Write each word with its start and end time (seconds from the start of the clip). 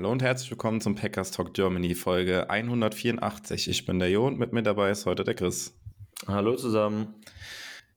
Hallo 0.00 0.12
und 0.12 0.22
herzlich 0.22 0.50
willkommen 0.50 0.80
zum 0.80 0.94
Packers 0.94 1.30
Talk 1.30 1.52
Germany 1.52 1.94
Folge 1.94 2.48
184. 2.48 3.68
Ich 3.68 3.84
bin 3.84 3.98
der 3.98 4.08
Jo 4.08 4.26
und 4.26 4.38
mit 4.38 4.50
mir 4.50 4.62
dabei 4.62 4.90
ist 4.90 5.04
heute 5.04 5.24
der 5.24 5.34
Chris. 5.34 5.78
Hallo 6.26 6.56
zusammen. 6.56 7.16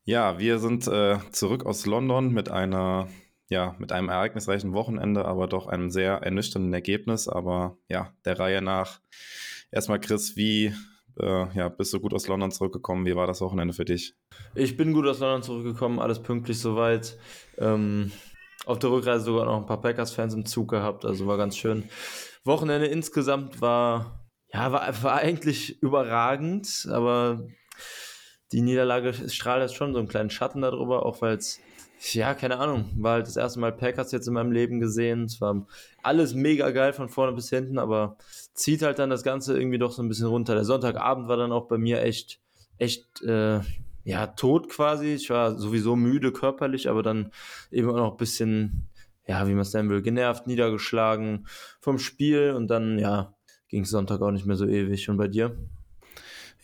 Ja, 0.04 0.38
wir 0.38 0.60
sind 0.60 0.86
äh, 0.86 1.20
zurück 1.32 1.66
aus 1.66 1.86
London 1.86 2.34
mit 2.34 2.52
einer, 2.52 3.08
ja, 3.48 3.78
mit 3.80 3.94
einem 3.94 4.10
ereignisreichen 4.10 4.74
Wochenende, 4.74 5.24
aber 5.24 5.48
doch 5.48 5.68
einem 5.68 5.90
sehr 5.90 6.16
ernüchternden 6.16 6.74
Ergebnis. 6.74 7.30
Aber 7.30 7.78
ja, 7.88 8.12
der 8.26 8.38
Reihe 8.38 8.62
nach. 8.62 9.00
Erstmal 9.72 10.02
Chris, 10.02 10.36
wie 10.36 10.74
äh, 11.18 11.58
ja, 11.58 11.70
bist 11.70 11.94
du 11.94 12.02
gut 12.02 12.14
aus 12.14 12.28
London 12.28 12.52
zurückgekommen? 12.52 13.06
Wie 13.06 13.16
war 13.16 13.28
das 13.28 13.40
Wochenende 13.40 13.74
für 13.74 13.86
dich? 13.86 14.14
Ich 14.56 14.76
bin 14.76 14.92
gut 14.92 15.08
aus 15.08 15.20
London 15.20 15.42
zurückgekommen, 15.42 16.00
alles 16.00 16.22
pünktlich 16.22 16.60
soweit. 16.60 17.18
Ähm, 17.58 18.12
auf 18.66 18.80
der 18.80 18.92
Rückreise 18.92 19.26
sogar 19.26 19.46
noch 19.46 19.58
ein 19.58 19.66
paar 19.66 19.82
Packers-Fans 19.82 20.34
im 20.34 20.46
Zug 20.46 20.70
gehabt, 20.70 21.06
also 21.06 21.28
war 21.28 21.38
ganz 21.38 21.58
schön. 21.58 21.90
Wochenende 22.44 22.88
insgesamt 22.88 23.62
war, 23.62 24.28
ja, 24.54 24.72
war, 24.72 25.04
war 25.04 25.16
eigentlich 25.16 25.82
überragend, 25.82 26.88
aber 26.92 27.48
die 28.52 28.62
Niederlage 28.62 29.14
strahlt 29.30 29.62
jetzt 29.62 29.76
schon 29.76 29.94
so 29.94 30.00
einen 30.00 30.08
kleinen 30.08 30.30
Schatten 30.30 30.62
darüber, 30.62 31.06
auch 31.06 31.22
weil 31.22 31.38
es, 31.38 31.60
ja, 32.12 32.34
keine 32.34 32.60
Ahnung, 32.60 32.92
war 32.98 33.14
halt 33.14 33.28
das 33.28 33.38
erste 33.38 33.60
Mal 33.60 33.72
Packers 33.72 34.12
jetzt 34.12 34.28
in 34.28 34.34
meinem 34.34 34.52
Leben 34.52 34.80
gesehen. 34.80 35.24
Es 35.24 35.42
war 35.42 35.66
alles 36.04 36.34
mega 36.34 36.70
geil 36.72 36.94
von 36.94 37.10
vorne 37.10 37.34
bis 37.34 37.50
hinten, 37.50 37.80
aber 37.80 38.18
zieht 38.54 38.82
halt 38.82 39.00
dann 39.00 39.10
das 39.10 39.24
Ganze 39.24 39.58
irgendwie 39.58 39.80
doch 39.80 39.92
so 39.92 40.04
ein 40.04 40.10
bisschen 40.10 40.28
runter. 40.28 40.54
Der 40.54 40.66
Sonntagabend 40.66 41.28
war 41.28 41.38
dann 41.38 41.52
auch 41.52 41.68
bei 41.68 41.78
mir 41.78 42.02
echt, 42.02 42.40
echt, 42.78 43.22
äh, 43.24 43.62
ja, 44.04 44.28
tot 44.28 44.70
quasi. 44.70 45.14
Ich 45.14 45.30
war 45.30 45.58
sowieso 45.58 45.96
müde 45.96 46.32
körperlich, 46.32 46.90
aber 46.90 47.04
dann 47.04 47.32
eben 47.72 47.90
auch 47.90 47.96
noch 47.96 48.12
ein 48.12 48.18
bisschen, 48.18 48.90
ja, 49.28 49.48
wie 49.48 49.54
man 49.54 49.62
es 49.62 49.74
nennen 49.74 49.90
will, 49.90 50.02
genervt, 50.02 50.48
niedergeschlagen 50.48 51.48
vom 51.80 52.00
Spiel 52.00 52.52
und 52.52 52.68
dann, 52.68 53.00
ja, 53.00 53.34
ging 53.70 53.86
Sonntag 53.86 54.22
auch 54.22 54.32
nicht 54.32 54.46
mehr 54.46 54.58
so 54.58 54.68
ewig. 54.68 55.10
Und 55.10 55.18
bei 55.18 55.28
dir? 55.28 55.58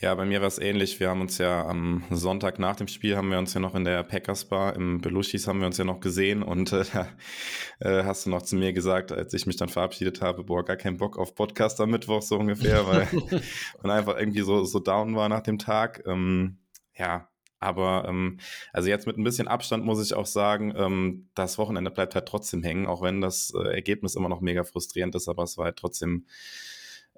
Ja, 0.01 0.15
bei 0.15 0.25
mir 0.25 0.39
war 0.39 0.47
es 0.47 0.59
ähnlich. 0.59 0.97
Wir 1.01 1.09
haben 1.09 1.19
uns 1.19 1.39
ja 1.39 1.65
am 1.65 2.03
Sonntag 2.09 2.57
nach 2.57 2.77
dem 2.77 2.87
Spiel 2.87 3.17
haben 3.17 3.31
wir 3.31 3.37
uns 3.37 3.53
ja 3.53 3.59
noch 3.59 3.75
in 3.75 3.83
der 3.83 4.03
Packers 4.03 4.45
Bar 4.45 4.75
im 4.77 5.01
Belushis 5.01 5.45
haben 5.45 5.59
wir 5.59 5.67
uns 5.67 5.77
ja 5.77 5.83
noch 5.83 5.99
gesehen 5.99 6.41
und 6.41 6.71
äh, 6.71 6.85
äh, 7.79 8.03
hast 8.05 8.25
du 8.25 8.29
noch 8.29 8.41
zu 8.41 8.55
mir 8.55 8.71
gesagt, 8.71 9.11
als 9.11 9.33
ich 9.33 9.45
mich 9.45 9.57
dann 9.57 9.67
verabschiedet 9.67 10.21
habe, 10.21 10.45
boah, 10.45 10.63
gar 10.63 10.77
keinen 10.77 10.95
Bock 10.97 11.17
auf 11.17 11.35
Podcast 11.35 11.81
am 11.81 11.89
Mittwoch 11.89 12.21
so 12.21 12.37
ungefähr, 12.37 12.87
weil 12.87 13.07
man 13.83 13.91
einfach 13.91 14.17
irgendwie 14.17 14.41
so, 14.41 14.63
so 14.63 14.79
down 14.79 15.17
war 15.17 15.27
nach 15.27 15.41
dem 15.41 15.57
Tag. 15.57 16.03
Ähm, 16.05 16.59
ja, 16.95 17.28
aber 17.59 18.05
ähm, 18.07 18.39
also 18.73 18.89
jetzt 18.89 19.07
mit 19.07 19.17
ein 19.17 19.23
bisschen 19.23 19.47
Abstand 19.47 19.85
muss 19.85 20.03
ich 20.03 20.13
auch 20.13 20.25
sagen, 20.25 20.73
ähm, 20.75 21.29
das 21.35 21.57
Wochenende 21.57 21.91
bleibt 21.91 22.15
halt 22.15 22.27
trotzdem 22.27 22.63
hängen, 22.63 22.87
auch 22.87 23.01
wenn 23.01 23.21
das 23.21 23.53
äh, 23.55 23.73
Ergebnis 23.73 24.15
immer 24.15 24.29
noch 24.29 24.41
mega 24.41 24.63
frustrierend 24.63 25.15
ist, 25.15 25.27
aber 25.27 25.43
es 25.43 25.57
war 25.57 25.65
halt 25.65 25.77
trotzdem 25.77 26.25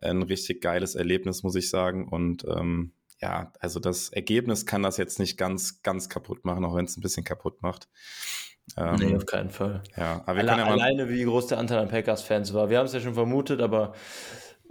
ein 0.02 0.24
richtig 0.24 0.62
geiles 0.62 0.96
Erlebnis, 0.96 1.44
muss 1.44 1.56
ich 1.56 1.70
sagen. 1.70 2.08
Und 2.08 2.44
ähm, 2.46 2.94
ja, 3.22 3.54
also 3.60 3.80
das 3.80 4.10
Ergebnis 4.10 4.66
kann 4.66 4.84
das 4.84 4.98
jetzt 4.98 5.20
nicht 5.20 5.38
ganz, 5.38 5.84
ganz 5.84 6.10
kaputt 6.10 6.44
machen, 6.44 6.66
auch 6.66 6.76
wenn 6.76 6.86
es 6.86 6.98
ein 6.98 7.02
bisschen 7.02 7.24
kaputt 7.24 7.62
macht. 7.62 7.88
Ähm, 8.78 8.96
nee, 8.96 9.16
auf 9.16 9.26
keinen 9.26 9.50
Fall. 9.50 9.84
Ja, 9.96 10.24
aber 10.26 10.38
wir 10.38 10.50
Alle, 10.50 10.62
ja 10.62 10.66
mal 10.66 10.74
alleine, 10.74 11.10
wie 11.10 11.24
groß 11.24 11.48
der 11.48 11.58
Anteil 11.58 11.80
an 11.80 11.90
Packers-Fans 11.90 12.54
war. 12.54 12.70
Wir 12.70 12.80
haben 12.80 12.86
es 12.86 12.94
ja 12.94 13.00
schon 13.00 13.14
vermutet, 13.14 13.62
aber 13.62 13.94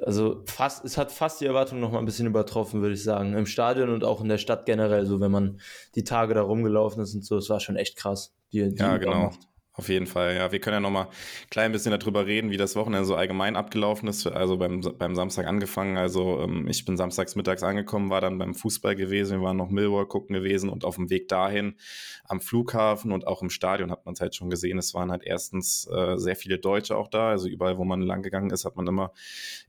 also 0.03 0.43
fast, 0.47 0.85
es 0.85 0.97
hat 0.97 1.13
fast 1.13 1.41
die 1.41 1.47
Erwartung 1.47 1.81
noch 1.81 1.93
mal 1.93 1.99
ein 1.99 2.05
bisschen 2.05 2.27
übertroffen, 2.27 2.81
würde 2.81 2.95
ich 2.95 3.03
sagen. 3.03 3.35
Im 3.35 3.47
Stadion 3.47 3.91
und 3.91 4.05
auch 4.05 4.21
in 4.21 4.29
der 4.29 4.39
Stadt 4.39 4.67
generell, 4.67 5.07
so 5.07 5.21
wenn 5.21 5.31
man 5.31 5.61
die 5.95 6.05
Tage 6.05 6.35
da 6.35 6.43
rumgelaufen 6.43 7.03
ist 7.03 7.15
und 7.15 7.25
so, 7.25 7.37
es 7.37 7.51
war 7.51 7.61
schon 7.61 7.77
echt 7.77 7.97
krass. 7.97 8.35
Die, 8.53 8.69
die 8.69 8.81
ja, 8.81 8.97
genau. 8.97 9.25
Macht. 9.25 9.41
Auf 9.81 9.89
jeden 9.89 10.07
Fall, 10.07 10.37
ja. 10.37 10.53
Wir 10.53 10.61
können 10.61 10.75
ja 10.75 10.81
nochmal 10.81 11.07
ein 11.07 11.49
klein 11.49 11.73
bisschen 11.73 11.99
darüber 11.99 12.27
reden, 12.27 12.51
wie 12.51 12.59
das 12.59 12.77
Wochenende 12.77 13.07
so 13.07 13.15
allgemein 13.15 13.57
abgelaufen 13.57 14.11
ist. 14.11 14.27
Also 14.27 14.59
beim, 14.59 14.83
beim 14.99 15.17
Samstag 15.17 15.47
angefangen. 15.47 15.97
Also 15.97 16.39
ähm, 16.43 16.69
ich 16.69 16.85
bin 16.85 16.99
samstags 16.99 17.35
mittags 17.35 17.63
angekommen, 17.63 18.11
war 18.11 18.21
dann 18.21 18.37
beim 18.37 18.55
Fußball 18.55 18.95
gewesen. 18.95 19.39
Wir 19.39 19.47
waren 19.47 19.57
noch 19.57 19.71
Millwall 19.71 20.05
gucken 20.05 20.35
gewesen 20.35 20.69
und 20.69 20.85
auf 20.85 20.97
dem 20.97 21.09
Weg 21.09 21.29
dahin 21.29 21.77
am 22.25 22.43
Flughafen 22.43 23.11
und 23.11 23.27
auch 23.27 23.41
im 23.41 23.49
Stadion 23.49 23.91
hat 23.91 24.05
man 24.05 24.13
es 24.13 24.21
halt 24.21 24.35
schon 24.35 24.51
gesehen. 24.51 24.77
Es 24.77 24.93
waren 24.93 25.11
halt 25.11 25.23
erstens 25.25 25.89
äh, 25.91 26.19
sehr 26.19 26.37
viele 26.37 26.59
Deutsche 26.59 26.95
auch 26.95 27.09
da. 27.09 27.31
Also 27.31 27.49
überall, 27.49 27.79
wo 27.79 27.85
man 27.85 28.03
lang 28.03 28.21
gegangen 28.21 28.51
ist, 28.51 28.67
hat 28.67 28.77
man 28.77 28.87
immer 28.87 29.15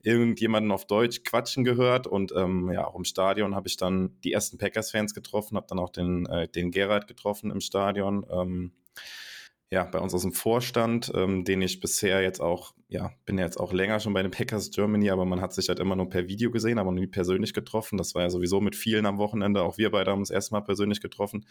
irgendjemanden 0.02 0.72
auf 0.72 0.86
Deutsch 0.86 1.24
quatschen 1.24 1.64
gehört. 1.64 2.06
Und 2.06 2.34
ähm, 2.36 2.70
ja, 2.70 2.86
auch 2.86 2.96
im 2.96 3.04
Stadion 3.04 3.54
habe 3.54 3.66
ich 3.66 3.78
dann 3.78 4.20
die 4.24 4.32
ersten 4.32 4.58
Packers-Fans 4.58 5.14
getroffen, 5.14 5.56
habe 5.56 5.68
dann 5.70 5.78
auch 5.78 5.88
den, 5.88 6.26
äh, 6.26 6.48
den 6.48 6.70
Gerald 6.70 7.06
getroffen 7.06 7.50
im 7.50 7.62
Stadion. 7.62 8.26
Ähm, 8.30 8.72
ja, 9.72 9.84
bei 9.84 10.00
uns 10.00 10.12
aus 10.12 10.20
dem 10.20 10.34
Vorstand, 10.34 11.10
ähm, 11.14 11.44
den 11.44 11.62
ich 11.62 11.80
bisher 11.80 12.20
jetzt 12.20 12.40
auch, 12.40 12.74
ja, 12.88 13.10
bin 13.24 13.38
ja 13.38 13.46
jetzt 13.46 13.58
auch 13.58 13.72
länger 13.72 14.00
schon 14.00 14.12
bei 14.12 14.20
den 14.22 14.30
Packers 14.30 14.70
Germany, 14.70 15.08
aber 15.08 15.24
man 15.24 15.40
hat 15.40 15.54
sich 15.54 15.70
halt 15.70 15.80
immer 15.80 15.96
nur 15.96 16.10
per 16.10 16.28
Video 16.28 16.50
gesehen, 16.50 16.78
aber 16.78 16.92
nie 16.92 17.06
persönlich 17.06 17.54
getroffen. 17.54 17.96
Das 17.96 18.14
war 18.14 18.20
ja 18.20 18.28
sowieso 18.28 18.60
mit 18.60 18.76
vielen 18.76 19.06
am 19.06 19.16
Wochenende. 19.16 19.62
Auch 19.62 19.78
wir 19.78 19.90
beide 19.90 20.10
haben 20.10 20.18
uns 20.18 20.28
erstmal 20.28 20.62
persönlich 20.62 21.00
getroffen. 21.00 21.46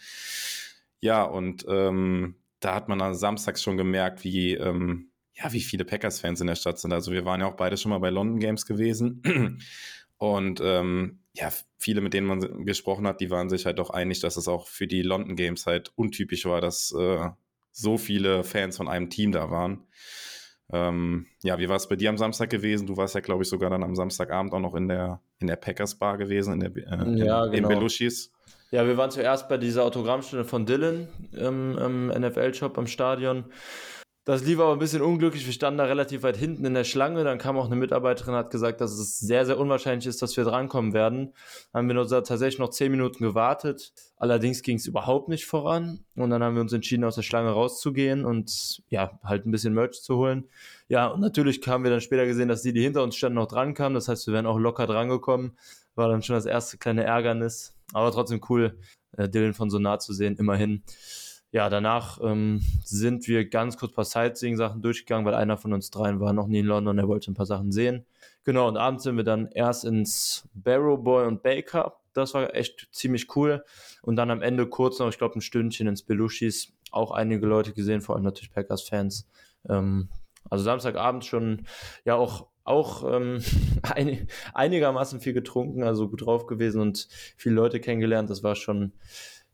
Ja, 1.00 1.24
und 1.24 1.66
ähm, 1.68 2.36
da 2.60 2.76
hat 2.76 2.88
man 2.88 3.00
dann 3.00 3.16
samstags 3.16 3.60
schon 3.60 3.76
gemerkt, 3.76 4.22
wie, 4.22 4.54
ähm, 4.54 5.10
ja, 5.34 5.52
wie 5.52 5.60
viele 5.60 5.84
Packers-Fans 5.84 6.40
in 6.42 6.46
der 6.46 6.54
Stadt 6.54 6.78
sind. 6.78 6.92
Also 6.92 7.10
wir 7.10 7.24
waren 7.24 7.40
ja 7.40 7.48
auch 7.48 7.56
beide 7.56 7.76
schon 7.76 7.90
mal 7.90 7.98
bei 7.98 8.10
London 8.10 8.38
Games 8.38 8.66
gewesen. 8.66 9.58
Und 10.16 10.60
ähm, 10.62 11.24
ja, 11.32 11.50
viele, 11.76 12.00
mit 12.00 12.14
denen 12.14 12.28
man 12.28 12.64
gesprochen 12.66 13.04
hat, 13.08 13.20
die 13.20 13.30
waren 13.30 13.50
sich 13.50 13.66
halt 13.66 13.80
auch 13.80 13.90
einig, 13.90 14.20
dass 14.20 14.36
es 14.36 14.46
auch 14.46 14.68
für 14.68 14.86
die 14.86 15.02
London 15.02 15.34
Games 15.34 15.66
halt 15.66 15.90
untypisch 15.96 16.44
war, 16.44 16.60
dass 16.60 16.94
äh, 16.96 17.30
so 17.72 17.98
viele 17.98 18.44
Fans 18.44 18.76
von 18.76 18.88
einem 18.88 19.10
Team 19.10 19.32
da 19.32 19.50
waren. 19.50 19.86
Ähm, 20.72 21.26
ja, 21.42 21.58
wie 21.58 21.68
war 21.68 21.76
es 21.76 21.88
bei 21.88 21.96
dir 21.96 22.08
am 22.08 22.16
Samstag 22.16 22.48
gewesen? 22.48 22.86
Du 22.86 22.96
warst 22.96 23.14
ja, 23.14 23.20
glaube 23.20 23.42
ich, 23.42 23.48
sogar 23.48 23.68
dann 23.68 23.82
am 23.82 23.94
Samstagabend 23.94 24.54
auch 24.54 24.60
noch 24.60 24.74
in 24.74 24.88
der, 24.88 25.20
in 25.38 25.46
der 25.46 25.56
Packers 25.56 25.96
Bar 25.96 26.16
gewesen, 26.16 26.54
in 26.54 26.60
der 26.60 26.70
äh, 26.76 27.24
ja, 27.24 27.44
in, 27.46 27.52
genau. 27.52 27.68
Belushis. 27.68 28.32
Ja, 28.70 28.86
wir 28.86 28.96
waren 28.96 29.10
zuerst 29.10 29.50
bei 29.50 29.58
dieser 29.58 29.84
Autogrammstunde 29.84 30.46
von 30.46 30.64
Dylan 30.64 31.08
im, 31.32 31.76
im 31.76 32.06
NFL-Shop 32.06 32.78
am 32.78 32.86
Stadion. 32.86 33.44
Das 34.24 34.44
lief 34.44 34.60
aber 34.60 34.72
ein 34.72 34.78
bisschen 34.78 35.02
unglücklich. 35.02 35.44
Wir 35.46 35.52
standen 35.52 35.78
da 35.78 35.84
relativ 35.84 36.22
weit 36.22 36.36
hinten 36.36 36.64
in 36.64 36.74
der 36.74 36.84
Schlange. 36.84 37.24
Dann 37.24 37.38
kam 37.38 37.56
auch 37.56 37.66
eine 37.66 37.74
Mitarbeiterin, 37.74 38.34
hat 38.34 38.50
gesagt, 38.50 38.80
dass 38.80 38.92
es 38.92 39.18
sehr, 39.18 39.44
sehr 39.46 39.58
unwahrscheinlich 39.58 40.06
ist, 40.06 40.22
dass 40.22 40.36
wir 40.36 40.44
drankommen 40.44 40.92
werden. 40.92 41.32
Dann 41.72 41.80
haben 41.80 41.88
wir 41.88 41.94
noch, 41.96 42.06
tatsächlich 42.06 42.60
noch 42.60 42.70
zehn 42.70 42.92
Minuten 42.92 43.24
gewartet. 43.24 43.92
Allerdings 44.16 44.62
ging 44.62 44.76
es 44.76 44.86
überhaupt 44.86 45.28
nicht 45.28 45.46
voran. 45.46 46.04
Und 46.14 46.30
dann 46.30 46.40
haben 46.40 46.54
wir 46.54 46.62
uns 46.62 46.72
entschieden, 46.72 47.02
aus 47.02 47.16
der 47.16 47.22
Schlange 47.22 47.50
rauszugehen 47.50 48.24
und 48.24 48.84
ja, 48.90 49.18
halt 49.24 49.44
ein 49.44 49.50
bisschen 49.50 49.74
Merch 49.74 50.00
zu 50.02 50.16
holen. 50.16 50.48
Ja, 50.86 51.08
und 51.08 51.20
natürlich 51.20 51.60
haben 51.66 51.82
wir 51.82 51.90
dann 51.90 52.00
später 52.00 52.24
gesehen, 52.24 52.46
dass 52.46 52.62
die, 52.62 52.72
die 52.72 52.82
hinter 52.82 53.02
uns 53.02 53.16
standen, 53.16 53.36
noch 53.36 53.48
dran 53.48 53.74
kamen. 53.74 53.96
Das 53.96 54.06
heißt, 54.06 54.28
wir 54.28 54.34
wären 54.34 54.46
auch 54.46 54.58
locker 54.58 54.86
drangekommen. 54.86 55.58
War 55.96 56.08
dann 56.08 56.22
schon 56.22 56.36
das 56.36 56.46
erste 56.46 56.78
kleine 56.78 57.02
Ärgernis. 57.02 57.74
Aber 57.92 58.12
trotzdem 58.12 58.40
cool, 58.48 58.78
äh, 59.16 59.28
Dylan 59.28 59.52
von 59.52 59.68
so 59.68 59.80
nah 59.80 59.98
zu 59.98 60.12
sehen, 60.12 60.36
immerhin 60.36 60.84
ja, 61.52 61.68
danach 61.68 62.18
ähm, 62.22 62.62
sind 62.82 63.28
wir 63.28 63.48
ganz 63.48 63.76
kurz 63.76 63.92
ein 63.92 63.94
paar 63.94 64.04
Sightseeing-Sachen 64.06 64.80
durchgegangen, 64.80 65.26
weil 65.26 65.34
einer 65.34 65.58
von 65.58 65.74
uns 65.74 65.90
dreien 65.90 66.18
war 66.18 66.32
noch 66.32 66.46
nie 66.46 66.60
in 66.60 66.66
London, 66.66 66.98
er 66.98 67.08
wollte 67.08 67.30
ein 67.30 67.34
paar 67.34 67.46
Sachen 67.46 67.72
sehen. 67.72 68.06
Genau, 68.44 68.66
und 68.66 68.78
abends 68.78 69.04
sind 69.04 69.18
wir 69.18 69.24
dann 69.24 69.48
erst 69.52 69.84
ins 69.84 70.48
Barrow 70.54 70.98
Boy 70.98 71.26
und 71.26 71.42
Baker. 71.42 71.98
Das 72.14 72.32
war 72.32 72.54
echt 72.54 72.88
ziemlich 72.90 73.36
cool. 73.36 73.64
Und 74.00 74.16
dann 74.16 74.30
am 74.30 74.40
Ende 74.40 74.66
kurz 74.66 74.98
noch, 74.98 75.08
ich 75.10 75.18
glaube, 75.18 75.38
ein 75.38 75.42
Stündchen 75.42 75.86
ins 75.86 76.02
Belushis. 76.02 76.72
Auch 76.90 77.12
einige 77.12 77.46
Leute 77.46 77.72
gesehen, 77.72 78.00
vor 78.00 78.16
allem 78.16 78.24
natürlich 78.24 78.50
Packers-Fans. 78.50 79.28
Ähm, 79.68 80.08
also 80.48 80.64
Samstagabend 80.64 81.24
schon, 81.24 81.66
ja, 82.04 82.16
auch 82.16 82.48
auch 82.64 83.04
ähm, 83.12 83.42
ein, 83.82 84.28
einigermaßen 84.54 85.20
viel 85.20 85.32
getrunken, 85.34 85.82
also 85.82 86.08
gut 86.08 86.24
drauf 86.24 86.46
gewesen 86.46 86.80
und 86.80 87.08
viele 87.36 87.56
Leute 87.56 87.78
kennengelernt. 87.78 88.30
Das 88.30 88.42
war 88.42 88.54
schon 88.54 88.92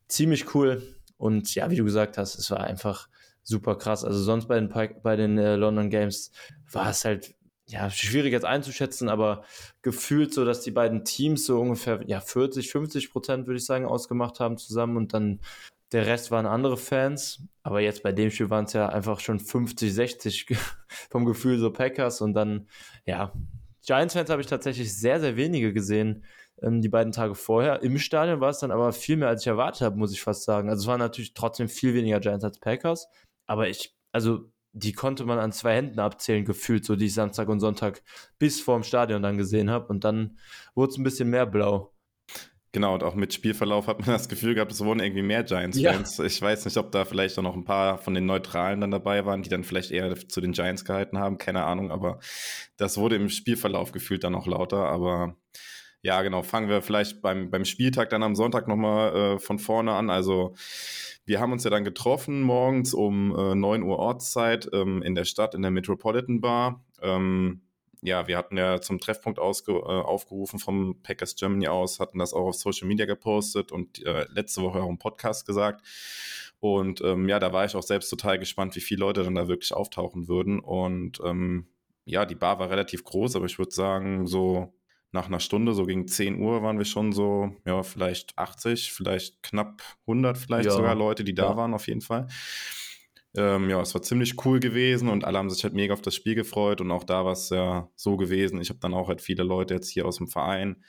ziemlich 0.07 0.55
cool. 0.55 0.83
Und 1.19 1.55
ja, 1.55 1.71
wie 1.71 1.77
du 1.77 1.85
gesagt 1.85 2.17
hast, 2.17 2.37
es 2.37 2.51
war 2.51 2.61
einfach 2.61 3.09
super 3.43 3.77
krass. 3.77 4.05
Also 4.05 4.23
sonst 4.23 4.47
bei 4.47 4.59
den, 4.59 4.73
bei 5.03 5.17
den 5.17 5.37
äh, 5.37 5.57
London 5.57 5.91
Games 5.91 6.31
war 6.71 6.91
es 6.91 7.05
halt 7.05 7.35
ja, 7.67 7.91
schwierig 7.91 8.33
jetzt 8.33 8.47
einzuschätzen, 8.47 9.09
aber 9.11 9.45
gefühlt 9.83 10.33
so, 10.33 10.45
dass 10.45 10.63
die 10.63 10.71
beiden 10.71 11.05
Teams 11.05 11.45
so 11.45 11.61
ungefähr 11.61 12.01
ja, 12.07 12.21
40, 12.21 12.71
50 12.71 13.11
Prozent, 13.11 13.47
würde 13.47 13.59
ich 13.59 13.67
sagen, 13.67 13.85
ausgemacht 13.85 14.41
haben 14.41 14.57
zusammen 14.57 14.97
und 14.97 15.13
dann 15.13 15.41
der 15.93 16.07
Rest 16.07 16.31
waren 16.31 16.47
andere 16.47 16.77
Fans. 16.77 17.43
Aber 17.63 17.81
jetzt 17.81 18.03
bei 18.03 18.13
dem 18.13 18.31
Spiel 18.31 18.51
waren 18.51 18.65
es 18.65 18.73
ja 18.73 18.89
einfach 18.89 19.21
schon 19.21 19.39
50, 19.39 19.93
60 19.93 20.47
vom 21.11 21.27
Gefühl 21.27 21.59
so 21.59 21.71
Packers 21.71 22.21
und 22.21 22.35
dann, 22.35 22.69
ja, 23.05 23.33
Giants-Fans 23.87 24.31
habe 24.31 24.43
ich 24.43 24.47
tatsächlich 24.47 24.95
sehr, 24.95 25.21
sehr 25.21 25.37
wenige 25.37 25.73
gesehen, 25.73 26.25
ähm, 26.63 26.83
die 26.83 26.89
beiden 26.89 27.13
Tage 27.13 27.35
vorher. 27.35 27.83
Im 27.83 27.99
Stadion 27.99 28.41
war 28.41 28.51
es 28.51 28.59
dann 28.59 28.71
aber 28.71 28.93
viel 28.93 29.17
mehr, 29.17 29.29
als 29.29 29.43
ich 29.43 29.47
erwartet 29.47 29.83
habe, 29.83 29.97
muss 29.97 30.13
ich 30.13 30.23
fast 30.23 30.45
sagen. 30.45 30.69
Also 30.69 30.83
es 30.83 30.87
waren 30.87 30.99
natürlich 30.99 31.35
trotzdem 31.35 31.69
viel 31.69 31.95
weniger 31.95 32.21
Giants 32.21 32.45
als 32.45 32.59
Packers, 32.59 33.09
aber 33.47 33.69
ich, 33.69 33.95
also 34.13 34.51
die 34.73 34.93
konnte 34.93 35.25
man 35.25 35.39
an 35.39 35.53
zwei 35.53 35.77
Händen 35.77 35.99
abzählen, 35.99 36.45
gefühlt, 36.45 36.85
so 36.85 36.95
die 36.97 37.07
ich 37.07 37.15
Samstag 37.15 37.49
und 37.49 37.61
Sonntag 37.61 38.03
bis 38.39 38.61
vorm 38.61 38.83
Stadion 38.83 39.23
dann 39.23 39.39
gesehen 39.39 39.71
habe. 39.71 39.87
Und 39.89 40.05
dann 40.05 40.39
wurde 40.75 40.93
es 40.93 40.99
ein 40.99 41.05
bisschen 41.05 41.31
mehr 41.31 41.47
blau. 41.47 41.93
Genau, 42.73 42.95
und 42.95 43.03
auch 43.03 43.15
mit 43.15 43.33
Spielverlauf 43.33 43.87
hat 43.87 44.01
man 44.01 44.09
das 44.15 44.29
Gefühl 44.29 44.55
gehabt, 44.55 44.73
es 44.73 44.85
wurden 44.85 45.01
irgendwie 45.01 45.23
mehr 45.23 45.43
Giants-Fans. 45.43 46.19
Ja. 46.19 46.25
Ich 46.25 46.41
weiß 46.41 46.65
nicht, 46.67 46.77
ob 46.77 46.93
da 46.93 47.05
vielleicht 47.05 47.39
auch 47.39 47.43
noch 47.43 47.57
ein 47.57 47.65
paar 47.65 47.99
von 47.99 48.15
den 48.15 48.27
Neutralen 48.27 48.81
dann 48.81 48.91
dabei 48.91 49.25
waren, 49.25 49.43
die 49.43 49.49
dann 49.49 49.65
vielleicht 49.65 49.91
eher 49.91 50.15
zu 50.29 50.41
den 50.41 50.53
Giants 50.53 50.85
gehalten 50.85 51.19
haben, 51.19 51.39
keine 51.39 51.65
Ahnung, 51.65 51.91
aber 51.91 52.21
das 52.77 52.99
wurde 52.99 53.17
im 53.17 53.31
Spielverlauf 53.31 53.93
gefühlt 53.93 54.23
dann 54.23 54.35
auch 54.35 54.47
lauter. 54.47 54.85
Aber 54.85 55.37
ja, 56.03 56.23
genau, 56.23 56.43
fangen 56.43 56.69
wir 56.69 56.83
vielleicht 56.83 57.23
beim, 57.23 57.51
beim 57.51 57.65
Spieltag 57.65 58.11
dann 58.11 58.23
am 58.23 58.37
Sonntag 58.37 58.69
nochmal 58.69 59.17
äh, 59.17 59.39
von 59.39 59.59
vorne 59.59 59.93
an. 59.93 60.11
Also 60.11 60.55
wir 61.25 61.41
haben 61.41 61.53
uns 61.53 61.65
ja 61.65 61.71
dann 61.71 61.85
getroffen 61.85 62.43
morgens 62.43 62.95
um 62.95 63.37
äh, 63.37 63.55
9 63.55 63.83
Uhr 63.83 63.99
Ortszeit 63.99 64.69
ähm, 64.73 65.03
in 65.03 65.15
der 65.15 65.25
Stadt, 65.25 65.55
in 65.55 65.63
der 65.63 65.71
Metropolitan 65.71 66.41
Bar. 66.41 66.85
Ähm, 67.03 67.63
ja, 68.01 68.29
wir 68.29 68.39
hatten 68.39 68.57
ja 68.57 68.81
zum 68.81 69.01
Treffpunkt 69.01 69.41
ausge, 69.41 69.73
äh, 69.73 69.77
aufgerufen 69.77 70.61
vom 70.61 71.03
Packers 71.03 71.35
Germany 71.35 71.67
aus, 71.67 71.99
hatten 71.99 72.19
das 72.19 72.33
auch 72.33 72.47
auf 72.47 72.55
Social 72.55 72.87
Media 72.87 73.07
gepostet 73.07 73.73
und 73.73 74.05
äh, 74.07 74.25
letzte 74.31 74.63
Woche 74.63 74.81
auch 74.81 74.89
im 74.89 74.99
Podcast 74.99 75.47
gesagt. 75.47 75.85
Und 76.61 77.01
ähm, 77.01 77.29
ja, 77.29 77.39
da 77.39 77.53
war 77.53 77.65
ich 77.65 77.75
auch 77.75 77.83
selbst 77.83 78.09
total 78.09 78.39
gespannt, 78.39 78.77
wie 78.77 78.81
viele 78.81 79.01
Leute 79.01 79.25
dann 79.25 79.35
da 79.35 79.49
wirklich 79.49 79.75
auftauchen 79.75 80.29
würden. 80.29 80.61
Und 80.61 81.21
ähm, 81.25 81.67
ja, 82.05 82.25
die 82.25 82.35
Bar 82.35 82.59
war 82.59 82.71
relativ 82.71 83.05
groß, 83.05 83.37
aber 83.37 83.47
ich 83.47 83.59
würde 83.59 83.73
sagen, 83.73 84.27
so 84.27 84.73
nach 85.13 85.27
einer 85.27 85.41
Stunde, 85.41 85.73
so 85.73 85.87
gegen 85.87 86.07
10 86.07 86.41
Uhr, 86.41 86.63
waren 86.63 86.79
wir 86.79 86.85
schon 86.85 87.13
so, 87.13 87.55
ja, 87.65 87.83
vielleicht 87.83 88.37
80, 88.37 88.93
vielleicht 88.93 89.43
knapp 89.43 89.83
100, 90.03 90.37
vielleicht 90.37 90.67
ja. 90.67 90.73
sogar 90.73 90.95
Leute, 90.95 91.25
die 91.25 91.35
da 91.35 91.51
ja. 91.51 91.57
waren, 91.57 91.75
auf 91.75 91.87
jeden 91.87 92.03
Fall. 92.03 92.27
Ähm, 93.37 93.69
ja, 93.69 93.81
es 93.81 93.95
war 93.95 94.03
ziemlich 94.03 94.45
cool 94.45 94.59
gewesen 94.59 95.09
und 95.09 95.25
alle 95.25 95.39
haben 95.39 95.51
sich 95.51 95.63
halt 95.63 95.75
mega 95.75 95.93
auf 95.93 96.01
das 96.01 96.15
Spiel 96.15 96.35
gefreut 96.35 96.81
und 96.81 96.91
auch 96.91 97.05
da 97.05 97.25
war 97.25 97.33
es 97.33 97.51
ja 97.51 97.89
so 97.95 98.17
gewesen. 98.17 98.61
Ich 98.61 98.71
habe 98.71 98.81
dann 98.81 98.95
auch 98.95 99.09
halt 99.09 99.21
viele 99.21 99.43
Leute 99.43 99.75
jetzt 99.75 99.91
hier 99.91 100.07
aus 100.07 100.17
dem 100.17 100.29
Verein, 100.29 100.83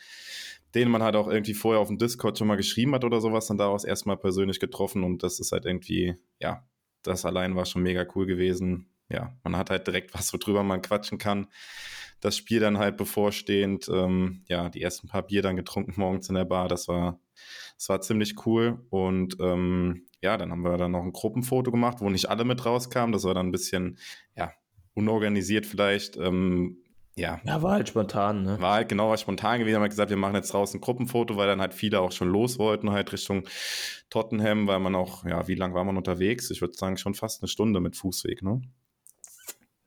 denen 0.73 0.91
man 0.91 1.03
halt 1.03 1.15
auch 1.15 1.27
irgendwie 1.27 1.53
vorher 1.53 1.81
auf 1.81 1.89
dem 1.89 1.97
Discord 1.97 2.37
schon 2.37 2.47
mal 2.47 2.55
geschrieben 2.55 2.93
hat 2.95 3.03
oder 3.03 3.19
sowas, 3.21 3.47
dann 3.47 3.57
daraus 3.57 3.83
erstmal 3.83 4.17
persönlich 4.17 4.59
getroffen 4.59 5.03
und 5.03 5.21
das 5.21 5.39
ist 5.39 5.51
halt 5.51 5.65
irgendwie, 5.65 6.15
ja, 6.39 6.65
das 7.03 7.25
allein 7.25 7.55
war 7.55 7.65
schon 7.65 7.83
mega 7.83 8.05
cool 8.15 8.25
gewesen. 8.25 8.89
Ja, 9.09 9.35
man 9.43 9.55
hat 9.57 9.69
halt 9.69 9.87
direkt 9.87 10.13
was, 10.13 10.33
worüber 10.33 10.63
man 10.63 10.81
quatschen 10.81 11.17
kann 11.17 11.47
das 12.21 12.35
Spiel 12.35 12.59
dann 12.59 12.77
halt 12.77 12.97
bevorstehend, 12.97 13.89
ähm, 13.89 14.43
ja, 14.47 14.69
die 14.69 14.81
ersten 14.81 15.07
paar 15.07 15.23
Bier 15.23 15.41
dann 15.41 15.55
getrunken 15.55 15.93
morgens 15.95 16.29
in 16.29 16.35
der 16.35 16.45
Bar. 16.45 16.67
Das 16.67 16.87
war, 16.87 17.19
das 17.77 17.89
war 17.89 18.01
ziemlich 18.01 18.45
cool. 18.45 18.85
Und 18.89 19.37
ähm, 19.39 20.05
ja, 20.21 20.37
dann 20.37 20.51
haben 20.51 20.63
wir 20.63 20.77
dann 20.77 20.91
noch 20.91 21.03
ein 21.03 21.13
Gruppenfoto 21.13 21.71
gemacht, 21.71 21.97
wo 22.01 22.09
nicht 22.09 22.29
alle 22.29 22.43
mit 22.43 22.65
rauskamen. 22.65 23.13
Das 23.13 23.23
war 23.23 23.33
dann 23.33 23.47
ein 23.47 23.51
bisschen, 23.51 23.97
ja, 24.35 24.51
unorganisiert 24.93 25.65
vielleicht. 25.65 26.17
Ähm, 26.17 26.77
ja. 27.15 27.41
ja, 27.43 27.61
war 27.61 27.73
halt 27.73 27.89
spontan, 27.89 28.43
ne? 28.43 28.61
War 28.61 28.75
halt 28.75 28.89
genau 28.89 29.09
was 29.09 29.21
spontan 29.21 29.59
gewesen. 29.59 29.75
Haben 29.75 29.83
wir 29.83 29.89
gesagt, 29.89 30.09
wir 30.09 30.17
machen 30.17 30.35
jetzt 30.35 30.53
draußen 30.53 30.77
ein 30.77 30.81
Gruppenfoto, 30.81 31.35
weil 31.35 31.47
dann 31.47 31.59
halt 31.59 31.73
viele 31.73 31.99
auch 31.99 32.13
schon 32.13 32.29
los 32.29 32.59
wollten, 32.59 32.91
halt 32.91 33.11
Richtung 33.11 33.43
Tottenham, 34.09 34.67
weil 34.67 34.79
man 34.79 34.95
auch, 34.95 35.25
ja, 35.25 35.47
wie 35.47 35.55
lange 35.55 35.73
war 35.73 35.83
man 35.83 35.97
unterwegs? 35.97 36.49
Ich 36.49 36.61
würde 36.61 36.75
sagen, 36.75 36.97
schon 36.97 37.15
fast 37.15 37.41
eine 37.41 37.49
Stunde 37.49 37.81
mit 37.81 37.97
Fußweg, 37.97 38.41
ne? 38.41 38.61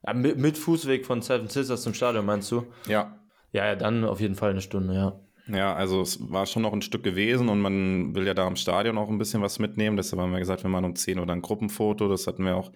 Ja, 0.07 0.15
mit, 0.15 0.39
mit, 0.39 0.59
Fußweg 0.59 1.07
von 1.07 1.23
Seven 1.23 1.49
Sisters 1.49 1.83
zum 1.83 1.95
Stadion, 1.95 2.27
meinst 2.27 2.51
du? 2.51 2.67
Ja. 2.87 3.19
Ja, 3.53 3.67
ja, 3.67 3.77
dann 3.77 4.05
auf 4.05 4.21
jeden 4.21 4.35
Fall 4.35 4.51
eine 4.51 4.63
Stunde, 4.63 4.95
ja. 4.95 5.21
Ja, 5.49 5.75
also 5.75 6.01
es 6.01 6.19
war 6.31 6.47
schon 6.47 6.63
noch 6.63 6.73
ein 6.73 6.83
Stück 6.83 7.03
gewesen 7.03 7.49
und 7.49 7.61
man 7.61 8.15
will 8.15 8.27
ja 8.27 8.35
da 8.35 8.47
am 8.47 8.57
Stadion 8.57 8.97
auch 8.97 9.09
ein 9.09 9.19
bisschen 9.19 9.43
was 9.43 9.59
mitnehmen. 9.59 9.97
Deshalb 9.97 10.23
haben 10.23 10.33
wir 10.33 10.39
gesagt, 10.39 10.63
wir 10.63 10.71
machen 10.71 10.85
um 10.85 10.97
10 10.97 11.19
Uhr 11.19 11.29
ein 11.29 11.43
Gruppenfoto. 11.43 12.09
Das 12.09 12.27
hatten 12.27 12.45
wir 12.45 12.57
auch 12.57 12.71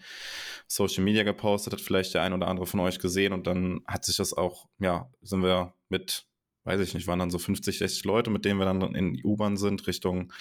Social 0.66 1.04
Media 1.04 1.22
gepostet, 1.22 1.72
hat 1.72 1.80
vielleicht 1.80 2.14
der 2.14 2.22
ein 2.22 2.32
oder 2.32 2.48
andere 2.48 2.66
von 2.66 2.80
euch 2.80 2.98
gesehen 2.98 3.32
und 3.32 3.46
dann 3.46 3.82
hat 3.86 4.04
sich 4.04 4.16
das 4.16 4.32
auch, 4.32 4.66
ja, 4.80 5.08
sind 5.22 5.42
wir 5.42 5.74
mit, 5.88 6.26
weiß 6.64 6.80
ich 6.80 6.92
nicht, 6.94 7.06
waren 7.06 7.20
dann 7.20 7.30
so 7.30 7.38
50, 7.38 7.78
60 7.78 8.04
Leute, 8.04 8.30
mit 8.30 8.44
denen 8.44 8.58
wir 8.58 8.66
dann 8.66 8.82
in 8.94 9.14
die 9.14 9.22
U-Bahn 9.22 9.56
sind, 9.56 9.86
Richtung 9.86 10.32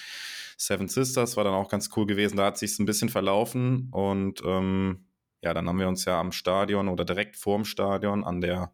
Seven 0.58 0.88
Sisters, 0.88 1.38
war 1.38 1.44
dann 1.44 1.54
auch 1.54 1.70
ganz 1.70 1.92
cool 1.96 2.08
gewesen. 2.08 2.38
Da 2.38 2.46
hat 2.46 2.58
sich 2.58 2.80
ein 2.80 2.86
bisschen 2.86 3.10
verlaufen 3.10 3.90
und 3.92 4.42
ähm, 4.44 5.06
ja, 5.42 5.54
dann 5.54 5.68
haben 5.68 5.80
wir 5.80 5.88
uns 5.88 6.06
ja 6.06 6.20
am 6.20 6.32
Stadion 6.32 6.88
oder 6.88 7.06
direkt 7.06 7.36
vorm 7.36 7.66
Stadion 7.66 8.24
an 8.24 8.42
der 8.42 8.74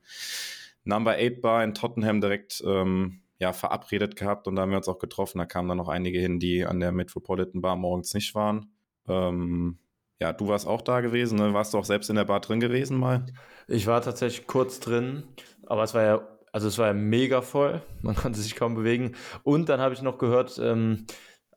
Number 0.84 1.16
8 1.18 1.42
Bar 1.42 1.63
in 1.63 1.74
Tottenham 1.74 2.22
direkt 2.22 2.63
ähm, 2.66 3.22
ja, 3.40 3.54
verabredet 3.54 4.16
gehabt 4.16 4.48
und 4.48 4.56
da 4.56 4.62
haben 4.62 4.72
wir 4.72 4.78
uns 4.78 4.88
auch 4.88 5.00
getroffen. 5.00 5.40
Da 5.40 5.46
kamen 5.46 5.68
dann 5.68 5.78
noch 5.78 5.90
einige 5.90 6.19
hin, 6.19 6.40
die 6.40 6.66
an 6.66 6.80
der 6.80 6.92
Metropolitan 6.92 7.62
Bar 7.62 7.75
morgens 7.75 8.13
nicht 8.13 8.36
waren. 8.36 8.72
Ähm, 9.08 9.80
ja, 10.19 10.31
du 10.31 10.48
warst 10.48 10.68
auch 10.68 10.84
da 10.84 11.02
gewesen, 11.02 11.40
ne? 11.40 11.54
Warst 11.54 11.74
du 11.74 11.80
auch 11.80 11.86
selbst 11.86 12.10
in 12.12 12.16
der 12.16 12.25
Bar 12.25 12.42
drin 12.42 12.60
gewesen 12.60 12.98
mal? 12.98 13.25
Ich 13.68 13.88
war 13.88 14.02
tatsächlich 14.04 14.46
kurz 14.46 14.80
drin, 14.80 15.24
aber 15.66 15.84
es 15.84 15.96
war 15.96 16.04
ja, 16.04 16.28
also 16.52 16.68
es 16.68 16.78
war 16.78 16.88
ja 16.88 16.94
mega 16.94 17.42
voll. 17.42 17.81
Man 18.02 18.16
konnte 18.16 18.40
sich 18.40 18.56
kaum 18.56 18.75
bewegen. 18.75 19.16
Und 19.42 19.69
dann 19.69 19.80
habe 19.80 19.96
ich 19.96 20.04
noch 20.04 20.19
gehört, 20.19 20.60
ähm, 20.63 21.08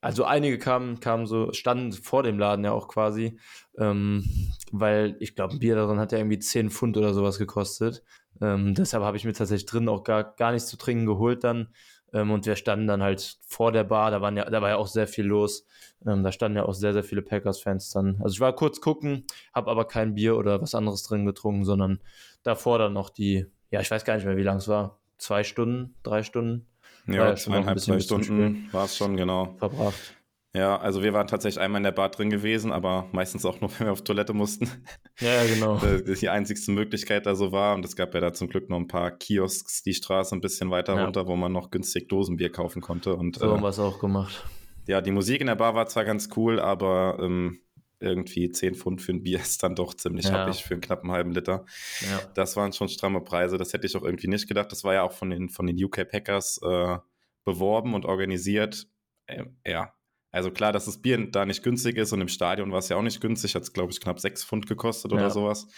also 0.04 0.24
einige 0.24 0.58
kamen, 0.58 1.00
kamen 1.00 1.26
so, 1.26 1.52
standen 1.54 1.92
vor 1.92 2.22
dem 2.22 2.38
Laden 2.38 2.62
ja 2.62 2.72
auch 2.72 2.88
quasi, 2.88 3.38
ähm, 3.78 4.22
weil 4.70 5.16
ich 5.18 5.34
glaube, 5.34 5.54
ein 5.54 5.60
Bier 5.60 5.76
darin 5.76 5.98
hat 5.98 6.12
ja 6.12 6.18
irgendwie 6.18 6.38
10 6.38 6.68
Pfund 6.68 6.98
oder 6.98 7.14
sowas 7.14 7.38
gekostet. 7.38 8.02
Ähm, 8.42 8.74
deshalb 8.74 9.02
habe 9.02 9.16
ich 9.16 9.24
mir 9.24 9.32
tatsächlich 9.32 9.64
drin 9.64 9.88
auch 9.88 10.04
gar, 10.04 10.34
gar 10.34 10.52
nichts 10.52 10.68
zu 10.68 10.76
trinken 10.76 11.06
geholt 11.06 11.42
dann. 11.42 11.68
Ähm, 12.12 12.30
und 12.32 12.44
wir 12.44 12.54
standen 12.56 12.86
dann 12.86 13.02
halt 13.02 13.38
vor 13.46 13.72
der 13.72 13.84
Bar, 13.84 14.10
da, 14.10 14.20
waren 14.20 14.36
ja, 14.36 14.44
da 14.44 14.60
war 14.60 14.68
ja 14.68 14.76
auch 14.76 14.88
sehr 14.88 15.06
viel 15.06 15.24
los. 15.24 15.66
Ähm, 16.06 16.22
da 16.22 16.32
standen 16.32 16.58
ja 16.58 16.66
auch 16.66 16.74
sehr, 16.74 16.92
sehr 16.92 17.04
viele 17.04 17.22
Packers-Fans 17.22 17.90
dann. 17.90 18.20
Also 18.22 18.34
ich 18.34 18.40
war 18.40 18.54
kurz 18.54 18.82
gucken, 18.82 19.24
habe 19.54 19.70
aber 19.70 19.86
kein 19.86 20.14
Bier 20.14 20.36
oder 20.36 20.60
was 20.60 20.74
anderes 20.74 21.02
drin 21.02 21.24
getrunken, 21.24 21.64
sondern 21.64 22.00
davor 22.42 22.78
dann 22.78 22.92
noch 22.92 23.08
die, 23.08 23.46
ja, 23.70 23.80
ich 23.80 23.90
weiß 23.90 24.04
gar 24.04 24.16
nicht 24.16 24.26
mehr, 24.26 24.36
wie 24.36 24.42
lang 24.42 24.58
es 24.58 24.68
war. 24.68 25.00
Zwei 25.16 25.44
Stunden, 25.44 25.94
drei 26.02 26.22
Stunden 26.22 26.66
ja, 27.06 27.34
zweieinhalb, 27.34 27.80
zwei 27.80 28.00
Stunden 28.00 28.68
war 28.72 28.84
es 28.86 28.96
schon, 28.96 29.16
genau. 29.16 29.54
Verbracht. 29.58 30.16
Ja, 30.56 30.76
also 30.76 31.02
wir 31.02 31.12
waren 31.12 31.26
tatsächlich 31.26 31.60
einmal 31.60 31.80
in 31.80 31.84
der 31.84 31.90
Bar 31.90 32.10
drin 32.10 32.30
gewesen, 32.30 32.70
aber 32.70 33.08
meistens 33.10 33.44
auch 33.44 33.60
nur, 33.60 33.70
wenn 33.78 33.88
wir 33.88 33.92
auf 33.92 34.04
Toilette 34.04 34.32
mussten. 34.32 34.70
Ja, 35.18 35.44
genau. 35.44 35.78
Das 36.06 36.20
die 36.20 36.28
einzigste 36.28 36.70
Möglichkeit 36.70 37.26
da 37.26 37.34
so 37.34 37.50
war. 37.50 37.74
Und 37.74 37.84
es 37.84 37.96
gab 37.96 38.14
ja 38.14 38.20
da 38.20 38.32
zum 38.32 38.48
Glück 38.48 38.70
noch 38.70 38.78
ein 38.78 38.86
paar 38.86 39.10
Kiosks 39.10 39.82
die 39.82 39.94
Straße 39.94 40.34
ein 40.34 40.40
bisschen 40.40 40.70
weiter 40.70 40.94
ja. 40.94 41.04
runter, 41.04 41.26
wo 41.26 41.34
man 41.34 41.52
noch 41.52 41.70
günstig 41.70 42.08
Dosenbier 42.08 42.52
kaufen 42.52 42.80
konnte. 42.80 43.16
Und, 43.16 43.36
so 43.36 43.46
äh, 43.46 43.50
haben 43.50 43.62
wir 43.62 43.68
es 43.68 43.80
auch 43.80 43.98
gemacht. 43.98 44.44
Ja, 44.86 45.00
die 45.00 45.10
Musik 45.10 45.40
in 45.40 45.48
der 45.48 45.56
Bar 45.56 45.74
war 45.74 45.86
zwar 45.86 46.04
ganz 46.04 46.28
cool, 46.36 46.60
aber 46.60 47.18
ähm, 47.20 47.58
irgendwie 48.00 48.50
10 48.50 48.74
Pfund 48.74 49.02
für 49.02 49.12
ein 49.12 49.22
Bier 49.22 49.38
ist 49.40 49.62
dann 49.62 49.74
doch 49.74 49.94
ziemlich 49.94 50.26
ja. 50.26 50.32
happig 50.32 50.62
für 50.62 50.74
einen 50.74 50.80
knappen 50.80 51.10
halben 51.10 51.32
Liter. 51.32 51.64
Ja. 52.00 52.20
Das 52.34 52.56
waren 52.56 52.72
schon 52.72 52.88
stramme 52.88 53.20
Preise. 53.20 53.58
Das 53.58 53.72
hätte 53.72 53.86
ich 53.86 53.96
auch 53.96 54.02
irgendwie 54.02 54.28
nicht 54.28 54.48
gedacht. 54.48 54.70
Das 54.72 54.84
war 54.84 54.94
ja 54.94 55.02
auch 55.02 55.12
von 55.12 55.30
den, 55.30 55.48
von 55.48 55.66
den 55.66 55.82
UK 55.82 56.08
Packers 56.08 56.60
äh, 56.62 56.98
beworben 57.44 57.94
und 57.94 58.04
organisiert. 58.04 58.86
Äh, 59.26 59.44
ja, 59.66 59.94
also 60.34 60.50
klar, 60.50 60.72
dass 60.72 60.86
das 60.86 61.00
Bier 61.00 61.30
da 61.30 61.46
nicht 61.46 61.62
günstig 61.62 61.96
ist 61.96 62.12
und 62.12 62.20
im 62.20 62.26
Stadion 62.26 62.72
war 62.72 62.80
es 62.80 62.88
ja 62.88 62.96
auch 62.96 63.02
nicht 63.02 63.20
günstig. 63.20 63.54
Hat 63.54 63.62
es, 63.62 63.72
glaube 63.72 63.92
ich, 63.92 64.00
knapp 64.00 64.18
6 64.18 64.44
Pfund 64.44 64.66
gekostet 64.66 65.12
ja. 65.12 65.18
oder 65.18 65.30
sowas. 65.30 65.68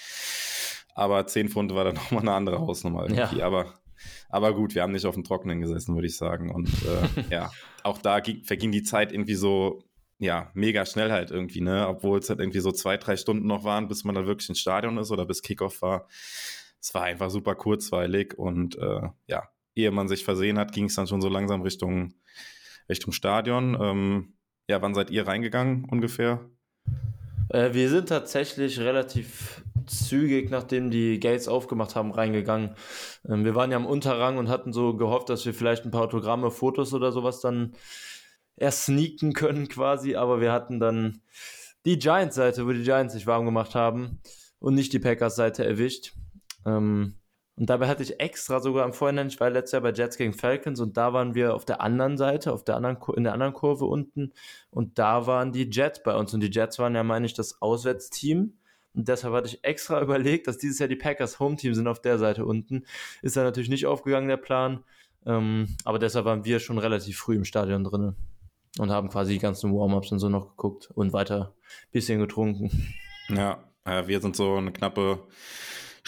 Aber 0.94 1.26
10 1.26 1.50
Pfund 1.50 1.74
war 1.74 1.84
dann 1.84 1.94
nochmal 2.10 2.22
eine 2.22 2.32
andere 2.32 2.58
Hausnummer 2.58 3.06
irgendwie. 3.06 3.42
Aber, 3.42 3.74
aber 4.30 4.54
gut, 4.54 4.74
wir 4.74 4.82
haben 4.82 4.92
nicht 4.92 5.04
auf 5.04 5.14
dem 5.14 5.24
Trockenen 5.24 5.60
gesessen, 5.60 5.94
würde 5.94 6.06
ich 6.06 6.16
sagen. 6.16 6.50
Und 6.50 6.68
äh, 6.68 7.24
ja, 7.30 7.50
auch 7.82 7.98
da 7.98 8.20
ging, 8.20 8.44
verging 8.44 8.72
die 8.72 8.82
Zeit 8.82 9.12
irgendwie 9.12 9.34
so 9.34 9.84
ja, 10.18 10.50
mega 10.54 10.86
schnell 10.86 11.12
halt 11.12 11.30
irgendwie, 11.30 11.60
ne? 11.60 11.86
Obwohl 11.88 12.18
es 12.18 12.28
halt 12.28 12.40
irgendwie 12.40 12.60
so 12.60 12.72
zwei, 12.72 12.96
drei 12.96 13.16
Stunden 13.16 13.46
noch 13.46 13.64
waren, 13.64 13.88
bis 13.88 14.04
man 14.04 14.14
dann 14.14 14.26
wirklich 14.26 14.48
ins 14.48 14.60
Stadion 14.60 14.96
ist 14.98 15.10
oder 15.10 15.26
bis 15.26 15.42
Kickoff 15.42 15.82
war. 15.82 16.08
Es 16.80 16.94
war 16.94 17.02
einfach 17.02 17.30
super 17.30 17.54
kurzweilig 17.54 18.38
und 18.38 18.78
äh, 18.78 19.08
ja, 19.26 19.48
ehe 19.74 19.90
man 19.90 20.08
sich 20.08 20.24
versehen 20.24 20.58
hat, 20.58 20.72
ging 20.72 20.86
es 20.86 20.94
dann 20.94 21.06
schon 21.06 21.20
so 21.20 21.28
langsam 21.28 21.62
Richtung, 21.62 22.14
Richtung 22.88 23.12
Stadion. 23.12 23.76
Ähm, 23.80 24.34
ja, 24.68 24.80
wann 24.82 24.94
seid 24.94 25.10
ihr 25.10 25.26
reingegangen 25.26 25.84
ungefähr? 25.84 26.48
Äh, 27.50 27.74
wir 27.74 27.90
sind 27.90 28.08
tatsächlich 28.08 28.80
relativ 28.80 29.62
zügig, 29.86 30.50
nachdem 30.50 30.90
die 30.90 31.20
Gates 31.20 31.48
aufgemacht 31.48 31.94
haben, 31.94 32.10
reingegangen. 32.10 32.74
Ähm, 33.28 33.44
wir 33.44 33.54
waren 33.54 33.70
ja 33.70 33.76
am 33.76 33.86
Unterrang 33.86 34.38
und 34.38 34.48
hatten 34.48 34.72
so 34.72 34.96
gehofft, 34.96 35.28
dass 35.28 35.44
wir 35.46 35.54
vielleicht 35.54 35.84
ein 35.84 35.90
paar 35.90 36.02
Autogramme, 36.02 36.50
Fotos 36.50 36.94
oder 36.94 37.12
sowas 37.12 37.40
dann 37.40 37.72
erst 38.56 38.86
sneaken 38.86 39.32
können 39.32 39.68
quasi, 39.68 40.16
aber 40.16 40.40
wir 40.40 40.52
hatten 40.52 40.80
dann 40.80 41.20
die 41.84 41.98
Giants-Seite, 41.98 42.66
wo 42.66 42.72
die 42.72 42.82
Giants 42.82 43.14
sich 43.14 43.26
warm 43.26 43.44
gemacht 43.44 43.74
haben 43.74 44.20
und 44.58 44.74
nicht 44.74 44.92
die 44.92 44.98
Packers-Seite 44.98 45.64
erwischt. 45.64 46.14
Ähm, 46.64 47.16
und 47.58 47.70
dabei 47.70 47.88
hatte 47.88 48.02
ich 48.02 48.20
extra 48.20 48.60
sogar 48.60 48.84
am 48.84 48.92
Vorhinein, 48.92 49.28
ich 49.28 49.40
war 49.40 49.48
letztes 49.48 49.72
Jahr 49.72 49.82
bei 49.82 49.92
Jets 49.92 50.18
gegen 50.18 50.34
Falcons 50.34 50.78
und 50.80 50.96
da 50.96 51.14
waren 51.14 51.34
wir 51.34 51.54
auf 51.54 51.64
der 51.64 51.80
anderen 51.80 52.18
Seite, 52.18 52.52
auf 52.52 52.64
der 52.64 52.76
anderen, 52.76 52.98
in 53.16 53.24
der 53.24 53.32
anderen 53.32 53.54
Kurve 53.54 53.86
unten 53.86 54.32
und 54.70 54.98
da 54.98 55.26
waren 55.26 55.52
die 55.52 55.70
Jets 55.70 56.02
bei 56.02 56.14
uns 56.14 56.34
und 56.34 56.40
die 56.40 56.50
Jets 56.50 56.78
waren 56.78 56.94
ja, 56.94 57.02
meine 57.02 57.24
ich, 57.24 57.34
das 57.34 57.62
Auswärtsteam. 57.62 58.58
Und 58.94 59.08
deshalb 59.08 59.34
hatte 59.34 59.48
ich 59.48 59.64
extra 59.64 60.00
überlegt, 60.02 60.48
dass 60.48 60.58
dieses 60.58 60.78
Jahr 60.78 60.88
die 60.88 60.96
Packers 60.96 61.38
Home-Team 61.38 61.74
sind 61.74 61.86
auf 61.86 62.00
der 62.00 62.18
Seite 62.18 62.44
unten. 62.44 62.84
Ist 63.22 63.36
da 63.36 63.42
natürlich 63.42 63.68
nicht 63.70 63.86
aufgegangen, 63.86 64.28
der 64.28 64.38
Plan. 64.38 64.84
Ähm, 65.24 65.76
aber 65.84 65.98
deshalb 65.98 66.24
waren 66.24 66.44
wir 66.44 66.60
schon 66.60 66.78
relativ 66.78 67.18
früh 67.18 67.36
im 67.36 67.44
Stadion 67.44 67.84
drin 67.84 68.16
und 68.78 68.90
haben 68.90 69.08
quasi 69.08 69.34
die 69.34 69.38
ganzen 69.38 69.72
Warm-Ups 69.72 70.12
und 70.12 70.18
so 70.18 70.28
noch 70.28 70.50
geguckt 70.50 70.90
und 70.94 71.12
weiter 71.12 71.54
ein 71.58 71.90
bisschen 71.92 72.20
getrunken. 72.20 72.94
Ja, 73.28 73.64
äh, 73.84 74.06
wir 74.06 74.20
sind 74.20 74.36
so 74.36 74.56
eine 74.56 74.72
knappe 74.72 75.26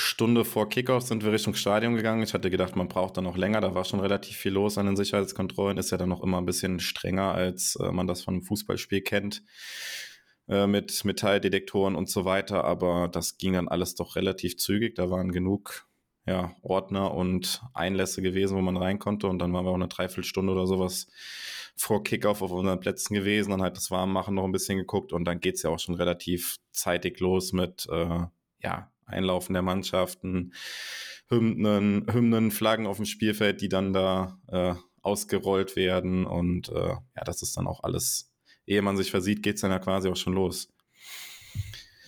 Stunde 0.01 0.45
vor 0.45 0.69
Kickoff 0.69 1.03
sind 1.03 1.25
wir 1.25 1.33
Richtung 1.33 1.55
Stadion 1.55 1.97
gegangen. 1.97 2.23
Ich 2.23 2.33
hatte 2.33 2.51
gedacht, 2.51 2.77
man 2.77 2.87
braucht 2.87 3.17
da 3.17 3.21
noch 3.21 3.37
länger. 3.37 3.61
Da 3.61 3.75
war 3.75 3.85
schon 3.85 3.99
relativ 3.99 4.37
viel 4.37 4.53
los 4.53 4.79
an 4.79 4.87
den 4.87 4.95
Sicherheitskontrollen. 4.95 5.77
Ist 5.77 5.91
ja 5.91 5.99
dann 5.99 6.09
noch 6.09 6.23
immer 6.23 6.39
ein 6.39 6.47
bisschen 6.47 6.79
strenger, 6.79 7.33
als 7.33 7.75
äh, 7.75 7.91
man 7.91 8.07
das 8.07 8.23
von 8.23 8.35
einem 8.35 8.45
Fußballspiel 8.45 9.01
kennt. 9.01 9.43
Äh, 10.49 10.69
mit 10.69 11.05
Metalldetektoren 11.05 11.97
und 11.97 12.09
so 12.09 12.25
weiter. 12.25 12.63
Aber 12.63 13.09
das 13.09 13.39
ging 13.39 13.55
dann 13.55 13.67
alles 13.67 13.97
doch 13.97 14.15
relativ 14.15 14.57
zügig. 14.57 14.95
Da 14.95 15.11
waren 15.11 15.33
genug 15.33 15.89
ja, 16.27 16.55
Ordner 16.63 17.13
und 17.13 17.61
Einlässe 17.75 18.23
gewesen, 18.23 18.57
wo 18.57 18.61
man 18.61 18.77
rein 18.77 19.01
konnte. 19.01 19.27
Und 19.27 19.41
dann 19.41 19.53
waren 19.53 19.65
wir 19.65 19.71
auch 19.71 19.75
eine 19.75 19.89
Dreiviertelstunde 19.89 20.53
oder 20.53 20.69
sowas 20.69 21.09
vor 21.79 22.03
Kickoff 22.03 22.43
auf 22.43 22.51
unseren 22.51 22.81
Plätzen 22.81 23.15
gewesen. 23.15 23.51
Dann 23.51 23.63
halt 23.63 23.77
das 23.77 23.91
Warmmachen 23.91 24.35
noch 24.35 24.45
ein 24.45 24.53
bisschen 24.53 24.79
geguckt. 24.79 25.13
Und 25.13 25.25
dann 25.25 25.41
geht's 25.41 25.63
ja 25.63 25.71
auch 25.71 25.79
schon 25.79 25.95
relativ 25.95 26.57
zeitig 26.73 27.21
los 27.21 27.53
mit, 27.53 27.87
äh, 27.91 28.21
ja, 28.63 28.93
Einlaufen 29.07 29.55
der 29.55 29.63
Mannschaften, 29.63 30.53
Hymnen, 31.29 32.07
Hymnen, 32.13 32.51
Flaggen 32.51 32.87
auf 32.87 32.97
dem 32.97 33.07
Spielfeld, 33.07 33.61
die 33.61 33.69
dann 33.69 33.93
da 33.93 34.39
äh, 34.49 34.75
ausgerollt 35.03 35.77
werden. 35.77 36.27
Und 36.27 36.69
äh, 36.69 36.89
ja, 36.89 37.25
das 37.25 37.43
ist 37.43 37.57
dann 37.57 37.67
auch 37.67 37.83
alles, 37.85 38.31
ehe 38.67 38.83
man 38.83 38.97
sich 38.97 39.11
versieht, 39.11 39.43
geht 39.43 39.57
es 39.57 39.63
dann 39.63 39.71
ja 39.71 39.79
quasi 39.79 40.09
auch 40.09 40.17
schon 40.17 40.35
los. 40.35 40.69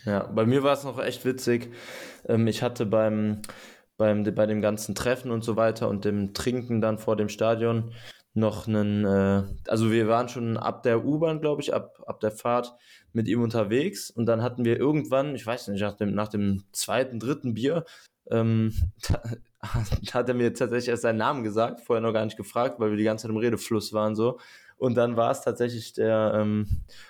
Ja, 0.05 0.25
bei 0.25 0.47
mir 0.47 0.62
war 0.62 0.73
es 0.73 0.85
noch 0.85 0.99
echt 0.99 1.25
witzig. 1.25 1.73
Ähm, 2.27 2.47
ich 2.47 2.62
hatte 2.62 2.87
beim, 2.87 3.43
beim, 3.97 4.25
bei 4.25 4.47
dem 4.47 4.61
ganzen 4.62 4.95
Treffen 4.95 5.31
und 5.31 5.45
so 5.45 5.57
weiter 5.57 5.89
und 5.89 6.05
dem 6.05 6.33
Trinken 6.33 6.81
dann 6.81 6.99
vor 6.99 7.17
dem 7.17 7.29
Stadion 7.29 7.93
noch 8.34 8.68
einen, 8.68 9.04
äh, 9.04 9.42
also 9.66 9.90
wir 9.90 10.08
waren 10.08 10.28
schon 10.28 10.56
ab 10.56 10.82
der 10.82 11.04
U-Bahn, 11.04 11.40
glaube 11.40 11.62
ich, 11.62 11.75
ab, 11.75 12.02
ab 12.06 12.20
der 12.20 12.30
Fahrt 12.30 12.75
mit 13.12 13.26
ihm 13.28 13.42
unterwegs 13.42 14.10
und 14.10 14.26
dann 14.26 14.42
hatten 14.42 14.64
wir 14.64 14.78
irgendwann, 14.78 15.34
ich 15.34 15.46
weiß 15.46 15.68
nicht, 15.68 15.80
nach 15.80 15.94
dem, 15.94 16.14
nach 16.14 16.28
dem 16.28 16.62
zweiten, 16.72 17.18
dritten 17.18 17.54
Bier, 17.54 17.84
ähm, 18.30 18.72
da, 19.08 19.20
hat 20.12 20.28
er 20.28 20.34
mir 20.34 20.54
tatsächlich 20.54 20.88
erst 20.88 21.02
seinen 21.02 21.18
Namen 21.18 21.42
gesagt, 21.42 21.80
vorher 21.80 22.00
noch 22.00 22.12
gar 22.12 22.25
nicht 22.25 22.37
gefragt, 22.37 22.80
weil 22.80 22.90
wir 22.90 22.96
die 22.96 23.04
ganze 23.04 23.22
Zeit 23.22 23.30
im 23.30 23.37
Redefluss 23.37 23.92
waren 23.92 24.14
so. 24.14 24.38
Und 24.78 24.94
dann 24.94 25.18
war 25.18 25.30
es 25.30 25.42
tatsächlich 25.42 25.92
der 25.92 26.32
ähm, 26.34 26.66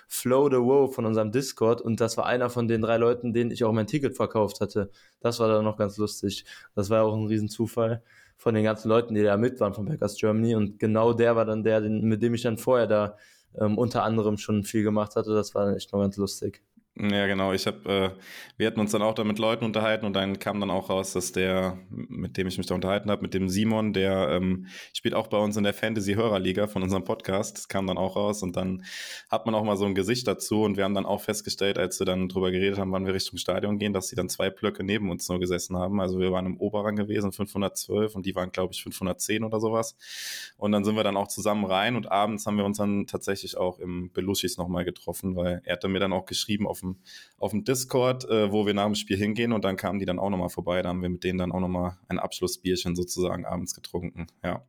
Flow 0.09 0.49
the 0.49 0.57
Woe 0.57 0.91
von 0.91 1.05
unserem 1.05 1.31
Discord 1.31 1.79
und 1.79 2.01
das 2.01 2.17
war 2.17 2.25
einer 2.25 2.49
von 2.49 2.67
den 2.67 2.81
drei 2.81 2.97
Leuten, 2.97 3.31
denen 3.31 3.49
ich 3.51 3.63
auch 3.63 3.71
mein 3.71 3.87
Ticket 3.87 4.17
verkauft 4.17 4.59
hatte. 4.59 4.89
Das 5.21 5.39
war 5.39 5.47
dann 5.47 5.63
noch 5.63 5.77
ganz 5.77 5.95
lustig. 5.95 6.43
Das 6.75 6.89
war 6.89 7.05
auch 7.05 7.15
ein 7.15 7.27
Riesenzufall 7.27 8.03
von 8.41 8.55
den 8.55 8.63
ganzen 8.63 8.89
Leuten, 8.89 9.13
die 9.13 9.21
da 9.21 9.37
mit 9.37 9.59
waren 9.59 9.75
von 9.75 9.85
Packers 9.85 10.17
Germany 10.17 10.55
und 10.55 10.79
genau 10.79 11.13
der 11.13 11.35
war 11.35 11.45
dann 11.45 11.63
der, 11.63 11.79
mit 11.81 12.23
dem 12.23 12.33
ich 12.33 12.41
dann 12.41 12.57
vorher 12.57 12.87
da 12.87 13.15
ähm, 13.59 13.77
unter 13.77 14.03
anderem 14.03 14.37
schon 14.37 14.63
viel 14.63 14.81
gemacht 14.81 15.15
hatte. 15.15 15.35
Das 15.35 15.53
war 15.53 15.75
echt 15.75 15.93
noch 15.93 15.99
ganz 15.99 16.17
lustig. 16.17 16.63
Ja, 16.97 17.25
genau. 17.25 17.53
Ich 17.53 17.67
habe, 17.67 17.89
äh, 17.89 18.21
wir 18.57 18.67
hatten 18.67 18.81
uns 18.81 18.91
dann 18.91 19.01
auch 19.01 19.13
da 19.13 19.23
mit 19.23 19.39
Leuten 19.39 19.63
unterhalten 19.63 20.05
und 20.05 20.13
dann 20.13 20.39
kam 20.39 20.59
dann 20.59 20.69
auch 20.69 20.89
raus, 20.89 21.13
dass 21.13 21.31
der, 21.31 21.77
mit 21.89 22.35
dem 22.35 22.47
ich 22.47 22.57
mich 22.57 22.67
da 22.67 22.75
unterhalten 22.75 23.09
habe, 23.09 23.21
mit 23.21 23.33
dem 23.33 23.47
Simon, 23.47 23.93
der 23.93 24.29
ähm, 24.29 24.67
spielt 24.93 25.15
auch 25.15 25.27
bei 25.27 25.37
uns 25.37 25.55
in 25.55 25.63
der 25.63 25.73
Fantasy-Hörerliga 25.73 26.67
von 26.67 26.83
unserem 26.83 27.05
Podcast. 27.05 27.57
Das 27.57 27.69
kam 27.69 27.87
dann 27.87 27.97
auch 27.97 28.17
raus 28.17 28.43
und 28.43 28.57
dann 28.57 28.83
hat 29.29 29.45
man 29.45 29.55
auch 29.55 29.63
mal 29.63 29.77
so 29.77 29.85
ein 29.85 29.95
Gesicht 29.95 30.27
dazu 30.27 30.63
und 30.63 30.75
wir 30.75 30.83
haben 30.83 30.93
dann 30.93 31.05
auch 31.05 31.21
festgestellt, 31.21 31.77
als 31.77 31.97
wir 31.99 32.05
dann 32.05 32.27
drüber 32.27 32.51
geredet 32.51 32.77
haben, 32.77 32.91
wann 32.91 33.05
wir 33.05 33.13
Richtung 33.13 33.39
Stadion 33.39 33.79
gehen, 33.79 33.93
dass 33.93 34.09
sie 34.09 34.17
dann 34.17 34.27
zwei 34.27 34.49
Blöcke 34.49 34.83
neben 34.83 35.09
uns 35.09 35.29
nur 35.29 35.39
gesessen 35.39 35.77
haben. 35.77 36.01
Also 36.01 36.19
wir 36.19 36.33
waren 36.33 36.45
im 36.45 36.57
Oberrang 36.57 36.97
gewesen, 36.97 37.31
512 37.31 38.15
und 38.15 38.25
die 38.25 38.35
waren, 38.35 38.51
glaube 38.51 38.73
ich, 38.73 38.83
510 38.83 39.45
oder 39.45 39.61
sowas. 39.61 39.95
Und 40.57 40.73
dann 40.73 40.83
sind 40.83 40.97
wir 40.97 41.05
dann 41.05 41.15
auch 41.15 41.29
zusammen 41.29 41.63
rein 41.63 41.95
und 41.95 42.11
abends 42.11 42.45
haben 42.45 42.57
wir 42.57 42.65
uns 42.65 42.79
dann 42.79 43.07
tatsächlich 43.07 43.55
auch 43.55 43.79
im 43.79 44.11
Belushis 44.11 44.57
nochmal 44.57 44.83
getroffen, 44.83 45.37
weil 45.37 45.61
er 45.63 45.73
hatte 45.73 45.87
mir 45.87 45.99
dann 45.99 46.11
auch 46.11 46.25
geschrieben 46.25 46.67
auf 46.67 46.80
dem, 46.81 46.97
auf 47.37 47.51
dem 47.51 47.63
Discord, 47.63 48.29
äh, 48.29 48.51
wo 48.51 48.65
wir 48.65 48.73
nach 48.73 48.85
dem 48.85 48.95
Spiel 48.95 49.17
hingehen 49.17 49.53
und 49.53 49.63
dann 49.63 49.77
kamen 49.77 49.99
die 49.99 50.05
dann 50.05 50.19
auch 50.19 50.29
nochmal 50.29 50.49
vorbei. 50.49 50.81
Da 50.81 50.89
haben 50.89 51.01
wir 51.01 51.09
mit 51.09 51.23
denen 51.23 51.39
dann 51.39 51.51
auch 51.51 51.59
nochmal 51.59 51.97
ein 52.07 52.19
Abschlussbierchen 52.19 52.95
sozusagen 52.95 53.45
abends 53.45 53.73
getrunken. 53.73 54.27
Ja. 54.43 54.65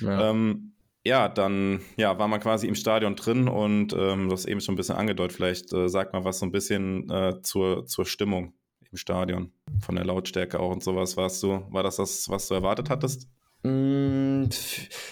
Ja. 0.00 0.30
Ähm, 0.30 0.72
ja, 1.04 1.28
dann 1.28 1.80
ja, 1.96 2.18
war 2.18 2.28
man 2.28 2.40
quasi 2.40 2.66
im 2.66 2.74
Stadion 2.74 3.16
drin 3.16 3.48
und 3.48 3.94
ähm, 3.96 4.28
das 4.28 4.44
eben 4.44 4.60
schon 4.60 4.74
ein 4.74 4.76
bisschen 4.76 4.96
angedeutet. 4.96 5.36
Vielleicht 5.36 5.72
äh, 5.72 5.88
sagt 5.88 6.12
mal 6.12 6.24
was 6.24 6.38
so 6.38 6.46
ein 6.46 6.52
bisschen 6.52 7.08
äh, 7.10 7.40
zur, 7.42 7.86
zur 7.86 8.04
Stimmung 8.04 8.52
im 8.90 8.98
Stadion, 8.98 9.52
von 9.80 9.96
der 9.96 10.04
Lautstärke 10.04 10.60
auch 10.60 10.70
und 10.70 10.82
sowas. 10.82 11.16
Warst 11.16 11.42
du, 11.42 11.64
war 11.70 11.82
das 11.82 11.96
das, 11.96 12.28
was 12.28 12.48
du 12.48 12.54
erwartet 12.54 12.90
hattest? 12.90 13.28
Mm, 13.62 14.44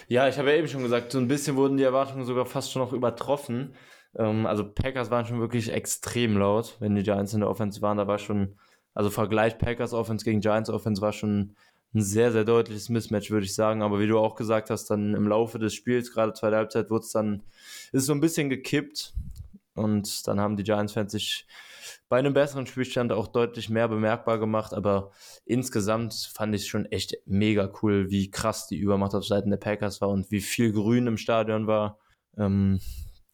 ja, 0.09 0.29
ich 0.29 0.39
habe 0.39 0.51
ja 0.51 0.57
eben 0.57 0.69
schon 0.69 0.83
gesagt, 0.83 1.13
so 1.13 1.19
ein 1.19 1.29
bisschen 1.29 1.57
wurden 1.57 1.77
die 1.77 1.85
Erwartungen 1.85 2.25
sogar 2.25 2.47
fast 2.47 2.73
schon 2.73 2.83
noch 2.83 2.93
übertroffen. 2.93 3.75
Ähm, 4.19 4.47
also 4.47 4.65
Packers 4.65 5.11
waren 5.11 5.27
schon 5.27 5.41
wirklich 5.41 5.73
extrem 5.73 6.37
laut, 6.37 6.77
wenn 6.81 6.95
die 6.95 7.03
Giants 7.03 7.35
in 7.35 7.41
der 7.41 7.51
Offense 7.51 7.83
waren. 7.83 7.99
Da 7.99 8.07
war 8.07 8.19
schon, 8.19 8.57
also 8.95 9.11
Vergleich 9.11 9.59
Packers 9.59 9.93
Offense 9.93 10.25
gegen 10.25 10.41
Giants 10.41 10.71
Offense 10.71 11.03
war 11.03 11.13
schon 11.13 11.57
ein 11.95 12.03
sehr, 12.03 12.33
sehr 12.33 12.45
deutliches 12.45 12.89
Mismatch, 12.89 13.31
würde 13.31 13.47
ich 13.47 13.55
sagen. 13.55 13.83
Aber 13.83 14.01
wie 14.01 14.07
du 14.07 14.19
auch 14.19 14.35
gesagt 14.35 14.71
hast, 14.71 14.87
dann 14.91 15.15
im 15.15 15.29
Laufe 15.29 15.59
des 15.59 15.75
Spiels, 15.75 16.13
gerade 16.13 16.33
zweite 16.33 16.57
Halbzeit, 16.57 16.91
wurde 16.91 17.05
es 17.05 17.13
dann, 17.13 17.43
ist 17.93 18.07
so 18.07 18.13
ein 18.13 18.21
bisschen 18.21 18.51
gekippt. 18.51 19.15
Und 19.75 20.27
dann 20.27 20.41
haben 20.41 20.57
die 20.57 20.63
Giants-Fans 20.63 21.13
sich 21.13 21.47
bei 22.09 22.19
einem 22.19 22.33
besseren 22.33 22.67
Spielstand 22.67 23.13
auch 23.13 23.27
deutlich 23.27 23.69
mehr 23.69 23.89
bemerkbar 23.89 24.39
gemacht. 24.39 24.73
Aber 24.73 25.11
insgesamt 25.45 26.15
fand 26.35 26.55
ich 26.55 26.63
es 26.63 26.69
schon 26.69 26.87
echt 26.87 27.17
mega 27.27 27.71
cool, 27.83 28.11
wie 28.11 28.31
krass 28.31 28.67
die 28.67 28.79
Übermacht 28.79 29.15
auf 29.15 29.27
Seiten 29.27 29.51
der 29.51 29.59
Packers 29.59 30.01
war 30.01 30.09
und 30.09 30.31
wie 30.31 30.41
viel 30.41 30.73
Grün 30.73 31.07
im 31.07 31.19
Stadion 31.19 31.67
war. 31.67 31.99
Ähm, 32.39 32.81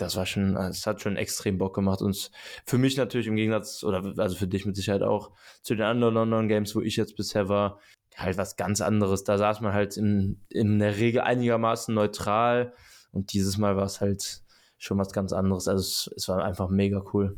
das 0.02 0.16
war 0.16 0.26
schon, 0.26 0.56
es 0.56 0.86
hat 0.86 1.00
schon 1.00 1.16
extrem 1.16 1.58
Bock 1.58 1.74
gemacht 1.74 2.02
und 2.02 2.30
für 2.66 2.78
mich 2.78 2.96
natürlich 2.96 3.26
im 3.26 3.36
Gegensatz, 3.36 3.84
oder 3.84 4.14
also 4.18 4.36
für 4.36 4.46
dich 4.46 4.66
mit 4.66 4.76
Sicherheit 4.76 5.02
auch, 5.02 5.30
zu 5.62 5.74
den 5.74 5.84
anderen 5.84 6.14
London 6.14 6.48
Games, 6.48 6.74
wo 6.74 6.80
ich 6.80 6.96
jetzt 6.96 7.16
bisher 7.16 7.48
war, 7.48 7.78
halt 8.16 8.36
was 8.36 8.56
ganz 8.56 8.80
anderes. 8.80 9.24
Da 9.24 9.38
saß 9.38 9.60
man 9.60 9.72
halt 9.72 9.96
in, 9.96 10.40
in 10.50 10.78
der 10.78 10.98
Regel 10.98 11.22
einigermaßen 11.22 11.94
neutral 11.94 12.74
und 13.12 13.32
dieses 13.32 13.58
Mal 13.58 13.76
war 13.76 13.84
es 13.84 14.00
halt 14.00 14.42
schon 14.78 14.98
was 14.98 15.12
ganz 15.12 15.32
anderes. 15.32 15.68
Also 15.68 15.80
es, 15.80 16.10
es 16.16 16.28
war 16.28 16.44
einfach 16.44 16.68
mega 16.68 17.02
cool. 17.12 17.36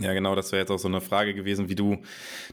Ja, 0.00 0.12
genau, 0.12 0.36
das 0.36 0.52
wäre 0.52 0.60
jetzt 0.60 0.70
auch 0.70 0.78
so 0.78 0.86
eine 0.86 1.00
Frage 1.00 1.34
gewesen, 1.34 1.68
wie 1.68 1.74
du 1.74 1.98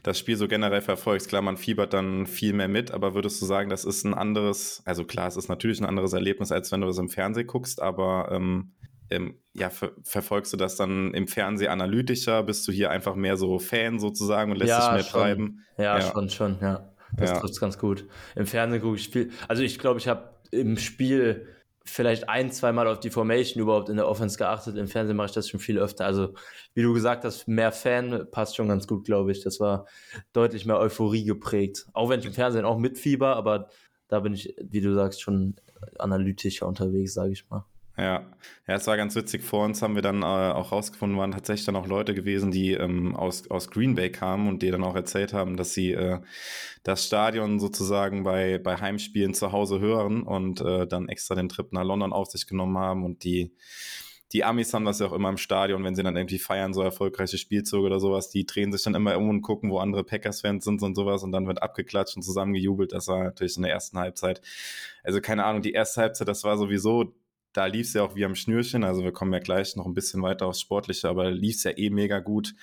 das 0.02 0.18
Spiel 0.18 0.36
so 0.36 0.48
generell 0.48 0.80
verfolgst. 0.80 1.28
Klar, 1.28 1.42
man 1.42 1.56
fiebert 1.56 1.92
dann 1.92 2.26
viel 2.26 2.52
mehr 2.52 2.66
mit, 2.66 2.90
aber 2.90 3.14
würdest 3.14 3.40
du 3.40 3.46
sagen, 3.46 3.70
das 3.70 3.84
ist 3.84 4.04
ein 4.04 4.14
anderes, 4.14 4.82
also 4.84 5.04
klar, 5.04 5.28
es 5.28 5.36
ist 5.36 5.48
natürlich 5.48 5.80
ein 5.80 5.86
anderes 5.86 6.12
Erlebnis, 6.12 6.50
als 6.50 6.72
wenn 6.72 6.80
du 6.80 6.88
es 6.88 6.98
im 6.98 7.08
Fernsehen 7.08 7.46
guckst, 7.46 7.80
aber 7.80 8.30
ähm, 8.32 8.72
ähm, 9.10 9.38
ja, 9.52 9.70
ver 9.70 9.92
verfolgst 10.04 10.52
du 10.52 10.56
das 10.56 10.76
dann 10.76 11.14
im 11.14 11.28
Fernsehen 11.28 11.70
analytischer? 11.70 12.42
Bist 12.42 12.66
du 12.68 12.72
hier 12.72 12.90
einfach 12.90 13.14
mehr 13.14 13.36
so 13.36 13.58
Fan 13.58 13.98
sozusagen 13.98 14.50
und 14.52 14.58
lässt 14.58 14.70
ja, 14.70 14.80
dich 14.80 14.92
mehr 14.92 15.02
schon. 15.04 15.20
treiben? 15.20 15.64
Ja, 15.78 15.98
ja, 15.98 16.00
schon, 16.00 16.30
schon, 16.30 16.58
ja. 16.60 16.92
Das 17.16 17.30
ja. 17.30 17.40
trifft 17.40 17.60
ganz 17.60 17.78
gut. 17.78 18.06
Im 18.34 18.46
Fernsehen 18.46 18.82
gucke 18.82 18.96
ich 18.96 19.08
viel. 19.08 19.30
Also 19.48 19.62
ich 19.62 19.78
glaube, 19.78 20.00
ich 20.00 20.08
habe 20.08 20.30
im 20.50 20.76
Spiel 20.76 21.46
vielleicht 21.84 22.28
ein, 22.28 22.50
zwei 22.50 22.72
Mal 22.72 22.88
auf 22.88 23.00
die 23.00 23.10
Formation 23.10 23.62
überhaupt 23.62 23.88
in 23.88 23.96
der 23.96 24.08
Offense 24.08 24.36
geachtet. 24.36 24.76
Im 24.76 24.88
Fernsehen 24.88 25.16
mache 25.16 25.26
ich 25.26 25.32
das 25.32 25.48
schon 25.48 25.60
viel 25.60 25.78
öfter. 25.78 26.04
Also, 26.04 26.34
wie 26.74 26.82
du 26.82 26.92
gesagt 26.92 27.24
hast, 27.24 27.46
mehr 27.46 27.72
Fan 27.72 28.26
passt 28.32 28.56
schon 28.56 28.68
ganz 28.68 28.86
gut, 28.86 29.04
glaube 29.04 29.30
ich. 29.30 29.42
Das 29.42 29.60
war 29.60 29.86
deutlich 30.32 30.66
mehr 30.66 30.78
Euphorie 30.78 31.24
geprägt. 31.24 31.86
Auch 31.92 32.08
wenn 32.08 32.20
ich 32.20 32.26
im 32.26 32.32
Fernsehen 32.32 32.64
auch 32.64 32.78
mitfieber, 32.78 33.36
aber 33.36 33.70
da 34.08 34.20
bin 34.20 34.34
ich, 34.34 34.54
wie 34.60 34.80
du 34.80 34.94
sagst, 34.94 35.22
schon 35.22 35.54
analytischer 35.98 36.66
unterwegs, 36.66 37.14
sage 37.14 37.32
ich 37.32 37.48
mal. 37.48 37.64
Ja, 37.98 38.26
ja, 38.68 38.74
es 38.74 38.86
war 38.86 38.98
ganz 38.98 39.14
witzig. 39.14 39.42
Vor 39.42 39.64
uns 39.64 39.80
haben 39.80 39.94
wir 39.94 40.02
dann 40.02 40.20
äh, 40.22 40.26
auch 40.26 40.70
rausgefunden, 40.70 41.18
waren 41.18 41.32
tatsächlich 41.32 41.64
dann 41.64 41.76
auch 41.76 41.86
Leute 41.86 42.12
gewesen, 42.14 42.50
die 42.50 42.72
ähm, 42.72 43.16
aus, 43.16 43.50
aus 43.50 43.70
Green 43.70 43.94
Bay 43.94 44.10
kamen 44.12 44.48
und 44.48 44.62
die 44.62 44.70
dann 44.70 44.84
auch 44.84 44.94
erzählt 44.94 45.32
haben, 45.32 45.56
dass 45.56 45.72
sie 45.72 45.92
äh, 45.92 46.20
das 46.82 47.06
Stadion 47.06 47.58
sozusagen 47.58 48.22
bei, 48.22 48.58
bei 48.58 48.76
Heimspielen 48.76 49.32
zu 49.32 49.50
Hause 49.52 49.80
hören 49.80 50.24
und 50.24 50.60
äh, 50.60 50.86
dann 50.86 51.08
extra 51.08 51.34
den 51.34 51.48
Trip 51.48 51.72
nach 51.72 51.84
London 51.84 52.12
auf 52.12 52.28
sich 52.28 52.46
genommen 52.46 52.76
haben. 52.76 53.02
Und 53.02 53.24
die, 53.24 53.54
die 54.32 54.44
Amis 54.44 54.74
haben 54.74 54.84
das 54.84 54.98
ja 54.98 55.06
auch 55.06 55.12
immer 55.14 55.30
im 55.30 55.38
Stadion, 55.38 55.82
wenn 55.82 55.94
sie 55.94 56.02
dann 56.02 56.16
irgendwie 56.16 56.38
feiern, 56.38 56.74
so 56.74 56.82
erfolgreiche 56.82 57.38
Spielzüge 57.38 57.82
oder 57.86 57.98
sowas, 57.98 58.28
die 58.28 58.44
drehen 58.44 58.72
sich 58.72 58.82
dann 58.82 58.94
immer 58.94 59.16
um 59.16 59.30
und 59.30 59.40
gucken, 59.40 59.70
wo 59.70 59.78
andere 59.78 60.04
Packers-Fans 60.04 60.64
sind 60.64 60.82
und 60.82 60.96
sowas 60.96 61.22
und 61.22 61.32
dann 61.32 61.46
wird 61.46 61.62
abgeklatscht 61.62 62.16
und 62.16 62.22
zusammengejubelt. 62.22 62.92
Das 62.92 63.08
war 63.08 63.24
natürlich 63.24 63.56
in 63.56 63.62
der 63.62 63.72
ersten 63.72 63.98
Halbzeit. 63.98 64.42
Also 65.02 65.22
keine 65.22 65.44
Ahnung, 65.44 65.62
die 65.62 65.72
erste 65.72 66.02
Halbzeit, 66.02 66.28
das 66.28 66.44
war 66.44 66.58
sowieso 66.58 67.14
da 67.56 67.66
lief 67.66 67.86
es 67.86 67.94
ja 67.94 68.02
auch 68.02 68.14
wie 68.14 68.24
am 68.24 68.34
Schnürchen. 68.34 68.84
Also 68.84 69.02
wir 69.02 69.12
kommen 69.12 69.32
ja 69.32 69.38
gleich 69.38 69.76
noch 69.76 69.86
ein 69.86 69.94
bisschen 69.94 70.22
weiter 70.22 70.46
aufs 70.46 70.60
Sportliche, 70.60 71.08
aber 71.08 71.30
lief 71.30 71.56
es 71.56 71.64
ja 71.64 71.76
eh 71.76 71.90
mega 71.90 72.18
gut. 72.18 72.54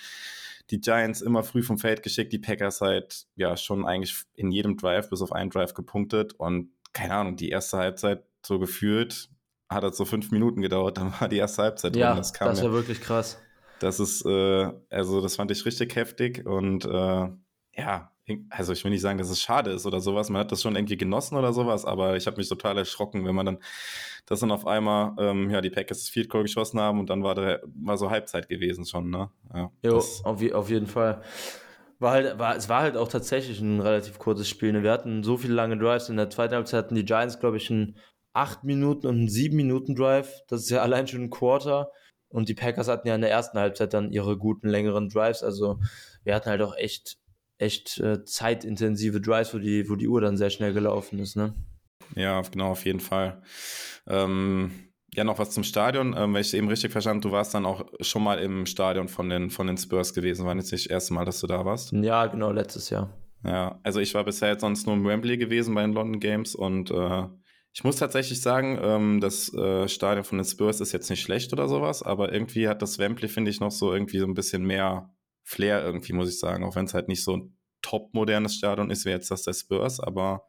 Die 0.69 0.79
Giants 0.79 1.21
immer 1.21 1.43
früh 1.43 1.63
vom 1.63 1.77
Feld 1.77 2.03
geschickt, 2.03 2.31
die 2.31 2.39
Packers 2.39 2.79
halt 2.81 3.25
ja 3.35 3.57
schon 3.57 3.85
eigentlich 3.85 4.15
in 4.35 4.51
jedem 4.51 4.77
Drive 4.77 5.09
bis 5.09 5.21
auf 5.21 5.31
einen 5.31 5.49
Drive 5.49 5.73
gepunktet 5.73 6.33
und 6.33 6.69
keine 6.93 7.15
Ahnung, 7.15 7.35
die 7.35 7.49
erste 7.49 7.77
Halbzeit 7.77 8.23
so 8.45 8.59
gefühlt 8.59 9.29
hat 9.69 9.83
es 9.83 9.97
so 9.97 10.05
fünf 10.05 10.31
Minuten 10.31 10.61
gedauert, 10.61 10.97
dann 10.97 11.13
war 11.19 11.27
die 11.27 11.37
erste 11.37 11.63
Halbzeit 11.63 11.95
ja, 11.95 12.09
drin. 12.09 12.17
Das, 12.17 12.33
kam 12.33 12.47
das 12.49 12.59
war 12.59 12.69
ja, 12.69 12.73
wirklich 12.73 13.01
krass. 13.01 13.39
Das 13.79 13.99
ist, 13.99 14.25
äh, 14.25 14.71
also 14.89 15.19
das 15.19 15.35
fand 15.35 15.51
ich 15.51 15.65
richtig 15.65 15.95
heftig 15.95 16.45
und 16.45 16.85
äh, 16.85 17.27
ja, 17.75 18.12
also 18.49 18.71
ich 18.71 18.83
will 18.83 18.91
nicht 18.91 19.01
sagen, 19.01 19.17
dass 19.17 19.29
es 19.29 19.41
schade 19.41 19.71
ist 19.71 19.85
oder 19.85 19.99
sowas. 19.99 20.29
Man 20.29 20.39
hat 20.39 20.51
das 20.51 20.61
schon 20.61 20.75
irgendwie 20.75 20.97
genossen 20.97 21.37
oder 21.37 21.51
sowas, 21.51 21.85
aber 21.85 22.15
ich 22.15 22.25
habe 22.25 22.37
mich 22.37 22.47
total 22.47 22.77
erschrocken, 22.77 23.25
wenn 23.25 23.35
man 23.35 23.45
dann, 23.45 23.57
dass 24.25 24.39
dann 24.39 24.51
auf 24.51 24.65
einmal, 24.65 25.13
ähm, 25.19 25.49
ja, 25.49 25.61
die 25.61 25.69
Packers 25.69 25.99
das 25.99 26.09
Field 26.09 26.29
Goal 26.29 26.43
geschossen 26.43 26.79
haben 26.79 26.99
und 26.99 27.09
dann 27.09 27.23
war 27.23 27.35
der, 27.35 27.61
war 27.75 27.97
so 27.97 28.09
Halbzeit 28.09 28.47
gewesen 28.47 28.85
schon, 28.85 29.09
ne? 29.09 29.29
Ja, 29.53 29.71
jo, 29.83 29.97
auf, 29.97 30.23
auf 30.53 30.69
jeden 30.69 30.87
Fall. 30.87 31.21
War 31.99 32.11
halt, 32.11 32.39
war, 32.39 32.55
es 32.55 32.69
war 32.69 32.81
halt 32.81 32.97
auch 32.97 33.07
tatsächlich 33.07 33.59
ein 33.59 33.79
relativ 33.79 34.19
kurzes 34.19 34.49
Spiel. 34.49 34.73
Ne? 34.73 34.83
Wir 34.83 34.91
hatten 34.91 35.23
so 35.23 35.37
viele 35.37 35.53
lange 35.53 35.77
Drives. 35.77 36.09
In 36.09 36.17
der 36.17 36.29
zweiten 36.29 36.53
Halbzeit 36.53 36.85
hatten 36.85 36.95
die 36.95 37.05
Giants, 37.05 37.39
glaube 37.39 37.57
ich, 37.57 37.69
einen 37.71 37.97
8 38.33 38.63
Minuten 38.63 39.07
und 39.07 39.15
einen 39.15 39.29
7 39.29 39.55
Minuten 39.55 39.95
Drive. 39.95 40.41
Das 40.47 40.61
ist 40.61 40.69
ja 40.69 40.81
allein 40.81 41.07
schon 41.07 41.23
ein 41.23 41.29
Quarter. 41.29 41.91
Und 42.29 42.49
die 42.49 42.55
Packers 42.55 42.87
hatten 42.87 43.07
ja 43.07 43.15
in 43.15 43.21
der 43.21 43.29
ersten 43.29 43.59
Halbzeit 43.59 43.93
dann 43.93 44.11
ihre 44.11 44.37
guten 44.37 44.67
längeren 44.67 45.07
Drives. 45.07 45.43
Also 45.43 45.79
wir 46.23 46.33
hatten 46.33 46.49
halt 46.49 46.61
auch 46.61 46.75
echt 46.75 47.17
echt 47.63 47.99
äh, 47.99 48.23
zeitintensive 48.25 49.21
Drives, 49.21 49.53
wo 49.53 49.57
die, 49.57 49.89
wo 49.89 49.95
die 49.95 50.07
Uhr 50.07 50.21
dann 50.21 50.37
sehr 50.37 50.49
schnell 50.49 50.73
gelaufen 50.73 51.19
ist, 51.19 51.35
ne? 51.35 51.53
Ja, 52.15 52.41
genau, 52.41 52.71
auf 52.71 52.85
jeden 52.85 52.99
Fall. 52.99 53.41
Ähm, 54.07 54.71
ja, 55.15 55.23
noch 55.23 55.39
was 55.39 55.51
zum 55.51 55.63
Stadion, 55.63 56.15
ähm, 56.17 56.33
weil 56.33 56.41
ich 56.41 56.53
eben 56.53 56.67
richtig 56.67 56.91
verstanden, 56.91 57.21
du 57.21 57.31
warst 57.31 57.53
dann 57.53 57.65
auch 57.65 57.85
schon 58.01 58.23
mal 58.23 58.39
im 58.39 58.65
Stadion 58.65 59.07
von 59.07 59.29
den, 59.29 59.49
von 59.49 59.67
den 59.67 59.77
Spurs 59.77 60.13
gewesen, 60.13 60.45
war 60.45 60.55
jetzt 60.55 60.71
nicht 60.71 60.85
das 60.85 60.91
erste 60.91 61.13
Mal, 61.13 61.25
dass 61.25 61.39
du 61.39 61.47
da 61.47 61.65
warst? 61.65 61.91
Ja, 61.91 62.25
genau, 62.25 62.51
letztes 62.51 62.89
Jahr. 62.89 63.09
Ja, 63.45 63.79
also 63.83 63.99
ich 63.99 64.13
war 64.13 64.23
bisher 64.23 64.49
jetzt 64.49 64.61
sonst 64.61 64.85
nur 64.85 64.95
im 64.95 65.05
Wembley 65.05 65.37
gewesen 65.37 65.75
bei 65.75 65.81
den 65.81 65.93
London 65.93 66.19
Games 66.19 66.55
und 66.55 66.91
äh, 66.91 67.23
ich 67.75 67.83
muss 67.83 67.95
tatsächlich 67.95 68.41
sagen, 68.41 68.79
ähm, 68.81 69.19
das 69.19 69.53
äh, 69.53 69.87
Stadion 69.87 70.23
von 70.23 70.37
den 70.37 70.45
Spurs 70.45 70.79
ist 70.79 70.91
jetzt 70.91 71.09
nicht 71.09 71.21
schlecht 71.21 71.53
oder 71.53 71.67
sowas, 71.67 72.03
aber 72.03 72.31
irgendwie 72.31 72.67
hat 72.67 72.81
das 72.81 72.99
Wembley, 72.99 73.27
finde 73.27 73.51
ich, 73.51 73.59
noch 73.59 73.71
so 73.71 73.93
irgendwie 73.93 74.19
so 74.19 74.25
ein 74.25 74.35
bisschen 74.35 74.63
mehr 74.63 75.12
Flair 75.43 75.83
irgendwie, 75.83 76.13
muss 76.13 76.29
ich 76.29 76.39
sagen. 76.39 76.63
Auch 76.63 76.75
wenn 76.75 76.85
es 76.85 76.93
halt 76.93 77.07
nicht 77.07 77.23
so 77.23 77.37
ein 77.37 77.57
top 77.81 78.13
modernes 78.13 78.55
Stadion 78.55 78.89
ist, 78.89 79.05
wie 79.05 79.09
jetzt 79.09 79.29
das 79.29 79.43
der 79.43 79.53
Spurs, 79.53 79.99
aber 79.99 80.47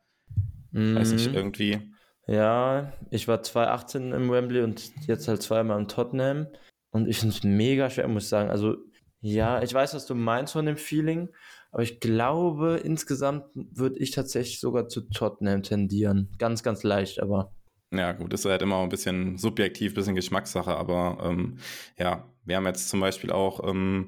mhm. 0.71 0.95
weiß 0.95 1.13
nicht, 1.13 1.35
irgendwie. 1.35 1.93
Ja, 2.27 2.93
ich 3.11 3.29
war 3.29 3.43
2018 3.43 4.13
im 4.13 4.31
Wembley 4.31 4.63
und 4.63 4.93
jetzt 5.07 5.29
halt 5.29 5.43
zweimal 5.43 5.79
im 5.79 5.89
Tottenham. 5.89 6.47
Und 6.91 7.09
ich 7.09 7.19
finde 7.19 7.35
es 7.35 7.43
mega 7.43 7.91
schwer, 7.91 8.09
muss 8.09 8.25
ich 8.25 8.29
sagen. 8.29 8.51
Also, 8.51 8.77
ja, 9.21 9.63
ich 9.63 9.75
weiß, 9.75 9.95
was 9.95 10.07
du 10.07 10.15
meinst 10.15 10.53
von 10.53 10.65
dem 10.65 10.77
Feeling, 10.77 11.29
aber 11.73 11.83
ich 11.83 11.99
glaube, 11.99 12.81
insgesamt 12.85 13.47
würde 13.55 13.99
ich 13.99 14.13
tatsächlich 14.13 14.61
sogar 14.61 14.89
zu 14.89 15.03
Tottenham 15.11 15.63
tendieren. 15.63 16.33
Ganz, 16.39 16.63
ganz 16.63 16.83
leicht, 16.83 17.21
aber. 17.21 17.53
Ja, 17.93 18.13
gut, 18.13 18.33
ist 18.33 18.45
halt 18.45 18.63
immer 18.63 18.83
ein 18.83 18.89
bisschen 18.89 19.39
subjektiv, 19.39 19.93
ein 19.93 19.95
bisschen 19.95 20.15
Geschmackssache, 20.15 20.77
aber 20.77 21.19
ähm, 21.23 21.59
ja, 21.99 22.29
wir 22.45 22.57
haben 22.57 22.67
jetzt 22.67 22.89
zum 22.89 23.01
Beispiel 23.01 23.33
auch 23.33 23.67
ähm, 23.69 24.07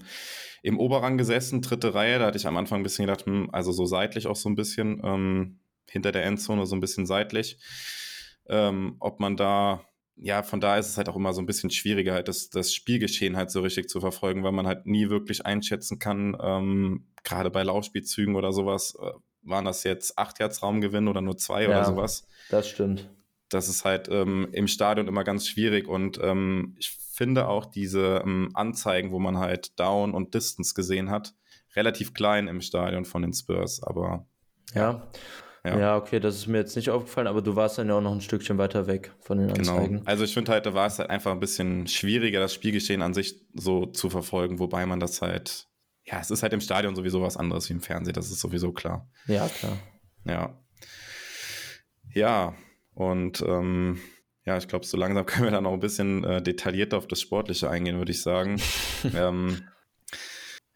im 0.66 0.80
Oberrang 0.80 1.16
gesessen, 1.16 1.62
dritte 1.62 1.94
Reihe. 1.94 2.18
Da 2.18 2.26
hatte 2.26 2.38
ich 2.38 2.46
am 2.48 2.56
Anfang 2.56 2.80
ein 2.80 2.82
bisschen 2.82 3.06
gedacht, 3.06 3.24
hm, 3.24 3.48
also 3.52 3.70
so 3.70 3.86
seitlich 3.86 4.26
auch 4.26 4.34
so 4.34 4.48
ein 4.48 4.56
bisschen, 4.56 5.00
ähm, 5.04 5.60
hinter 5.88 6.10
der 6.10 6.24
Endzone 6.24 6.66
so 6.66 6.74
ein 6.74 6.80
bisschen 6.80 7.06
seitlich. 7.06 7.58
Ähm, 8.48 8.96
ob 8.98 9.20
man 9.20 9.36
da, 9.36 9.84
ja, 10.16 10.42
von 10.42 10.60
da 10.60 10.76
ist 10.76 10.88
es 10.88 10.96
halt 10.96 11.08
auch 11.08 11.14
immer 11.14 11.32
so 11.32 11.40
ein 11.40 11.46
bisschen 11.46 11.70
schwieriger, 11.70 12.14
halt 12.14 12.26
das, 12.26 12.50
das 12.50 12.74
Spielgeschehen 12.74 13.36
halt 13.36 13.52
so 13.52 13.60
richtig 13.60 13.88
zu 13.88 14.00
verfolgen, 14.00 14.42
weil 14.42 14.50
man 14.50 14.66
halt 14.66 14.86
nie 14.86 15.08
wirklich 15.08 15.46
einschätzen 15.46 16.00
kann, 16.00 16.36
ähm, 16.42 17.06
gerade 17.22 17.50
bei 17.50 17.62
Laufspielzügen 17.62 18.34
oder 18.34 18.52
sowas, 18.52 18.96
äh, 19.00 19.12
waren 19.42 19.66
das 19.66 19.84
jetzt 19.84 20.18
acht 20.18 20.40
Yards 20.40 20.64
Raumgewinn 20.64 21.06
oder 21.06 21.20
nur 21.20 21.36
zwei 21.36 21.62
ja, 21.62 21.68
oder 21.68 21.84
sowas. 21.84 22.26
Das 22.50 22.68
stimmt. 22.68 23.08
Das 23.50 23.68
ist 23.68 23.84
halt 23.84 24.08
ähm, 24.10 24.48
im 24.50 24.66
Stadion 24.66 25.06
immer 25.06 25.22
ganz 25.22 25.46
schwierig 25.46 25.86
und 25.86 26.18
ähm, 26.20 26.74
ich 26.76 26.98
finde 27.16 27.48
auch 27.48 27.64
diese 27.64 28.22
ähm, 28.24 28.50
Anzeigen, 28.54 29.10
wo 29.10 29.18
man 29.18 29.38
halt 29.38 29.78
Down 29.80 30.12
und 30.12 30.34
Distance 30.34 30.74
gesehen 30.74 31.10
hat, 31.10 31.34
relativ 31.74 32.12
klein 32.12 32.46
im 32.46 32.60
Stadion 32.60 33.04
von 33.04 33.22
den 33.22 33.32
Spurs, 33.32 33.82
aber 33.82 34.26
ja. 34.74 35.10
Ja. 35.64 35.78
ja. 35.78 35.96
okay, 35.96 36.20
das 36.20 36.36
ist 36.36 36.46
mir 36.46 36.58
jetzt 36.58 36.76
nicht 36.76 36.90
aufgefallen, 36.90 37.26
aber 37.26 37.42
du 37.42 37.56
warst 37.56 37.78
dann 37.78 37.88
ja 37.88 37.94
auch 37.94 38.00
noch 38.00 38.12
ein 38.12 38.20
Stückchen 38.20 38.58
weiter 38.58 38.86
weg 38.86 39.12
von 39.20 39.38
den 39.38 39.52
genau. 39.52 39.72
Anzeigen. 39.72 39.96
Genau. 39.98 40.06
Also 40.08 40.24
ich 40.24 40.34
finde 40.34 40.52
halt, 40.52 40.66
da 40.66 40.74
war 40.74 40.86
es 40.86 40.98
halt 40.98 41.10
einfach 41.10 41.32
ein 41.32 41.40
bisschen 41.40 41.86
schwieriger, 41.86 42.38
das 42.38 42.54
Spielgeschehen 42.54 43.02
an 43.02 43.14
sich 43.14 43.40
so 43.54 43.86
zu 43.86 44.10
verfolgen, 44.10 44.58
wobei 44.58 44.86
man 44.86 45.00
das 45.00 45.22
halt, 45.22 45.68
ja, 46.04 46.20
es 46.20 46.30
ist 46.30 46.42
halt 46.42 46.52
im 46.52 46.60
Stadion 46.60 46.94
sowieso 46.94 47.22
was 47.22 47.36
anderes 47.36 47.68
wie 47.68 47.72
im 47.72 47.80
Fernsehen, 47.80 48.14
das 48.14 48.30
ist 48.30 48.40
sowieso 48.40 48.72
klar. 48.72 49.08
Ja, 49.26 49.48
klar. 49.48 49.78
Ja. 50.24 50.62
Ja, 52.14 52.54
und 52.94 53.42
ähm, 53.42 53.98
ja, 54.46 54.56
ich 54.56 54.68
glaube, 54.68 54.86
so 54.86 54.96
langsam 54.96 55.26
können 55.26 55.44
wir 55.44 55.50
dann 55.50 55.64
noch 55.64 55.72
ein 55.72 55.80
bisschen 55.80 56.24
äh, 56.24 56.40
detaillierter 56.40 56.96
auf 56.96 57.06
das 57.06 57.20
Sportliche 57.20 57.68
eingehen, 57.68 57.98
würde 57.98 58.12
ich 58.12 58.22
sagen. 58.22 58.60
ähm, 59.14 59.68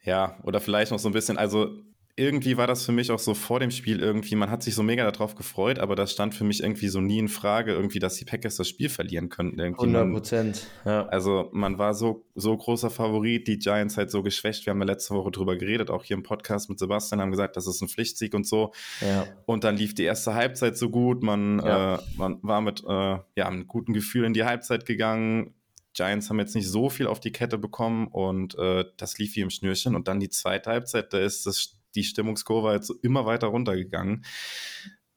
ja, 0.03 0.39
oder 0.43 0.61
vielleicht 0.61 0.93
noch 0.93 0.99
so 0.99 1.09
ein 1.09 1.13
bisschen, 1.13 1.39
also 1.39 1.83
irgendwie 2.21 2.59
war 2.59 2.67
das 2.67 2.85
für 2.85 2.93
mich 2.93 3.11
auch 3.11 3.19
so 3.19 3.33
vor 3.33 3.61
dem 3.61 3.71
Spiel 3.71 3.99
irgendwie, 4.01 4.37
man 4.37 4.51
hat 4.51 4.63
sich 4.63 4.75
so 4.75 4.83
mega 4.83 5.11
darauf 5.11 5.35
gefreut, 5.35 5.79
aber 5.79 5.97
das 5.97 6.13
stand 6.13 6.35
für 6.35 6.45
mich 6.45 6.63
irgendwie 6.63 6.89
so 6.89 7.01
nie 7.01 7.19
in 7.19 7.29
Frage, 7.29 7.73
irgendwie, 7.73 7.99
dass 7.99 8.17
die 8.17 8.27
Packers 8.27 8.57
das 8.57 8.69
Spiel 8.69 8.91
verlieren 8.91 9.31
könnten. 9.31 9.59
Irgendwie 9.59 9.87
100 9.87 10.13
Prozent, 10.13 10.67
ja. 10.85 11.07
Also 11.07 11.49
man 11.53 11.79
war 11.79 11.95
so, 11.95 12.27
so 12.35 12.55
großer 12.55 12.91
Favorit, 12.91 13.49
die 13.49 13.59
Giants 13.59 13.97
halt 13.97 14.11
so 14.11 14.23
geschwächt. 14.23 14.67
Wir 14.67 14.73
haben 14.73 14.81
ja 14.81 14.87
letzte 14.87 15.15
Woche 15.15 15.31
drüber 15.31 15.57
geredet, 15.57 15.89
auch 15.89 16.05
hier 16.05 16.15
im 16.15 16.23
Podcast 16.23 16.69
mit 16.69 16.79
Sebastian, 16.79 17.23
haben 17.23 17.31
gesagt, 17.31 17.57
das 17.57 17.67
ist 17.67 17.81
ein 17.81 17.89
Pflichtsieg 17.89 18.35
und 18.35 18.47
so. 18.47 18.73
Ja. 19.01 19.27
Und 19.47 19.65
dann 19.65 19.79
lief 19.79 19.95
die 19.95 20.05
erste 20.05 20.35
Halbzeit 20.35 20.77
so 20.77 20.91
gut, 20.91 21.23
man, 21.23 21.61
ja. 21.65 21.95
äh, 21.95 21.99
man 22.19 22.39
war 22.43 22.61
mit 22.61 22.85
äh, 22.85 22.87
ja, 22.87 23.25
einem 23.47 23.67
guten 23.67 23.95
Gefühl 23.95 24.27
in 24.27 24.35
die 24.35 24.45
Halbzeit 24.45 24.85
gegangen. 24.85 25.55
Giants 25.95 26.29
haben 26.29 26.39
jetzt 26.39 26.55
nicht 26.55 26.69
so 26.69 26.91
viel 26.91 27.07
auf 27.07 27.19
die 27.19 27.33
Kette 27.33 27.57
bekommen 27.57 28.09
und 28.09 28.57
äh, 28.59 28.85
das 28.99 29.19
lief 29.19 29.37
wie 29.37 29.41
im 29.41 29.51
Schnürchen. 29.51 29.97
Und 29.97 30.07
dann 30.07 30.21
die 30.21 30.29
zweite 30.29 30.71
Halbzeit, 30.71 31.13
da 31.15 31.19
ist 31.19 31.47
das 31.47 31.80
die 31.95 32.05
Stimmungskurve 32.05 32.83
so 32.83 32.95
immer 33.03 33.27
weiter 33.27 33.49
runtergegangen. 33.49 34.25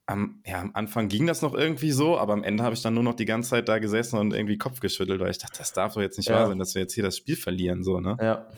Am, 0.05 0.41
ja, 0.45 0.59
am 0.59 0.71
Anfang 0.73 1.07
ging 1.07 1.27
das 1.27 1.41
noch 1.41 1.53
irgendwie 1.53 1.91
so, 1.91 2.17
aber 2.17 2.33
am 2.33 2.43
Ende 2.43 2.61
habe 2.63 2.75
ich 2.75 2.81
dann 2.81 2.93
nur 2.93 3.03
noch 3.03 3.13
die 3.13 3.23
ganze 3.23 3.51
Zeit 3.51 3.69
da 3.69 3.79
gesessen 3.79 4.19
und 4.19 4.33
irgendwie 4.33 4.57
Kopf 4.57 4.81
geschüttelt, 4.81 5.21
weil 5.21 5.31
ich 5.31 5.37
dachte, 5.37 5.59
das 5.59 5.71
darf 5.71 5.93
doch 5.93 6.01
jetzt 6.01 6.17
nicht 6.17 6.27
ja. 6.27 6.35
wahr 6.35 6.47
sein, 6.47 6.59
dass 6.59 6.75
wir 6.75 6.81
jetzt 6.81 6.93
hier 6.93 7.05
das 7.05 7.15
Spiel 7.15 7.37
verlieren, 7.37 7.83
so, 7.83 8.01
ne? 8.01 8.17
Ja. 8.19 8.49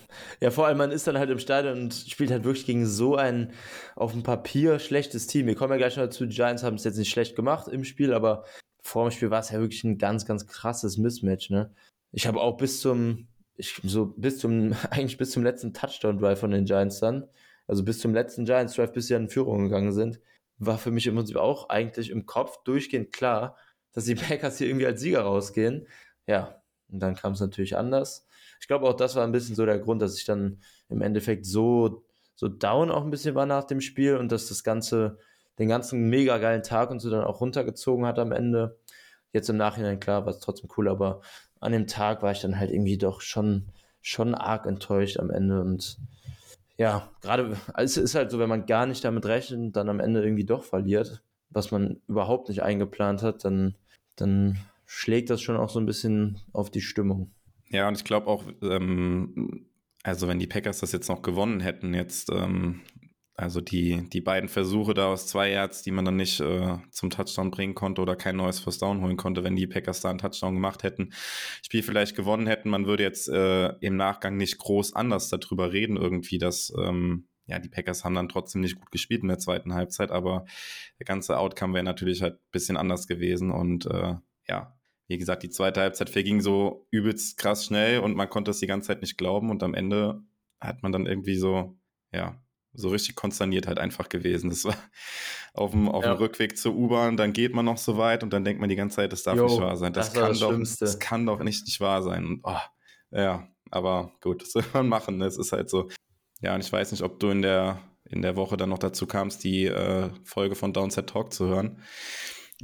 Ja, 0.42 0.50
vor 0.50 0.66
allem, 0.66 0.80
man 0.80 0.90
ist 0.92 1.06
dann 1.06 1.20
halt 1.20 1.30
im 1.30 1.38
Stadion 1.38 1.84
und 1.84 1.94
spielt 1.94 2.32
halt 2.32 2.46
wirklich 2.46 2.66
gegen 2.66 2.88
so 2.88 3.16
ein 3.16 3.54
auf 3.96 4.14
dem 4.14 4.24
Papier 4.24 4.80
schlechtes 4.80 5.28
Team. 5.28 5.46
Wir 5.46 5.54
kommen 5.54 5.72
ja 5.72 5.78
gleich 5.78 5.98
noch 5.98 6.06
dazu, 6.06 6.26
die 6.26 6.34
Giants 6.34 6.64
haben 6.64 6.78
es 6.78 6.84
jetzt 6.84 6.98
nicht 6.98 7.12
schlecht 7.12 7.36
gemacht 7.36 7.68
im 7.68 7.84
Spiel, 7.84 8.12
aber 8.12 8.44
vor 8.82 9.08
dem 9.08 9.12
Spiel 9.12 9.30
war 9.30 9.40
es 9.40 9.52
ja 9.52 9.60
wirklich 9.60 9.84
ein 9.84 10.00
ganz, 10.00 10.26
ganz 10.26 10.48
krasses 10.48 10.98
Mismatch, 10.98 11.52
ne? 11.52 11.72
Ich 12.12 12.28
habe 12.28 12.40
auch 12.40 12.56
bis 12.56 12.82
zum, 12.82 13.28
ich, 13.58 13.82
so 13.84 14.14
bis 14.18 14.40
zum, 14.40 14.74
eigentlich 14.90 15.18
bis 15.18 15.32
zum 15.32 15.44
letzten 15.44 15.74
Touchdown-Drive 15.74 16.40
von 16.40 16.52
den 16.52 16.66
Giants 16.66 17.00
dann, 17.00 17.28
also 17.68 17.84
bis 17.84 18.00
zum 18.00 18.14
letzten 18.14 18.46
Giants 18.46 18.76
Drive, 18.76 18.92
bis 18.92 19.08
sie 19.08 19.16
in 19.16 19.30
Führung 19.30 19.64
gegangen 19.64 19.92
sind, 19.92 20.20
war 20.58 20.78
für 20.78 20.92
mich 20.92 21.08
im 21.08 21.16
Prinzip 21.16 21.38
auch 21.38 21.70
eigentlich 21.70 22.10
im 22.10 22.26
Kopf 22.26 22.64
durchgehend 22.64 23.12
klar, 23.12 23.58
dass 23.94 24.06
die 24.06 24.16
Packers 24.16 24.58
hier 24.58 24.68
irgendwie 24.68 24.86
als 24.86 25.02
Sieger 25.02 25.22
rausgehen. 25.22 25.88
Ja, 26.28 26.62
und 26.92 27.00
dann 27.00 27.16
kam 27.16 27.34
es 27.34 27.40
natürlich 27.40 27.78
anders. 27.78 28.28
Ich 28.60 28.68
glaube 28.68 28.88
auch, 28.88 28.94
das 28.94 29.16
war 29.16 29.24
ein 29.24 29.32
bisschen 29.32 29.56
so 29.56 29.66
der 29.66 29.80
Grund, 29.80 30.02
dass 30.02 30.18
ich 30.18 30.26
dann 30.26 30.62
im 30.90 31.02
Endeffekt 31.02 31.46
so, 31.46 32.06
so 32.36 32.48
down 32.48 32.92
auch 32.92 33.04
ein 33.04 33.12
bisschen 33.12 33.36
war 33.36 33.46
nach 33.46 33.66
dem 33.66 33.82
Spiel 33.82 34.18
und 34.18 34.32
dass 34.32 34.48
das 34.48 34.64
Ganze, 34.64 35.18
den 35.60 35.68
ganzen 35.68 36.10
mega 36.10 36.38
geilen 36.38 36.64
Tag 36.64 36.90
und 36.92 37.00
so 37.00 37.10
dann 37.10 37.24
auch 37.24 37.42
runtergezogen 37.42 38.06
hat 38.06 38.20
am 38.20 38.32
Ende. 38.32 38.80
Jetzt 39.34 39.50
im 39.50 39.58
Nachhinein, 39.58 40.00
klar, 40.00 40.26
war 40.26 40.34
es 40.34 40.40
trotzdem 40.40 40.70
cool, 40.78 40.88
aber 40.88 41.22
an 41.60 41.72
dem 41.72 41.88
Tag 41.88 42.22
war 42.22 42.32
ich 42.32 42.42
dann 42.42 42.58
halt 42.60 42.72
irgendwie 42.72 42.98
doch 42.98 43.22
schon, 43.22 43.68
schon 44.02 44.36
arg 44.36 44.66
enttäuscht 44.66 45.20
am 45.20 45.30
Ende 45.32 45.62
und 45.62 45.98
ja, 46.78 47.10
gerade, 47.22 47.58
es 47.76 47.98
ist 47.98 48.16
halt 48.16 48.32
so, 48.32 48.40
wenn 48.40 48.50
man 48.50 48.66
gar 48.66 48.86
nicht 48.86 49.04
damit 49.04 49.26
rechnet 49.26 49.60
und 49.60 49.76
dann 49.76 49.90
am 49.90 50.00
Ende 50.00 50.24
irgendwie 50.24 50.46
doch 50.46 50.64
verliert, 50.64 51.24
was 51.50 51.72
man 51.72 52.02
überhaupt 52.08 52.50
nicht 52.50 52.64
eingeplant 52.64 53.22
hat, 53.22 53.46
dann, 53.46 53.76
dann 54.16 54.58
schlägt 54.86 55.30
das 55.30 55.42
schon 55.42 55.58
auch 55.58 55.70
so 55.70 55.80
ein 55.80 55.86
bisschen 55.86 56.40
auf 56.52 56.70
die 56.70 56.82
Stimmung. 56.82 57.32
Ja, 57.70 57.88
und 57.88 57.98
ich 57.98 58.04
glaube 58.04 58.28
auch, 58.28 58.44
ähm, 58.62 59.66
also 60.04 60.28
wenn 60.28 60.40
die 60.40 60.48
Packers 60.48 60.80
das 60.80 60.92
jetzt 60.92 61.10
noch 61.10 61.22
gewonnen 61.22 61.62
hätten, 61.62 61.94
jetzt 61.94 62.30
ähm, 62.30 62.82
also 63.38 63.60
die, 63.60 64.08
die 64.10 64.22
beiden 64.22 64.48
Versuche 64.48 64.94
da 64.94 65.08
aus 65.08 65.28
zwei 65.28 65.52
Yards, 65.52 65.82
die 65.82 65.92
man 65.92 66.06
dann 66.06 66.16
nicht 66.16 66.40
äh, 66.40 66.78
zum 66.92 67.10
Touchdown 67.10 67.52
bringen 67.52 67.76
konnte 67.76 68.02
oder 68.02 68.16
kein 68.16 68.38
neues 68.38 68.60
First 68.60 68.82
Down 68.82 69.02
holen 69.02 69.18
konnte, 69.18 69.44
wenn 69.44 69.58
die 69.58 69.68
Packers 69.68 70.00
da 70.00 70.10
einen 70.10 70.20
Touchdown 70.20 70.54
gemacht 70.54 70.84
hätten, 70.84 71.12
Spiel 71.62 71.84
vielleicht 71.84 72.16
gewonnen 72.16 72.48
hätten, 72.48 72.70
man 72.70 72.86
würde 72.86 73.04
jetzt 73.04 73.28
äh, 73.28 73.74
im 73.82 73.98
Nachgang 73.98 74.38
nicht 74.38 74.58
groß 74.58 74.94
anders 74.94 75.30
darüber 75.30 75.74
reden 75.74 75.98
irgendwie, 75.98 76.38
dass 76.38 76.74
ähm, 76.78 77.28
ja, 77.48 77.60
die 77.60 77.70
Packers 77.70 78.06
haben 78.06 78.16
dann 78.16 78.30
trotzdem 78.30 78.62
nicht 78.62 78.80
gut 78.80 78.90
gespielt 78.92 79.22
in 79.22 79.28
der 79.28 79.38
zweiten 79.38 79.74
Halbzeit, 79.74 80.12
aber 80.12 80.46
der 81.00 81.06
ganze 81.06 81.38
Outcome 81.38 81.74
wäre 81.74 81.84
natürlich 81.84 82.22
halt 82.22 82.40
bisschen 82.52 82.78
anders 82.78 83.06
gewesen 83.06 83.52
und 83.52 83.86
äh, 83.86 84.16
ja, 84.48 84.74
wie 85.08 85.18
gesagt, 85.18 85.44
die 85.44 85.50
zweite 85.50 85.82
Halbzeit 85.82 86.10
verging 86.10 86.40
so 86.42 86.88
übelst 86.90 87.38
krass 87.38 87.66
schnell 87.66 88.00
und 88.00 88.16
man 88.16 88.30
konnte 88.30 88.52
es 88.52 88.60
die 88.60 88.68
ganze 88.68 88.88
Zeit 88.88 89.02
nicht 89.02 89.18
glauben 89.18 89.52
und 89.52 89.62
am 89.62 89.74
Ende 89.74 90.24
hat 90.60 90.82
man 90.84 90.92
dann 90.92 91.06
irgendwie 91.06 91.36
so, 91.36 91.78
ja, 92.12 92.42
so 92.76 92.90
richtig 92.90 93.16
konsterniert 93.16 93.68
halt 93.68 93.80
einfach 93.80 94.10
gewesen. 94.10 94.50
Das 94.50 94.66
war 94.66 94.76
auf 95.54 95.72
dem, 95.72 95.90
auf 95.90 96.04
ja. 96.04 96.14
dem 96.14 96.18
Rückweg 96.18 96.58
zur 96.58 96.76
U-Bahn, 96.76 97.18
dann 97.18 97.34
geht 97.34 97.54
man 97.54 97.66
noch 97.66 97.78
so 97.78 97.98
weit 97.98 98.24
und 98.24 98.34
dann 98.34 98.44
denkt 98.44 98.60
man 98.60 98.70
die 98.70 98.76
ganze 98.76 98.98
Zeit, 98.98 99.12
das 99.12 99.24
darf 99.24 99.38
jo, 99.38 99.46
nicht 99.46 99.60
wahr 99.60 99.78
sein. 99.78 99.94
Das, 99.94 100.12
das 100.12 100.22
kann, 100.22 100.40
doch, 100.40 100.60
das 100.80 101.00
kann 101.00 101.26
doch 101.26 101.40
nicht, 101.42 101.66
nicht 101.66 101.80
wahr 101.80 102.02
sein. 102.04 102.26
Und, 102.26 102.42
oh, 102.44 102.60
ja, 103.12 103.48
aber 103.72 104.12
gut, 104.22 104.42
das 104.42 104.56
will 104.56 104.66
man 104.74 104.88
machen. 104.88 105.22
Es 105.22 105.38
ist 105.38 105.52
halt 105.52 105.70
so. 105.70 105.90
Ja, 106.42 106.54
und 106.54 106.62
ich 106.62 106.72
weiß 106.72 106.92
nicht, 106.92 107.04
ob 107.04 107.20
du 107.20 107.30
in 107.30 107.42
der, 107.42 107.80
in 108.04 108.22
der 108.22 108.36
Woche 108.36 108.58
dann 108.58 108.70
noch 108.70 108.78
dazu 108.78 109.08
kamst, 109.08 109.44
die 109.44 109.66
äh, 109.66 110.10
Folge 110.24 110.56
von 110.56 110.74
Downset 110.74 111.10
Talk 111.10 111.34
zu 111.34 111.48
hören. 111.48 111.82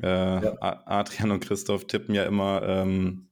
Äh, 0.01 0.07
ja. 0.07 0.83
Adrian 0.85 1.31
und 1.31 1.41
Christoph 1.41 1.85
tippen 1.87 2.15
ja 2.15 2.23
immer 2.23 2.61
ähm, 2.63 3.30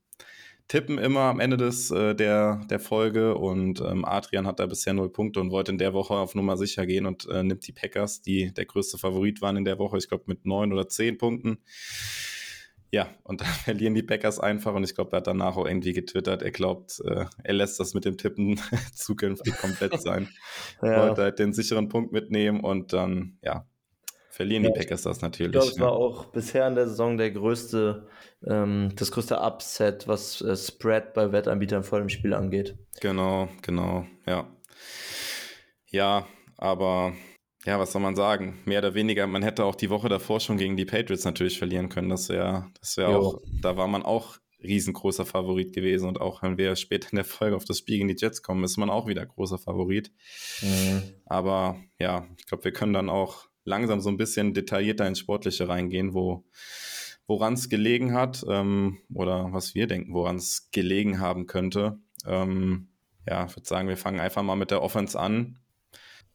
tippen 0.69 0.99
immer 0.99 1.21
am 1.21 1.41
Ende 1.41 1.58
des, 1.58 1.91
äh, 1.91 2.15
der, 2.15 2.62
der 2.69 2.79
Folge 2.79 3.36
und 3.36 3.82
ähm, 3.82 4.05
Adrian 4.05 4.47
hat 4.47 4.60
da 4.60 4.67
bisher 4.67 4.93
null 4.93 5.12
Punkte 5.12 5.41
und 5.41 5.51
wollte 5.51 5.71
in 5.71 5.77
der 5.77 5.93
Woche 5.93 6.13
auf 6.13 6.36
Nummer 6.36 6.55
sicher 6.55 6.86
gehen 6.86 7.05
und 7.05 7.27
äh, 7.27 7.43
nimmt 7.43 7.67
die 7.67 7.73
Packers, 7.73 8.21
die 8.21 8.53
der 8.53 8.65
größte 8.65 8.97
Favorit 8.97 9.41
waren 9.41 9.58
in 9.58 9.65
der 9.65 9.79
Woche, 9.79 9.97
ich 9.97 10.08
glaube 10.08 10.25
mit 10.27 10.45
neun 10.45 10.71
oder 10.71 10.88
zehn 10.88 11.17
Punkten. 11.17 11.58
Ja, 12.91 13.10
und 13.23 13.41
dann 13.41 13.47
verlieren 13.65 13.95
die 13.95 14.03
Packers 14.03 14.39
einfach 14.39 14.73
und 14.75 14.84
ich 14.84 14.93
glaube, 14.93 15.12
er 15.12 15.17
hat 15.17 15.27
danach 15.27 15.58
auch 15.58 15.65
irgendwie 15.65 15.93
getwittert, 15.93 16.43
er 16.43 16.51
glaubt, 16.51 17.01
äh, 17.03 17.25
er 17.43 17.53
lässt 17.53 17.79
das 17.79 17.95
mit 17.95 18.05
dem 18.05 18.17
Tippen 18.17 18.60
zukünftig 18.93 19.58
komplett 19.58 19.99
sein. 19.99 20.29
ja. 20.84 21.08
Wollte 21.08 21.23
halt 21.23 21.39
den 21.39 21.53
sicheren 21.53 21.89
Punkt 21.89 22.12
mitnehmen 22.12 22.62
und 22.62 22.93
dann, 22.93 23.38
ja, 23.43 23.65
verlieren 24.39 24.63
ja, 24.63 24.69
die 24.69 24.80
Packers 24.80 25.02
das 25.02 25.19
natürlich. 25.19 25.54
Ich 25.54 25.60
glaube, 25.60 25.67
es 25.67 25.75
ja. 25.75 25.84
war 25.84 25.91
auch 25.91 26.28
bisher 26.28 26.65
in 26.65 26.75
der 26.75 26.88
Saison 26.88 27.17
der 27.17 27.30
größte, 27.32 28.08
ähm, 28.47 28.89
das 28.95 29.12
größte 29.12 29.38
Upset, 29.41 30.08
was 30.08 30.39
äh, 30.39 30.56
Spread 30.56 31.13
bei 31.13 31.34
Wettanbietern 31.34 31.84
vor 31.84 31.99
dem 31.99 32.08
Spiel 32.08 32.34
angeht. 32.34 32.78
Genau, 33.02 33.49
genau, 33.63 34.06
ja. 34.25 34.47
Ja, 35.91 36.25
aber 36.58 37.12
ja, 37.65 37.80
was 37.80 37.91
soll 37.91 38.02
man 38.02 38.15
sagen? 38.15 38.60
Mehr 38.63 38.80
oder 38.80 38.93
weniger, 38.93 39.28
man 39.28 39.43
hätte 39.43 39.65
auch 39.65 39.75
die 39.75 39.89
Woche 39.89 40.08
davor 40.08 40.39
schon 40.39 40.56
gegen 40.56 40.78
die 40.78 40.86
Patriots 40.86 41.25
natürlich 41.25 41.58
verlieren 41.58 41.89
können. 41.89 42.08
Das 42.08 42.30
wäre, 42.30 42.67
das 42.80 42.95
wäre 42.95 43.17
auch, 43.17 43.41
da 43.62 43.75
war 43.75 43.89
man 43.89 44.04
auch 44.04 44.38
riesengroßer 44.63 45.25
Favorit 45.25 45.73
gewesen 45.73 46.08
und 46.08 46.21
auch 46.21 46.43
wenn 46.43 46.58
wir 46.58 46.78
später 46.78 47.12
in 47.12 47.17
der 47.17 47.25
Folge 47.25 47.58
auf 47.58 47.65
das 47.65 47.80
Spiel 47.80 47.97
gegen 47.97 48.08
die 48.08 48.15
Jets 48.17 48.41
kommen, 48.41 48.63
ist 48.63 48.78
man 48.78 48.89
auch 48.89 49.08
wieder 49.08 49.25
großer 49.25 49.58
Favorit. 49.58 50.13
Mhm. 50.62 51.04
Aber 51.25 51.78
ja, 51.99 52.25
ich 52.38 52.45
glaube, 52.45 52.63
wir 52.63 52.71
können 52.71 52.93
dann 52.93 53.10
auch 53.10 53.48
langsam 53.69 54.01
so 54.01 54.10
ein 54.10 54.17
bisschen 54.17 54.53
detaillierter 54.53 55.08
ins 55.08 55.19
Sportliche 55.19 55.69
reingehen, 55.69 56.13
wo 56.13 56.43
woran 57.27 57.53
es 57.53 57.69
gelegen 57.69 58.13
hat 58.13 58.43
ähm, 58.49 58.97
oder 59.13 59.53
was 59.53 59.75
wir 59.75 59.86
denken, 59.86 60.13
woran 60.13 60.38
es 60.38 60.71
gelegen 60.71 61.19
haben 61.19 61.45
könnte. 61.45 61.99
Ähm, 62.25 62.88
ja, 63.27 63.45
ich 63.45 63.55
würde 63.55 63.67
sagen, 63.67 63.88
wir 63.88 63.97
fangen 63.97 64.19
einfach 64.19 64.41
mal 64.41 64.55
mit 64.55 64.71
der 64.71 64.82
Offense 64.82 65.17
an 65.17 65.60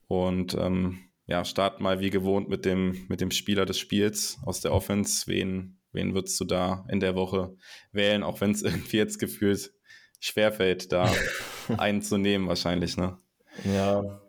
und 0.06 0.54
ähm, 0.54 1.00
ja, 1.26 1.44
starten 1.44 1.82
mal 1.82 1.98
wie 1.98 2.10
gewohnt 2.10 2.48
mit 2.48 2.64
dem, 2.64 3.06
mit 3.08 3.20
dem 3.20 3.32
Spieler 3.32 3.66
des 3.66 3.78
Spiels 3.78 4.38
aus 4.44 4.60
der 4.60 4.72
Offense. 4.72 5.26
Wen, 5.26 5.78
wen 5.90 6.14
würdest 6.14 6.38
du 6.38 6.44
da 6.44 6.86
in 6.88 7.00
der 7.00 7.16
Woche 7.16 7.56
wählen, 7.90 8.22
auch 8.22 8.40
wenn 8.40 8.52
es 8.52 8.62
irgendwie 8.62 8.98
jetzt 8.98 9.18
gefühlt 9.18 9.72
schwerfällt, 10.20 10.92
da 10.92 11.12
einen 11.76 12.02
zu 12.02 12.18
nehmen 12.18 12.46
wahrscheinlich, 12.46 12.96
ne? 12.96 13.18
Ja, 13.64 14.20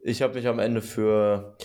ich 0.00 0.22
habe 0.22 0.34
mich 0.34 0.46
am 0.46 0.60
Ende 0.60 0.80
für 0.80 1.56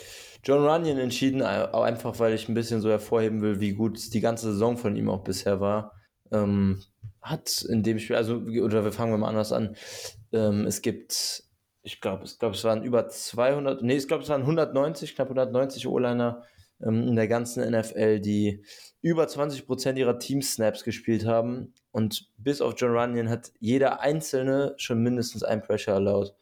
John 0.43 0.65
Runyon 0.65 0.97
entschieden, 0.97 1.41
auch 1.41 1.83
einfach 1.83 2.19
weil 2.19 2.33
ich 2.33 2.49
ein 2.49 2.53
bisschen 2.53 2.81
so 2.81 2.89
hervorheben 2.89 3.41
will, 3.41 3.59
wie 3.59 3.73
gut 3.73 4.13
die 4.13 4.19
ganze 4.19 4.51
Saison 4.51 4.77
von 4.77 4.95
ihm 4.95 5.09
auch 5.09 5.23
bisher 5.23 5.61
war. 5.61 5.93
Ähm, 6.31 6.81
hat 7.21 7.61
in 7.61 7.83
dem 7.83 7.99
Spiel, 7.99 8.17
also, 8.17 8.35
oder 8.35 8.83
wir 8.83 8.91
fangen 8.91 9.17
mal 9.17 9.29
anders 9.29 9.53
an. 9.53 9.75
Ähm, 10.33 10.65
es 10.65 10.81
gibt, 10.81 11.43
ich 11.81 12.01
glaube, 12.01 12.25
ich 12.25 12.37
glaube, 12.37 12.55
es 12.55 12.63
waren 12.65 12.83
über 12.83 13.07
200, 13.07 13.81
nee, 13.81 13.95
ich 13.95 14.07
glaube, 14.07 14.23
es 14.23 14.29
waren 14.29 14.41
190, 14.41 15.15
knapp 15.15 15.27
190 15.27 15.87
O-Liner 15.87 16.43
ähm, 16.81 17.07
in 17.07 17.15
der 17.15 17.29
ganzen 17.29 17.63
NFL, 17.69 18.19
die 18.19 18.65
über 19.01 19.27
20 19.27 19.65
Prozent 19.65 19.97
ihrer 19.97 20.19
Team-Snaps 20.19 20.83
gespielt 20.83 21.25
haben. 21.25 21.73
Und 21.91 22.29
bis 22.37 22.61
auf 22.61 22.73
John 22.77 22.91
Runyon 22.91 23.29
hat 23.29 23.51
jeder 23.59 24.01
Einzelne 24.01 24.73
schon 24.77 25.01
mindestens 25.01 25.43
ein 25.43 25.61
Pressure 25.61 25.93
erlaubt. 25.93 26.35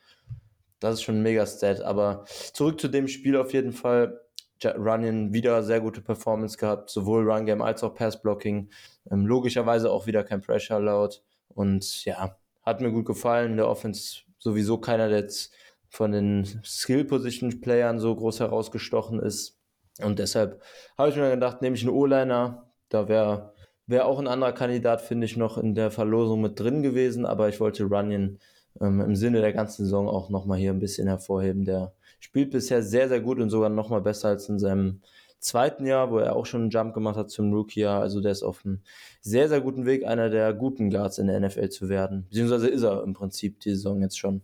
Das 0.81 0.95
ist 0.95 1.03
schon 1.03 1.19
ein 1.19 1.23
Mega-Stat. 1.23 1.81
Aber 1.81 2.25
zurück 2.53 2.81
zu 2.81 2.89
dem 2.89 3.07
Spiel 3.07 3.37
auf 3.37 3.53
jeden 3.53 3.71
Fall. 3.71 4.19
Runyon 4.63 5.33
wieder 5.33 5.63
sehr 5.63 5.79
gute 5.79 6.01
Performance 6.01 6.57
gehabt, 6.57 6.91
sowohl 6.91 7.27
Run 7.27 7.45
Game 7.45 7.61
als 7.61 7.83
auch 7.83 7.95
Pass 7.95 8.21
Blocking. 8.21 8.69
Ähm, 9.09 9.25
logischerweise 9.25 9.89
auch 9.89 10.05
wieder 10.05 10.23
kein 10.23 10.41
Pressure 10.41 10.79
laut. 10.79 11.23
Und 11.47 12.05
ja, 12.05 12.37
hat 12.63 12.81
mir 12.81 12.91
gut 12.91 13.05
gefallen. 13.05 13.51
In 13.51 13.57
der 13.57 13.67
Offense 13.67 14.21
sowieso 14.37 14.77
keiner, 14.77 15.09
der 15.09 15.19
jetzt 15.19 15.53
von 15.89 16.11
den 16.11 16.61
Skill 16.63 17.05
Position 17.05 17.61
Playern 17.61 17.99
so 17.99 18.15
groß 18.15 18.39
herausgestochen 18.39 19.19
ist. 19.19 19.59
Und 20.01 20.19
deshalb 20.19 20.61
habe 20.97 21.09
ich 21.09 21.15
mir 21.15 21.31
gedacht, 21.31 21.61
nehme 21.61 21.75
ich 21.75 21.83
einen 21.83 21.95
O-Liner. 21.95 22.71
Da 22.89 23.07
wäre 23.07 23.53
wär 23.87 24.05
auch 24.05 24.19
ein 24.19 24.27
anderer 24.27 24.53
Kandidat, 24.53 25.01
finde 25.01 25.25
ich, 25.25 25.37
noch 25.37 25.57
in 25.57 25.75
der 25.75 25.91
Verlosung 25.91 26.41
mit 26.41 26.59
drin 26.59 26.81
gewesen. 26.81 27.25
Aber 27.25 27.49
ich 27.49 27.59
wollte 27.59 27.83
Runyon 27.83 28.39
ähm, 28.79 29.01
im 29.01 29.15
Sinne 29.15 29.41
der 29.41 29.53
ganzen 29.53 29.83
Saison 29.83 30.07
auch 30.07 30.29
nochmal 30.29 30.59
hier 30.59 30.71
ein 30.71 30.79
bisschen 30.79 31.07
hervorheben. 31.07 31.65
Der 31.65 31.93
spielt 32.19 32.51
bisher 32.51 32.83
sehr, 32.83 33.09
sehr 33.09 33.19
gut 33.19 33.39
und 33.39 33.49
sogar 33.49 33.69
nochmal 33.69 34.01
besser 34.01 34.29
als 34.29 34.47
in 34.49 34.59
seinem 34.59 35.01
zweiten 35.39 35.85
Jahr, 35.85 36.11
wo 36.11 36.19
er 36.19 36.35
auch 36.35 36.45
schon 36.45 36.61
einen 36.61 36.69
Jump 36.69 36.93
gemacht 36.93 37.17
hat 37.17 37.31
zum 37.31 37.51
Rookie-Jahr. 37.51 37.99
Also 37.99 38.21
der 38.21 38.31
ist 38.31 38.43
auf 38.43 38.63
einem 38.63 38.81
sehr, 39.21 39.49
sehr 39.49 39.59
guten 39.59 39.85
Weg, 39.85 40.05
einer 40.05 40.29
der 40.29 40.53
guten 40.53 40.89
Guards 40.89 41.17
in 41.17 41.27
der 41.27 41.39
NFL 41.39 41.69
zu 41.69 41.89
werden. 41.89 42.25
Beziehungsweise 42.29 42.67
ist 42.67 42.83
er 42.83 43.03
im 43.03 43.13
Prinzip 43.13 43.59
die 43.59 43.71
Saison 43.71 44.01
jetzt 44.01 44.19
schon. 44.19 44.41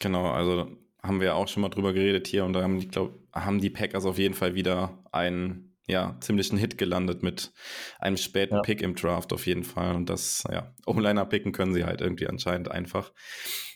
Genau, 0.00 0.30
also 0.30 0.66
haben 1.02 1.20
wir 1.20 1.36
auch 1.36 1.48
schon 1.48 1.60
mal 1.60 1.68
drüber 1.68 1.92
geredet 1.92 2.26
hier 2.26 2.44
und 2.44 2.54
da 2.54 2.62
haben 2.62 2.80
die, 2.80 2.88
glaub, 2.88 3.12
haben 3.32 3.60
die 3.60 3.70
Packers 3.70 4.04
auf 4.04 4.18
jeden 4.18 4.34
Fall 4.34 4.54
wieder 4.54 4.98
einen 5.12 5.67
ja, 5.88 6.16
ziemlichen 6.20 6.58
Hit 6.58 6.78
gelandet 6.78 7.22
mit 7.22 7.52
einem 7.98 8.18
späten 8.18 8.56
ja. 8.56 8.60
Pick 8.60 8.82
im 8.82 8.94
Draft 8.94 9.32
auf 9.32 9.46
jeden 9.46 9.64
Fall. 9.64 9.96
Und 9.96 10.10
das, 10.10 10.44
ja, 10.50 10.74
O-Liner 10.86 11.24
picken 11.24 11.52
können 11.52 11.72
sie 11.74 11.84
halt 11.84 12.02
irgendwie 12.02 12.28
anscheinend 12.28 12.70
einfach 12.70 13.12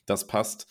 das 0.06 0.26
passt. 0.26 0.66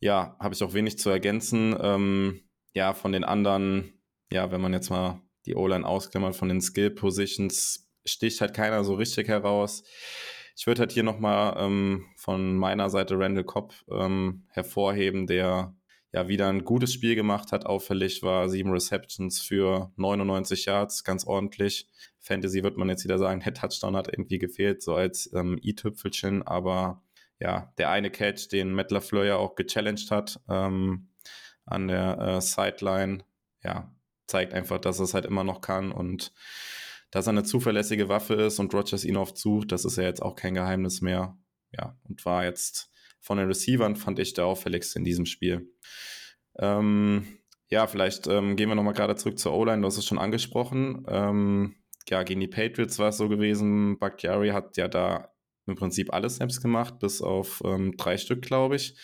Ja, 0.00 0.36
habe 0.38 0.54
ich 0.54 0.62
auch 0.62 0.74
wenig 0.74 0.98
zu 0.98 1.08
ergänzen. 1.08 1.74
Ähm, 1.80 2.42
ja, 2.74 2.92
von 2.92 3.12
den 3.12 3.24
anderen, 3.24 4.02
ja, 4.30 4.50
wenn 4.52 4.60
man 4.60 4.74
jetzt 4.74 4.90
mal 4.90 5.22
die 5.46 5.56
O-Line 5.56 5.86
ausklammert, 5.86 6.36
von 6.36 6.48
den 6.48 6.60
Skill-Positions 6.60 7.88
sticht 8.04 8.40
halt 8.40 8.54
keiner 8.54 8.84
so 8.84 8.94
richtig 8.94 9.28
heraus. 9.28 9.84
Ich 10.56 10.66
würde 10.66 10.80
halt 10.80 10.92
hier 10.92 11.04
nochmal 11.04 11.54
ähm, 11.58 12.06
von 12.16 12.56
meiner 12.56 12.90
Seite 12.90 13.18
Randall 13.18 13.44
Cobb 13.44 13.74
ähm, 13.90 14.46
hervorheben, 14.50 15.26
der 15.26 15.74
ja 16.12 16.28
wieder 16.28 16.48
ein 16.48 16.64
gutes 16.64 16.92
Spiel 16.92 17.14
gemacht 17.14 17.52
hat. 17.52 17.66
Auffällig 17.66 18.22
war 18.22 18.48
sieben 18.48 18.70
Receptions 18.70 19.40
für 19.40 19.92
99 19.96 20.66
Yards, 20.66 21.04
ganz 21.04 21.24
ordentlich. 21.24 21.88
Fantasy 22.20 22.62
wird 22.62 22.76
man 22.76 22.88
jetzt 22.88 23.04
wieder 23.04 23.18
sagen, 23.18 23.40
der 23.40 23.54
Touchdown 23.54 23.96
hat 23.96 24.08
irgendwie 24.08 24.38
gefehlt, 24.38 24.82
so 24.82 24.94
als 24.94 25.32
ähm, 25.34 25.58
i-Tüpfelchen, 25.62 26.42
aber 26.42 27.02
ja, 27.40 27.72
der 27.78 27.90
eine 27.90 28.10
Catch, 28.10 28.52
den 28.52 28.72
Matt 28.72 28.92
LaFleur 28.92 29.24
ja 29.24 29.36
auch 29.36 29.56
gechallenged 29.56 30.10
hat 30.10 30.38
ähm, 30.48 31.08
an 31.64 31.88
der 31.88 32.18
äh, 32.18 32.40
Sideline, 32.40 33.24
ja, 33.64 33.92
zeigt 34.26 34.54
einfach, 34.54 34.78
dass 34.78 35.00
es 35.00 35.14
halt 35.14 35.24
immer 35.24 35.42
noch 35.42 35.60
kann 35.60 35.90
und 35.90 36.32
dass 37.10 37.26
er 37.26 37.30
eine 37.30 37.42
zuverlässige 37.42 38.08
Waffe 38.08 38.34
ist 38.34 38.58
und 38.58 38.72
Rogers 38.72 39.04
ihn 39.04 39.16
oft 39.16 39.36
sucht, 39.36 39.72
das 39.72 39.84
ist 39.84 39.96
ja 39.96 40.04
jetzt 40.04 40.22
auch 40.22 40.36
kein 40.36 40.54
Geheimnis 40.54 41.00
mehr. 41.00 41.36
Ja, 41.72 41.96
und 42.04 42.24
war 42.24 42.44
jetzt 42.44 42.91
von 43.22 43.38
den 43.38 43.46
Receivern, 43.46 43.96
fand 43.96 44.18
ich 44.18 44.34
der 44.34 44.44
auffälligste 44.44 44.98
in 44.98 45.04
diesem 45.04 45.24
Spiel. 45.24 45.70
Ähm, 46.58 47.38
ja, 47.70 47.86
vielleicht 47.86 48.26
ähm, 48.26 48.56
gehen 48.56 48.68
wir 48.68 48.74
nochmal 48.74 48.92
gerade 48.92 49.16
zurück 49.16 49.38
zur 49.38 49.54
O-Line, 49.54 49.80
du 49.80 49.86
hast 49.86 49.96
es 49.96 50.04
schon 50.04 50.18
angesprochen. 50.18 51.06
Ähm, 51.08 51.76
ja, 52.10 52.24
gegen 52.24 52.40
die 52.40 52.48
Patriots 52.48 52.98
war 52.98 53.08
es 53.08 53.16
so 53.16 53.28
gewesen, 53.28 53.98
Bakhtiari 53.98 54.50
hat 54.50 54.76
ja 54.76 54.88
da 54.88 55.32
im 55.66 55.76
Prinzip 55.76 56.12
alle 56.12 56.28
Snaps 56.28 56.60
gemacht, 56.60 56.98
bis 56.98 57.22
auf 57.22 57.62
ähm, 57.64 57.96
drei 57.96 58.18
Stück, 58.18 58.42
glaube 58.42 58.76
ich. 58.76 58.96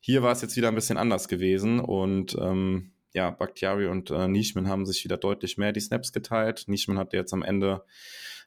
Hier 0.00 0.22
war 0.22 0.32
es 0.32 0.40
jetzt 0.40 0.56
wieder 0.56 0.68
ein 0.68 0.74
bisschen 0.76 0.98
anders 0.98 1.26
gewesen 1.26 1.80
und 1.80 2.36
ähm, 2.40 2.92
ja, 3.16 3.30
Bakhtiari 3.30 3.86
und 3.86 4.10
äh, 4.10 4.28
Nishman 4.28 4.68
haben 4.68 4.84
sich 4.84 5.02
wieder 5.02 5.16
deutlich 5.16 5.56
mehr 5.56 5.72
die 5.72 5.80
Snaps 5.80 6.12
geteilt. 6.12 6.64
Nishman 6.66 6.98
hatte 6.98 7.16
jetzt 7.16 7.32
am 7.32 7.42
Ende 7.42 7.82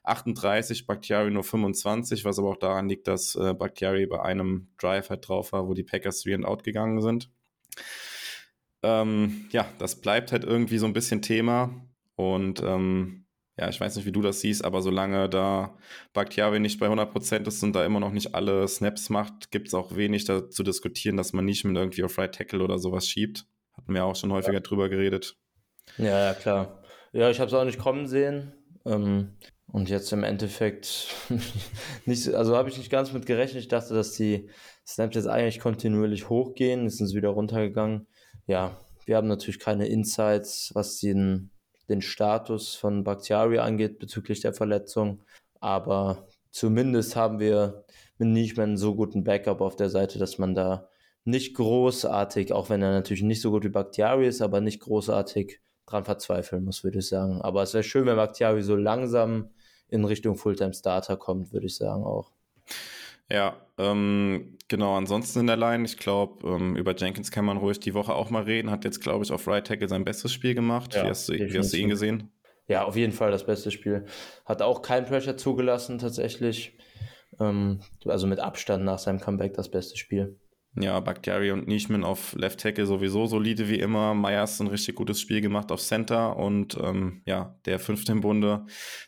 38, 0.04 0.86
Bakhtiari 0.86 1.32
nur 1.32 1.42
25, 1.42 2.24
was 2.24 2.38
aber 2.38 2.50
auch 2.50 2.56
daran 2.56 2.88
liegt, 2.88 3.08
dass 3.08 3.34
äh, 3.34 3.52
Bakhtiari 3.52 4.06
bei 4.06 4.22
einem 4.22 4.68
Drive 4.78 5.10
halt 5.10 5.26
drauf 5.26 5.52
war, 5.52 5.66
wo 5.66 5.74
die 5.74 5.82
Packers 5.82 6.22
3 6.22 6.36
and 6.36 6.44
out 6.44 6.62
gegangen 6.62 7.00
sind. 7.02 7.32
Ähm, 8.84 9.48
ja, 9.50 9.66
das 9.78 10.00
bleibt 10.00 10.30
halt 10.30 10.44
irgendwie 10.44 10.78
so 10.78 10.86
ein 10.86 10.92
bisschen 10.92 11.20
Thema 11.20 11.74
und 12.14 12.62
ähm, 12.62 13.26
ja, 13.58 13.68
ich 13.68 13.80
weiß 13.80 13.96
nicht, 13.96 14.06
wie 14.06 14.12
du 14.12 14.22
das 14.22 14.40
siehst, 14.40 14.64
aber 14.64 14.82
solange 14.82 15.28
da 15.28 15.76
Bakhtiari 16.12 16.60
nicht 16.60 16.78
bei 16.78 16.86
100% 16.86 17.44
ist 17.48 17.62
und 17.64 17.72
da 17.74 17.84
immer 17.84 17.98
noch 17.98 18.12
nicht 18.12 18.36
alle 18.36 18.68
Snaps 18.68 19.10
macht, 19.10 19.50
gibt 19.50 19.66
es 19.66 19.74
auch 19.74 19.96
wenig 19.96 20.26
zu 20.26 20.62
diskutieren, 20.62 21.16
dass 21.16 21.32
man 21.32 21.44
nicht 21.44 21.64
mit 21.64 21.76
irgendwie 21.76 22.04
auf 22.04 22.16
Right 22.16 22.32
Tackle 22.32 22.62
oder 22.62 22.78
sowas 22.78 23.08
schiebt. 23.08 23.46
Hatten 23.82 23.94
wir 23.94 24.04
auch 24.04 24.16
schon 24.16 24.32
häufiger 24.32 24.54
ja. 24.54 24.60
drüber 24.60 24.88
geredet. 24.88 25.36
Ja, 25.98 26.26
ja, 26.26 26.34
klar. 26.34 26.82
Ja, 27.12 27.30
ich 27.30 27.40
habe 27.40 27.48
es 27.48 27.54
auch 27.54 27.64
nicht 27.64 27.78
kommen 27.78 28.06
sehen. 28.06 28.52
Ähm, 28.86 29.36
und 29.66 29.88
jetzt 29.88 30.12
im 30.12 30.24
Endeffekt 30.24 31.08
nicht, 32.04 32.28
also 32.34 32.56
habe 32.56 32.68
ich 32.68 32.78
nicht 32.78 32.90
ganz 32.90 33.12
mit 33.12 33.26
gerechnet. 33.26 33.62
Ich 33.62 33.68
dachte, 33.68 33.94
dass 33.94 34.12
die 34.12 34.50
Snaps 34.86 35.16
jetzt 35.16 35.28
eigentlich 35.28 35.60
kontinuierlich 35.60 36.28
hochgehen. 36.28 36.84
Jetzt 36.84 36.98
sind 36.98 37.08
sie 37.08 37.16
wieder 37.16 37.30
runtergegangen. 37.30 38.06
Ja, 38.46 38.78
wir 39.06 39.16
haben 39.16 39.28
natürlich 39.28 39.58
keine 39.58 39.86
Insights, 39.86 40.70
was 40.74 40.98
den 40.98 41.50
den 41.90 42.00
Status 42.00 42.76
von 42.76 43.04
Bakhtiari 43.04 43.58
angeht 43.58 43.98
bezüglich 43.98 44.40
der 44.40 44.54
Verletzung. 44.54 45.22
Aber 45.60 46.28
zumindest 46.50 47.16
haben 47.16 47.40
wir 47.40 47.84
mit 48.16 48.28
Nischman 48.28 48.76
so 48.76 48.94
guten 48.94 49.24
Backup 49.24 49.60
auf 49.60 49.76
der 49.76 49.90
Seite, 49.90 50.18
dass 50.18 50.38
man 50.38 50.54
da 50.54 50.88
nicht 51.24 51.54
großartig, 51.54 52.52
auch 52.52 52.70
wenn 52.70 52.82
er 52.82 52.92
natürlich 52.92 53.22
nicht 53.22 53.40
so 53.40 53.50
gut 53.50 53.64
wie 53.64 53.68
Bakhtiari 53.68 54.26
ist, 54.26 54.42
aber 54.42 54.60
nicht 54.60 54.80
großartig 54.80 55.60
dran 55.86 56.04
verzweifeln 56.04 56.64
muss, 56.64 56.84
würde 56.84 56.98
ich 56.98 57.08
sagen. 57.08 57.40
Aber 57.42 57.62
es 57.62 57.74
wäre 57.74 57.84
schön, 57.84 58.06
wenn 58.06 58.16
Bakhtiari 58.16 58.62
so 58.62 58.76
langsam 58.76 59.50
in 59.88 60.04
Richtung 60.04 60.36
Fulltime 60.36 60.72
Starter 60.72 61.16
kommt, 61.16 61.52
würde 61.52 61.66
ich 61.66 61.76
sagen 61.76 62.04
auch. 62.04 62.32
Ja, 63.30 63.56
ähm, 63.78 64.58
genau. 64.68 64.96
Ansonsten 64.96 65.40
in 65.40 65.46
der 65.46 65.56
Line, 65.56 65.84
ich 65.84 65.96
glaube, 65.98 66.48
ähm, 66.48 66.76
über 66.76 66.96
Jenkins 66.96 67.30
kann 67.30 67.44
man 67.44 67.58
ruhig 67.58 67.78
die 67.78 67.94
Woche 67.94 68.12
auch 68.12 68.30
mal 68.30 68.42
reden. 68.42 68.70
Hat 68.70 68.84
jetzt, 68.84 69.00
glaube 69.00 69.24
ich, 69.24 69.30
auf 69.30 69.46
Right 69.46 69.66
Tackle 69.66 69.88
sein 69.88 70.04
bestes 70.04 70.32
Spiel 70.32 70.54
gemacht. 70.54 70.94
Ja, 70.94 71.04
wie, 71.04 71.08
hast 71.08 71.28
du, 71.28 71.34
wie 71.34 71.58
hast 71.58 71.72
du 71.72 71.76
ihn 71.76 71.88
gesehen? 71.88 72.30
Ja, 72.66 72.84
auf 72.84 72.96
jeden 72.96 73.12
Fall 73.12 73.30
das 73.30 73.46
beste 73.46 73.70
Spiel. 73.70 74.04
Hat 74.46 74.62
auch 74.62 74.82
kein 74.82 75.04
Pressure 75.04 75.36
zugelassen, 75.36 75.98
tatsächlich. 75.98 76.76
Ähm, 77.38 77.80
also 78.04 78.26
mit 78.26 78.40
Abstand 78.40 78.84
nach 78.84 78.98
seinem 78.98 79.20
Comeback 79.20 79.54
das 79.54 79.70
beste 79.70 79.96
Spiel. 79.96 80.38
Ja, 80.76 81.00
Bakhtiari 81.00 81.50
und 81.50 81.66
Nischman 81.66 82.04
auf 82.04 82.32
Left 82.34 82.60
Tackle 82.60 82.86
sowieso 82.86 83.26
solide 83.26 83.68
wie 83.68 83.80
immer. 83.80 84.14
Meyers 84.14 84.60
ein 84.60 84.68
richtig 84.68 84.94
gutes 84.94 85.20
Spiel 85.20 85.40
gemacht 85.40 85.72
auf 85.72 85.80
Center 85.80 86.36
und 86.36 86.78
ähm, 86.80 87.22
ja, 87.26 87.56
der 87.64 87.80
fünfte 87.80 88.12
im 88.12 88.20
Bunde, 88.20 88.66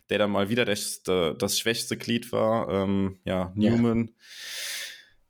der 0.09 0.19
dann 0.19 0.31
mal 0.31 0.49
wieder 0.49 0.65
das, 0.65 1.03
das 1.03 1.57
schwächste 1.57 1.95
Glied 1.95 2.33
war. 2.33 2.69
Ähm, 2.69 3.19
ja, 3.23 3.53
Newman. 3.55 4.11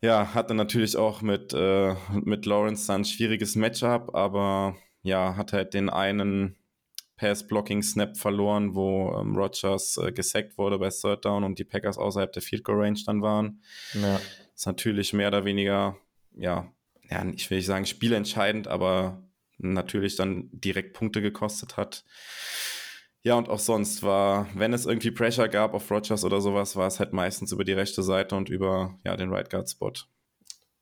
Ja. 0.01 0.23
ja. 0.23 0.33
hatte 0.33 0.55
natürlich 0.55 0.97
auch 0.97 1.21
mit, 1.21 1.53
äh, 1.53 1.93
mit 2.13 2.47
Lawrence 2.47 2.87
dann 2.87 3.01
ein 3.01 3.05
schwieriges 3.05 3.55
Matchup, 3.55 4.15
aber 4.15 4.75
ja, 5.03 5.35
hat 5.35 5.53
halt 5.53 5.75
den 5.75 5.89
einen 5.89 6.55
Pass-Blocking-Snap 7.17 8.17
verloren, 8.17 8.73
wo 8.73 9.15
ähm, 9.19 9.35
Rogers 9.35 9.97
äh, 9.97 10.11
gesackt 10.11 10.57
wurde 10.57 10.79
bei 10.79 10.89
Third 10.89 11.25
Down 11.25 11.43
und 11.43 11.59
die 11.59 11.63
Packers 11.63 11.99
außerhalb 11.99 12.33
der 12.33 12.41
Field 12.41 12.63
Goal 12.63 12.79
Range 12.79 12.99
dann 13.05 13.21
waren. 13.21 13.61
Ja. 13.93 14.19
Ist 14.55 14.65
natürlich 14.65 15.13
mehr 15.13 15.27
oder 15.27 15.45
weniger 15.45 15.95
ja, 16.35 16.71
ja, 17.09 17.25
ich 17.33 17.49
will 17.49 17.57
nicht 17.57 17.67
sagen 17.67 17.85
spielentscheidend, 17.85 18.67
aber 18.67 19.23
natürlich 19.57 20.15
dann 20.15 20.49
direkt 20.51 20.93
Punkte 20.93 21.21
gekostet 21.21 21.77
hat. 21.77 22.03
Ja, 23.21 23.35
und 23.35 23.47
auch 23.47 23.59
sonst 23.59 24.03
war, 24.03 24.49
wenn 24.53 24.73
es 24.73 24.85
irgendwie 24.85 25.11
Pressure 25.11 25.47
gab 25.47 25.73
auf 25.73 25.89
Rogers 25.89 26.25
oder 26.25 26.41
sowas, 26.41 26.75
war 26.75 26.87
es 26.87 26.99
halt 26.99 27.13
meistens 27.13 27.53
über 27.53 27.63
die 27.63 27.71
rechte 27.71 28.03
Seite 28.03 28.35
und 28.35 28.49
über 28.49 28.99
ja, 29.05 29.15
den 29.15 29.31
Right 29.31 29.49
Guard 29.49 29.69
Spot. 29.69 29.93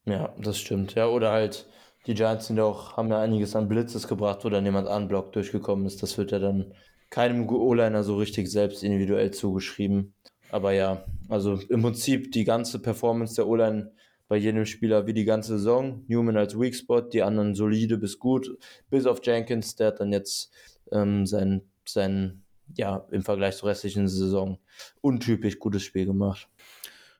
Ja, 0.05 0.33
das 0.39 0.59
stimmt. 0.59 0.95
Ja, 0.95 1.07
oder 1.07 1.31
halt, 1.31 1.67
die 2.07 2.15
Giants 2.15 2.47
sind 2.47 2.59
auch, 2.59 2.97
haben 2.97 3.09
ja 3.09 3.21
einiges 3.21 3.55
an 3.55 3.69
Blitzes 3.69 4.07
gebracht, 4.07 4.43
wo 4.43 4.49
dann 4.49 4.65
jemand 4.65 4.87
unblock 4.87 5.31
durchgekommen 5.33 5.85
ist. 5.85 6.01
Das 6.01 6.17
wird 6.17 6.31
ja 6.31 6.39
dann 6.39 6.73
keinem 7.11 7.47
O-Liner 7.47 8.03
so 8.03 8.17
richtig 8.17 8.49
selbst 8.49 8.83
individuell 8.83 9.29
zugeschrieben. 9.31 10.15
Aber 10.49 10.71
ja, 10.71 11.05
also 11.29 11.59
im 11.69 11.83
Prinzip 11.83 12.31
die 12.31 12.43
ganze 12.43 12.79
Performance 12.79 13.35
der 13.35 13.47
O-Line 13.47 13.91
bei 14.31 14.37
jedem 14.37 14.65
Spieler 14.65 15.07
wie 15.07 15.13
die 15.13 15.25
ganze 15.25 15.57
Saison. 15.57 16.05
Newman 16.07 16.37
als 16.37 16.57
Weak 16.57 16.73
Spot, 16.73 17.01
die 17.01 17.21
anderen 17.21 17.53
solide 17.53 17.97
bis 17.97 18.17
gut, 18.17 18.57
bis 18.89 19.05
auf 19.05 19.19
Jenkins, 19.21 19.75
der 19.75 19.87
hat 19.87 19.99
dann 19.99 20.13
jetzt 20.13 20.53
ähm, 20.93 21.25
sein, 21.25 21.63
sein, 21.85 22.41
ja, 22.77 23.05
im 23.11 23.23
Vergleich 23.23 23.57
zur 23.57 23.67
restlichen 23.67 24.07
Saison 24.07 24.57
untypisch 25.01 25.59
gutes 25.59 25.83
Spiel 25.83 26.05
gemacht. 26.05 26.47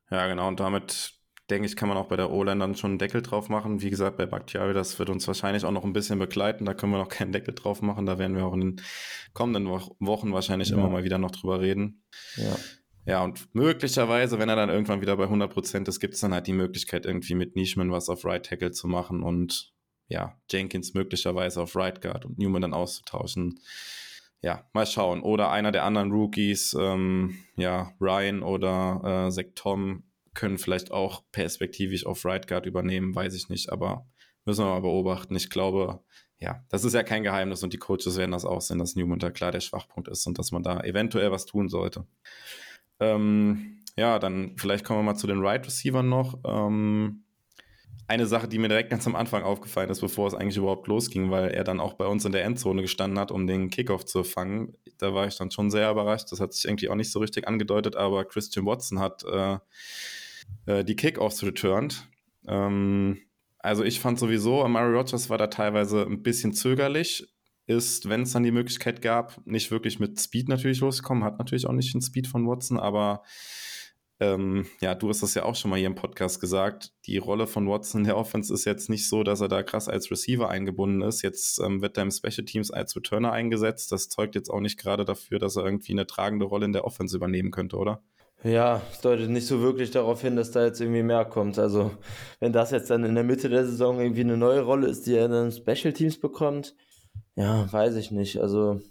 Ja, 0.10 0.26
genau, 0.28 0.47
und 0.47 0.62
damit 0.62 1.12
denke 1.50 1.65
ich, 1.65 1.76
kann 1.76 1.89
man 1.89 1.97
auch 1.97 2.08
bei 2.08 2.15
der 2.15 2.32
O-Line 2.32 2.62
dann 2.62 2.76
schon 2.76 2.91
einen 2.91 3.00
Deckel 3.00 3.21
drauf 3.21 3.50
machen. 3.50 3.82
Wie 3.82 3.89
gesagt, 3.89 4.15
bei 4.15 4.26
Bakhtiari, 4.26 4.74
das 4.74 4.97
wird 4.97 5.10
uns 5.10 5.28
wahrscheinlich 5.28 5.65
auch 5.65 5.71
noch 5.71 5.84
ein 5.84 5.91
bisschen 5.91 6.17
begleiten. 6.17 6.63
Da 6.63 6.74
können 6.74 6.93
wir 6.93 7.00
noch 7.00 7.10
keinen 7.10 7.34
Deckel 7.34 7.54
drauf 7.54 7.82
machen. 7.82 8.06
Da 8.06 8.19
werden 8.19 8.38
wir 8.38 8.45
auch 8.45 8.54
in 8.54 8.62
den 8.62 8.82
kommenden 9.34 9.67
Wochen 9.67 10.32
wahrscheinlich 10.32 10.69
ja. 10.69 10.78
immer 10.78 10.88
mal 10.88 11.04
wieder 11.04 11.17
noch 11.17 11.32
drüber 11.32 11.60
reden. 11.60 12.04
Ja. 12.38 12.56
Ja, 13.06 13.24
und 13.24 13.54
möglicherweise, 13.54 14.38
wenn 14.38 14.50
er 14.50 14.56
dann 14.56 14.70
irgendwann 14.70 15.02
wieder 15.02 15.18
bei 15.18 15.26
100% 15.26 15.88
ist, 15.88 16.00
gibt 16.00 16.14
es 16.14 16.20
dann 16.20 16.34
halt 16.34 16.48
die 16.48 16.54
Möglichkeit, 16.54 17.06
irgendwie 17.06 17.36
mit 17.36 17.56
Nischman 17.56 17.92
was 17.92 18.10
auf 18.10 18.26
Right 18.26 18.46
Tackle 18.46 18.72
zu 18.72 18.88
machen 18.88 19.24
und 19.24 19.74
ja, 20.08 20.38
Jenkins 20.50 20.94
möglicherweise 20.94 21.62
auf 21.62 21.76
Right 21.76 22.02
Guard 22.02 22.26
und 22.26 22.38
Newman 22.38 22.62
dann 22.62 22.74
auszutauschen. 22.74 23.60
Ja, 24.42 24.68
mal 24.74 24.86
schauen. 24.86 25.22
Oder 25.22 25.52
einer 25.52 25.72
der 25.72 25.84
anderen 25.86 26.12
Rookies, 26.12 26.76
ähm, 26.78 27.38
ja, 27.56 27.94
Ryan 28.02 28.44
oder 28.44 29.28
äh, 29.28 29.32
Zach 29.32 29.54
Tom 29.56 30.04
können 30.34 30.58
vielleicht 30.58 30.92
auch 30.92 31.24
perspektivisch 31.32 32.06
auf 32.06 32.26
Right 32.26 32.48
Guard 32.48 32.66
übernehmen, 32.66 33.16
weiß 33.16 33.34
ich 33.36 33.50
nicht, 33.50 33.72
aber 33.72 34.06
müssen 34.46 34.66
wir 34.66 34.70
mal 34.70 34.82
beobachten. 34.82 35.36
Ich 35.36 35.50
glaube, 35.50 36.04
ja, 36.40 36.66
das 36.70 36.84
ist 36.84 36.94
ja 36.94 37.04
kein 37.04 37.24
Geheimnis 37.24 37.64
und 37.64 37.72
die 37.72 37.78
Coaches 37.78 38.18
werden 38.18 38.32
das 38.32 38.46
auch 38.46 38.62
sehen, 38.62 38.80
dass 38.80 38.96
Newman 38.96 39.20
da 39.20 39.30
klar 39.30 39.52
der 39.52 39.60
Schwachpunkt 39.60 40.10
ist 40.10 40.26
und 40.26 40.40
dass 40.40 40.52
man 40.52 40.64
da 40.64 40.82
eventuell 40.82 41.32
was 41.32 41.46
tun 41.46 41.70
sollte. 41.70 42.06
Ähm, 43.02 43.80
ja, 43.98 44.20
dann 44.20 44.56
vielleicht 44.58 44.86
kommen 44.86 45.00
wir 45.00 45.04
mal 45.04 45.16
zu 45.16 45.28
den 45.28 45.40
Right 45.40 45.66
Receivers 45.66 46.06
noch. 46.06 46.40
Ähm, 46.46 47.24
eine 48.08 48.26
Sache, 48.26 48.48
die 48.48 48.60
mir 48.60 48.68
direkt 48.68 48.90
ganz 48.90 49.08
am 49.08 49.16
Anfang 49.16 49.44
aufgefallen 49.44 49.90
ist, 49.90 50.02
bevor 50.02 50.28
es 50.28 50.34
eigentlich 50.34 50.58
überhaupt 50.58 50.88
losging, 50.88 51.32
weil 51.32 51.52
er 51.52 51.64
dann 51.64 51.80
auch 51.80 51.94
bei 51.94 52.06
uns 52.06 52.26
in 52.26 52.34
der 52.34 52.44
Endzone 52.44 52.82
gestanden 52.82 53.18
hat, 53.18 53.32
um 53.32 53.48
den 53.48 53.70
Kickoff 53.70 54.06
zu 54.06 54.24
fangen. 54.24 54.76
Da 54.98 55.14
war 55.14 55.28
ich 55.28 55.38
dann 55.38 55.50
schon 55.50 55.72
sehr 55.72 55.90
überrascht. 55.90 56.32
Das 56.32 56.42
hat 56.42 56.54
sich 56.54 56.66
irgendwie 56.66 56.90
auch 56.90 56.96
nicht 56.96 57.12
so 57.12 57.20
richtig 57.20 57.48
angedeutet, 57.48 57.96
aber 57.96 58.26
Christian 58.26 58.66
Watson 58.66 59.00
hat 59.00 59.24
äh, 59.24 59.58
äh, 60.66 60.84
die 60.84 60.96
Kickoffs 60.96 61.42
returned. 61.44 62.06
Ähm, 62.48 63.22
also 63.60 63.84
ich 63.84 64.00
fand 64.00 64.20
sowieso, 64.20 64.64
Amari 64.64 64.94
Rogers 64.94 65.30
war 65.30 65.38
da 65.38 65.48
teilweise 65.48 66.02
ein 66.02 66.22
bisschen 66.22 66.54
zögerlich 66.54 67.32
ist, 67.67 68.10
wenn 68.10 68.24
es 68.24 68.34
dann 68.34 68.43
die 68.43 68.52
Möglichkeit 68.52 69.02
gab, 69.02 69.45
nicht 69.45 69.71
wirklich 69.71 70.00
mit 70.00 70.19
Speed 70.19 70.50
natürlich 70.50 70.80
losgekommen, 70.80 71.24
hat 71.24 71.39
natürlich 71.39 71.67
auch 71.67 71.74
nicht 71.74 71.93
den 71.93 72.02
Speed 72.02 72.28
von 72.28 72.47
Watson, 72.47 72.80
aber 72.80 73.24
ähm, 74.21 74.67
ja, 74.82 74.93
du 74.93 75.10
hast 75.10 75.24
das 75.24 75.34
ja 75.34 75.43
auch 75.43 75.56
schon 75.56 75.71
mal 75.71 75.78
hier 75.78 75.88
im 75.88 75.95
Podcast 75.95 76.39
gesagt. 76.39 76.91
Die 77.08 77.17
Rolle 77.17 77.47
von 77.47 77.67
Watson 77.67 78.02
in 78.02 78.06
der 78.06 78.17
Offense 78.17 78.54
ist 78.54 78.65
jetzt 78.65 78.88
nicht 78.88 79.10
so, 79.10 79.24
dass 79.24 79.41
er 79.41 79.47
da 79.47 79.63
krass 79.63 79.89
als 79.89 80.12
Receiver 80.12 80.47
eingebunden 80.47 81.02
ist. 81.02 81.24
Jetzt 81.24 81.60
ähm, 81.60 81.82
wird 81.82 81.97
er 81.97 82.04
im 82.04 82.12
Special 82.12 82.45
Teams 82.45 82.69
als 82.69 82.95
Returner 82.95 83.32
eingesetzt. 83.32 83.91
Das 83.91 84.10
zeugt 84.10 84.36
jetzt 84.36 84.50
auch 84.50 84.60
nicht 84.60 84.78
gerade 84.78 85.06
dafür, 85.06 85.39
dass 85.39 85.56
er 85.56 85.65
irgendwie 85.65 85.93
eine 85.93 86.06
tragende 86.06 86.45
Rolle 86.45 86.65
in 86.65 86.74
der 86.74 86.86
Offense 86.86 87.17
übernehmen 87.17 87.50
könnte, 87.50 87.78
oder? 87.78 88.04
Ja, 88.43 88.84
es 88.91 89.02
deutet 89.02 89.30
nicht 89.32 89.47
so 89.47 89.62
wirklich 89.62 89.89
darauf 89.89 90.21
hin, 90.21 90.36
dass 90.36 90.52
da 90.52 90.65
jetzt 90.65 90.82
irgendwie 90.82 91.04
mehr 91.04 91.26
kommt. 91.26 91.58
Also, 91.58 91.91
wenn 92.39 92.54
das 92.54 92.69
jetzt 92.69 92.91
dann 92.91 93.04
in 93.04 93.15
der 93.15 93.24
Mitte 93.24 93.50
der 93.50 93.65
Saison 93.65 94.00
irgendwie 94.00 94.21
eine 94.21 94.38
neue 94.38 94.62
Rolle 94.62 94.88
ist, 94.88 95.08
die 95.08 95.15
er 95.15 95.26
in 95.26 95.32
den 95.32 95.52
Special 95.52 95.93
Teams 95.93 96.19
bekommt, 96.19 96.76
ja, 97.36 97.71
weiß 97.71 97.95
ich 97.95 98.12
nicht. 98.12 98.39
Also 98.39 98.82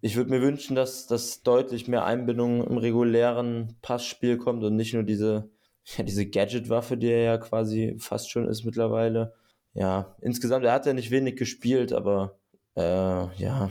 ich 0.00 0.16
würde 0.16 0.30
mir 0.30 0.40
wünschen, 0.40 0.76
dass, 0.76 1.06
dass 1.06 1.42
deutlich 1.42 1.88
mehr 1.88 2.04
Einbindung 2.04 2.64
im 2.64 2.78
regulären 2.78 3.76
Passspiel 3.82 4.38
kommt 4.38 4.62
und 4.62 4.76
nicht 4.76 4.94
nur 4.94 5.02
diese, 5.02 5.50
ja, 5.96 6.04
diese 6.04 6.26
Gadget-Waffe, 6.26 6.96
die 6.96 7.08
er 7.08 7.22
ja 7.22 7.38
quasi 7.38 7.96
fast 7.98 8.30
schon 8.30 8.48
ist 8.48 8.64
mittlerweile. 8.64 9.34
Ja, 9.74 10.16
insgesamt, 10.22 10.64
er 10.64 10.72
hat 10.72 10.86
ja 10.86 10.94
nicht 10.94 11.10
wenig 11.10 11.36
gespielt, 11.36 11.92
aber 11.92 12.38
äh, 12.76 12.82
ja, 12.82 13.70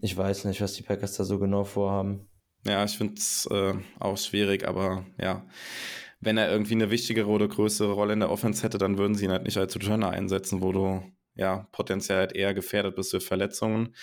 ich 0.00 0.16
weiß 0.16 0.44
nicht, 0.44 0.60
was 0.60 0.74
die 0.74 0.82
Packers 0.82 1.16
da 1.16 1.24
so 1.24 1.38
genau 1.38 1.64
vorhaben. 1.64 2.28
Ja, 2.66 2.84
ich 2.84 2.96
finde 2.96 3.14
es 3.14 3.48
äh, 3.50 3.74
auch 3.98 4.18
schwierig, 4.18 4.66
aber 4.66 5.06
ja, 5.18 5.46
wenn 6.20 6.36
er 6.36 6.50
irgendwie 6.50 6.74
eine 6.74 6.90
wichtigere 6.90 7.28
oder 7.28 7.48
größere 7.48 7.92
Rolle 7.92 8.12
in 8.12 8.20
der 8.20 8.30
Offense 8.30 8.62
hätte, 8.62 8.78
dann 8.78 8.98
würden 8.98 9.14
sie 9.14 9.24
ihn 9.24 9.30
halt 9.30 9.44
nicht 9.44 9.56
als 9.56 9.74
Returner 9.74 10.10
einsetzen, 10.10 10.60
wo 10.60 10.72
du 10.72 11.02
ja, 11.36 11.68
potenziell 11.72 12.18
halt 12.18 12.32
eher 12.34 12.54
gefährdet 12.54 12.96
bist 12.96 13.10
für 13.10 13.20
Verletzungen. 13.20 13.94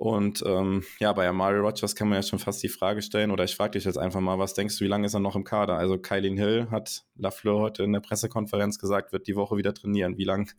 Und 0.00 0.42
ähm, 0.46 0.82
ja, 0.98 1.12
bei 1.12 1.28
Amari 1.28 1.58
Rogers 1.58 1.94
kann 1.94 2.08
man 2.08 2.16
ja 2.16 2.22
schon 2.22 2.38
fast 2.38 2.62
die 2.62 2.70
Frage 2.70 3.02
stellen, 3.02 3.30
oder 3.30 3.44
ich 3.44 3.54
frage 3.54 3.72
dich 3.72 3.84
jetzt 3.84 3.98
einfach 3.98 4.20
mal, 4.20 4.38
was 4.38 4.54
denkst 4.54 4.78
du, 4.78 4.84
wie 4.84 4.88
lange 4.88 5.04
ist 5.04 5.12
er 5.12 5.20
noch 5.20 5.36
im 5.36 5.44
Kader? 5.44 5.76
Also 5.76 5.98
Kylin 5.98 6.38
Hill 6.38 6.68
hat 6.70 7.04
Lafleur 7.16 7.58
heute 7.58 7.82
in 7.82 7.92
der 7.92 8.00
Pressekonferenz 8.00 8.78
gesagt, 8.78 9.12
wird 9.12 9.26
die 9.26 9.36
Woche 9.36 9.58
wieder 9.58 9.74
trainieren. 9.74 10.16
Wie 10.16 10.24
lang, 10.24 10.50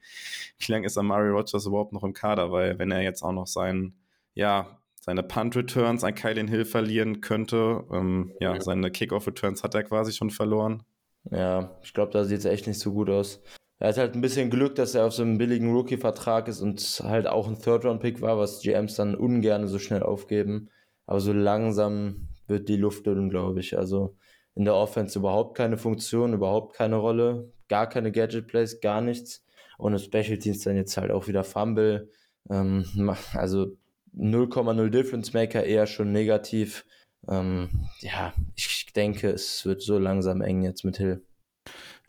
wie 0.60 0.72
lang 0.72 0.84
ist 0.84 0.96
Amari 0.96 1.30
Rogers 1.30 1.66
überhaupt 1.66 1.92
noch 1.92 2.04
im 2.04 2.14
Kader? 2.14 2.52
Weil 2.52 2.78
wenn 2.78 2.92
er 2.92 3.02
jetzt 3.02 3.24
auch 3.24 3.32
noch 3.32 3.48
sein, 3.48 3.96
ja, 4.36 4.78
seine 5.00 5.24
Punt-Returns 5.24 6.04
an 6.04 6.14
Kylin 6.14 6.48
Hill 6.48 6.66
verlieren 6.66 7.22
könnte, 7.22 7.84
ähm, 7.92 8.34
ja, 8.40 8.62
seine 8.62 8.92
Kickoff-Returns 8.92 9.64
hat 9.64 9.74
er 9.74 9.82
quasi 9.82 10.12
schon 10.12 10.30
verloren. 10.30 10.84
Ja, 11.32 11.80
ich 11.82 11.96
glaube, 11.96 12.12
da 12.12 12.26
sieht 12.26 12.40
es 12.40 12.46
echt 12.46 12.68
nicht 12.68 12.80
so 12.80 12.94
gut 12.94 13.10
aus 13.10 13.42
er 13.82 13.90
hat 13.90 13.98
halt 13.98 14.14
ein 14.14 14.22
bisschen 14.22 14.52
Glück, 14.52 14.76
dass 14.76 14.94
er 14.94 15.08
auf 15.08 15.14
so 15.14 15.24
einem 15.24 15.40
billigen 15.40 15.74
Rookie-Vertrag 15.74 16.48
ist 16.48 16.62
und 16.62 16.80
halt 17.04 17.26
auch 17.26 17.48
ein 17.48 17.60
Third-Round-Pick 17.60 18.22
war, 18.22 18.38
was 18.38 18.62
GMs 18.62 18.94
dann 18.94 19.16
ungern 19.16 19.68
so 19.68 19.80
schnell 19.80 20.04
aufgeben. 20.04 20.70
Aber 21.08 21.20
so 21.20 21.34
langsam 21.34 22.28
wird 22.46 22.70
die 22.70 22.78
Luft 22.78 23.08
dünn, 23.08 23.32
glaube 23.32 23.60
ich. 23.60 23.76
Also 23.76 24.16
in 24.54 24.66
der 24.66 24.76
Offense 24.76 25.18
überhaupt 25.18 25.58
keine 25.58 25.80
Funktion, 25.80 26.34
überhaupt 26.34 26.76
keine 26.76 26.98
Rolle, 26.98 27.52
gar 27.70 27.90
keine 27.90 28.12
Gadget-Plays, 28.12 28.82
gar 28.82 29.02
nichts. 29.02 29.44
Und 29.80 29.94
im 29.94 30.00
Special 30.00 30.38
Teams 30.38 30.60
dann 30.60 30.76
jetzt 30.76 30.96
halt 30.96 31.10
auch 31.10 31.28
wieder 31.28 31.44
Fumble. 31.44 32.12
Ähm, 32.52 32.86
also 33.34 33.76
0,0 34.16 34.90
Difference 34.90 35.34
Maker 35.34 35.64
eher 35.64 35.88
schon 35.88 36.12
negativ. 36.12 36.86
Ähm, 37.28 37.88
ja, 38.02 38.32
ich 38.56 38.94
denke, 38.96 39.32
es 39.32 39.66
wird 39.66 39.82
so 39.82 39.98
langsam 39.98 40.42
eng 40.42 40.62
jetzt 40.62 40.86
mit 40.86 40.98
Hill. 40.98 41.26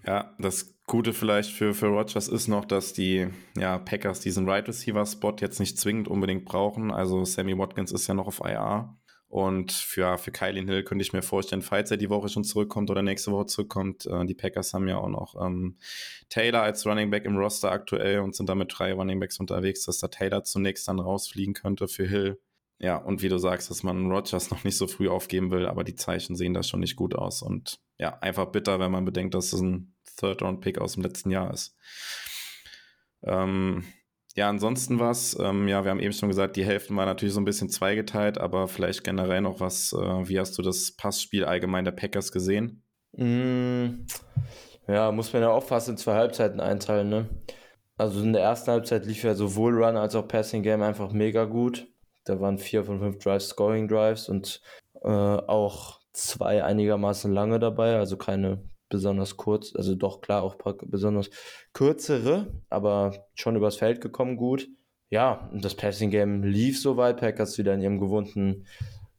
Ja, 0.06 0.34
das 0.38 0.74
Gute 0.92 1.14
vielleicht 1.14 1.50
für, 1.52 1.72
für 1.72 1.86
Rogers 1.86 2.28
ist 2.28 2.48
noch, 2.48 2.66
dass 2.66 2.92
die 2.92 3.26
ja, 3.56 3.78
Packers 3.78 4.20
diesen 4.20 4.46
Right 4.46 4.68
Receiver 4.68 5.06
Spot 5.06 5.34
jetzt 5.40 5.58
nicht 5.58 5.78
zwingend 5.78 6.06
unbedingt 6.06 6.44
brauchen. 6.44 6.90
Also 6.90 7.24
Sammy 7.24 7.56
Watkins 7.56 7.92
ist 7.92 8.08
ja 8.08 8.12
noch 8.12 8.26
auf 8.26 8.42
IR. 8.44 8.94
Und 9.26 9.72
für, 9.72 10.18
für 10.18 10.32
Kylie 10.32 10.66
Hill 10.66 10.84
könnte 10.84 11.00
ich 11.00 11.14
mir 11.14 11.22
vorstellen, 11.22 11.62
falls 11.62 11.90
er 11.90 11.96
die 11.96 12.10
Woche 12.10 12.28
schon 12.28 12.44
zurückkommt 12.44 12.90
oder 12.90 13.00
nächste 13.00 13.32
Woche 13.32 13.46
zurückkommt, 13.46 14.04
äh, 14.04 14.26
die 14.26 14.34
Packers 14.34 14.74
haben 14.74 14.86
ja 14.86 14.98
auch 14.98 15.08
noch 15.08 15.34
ähm, 15.42 15.78
Taylor 16.28 16.60
als 16.60 16.84
Running 16.84 17.08
Back 17.08 17.24
im 17.24 17.38
Roster 17.38 17.72
aktuell 17.72 18.18
und 18.18 18.36
sind 18.36 18.50
damit 18.50 18.74
drei 18.78 18.92
Running 18.92 19.18
Backs 19.18 19.40
unterwegs, 19.40 19.86
dass 19.86 19.98
da 19.98 20.08
Taylor 20.08 20.44
zunächst 20.44 20.88
dann 20.88 21.00
rausfliegen 21.00 21.54
könnte 21.54 21.88
für 21.88 22.06
Hill. 22.06 22.38
Ja, 22.78 22.96
und 22.96 23.22
wie 23.22 23.28
du 23.28 23.38
sagst, 23.38 23.70
dass 23.70 23.82
man 23.82 24.10
Rogers 24.10 24.50
noch 24.50 24.64
nicht 24.64 24.76
so 24.76 24.86
früh 24.86 25.08
aufgeben 25.08 25.50
will, 25.50 25.66
aber 25.66 25.84
die 25.84 25.94
Zeichen 25.94 26.34
sehen 26.34 26.54
da 26.54 26.62
schon 26.62 26.80
nicht 26.80 26.96
gut 26.96 27.14
aus. 27.14 27.42
Und 27.42 27.78
ja, 27.98 28.18
einfach 28.18 28.46
bitter, 28.46 28.80
wenn 28.80 28.90
man 28.90 29.04
bedenkt, 29.04 29.34
dass 29.34 29.52
es 29.52 29.60
ein 29.60 29.94
Third-Round-Pick 30.16 30.78
aus 30.78 30.94
dem 30.94 31.02
letzten 31.02 31.30
Jahr 31.30 31.52
ist. 31.52 31.76
Ähm, 33.22 33.84
ja, 34.34 34.48
ansonsten 34.48 34.98
was, 34.98 35.38
ähm, 35.38 35.68
ja, 35.68 35.84
wir 35.84 35.90
haben 35.90 36.00
eben 36.00 36.12
schon 36.12 36.30
gesagt, 36.30 36.56
die 36.56 36.64
Hälften 36.64 36.96
war 36.96 37.04
natürlich 37.04 37.34
so 37.34 37.40
ein 37.40 37.44
bisschen 37.44 37.68
zweigeteilt, 37.68 38.38
aber 38.38 38.66
vielleicht 38.66 39.04
generell 39.04 39.42
noch 39.42 39.60
was, 39.60 39.92
äh, 39.92 40.28
wie 40.28 40.40
hast 40.40 40.56
du 40.56 40.62
das 40.62 40.92
Passspiel 40.96 41.44
allgemein 41.44 41.84
der 41.84 41.92
Packers 41.92 42.32
gesehen? 42.32 42.82
Mm, 43.12 44.06
ja, 44.88 45.12
muss 45.12 45.32
man 45.32 45.42
ja 45.42 45.50
auch 45.50 45.64
fast 45.64 45.88
in 45.88 45.98
zwei 45.98 46.14
Halbzeiten 46.14 46.60
einteilen, 46.60 47.10
ne? 47.10 47.28
Also 47.98 48.22
in 48.22 48.32
der 48.32 48.42
ersten 48.42 48.70
Halbzeit 48.70 49.04
lief 49.04 49.22
ja 49.22 49.34
sowohl 49.34 49.84
Run 49.84 49.96
als 49.96 50.14
auch 50.14 50.26
Passing 50.26 50.62
Game 50.62 50.82
einfach 50.82 51.12
mega 51.12 51.44
gut. 51.44 51.86
Da 52.24 52.40
waren 52.40 52.58
vier 52.58 52.84
von 52.84 52.98
fünf 53.00 53.18
Drives 53.18 53.48
Scoring 53.48 53.88
Drives 53.88 54.28
und 54.28 54.60
äh, 55.02 55.08
auch 55.08 56.00
zwei 56.12 56.62
einigermaßen 56.62 57.32
lange 57.32 57.58
dabei, 57.58 57.96
also 57.96 58.16
keine 58.16 58.62
besonders 58.88 59.36
kurz, 59.38 59.74
also 59.74 59.94
doch 59.94 60.20
klar 60.20 60.42
auch 60.42 60.56
besonders 60.84 61.30
kürzere, 61.72 62.52
aber 62.68 63.26
schon 63.34 63.56
übers 63.56 63.76
Feld 63.76 64.00
gekommen 64.00 64.36
gut. 64.36 64.68
Ja, 65.08 65.50
das 65.52 65.74
Passing 65.74 66.10
Game 66.10 66.42
lief 66.42 66.80
soweit. 66.80 67.18
Packers 67.18 67.58
wieder 67.58 67.74
in 67.74 67.82
ihrem 67.82 67.98
gewohnten 67.98 68.66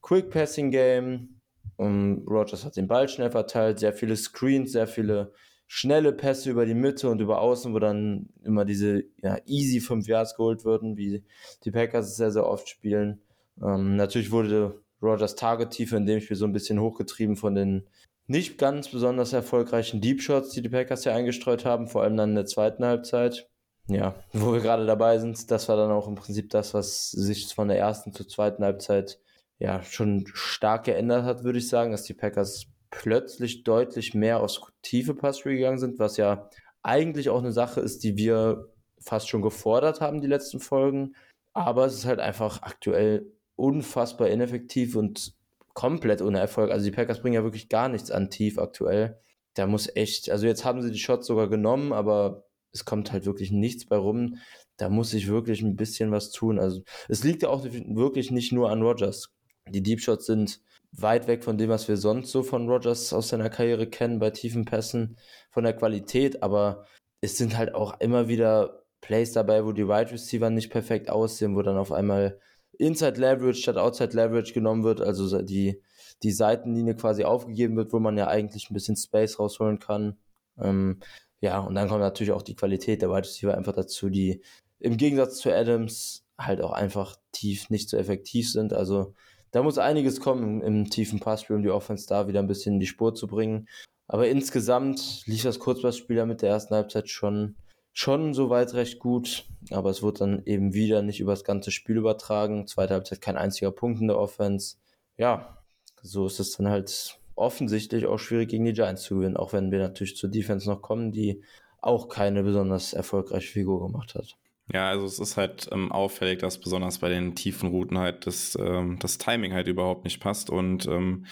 Quick 0.01 0.29
Passing 0.29 0.71
Game. 0.71 1.39
Und 1.75 2.25
Rogers 2.27 2.65
hat 2.65 2.77
den 2.77 2.87
Ball 2.87 3.09
schnell 3.09 3.31
verteilt, 3.31 3.79
sehr 3.79 3.93
viele 3.93 4.15
Screens, 4.15 4.71
sehr 4.71 4.87
viele 4.87 5.33
schnelle 5.67 6.13
Pässe 6.13 6.51
über 6.51 6.65
die 6.65 6.73
Mitte 6.73 7.09
und 7.09 7.21
über 7.21 7.41
Außen, 7.41 7.73
wo 7.73 7.79
dann 7.79 8.29
immer 8.43 8.65
diese 8.65 9.03
ja, 9.21 9.37
easy 9.45 9.79
5 9.79 10.07
Yards 10.07 10.35
geholt 10.35 10.65
würden, 10.65 10.97
wie 10.97 11.23
die 11.63 11.71
Packers 11.71 12.07
es 12.07 12.17
sehr, 12.17 12.31
sehr 12.31 12.45
oft 12.45 12.69
spielen. 12.69 13.21
Ähm, 13.61 13.95
natürlich 13.95 14.31
wurde 14.31 14.81
Rogers 15.01 15.35
Target-Tiefe 15.35 15.97
in 15.97 16.05
dem 16.05 16.21
Spiel 16.21 16.37
so 16.37 16.45
ein 16.45 16.53
bisschen 16.53 16.79
hochgetrieben 16.79 17.35
von 17.35 17.55
den 17.55 17.87
nicht 18.25 18.57
ganz 18.57 18.89
besonders 18.89 19.33
erfolgreichen 19.33 19.99
Deep 19.99 20.21
Shots, 20.21 20.51
die 20.51 20.61
die 20.61 20.69
Packers 20.69 21.03
ja 21.03 21.13
eingestreut 21.13 21.65
haben, 21.65 21.87
vor 21.87 22.03
allem 22.03 22.15
dann 22.15 22.29
in 22.29 22.35
der 22.35 22.45
zweiten 22.45 22.85
Halbzeit. 22.85 23.49
Ja, 23.87 24.15
wo 24.31 24.53
wir 24.53 24.61
gerade 24.61 24.85
dabei 24.85 25.17
sind, 25.19 25.51
das 25.51 25.67
war 25.67 25.75
dann 25.75 25.91
auch 25.91 26.07
im 26.07 26.15
Prinzip 26.15 26.49
das, 26.51 26.73
was 26.73 27.11
sich 27.11 27.53
von 27.53 27.67
der 27.67 27.79
ersten 27.79 28.13
zur 28.13 28.27
zweiten 28.27 28.63
Halbzeit 28.63 29.19
ja 29.59 29.83
schon 29.83 30.25
stark 30.33 30.85
geändert 30.85 31.25
hat, 31.25 31.43
würde 31.43 31.59
ich 31.59 31.67
sagen, 31.67 31.91
dass 31.91 32.03
die 32.03 32.13
Packers 32.13 32.67
plötzlich 32.93 33.63
deutlich 33.63 34.13
mehr 34.13 34.39
aufs 34.39 34.61
tiefe 34.83 35.15
Passspiel 35.15 35.55
gegangen 35.55 35.79
sind, 35.79 35.99
was 35.99 36.17
ja 36.17 36.49
eigentlich 36.83 37.29
auch 37.29 37.39
eine 37.39 37.51
Sache 37.51 37.81
ist, 37.81 38.03
die 38.03 38.17
wir 38.17 38.69
fast 38.99 39.29
schon 39.29 39.41
gefordert 39.41 39.99
haben, 39.99 40.21
die 40.21 40.27
letzten 40.27 40.59
Folgen. 40.59 41.15
Aber 41.53 41.85
es 41.85 41.95
ist 41.95 42.05
halt 42.05 42.19
einfach 42.19 42.61
aktuell 42.61 43.31
unfassbar 43.55 44.29
ineffektiv 44.29 44.95
und 44.95 45.33
komplett 45.73 46.21
ohne 46.21 46.39
Erfolg. 46.39 46.71
Also 46.71 46.85
die 46.85 46.91
Packers 46.91 47.21
bringen 47.21 47.35
ja 47.35 47.43
wirklich 47.43 47.69
gar 47.69 47.89
nichts 47.89 48.11
an 48.11 48.29
tief 48.29 48.57
aktuell. 48.59 49.19
Da 49.55 49.67
muss 49.67 49.89
echt, 49.95 50.29
also 50.29 50.45
jetzt 50.45 50.65
haben 50.65 50.81
sie 50.81 50.91
die 50.91 50.99
Shots 50.99 51.27
sogar 51.27 51.49
genommen, 51.49 51.93
aber 51.93 52.45
es 52.71 52.85
kommt 52.85 53.11
halt 53.11 53.25
wirklich 53.25 53.51
nichts 53.51 53.85
bei 53.85 53.97
rum. 53.97 54.37
Da 54.77 54.89
muss 54.89 55.13
ich 55.13 55.27
wirklich 55.27 55.61
ein 55.61 55.75
bisschen 55.75 56.11
was 56.11 56.31
tun. 56.31 56.59
Also 56.59 56.83
es 57.07 57.23
liegt 57.23 57.43
ja 57.43 57.49
auch 57.49 57.63
wirklich 57.63 58.31
nicht 58.31 58.51
nur 58.51 58.69
an 58.69 58.81
Rogers. 58.81 59.31
Die 59.69 59.83
Deep 59.83 60.01
Shots 60.01 60.25
sind 60.25 60.59
weit 60.95 61.27
weg 61.27 61.43
von 61.43 61.57
dem, 61.57 61.69
was 61.69 61.87
wir 61.87 61.97
sonst 61.97 62.31
so 62.31 62.43
von 62.43 62.69
Rogers 62.69 63.13
aus 63.13 63.29
seiner 63.29 63.49
Karriere 63.49 63.87
kennen 63.87 64.19
bei 64.19 64.29
tiefen 64.29 64.65
Pässen, 64.65 65.17
von 65.51 65.63
der 65.63 65.73
Qualität, 65.73 66.43
aber 66.43 66.85
es 67.21 67.37
sind 67.37 67.57
halt 67.57 67.73
auch 67.73 67.99
immer 67.99 68.27
wieder 68.27 68.83
Plays 69.01 69.33
dabei, 69.33 69.65
wo 69.65 69.71
die 69.71 69.87
Wide 69.87 70.11
Receiver 70.11 70.49
nicht 70.49 70.69
perfekt 70.69 71.09
aussehen, 71.09 71.55
wo 71.55 71.61
dann 71.61 71.77
auf 71.77 71.91
einmal 71.91 72.39
Inside 72.77 73.19
Leverage 73.19 73.61
statt 73.61 73.77
Outside 73.77 74.15
Leverage 74.15 74.53
genommen 74.53 74.83
wird, 74.83 75.01
also 75.01 75.41
die, 75.41 75.81
die 76.23 76.31
Seitenlinie 76.31 76.95
quasi 76.95 77.23
aufgegeben 77.23 77.75
wird, 77.75 77.93
wo 77.93 77.99
man 77.99 78.17
ja 78.17 78.27
eigentlich 78.27 78.69
ein 78.69 78.73
bisschen 78.73 78.95
Space 78.95 79.39
rausholen 79.39 79.79
kann. 79.79 80.17
Ähm, 80.57 80.99
ja, 81.41 81.59
und 81.59 81.75
dann 81.75 81.87
kommt 81.87 82.01
natürlich 82.01 82.31
auch 82.31 82.41
die 82.41 82.55
Qualität 82.55 83.01
der 83.01 83.09
Wide 83.09 83.27
Receiver 83.27 83.55
einfach 83.55 83.73
dazu, 83.73 84.09
die 84.09 84.41
im 84.79 84.97
Gegensatz 84.97 85.37
zu 85.37 85.53
Adams 85.53 86.25
halt 86.37 86.61
auch 86.61 86.71
einfach 86.71 87.17
tief 87.31 87.69
nicht 87.69 87.89
so 87.89 87.97
effektiv 87.97 88.51
sind. 88.51 88.73
Also 88.73 89.13
da 89.53 89.61
muss 89.61 89.77
einiges 89.77 90.19
kommen 90.19 90.61
im, 90.61 90.89
tiefen 90.89 91.19
Passspiel, 91.19 91.55
um 91.55 91.61
die 91.61 91.69
Offense 91.69 92.07
da 92.07 92.27
wieder 92.27 92.39
ein 92.39 92.47
bisschen 92.47 92.73
in 92.73 92.79
die 92.79 92.87
Spur 92.87 93.13
zu 93.15 93.27
bringen. 93.27 93.69
Aber 94.07 94.27
insgesamt 94.27 95.23
lief 95.27 95.43
das 95.43 95.59
Kurzpassspiel 95.59 96.17
ja 96.17 96.25
mit 96.25 96.41
der 96.41 96.49
ersten 96.49 96.75
Halbzeit 96.75 97.07
schon 97.07 97.55
schon 97.95 98.33
soweit 98.33 98.73
recht 98.73 98.97
gut, 98.97 99.45
aber 99.69 99.91
es 99.91 100.01
wird 100.01 100.19
dann 100.19 100.41
eben 100.45 100.73
wieder 100.73 101.03
nicht 101.03 101.19
über 101.19 101.31
das 101.31 101.43
ganze 101.43 101.69
Spiel 101.69 101.97
übertragen. 101.97 102.65
Zweite 102.65 102.95
Halbzeit 102.95 103.21
kein 103.21 103.37
einziger 103.37 103.71
Punkt 103.71 104.01
in 104.01 104.07
der 104.07 104.17
Offense. 104.17 104.77
Ja, 105.15 105.59
so 106.01 106.25
ist 106.25 106.39
es 106.39 106.57
dann 106.57 106.69
halt 106.69 107.19
offensichtlich 107.35 108.07
auch 108.07 108.17
schwierig 108.17 108.49
gegen 108.49 108.65
die 108.65 108.73
Giants 108.73 109.03
zu 109.03 109.17
gewinnen, 109.17 109.37
auch 109.37 109.53
wenn 109.53 109.71
wir 109.71 109.77
natürlich 109.77 110.17
zur 110.17 110.31
Defense 110.31 110.67
noch 110.67 110.81
kommen, 110.81 111.11
die 111.11 111.43
auch 111.79 112.09
keine 112.09 112.41
besonders 112.41 112.93
erfolgreiche 112.93 113.51
Figur 113.51 113.85
gemacht 113.85 114.15
hat. 114.15 114.37
Ja, 114.71 114.89
also 114.89 115.05
es 115.05 115.19
ist 115.19 115.35
halt 115.37 115.67
ähm, 115.71 115.91
auffällig, 115.91 116.39
dass 116.39 116.59
besonders 116.59 116.99
bei 116.99 117.09
den 117.09 117.35
tiefen 117.35 117.69
Routen 117.69 117.97
halt 117.97 118.25
das, 118.25 118.57
ähm, 118.59 118.97
das 118.99 119.17
Timing 119.17 119.53
halt 119.53 119.67
überhaupt 119.67 120.05
nicht 120.05 120.19
passt 120.21 120.49
und 120.49 120.85
ähm, 120.87 121.25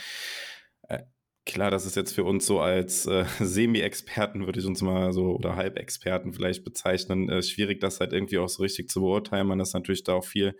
Klar, 1.44 1.72
das 1.72 1.88
ist 1.88 1.96
jetzt 1.96 2.14
für 2.14 2.24
uns 2.24 2.46
so 2.46 2.60
als 2.60 3.08
äh, 3.08 3.26
Semi-Experten, 3.40 4.46
würde 4.46 4.60
ich 4.60 4.66
uns 4.66 4.82
mal 4.82 5.12
so, 5.12 5.36
oder 5.36 5.56
Halbexperten 5.56 6.34
vielleicht 6.34 6.64
bezeichnen, 6.64 7.30
äh, 7.30 7.42
schwierig, 7.42 7.80
das 7.82 8.00
halt 8.00 8.14
irgendwie 8.14 8.38
auch 8.38 8.50
so 8.50 8.62
richtig 8.62 8.90
zu 8.90 9.02
beurteilen. 9.02 9.48
Man 9.48 9.60
ist 9.60 9.74
natürlich 9.74 10.04
da 10.04 10.14
auch 10.14 10.24
viel 10.26 10.56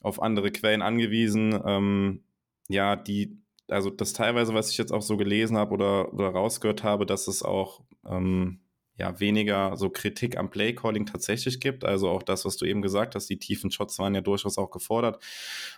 auf 0.00 0.22
andere 0.22 0.52
Quellen 0.52 0.82
angewiesen. 0.82 1.60
Ähm, 1.66 2.22
ja, 2.68 2.94
die, 2.94 3.38
also 3.66 3.90
das 3.90 4.12
teilweise, 4.12 4.54
was 4.54 4.70
ich 4.70 4.78
jetzt 4.78 4.92
auch 4.92 5.02
so 5.02 5.16
gelesen 5.16 5.56
habe 5.56 5.74
oder, 5.74 6.14
oder 6.14 6.28
rausgehört 6.28 6.84
habe, 6.84 7.04
dass 7.04 7.26
es 7.26 7.42
auch 7.42 7.82
ähm, 8.06 8.60
ja, 8.98 9.18
weniger 9.20 9.76
so 9.76 9.90
Kritik 9.90 10.36
am 10.36 10.50
Playcalling 10.50 11.06
tatsächlich 11.06 11.60
gibt. 11.60 11.84
Also 11.84 12.08
auch 12.08 12.22
das, 12.22 12.44
was 12.44 12.56
du 12.56 12.66
eben 12.66 12.82
gesagt 12.82 13.14
hast, 13.14 13.30
die 13.30 13.38
tiefen 13.38 13.70
Shots 13.70 13.98
waren 14.00 14.14
ja 14.14 14.20
durchaus 14.20 14.58
auch 14.58 14.70
gefordert. 14.70 15.22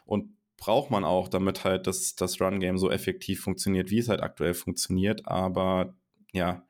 Und 0.07 0.35
braucht 0.57 0.91
man 0.91 1.05
auch, 1.05 1.29
damit 1.29 1.65
halt 1.65 1.87
das, 1.87 2.15
das 2.17 2.41
Run-Game 2.41 2.79
so 2.79 2.91
effektiv 2.91 3.43
funktioniert, 3.43 3.91
wie 3.91 3.99
es 3.99 4.09
halt 4.09 4.23
aktuell 4.23 4.55
funktioniert. 4.55 5.27
Aber 5.27 5.95
ja, 6.33 6.65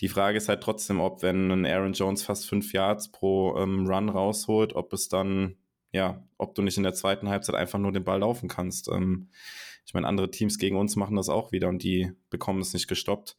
die 0.00 0.08
Frage 0.08 0.38
ist 0.38 0.48
halt 0.48 0.62
trotzdem, 0.62 1.00
ob 1.00 1.22
wenn 1.22 1.50
ein 1.50 1.66
Aaron 1.66 1.92
Jones 1.92 2.22
fast 2.22 2.48
fünf 2.48 2.72
Yards 2.72 3.12
pro 3.12 3.56
ähm, 3.56 3.86
Run 3.86 4.08
rausholt, 4.08 4.74
ob 4.74 4.92
es 4.92 5.08
dann, 5.08 5.56
ja, 5.92 6.26
ob 6.36 6.54
du 6.54 6.62
nicht 6.62 6.78
in 6.78 6.82
der 6.82 6.94
zweiten 6.94 7.28
Halbzeit 7.28 7.54
einfach 7.54 7.78
nur 7.78 7.92
den 7.92 8.04
Ball 8.04 8.20
laufen 8.20 8.48
kannst. 8.48 8.88
Ähm, 8.88 9.28
ich 9.84 9.94
meine, 9.94 10.06
andere 10.06 10.30
Teams 10.30 10.58
gegen 10.58 10.76
uns 10.76 10.96
machen 10.96 11.16
das 11.16 11.28
auch 11.28 11.52
wieder 11.52 11.68
und 11.68 11.82
die 11.82 12.12
bekommen 12.30 12.60
es 12.60 12.72
nicht 12.72 12.88
gestoppt 12.88 13.36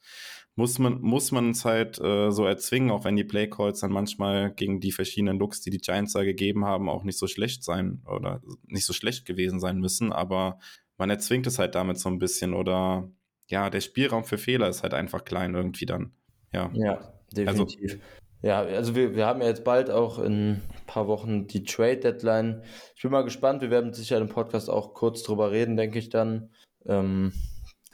muss 0.56 0.78
man 0.78 1.02
muss 1.02 1.32
man 1.32 1.52
es 1.52 1.66
halt 1.66 2.00
äh, 2.00 2.32
so 2.32 2.46
erzwingen, 2.46 2.92
auch 2.92 3.06
wenn 3.06 3.16
die 3.16 3.24
Playcalls 3.24 3.80
dann 3.80 3.92
manchmal 3.92 4.54
gegen 4.54 4.80
die 4.80 4.92
verschiedenen 4.92 5.40
Looks, 5.40 5.62
die 5.62 5.72
die 5.72 5.80
Giants 5.80 6.14
da 6.14 6.24
gegeben 6.24 6.66
haben, 6.66 6.90
auch 6.90 7.04
nicht 7.04 7.18
so 7.18 7.28
schlecht 7.28 7.64
sein 7.64 8.04
oder 8.06 8.42
nicht 8.68 8.86
so 8.86 8.94
schlecht 8.94 9.26
gewesen 9.26 9.60
sein 9.60 9.80
müssen, 9.80 10.14
aber 10.14 10.60
man 10.98 11.10
erzwingt 11.10 11.48
es 11.48 11.58
halt 11.58 11.76
damit 11.76 11.98
so 11.98 12.10
ein 12.10 12.20
bisschen 12.20 12.54
oder 12.54 13.10
ja, 13.48 13.70
der 13.70 13.82
Spielraum 13.82 14.24
für 14.24 14.38
Fehler 14.38 14.70
ist 14.70 14.84
halt 14.84 14.94
einfach 14.94 15.26
klein 15.26 15.56
irgendwie 15.56 15.86
dann. 15.86 16.14
Ja, 16.52 16.70
ja 16.74 17.14
definitiv. 17.36 17.94
Also, 17.94 18.04
ja, 18.42 18.60
also 18.60 18.96
wir, 18.96 19.16
wir 19.16 19.26
haben 19.26 19.42
ja 19.42 19.48
jetzt 19.48 19.64
bald 19.64 19.90
auch 19.90 20.20
in 20.20 20.52
ein 20.52 20.62
paar 20.86 21.08
Wochen 21.08 21.48
die 21.48 21.64
Trade-Deadline. 21.64 22.64
Ich 22.96 23.02
bin 23.02 23.12
mal 23.12 23.24
gespannt, 23.24 23.62
wir 23.62 23.72
werden 23.72 23.94
sicher 23.94 24.18
im 24.18 24.28
Podcast 24.28 24.70
auch 24.70 24.94
kurz 24.94 25.24
drüber 25.24 25.52
reden, 25.52 25.78
denke 25.78 25.98
ich 25.98 26.10
dann. 26.10 26.50
Ähm, 26.86 27.32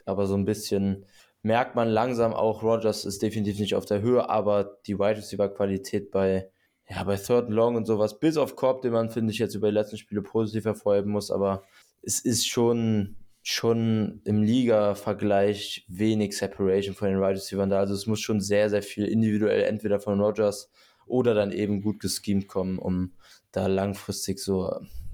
aber 0.06 0.26
so 0.26 0.34
ein 0.34 0.44
bisschen 0.44 1.06
merkt 1.42 1.74
man 1.74 1.88
langsam 1.88 2.32
auch, 2.32 2.62
Rogers 2.62 3.04
ist 3.04 3.22
definitiv 3.22 3.58
nicht 3.58 3.74
auf 3.74 3.86
der 3.86 4.02
Höhe, 4.02 4.28
aber 4.28 4.78
die 4.86 4.98
Wide 4.98 5.18
Receiver 5.18 5.48
Qualität 5.48 6.10
bei, 6.10 6.50
ja, 6.88 7.02
bei 7.04 7.16
Third 7.16 7.46
and 7.46 7.54
Long 7.54 7.76
und 7.76 7.86
sowas, 7.86 8.18
bis 8.18 8.36
auf 8.36 8.56
Korb, 8.56 8.82
den 8.82 8.92
man, 8.92 9.10
finde 9.10 9.32
ich, 9.32 9.38
jetzt 9.38 9.54
über 9.54 9.68
die 9.68 9.74
letzten 9.74 9.96
Spiele 9.96 10.22
positiv 10.22 10.64
hervorheben 10.64 11.12
muss, 11.12 11.30
aber 11.30 11.62
es 12.02 12.20
ist 12.20 12.46
schon, 12.46 13.16
schon 13.42 14.20
im 14.24 14.42
Liga-Vergleich 14.42 15.86
wenig 15.88 16.36
Separation 16.36 16.94
von 16.94 17.08
den 17.08 17.20
Wide 17.20 17.36
Receivers 17.36 17.68
da. 17.70 17.78
Also 17.78 17.94
es 17.94 18.06
muss 18.06 18.20
schon 18.20 18.40
sehr, 18.40 18.68
sehr 18.68 18.82
viel 18.82 19.06
individuell 19.06 19.62
entweder 19.62 20.00
von 20.00 20.20
Rogers 20.20 20.70
oder 21.06 21.34
dann 21.34 21.52
eben 21.52 21.82
gut 21.82 22.00
geschemt 22.00 22.48
kommen, 22.48 22.78
um 22.78 23.12
da 23.50 23.66
langfristig 23.66 24.38
so, 24.38 24.70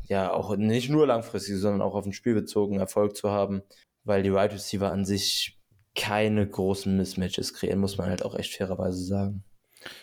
ja, 0.09 0.33
auch 0.33 0.57
nicht 0.57 0.91
nur 0.91 1.07
langfristig, 1.07 1.57
sondern 1.57 1.83
auch 1.83 1.95
auf 1.95 2.05
ein 2.05 2.12
Spiel 2.12 2.35
bezogen 2.35 2.79
Erfolg 2.79 3.16
zu 3.16 3.31
haben, 3.31 3.62
weil 4.05 4.22
die 4.22 4.33
Wide 4.33 4.53
Receiver 4.53 4.91
an 4.91 5.05
sich 5.05 5.55
keine 5.97 6.47
großen 6.47 6.97
Mismatches 6.97 7.55
kreieren, 7.55 7.80
muss 7.80 7.99
man 7.99 8.09
halt 8.09 8.24
auch 8.24 8.34
echt 8.34 8.55
fairerweise 8.55 9.03
sagen. 9.03 9.44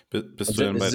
Bist 0.10 0.50
also, 0.50 0.54
du 0.54 0.64
denn 0.64 0.80
bei, 0.80 0.90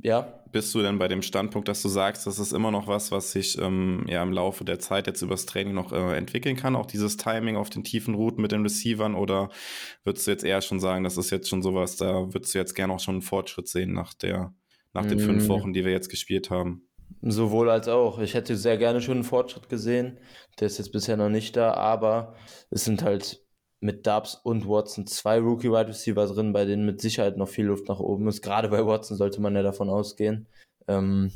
ja. 0.00 0.42
Bist 0.50 0.74
du 0.74 0.82
denn 0.82 0.98
bei 0.98 1.08
dem 1.08 1.22
Standpunkt, 1.22 1.68
dass 1.68 1.82
du 1.82 1.88
sagst, 1.88 2.26
das 2.26 2.38
ist 2.38 2.52
immer 2.52 2.70
noch 2.70 2.86
was, 2.86 3.10
was 3.10 3.32
sich 3.32 3.58
ähm, 3.58 4.04
ja 4.08 4.22
im 4.22 4.32
Laufe 4.32 4.64
der 4.64 4.78
Zeit 4.78 5.06
jetzt 5.06 5.22
übers 5.22 5.46
Training 5.46 5.74
noch 5.74 5.92
äh, 5.92 6.16
entwickeln 6.16 6.56
kann, 6.56 6.76
auch 6.76 6.86
dieses 6.86 7.16
Timing 7.16 7.56
auf 7.56 7.70
den 7.70 7.84
tiefen 7.84 8.14
Routen 8.14 8.42
mit 8.42 8.52
den 8.52 8.62
Receivern? 8.62 9.14
Oder 9.14 9.50
würdest 10.04 10.26
du 10.26 10.30
jetzt 10.30 10.44
eher 10.44 10.60
schon 10.60 10.80
sagen, 10.80 11.04
das 11.04 11.16
ist 11.16 11.30
jetzt 11.30 11.48
schon 11.48 11.62
sowas, 11.62 11.96
da 11.96 12.32
würdest 12.32 12.54
du 12.54 12.58
jetzt 12.58 12.74
gerne 12.74 12.92
auch 12.92 13.00
schon 13.00 13.16
einen 13.16 13.22
Fortschritt 13.22 13.68
sehen 13.68 13.92
nach 13.92 14.14
der, 14.14 14.54
nach 14.92 15.06
den 15.06 15.18
mm. 15.18 15.26
fünf 15.26 15.48
Wochen, 15.48 15.72
die 15.72 15.84
wir 15.84 15.92
jetzt 15.92 16.10
gespielt 16.10 16.50
haben? 16.50 16.88
Sowohl 17.20 17.70
als 17.70 17.88
auch. 17.88 18.18
Ich 18.18 18.34
hätte 18.34 18.56
sehr 18.56 18.78
gerne 18.78 19.00
schon 19.00 19.14
einen 19.14 19.24
Fortschritt 19.24 19.68
gesehen. 19.68 20.18
Der 20.58 20.66
ist 20.66 20.78
jetzt 20.78 20.92
bisher 20.92 21.16
noch 21.16 21.28
nicht 21.28 21.56
da, 21.56 21.74
aber 21.74 22.34
es 22.70 22.84
sind 22.84 23.02
halt 23.02 23.42
mit 23.82 24.06
Dubs 24.06 24.36
und 24.36 24.68
Watson 24.68 25.06
zwei 25.06 25.38
Rookie-Wide 25.40 25.88
Receiver 25.88 26.26
drin, 26.26 26.52
bei 26.52 26.64
denen 26.64 26.86
mit 26.86 27.00
Sicherheit 27.00 27.36
noch 27.36 27.48
viel 27.48 27.66
Luft 27.66 27.88
nach 27.88 27.98
oben 27.98 28.28
ist. 28.28 28.40
Gerade 28.40 28.68
bei 28.68 28.86
Watson 28.86 29.16
sollte 29.16 29.40
man 29.40 29.56
ja 29.56 29.62
davon 29.62 29.90
ausgehen. 29.90 30.46
Ähm, 30.86 31.32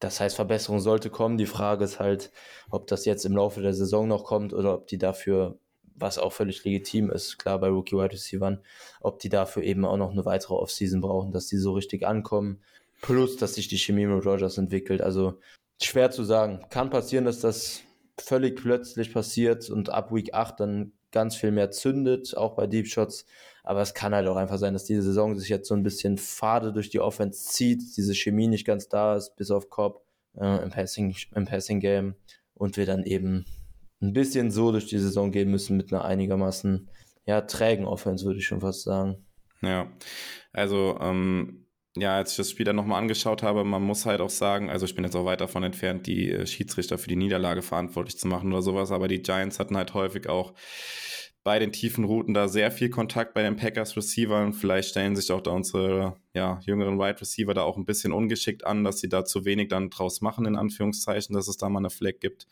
das 0.00 0.18
heißt, 0.18 0.34
Verbesserung 0.34 0.80
sollte 0.80 1.10
kommen. 1.10 1.36
Die 1.36 1.46
Frage 1.46 1.84
ist 1.84 2.00
halt, 2.00 2.32
ob 2.70 2.86
das 2.86 3.04
jetzt 3.04 3.26
im 3.26 3.36
Laufe 3.36 3.60
der 3.60 3.74
Saison 3.74 4.08
noch 4.08 4.24
kommt 4.24 4.54
oder 4.54 4.74
ob 4.74 4.86
die 4.86 4.96
dafür, 4.96 5.58
was 5.94 6.18
auch 6.18 6.32
völlig 6.32 6.64
legitim 6.64 7.10
ist, 7.10 7.38
klar 7.38 7.58
bei 7.60 7.68
Rookie 7.68 7.96
Wide 7.96 8.12
Receivers, 8.12 8.58
ob 9.02 9.18
die 9.18 9.28
dafür 9.28 9.62
eben 9.62 9.84
auch 9.84 9.98
noch 9.98 10.12
eine 10.12 10.24
weitere 10.24 10.54
Offseason 10.54 11.02
brauchen, 11.02 11.32
dass 11.32 11.46
die 11.46 11.58
so 11.58 11.72
richtig 11.72 12.06
ankommen. 12.06 12.62
Plus, 13.02 13.36
dass 13.36 13.54
sich 13.54 13.68
die 13.68 13.78
Chemie 13.78 14.06
mit 14.06 14.24
Rogers 14.24 14.56
entwickelt. 14.56 15.02
Also 15.02 15.34
schwer 15.82 16.10
zu 16.10 16.24
sagen. 16.24 16.64
Kann 16.70 16.88
passieren, 16.88 17.26
dass 17.26 17.40
das 17.40 17.82
völlig 18.18 18.56
plötzlich 18.56 19.12
passiert 19.12 19.68
und 19.68 19.90
ab 19.90 20.10
Week 20.10 20.32
8 20.32 20.58
dann 20.58 20.92
ganz 21.12 21.36
viel 21.36 21.50
mehr 21.50 21.70
zündet, 21.70 22.36
auch 22.36 22.54
bei 22.54 22.66
Deep 22.66 22.86
Shots. 22.86 23.26
Aber 23.64 23.80
es 23.80 23.94
kann 23.94 24.14
halt 24.14 24.26
auch 24.26 24.36
einfach 24.36 24.58
sein, 24.58 24.72
dass 24.72 24.84
diese 24.84 25.02
Saison 25.02 25.38
sich 25.38 25.48
jetzt 25.48 25.68
so 25.68 25.74
ein 25.74 25.84
bisschen 25.84 26.18
fade 26.18 26.72
durch 26.72 26.90
die 26.90 27.00
Offense 27.00 27.44
zieht, 27.44 27.96
diese 27.96 28.14
Chemie 28.14 28.48
nicht 28.48 28.66
ganz 28.66 28.88
da 28.88 29.16
ist, 29.16 29.36
bis 29.36 29.50
auf 29.50 29.70
Cobb 29.70 30.04
äh, 30.36 30.62
im, 30.62 30.70
Passing, 30.70 31.14
im 31.34 31.44
Passing 31.44 31.78
Game 31.78 32.16
und 32.54 32.76
wir 32.76 32.86
dann 32.86 33.04
eben 33.04 33.44
ein 34.00 34.12
bisschen 34.12 34.50
so 34.50 34.72
durch 34.72 34.86
die 34.86 34.98
Saison 34.98 35.30
gehen 35.30 35.50
müssen 35.50 35.76
mit 35.76 35.92
einer 35.92 36.04
einigermaßen 36.04 36.88
ja, 37.24 37.40
trägen 37.42 37.84
Offense, 37.84 38.24
würde 38.24 38.40
ich 38.40 38.46
schon 38.46 38.60
fast 38.60 38.82
sagen. 38.82 39.24
Ja, 39.62 39.92
also 40.52 40.98
ähm, 41.00 41.61
ja, 41.96 42.16
als 42.16 42.32
ich 42.32 42.36
das 42.38 42.50
Spiel 42.50 42.64
dann 42.64 42.76
nochmal 42.76 43.00
angeschaut 43.00 43.42
habe, 43.42 43.64
man 43.64 43.82
muss 43.82 44.06
halt 44.06 44.20
auch 44.20 44.30
sagen, 44.30 44.70
also 44.70 44.86
ich 44.86 44.94
bin 44.94 45.04
jetzt 45.04 45.14
auch 45.14 45.26
weit 45.26 45.42
davon 45.42 45.62
entfernt, 45.62 46.06
die 46.06 46.30
äh, 46.30 46.46
Schiedsrichter 46.46 46.96
für 46.98 47.08
die 47.08 47.16
Niederlage 47.16 47.62
verantwortlich 47.62 48.18
zu 48.18 48.28
machen 48.28 48.52
oder 48.52 48.62
sowas, 48.62 48.90
aber 48.90 49.08
die 49.08 49.22
Giants 49.22 49.58
hatten 49.58 49.76
halt 49.76 49.92
häufig 49.92 50.28
auch 50.28 50.54
bei 51.44 51.58
den 51.58 51.72
tiefen 51.72 52.04
Routen 52.04 52.34
da 52.34 52.48
sehr 52.48 52.70
viel 52.70 52.88
Kontakt 52.88 53.34
bei 53.34 53.42
den 53.42 53.56
Packers 53.56 53.96
Receivern. 53.96 54.52
Vielleicht 54.52 54.90
stellen 54.90 55.16
sich 55.16 55.30
auch 55.32 55.40
da 55.40 55.50
unsere 55.50 56.16
ja, 56.34 56.60
jüngeren 56.64 56.98
Wide 56.98 57.20
Receiver 57.20 57.52
da 57.52 57.62
auch 57.62 57.76
ein 57.76 57.84
bisschen 57.84 58.12
ungeschickt 58.12 58.64
an, 58.64 58.84
dass 58.84 59.00
sie 59.00 59.08
da 59.08 59.24
zu 59.24 59.44
wenig 59.44 59.68
dann 59.68 59.90
draus 59.90 60.20
machen, 60.20 60.46
in 60.46 60.56
Anführungszeichen, 60.56 61.34
dass 61.34 61.48
es 61.48 61.56
da 61.56 61.68
mal 61.68 61.80
eine 61.80 61.90
Flag 61.90 62.20
gibt. 62.20 62.46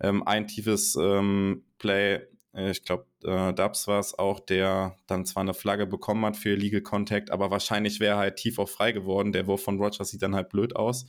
Ähm, 0.00 0.26
ein 0.26 0.48
tiefes 0.48 0.96
ähm, 1.00 1.62
Play 1.78 2.26
ich 2.52 2.82
glaube, 2.82 3.06
äh, 3.22 3.52
Dubs 3.52 3.86
war 3.86 4.00
es 4.00 4.18
auch, 4.18 4.40
der 4.40 4.96
dann 5.06 5.24
zwar 5.24 5.42
eine 5.42 5.54
Flagge 5.54 5.86
bekommen 5.86 6.24
hat 6.26 6.36
für 6.36 6.56
Legal 6.56 6.80
Contact, 6.80 7.30
aber 7.30 7.52
wahrscheinlich 7.52 8.00
wäre 8.00 8.16
halt 8.16 8.36
tief 8.36 8.58
auch 8.58 8.68
frei 8.68 8.90
geworden. 8.90 9.32
Der 9.32 9.46
Wurf 9.46 9.62
von 9.62 9.80
Rogers 9.80 10.10
sieht 10.10 10.22
dann 10.22 10.34
halt 10.34 10.48
blöd 10.48 10.74
aus, 10.74 11.06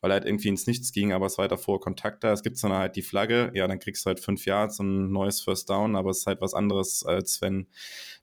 weil 0.00 0.10
er 0.10 0.14
halt 0.14 0.24
irgendwie 0.24 0.48
ins 0.48 0.66
Nichts 0.66 0.92
ging, 0.92 1.12
aber 1.12 1.26
es 1.26 1.36
war 1.36 1.42
halt 1.42 1.52
davor 1.52 1.80
Kontakt 1.80 2.24
da. 2.24 2.32
Es 2.32 2.42
gibt 2.42 2.62
dann 2.64 2.72
halt 2.72 2.96
die 2.96 3.02
Flagge, 3.02 3.50
ja, 3.54 3.68
dann 3.68 3.78
kriegst 3.78 4.06
du 4.06 4.08
halt 4.08 4.20
fünf 4.20 4.46
Yards 4.46 4.80
und 4.80 5.08
ein 5.08 5.12
neues 5.12 5.42
First 5.42 5.68
Down, 5.68 5.96
aber 5.96 6.10
es 6.10 6.20
ist 6.20 6.26
halt 6.26 6.40
was 6.40 6.54
anderes, 6.54 7.04
als 7.04 7.42
wenn 7.42 7.66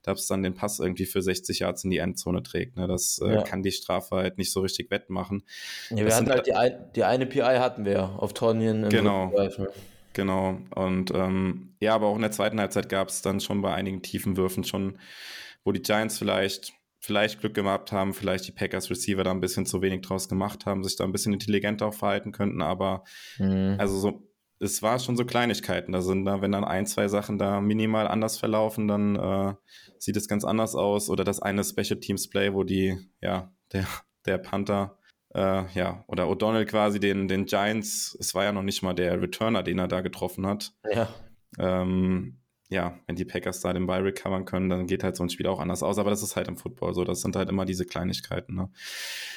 Dubs 0.02 0.26
dann 0.26 0.42
den 0.42 0.54
Pass 0.54 0.80
irgendwie 0.80 1.06
für 1.06 1.22
60 1.22 1.60
Yards 1.60 1.84
in 1.84 1.90
die 1.90 1.98
Endzone 1.98 2.42
trägt. 2.42 2.76
Ne? 2.76 2.88
Das 2.88 3.20
äh, 3.22 3.34
ja. 3.34 3.42
kann 3.42 3.62
die 3.62 3.72
Strafe 3.72 4.16
halt 4.16 4.36
nicht 4.36 4.50
so 4.50 4.60
richtig 4.62 4.90
wettmachen. 4.90 5.44
Ja, 5.90 5.98
wir 5.98 6.06
das 6.06 6.16
hatten 6.16 6.30
halt 6.30 6.46
die, 6.48 6.54
ein, 6.54 6.90
die 6.96 7.04
eine 7.04 7.26
PI 7.26 7.58
hatten 7.58 7.84
wir 7.84 8.20
auf 8.20 8.34
Tonien. 8.34 8.88
Genau. 8.88 9.32
Genau. 10.18 10.58
Und 10.74 11.12
ähm, 11.14 11.76
ja, 11.78 11.94
aber 11.94 12.08
auch 12.08 12.16
in 12.16 12.22
der 12.22 12.32
zweiten 12.32 12.58
Halbzeit 12.58 12.88
gab 12.88 13.08
es 13.08 13.22
dann 13.22 13.38
schon 13.38 13.62
bei 13.62 13.72
einigen 13.72 14.02
tiefen 14.02 14.36
Würfen 14.36 14.64
schon, 14.64 14.98
wo 15.62 15.70
die 15.70 15.80
Giants 15.80 16.18
vielleicht, 16.18 16.72
vielleicht 16.98 17.38
Glück 17.38 17.54
gehabt 17.54 17.92
haben, 17.92 18.12
vielleicht 18.12 18.48
die 18.48 18.52
Packers 18.52 18.90
Receiver 18.90 19.22
da 19.22 19.30
ein 19.30 19.40
bisschen 19.40 19.64
zu 19.64 19.80
wenig 19.80 20.00
draus 20.00 20.28
gemacht 20.28 20.66
haben, 20.66 20.82
sich 20.82 20.96
da 20.96 21.04
ein 21.04 21.12
bisschen 21.12 21.34
intelligenter 21.34 21.86
auch 21.86 21.94
verhalten 21.94 22.32
könnten. 22.32 22.62
Aber 22.62 23.04
mhm. 23.38 23.76
also 23.78 23.96
so, 23.96 24.28
es 24.58 24.82
war 24.82 24.98
schon 24.98 25.16
so 25.16 25.24
Kleinigkeiten. 25.24 25.92
Da 25.92 26.00
sind 26.00 26.24
da, 26.24 26.42
wenn 26.42 26.50
dann 26.50 26.64
ein, 26.64 26.86
zwei 26.86 27.06
Sachen 27.06 27.38
da 27.38 27.60
minimal 27.60 28.08
anders 28.08 28.38
verlaufen, 28.38 28.88
dann 28.88 29.14
äh, 29.14 29.54
sieht 30.00 30.16
es 30.16 30.26
ganz 30.26 30.44
anders 30.44 30.74
aus. 30.74 31.10
Oder 31.10 31.22
das 31.22 31.40
eine 31.40 31.62
Special 31.62 32.00
Teams 32.00 32.28
Play, 32.28 32.54
wo 32.54 32.64
die, 32.64 32.98
ja, 33.20 33.52
der, 33.72 33.86
der 34.26 34.38
Panther 34.38 34.97
äh, 35.34 35.64
ja, 35.74 36.04
oder 36.06 36.24
O'Donnell 36.24 36.64
quasi 36.64 37.00
den, 37.00 37.28
den 37.28 37.46
Giants, 37.46 38.16
es 38.18 38.34
war 38.34 38.44
ja 38.44 38.52
noch 38.52 38.62
nicht 38.62 38.82
mal 38.82 38.94
der 38.94 39.20
Returner, 39.20 39.62
den 39.62 39.78
er 39.78 39.88
da 39.88 40.00
getroffen 40.00 40.46
hat. 40.46 40.72
Ja. 40.90 41.08
Ähm, 41.58 42.38
ja, 42.70 42.98
wenn 43.06 43.16
die 43.16 43.24
Packers 43.24 43.60
da 43.60 43.72
den 43.72 43.86
Ball 43.86 44.02
recovern 44.02 44.44
können, 44.44 44.68
dann 44.68 44.86
geht 44.86 45.02
halt 45.02 45.16
so 45.16 45.22
ein 45.22 45.30
Spiel 45.30 45.46
auch 45.46 45.60
anders 45.60 45.82
aus. 45.82 45.98
Aber 45.98 46.10
das 46.10 46.22
ist 46.22 46.36
halt 46.36 46.48
im 46.48 46.58
Football 46.58 46.92
so. 46.94 47.04
Das 47.04 47.22
sind 47.22 47.34
halt 47.34 47.48
immer 47.48 47.64
diese 47.64 47.86
Kleinigkeiten. 47.86 48.54
Ne? 48.54 48.70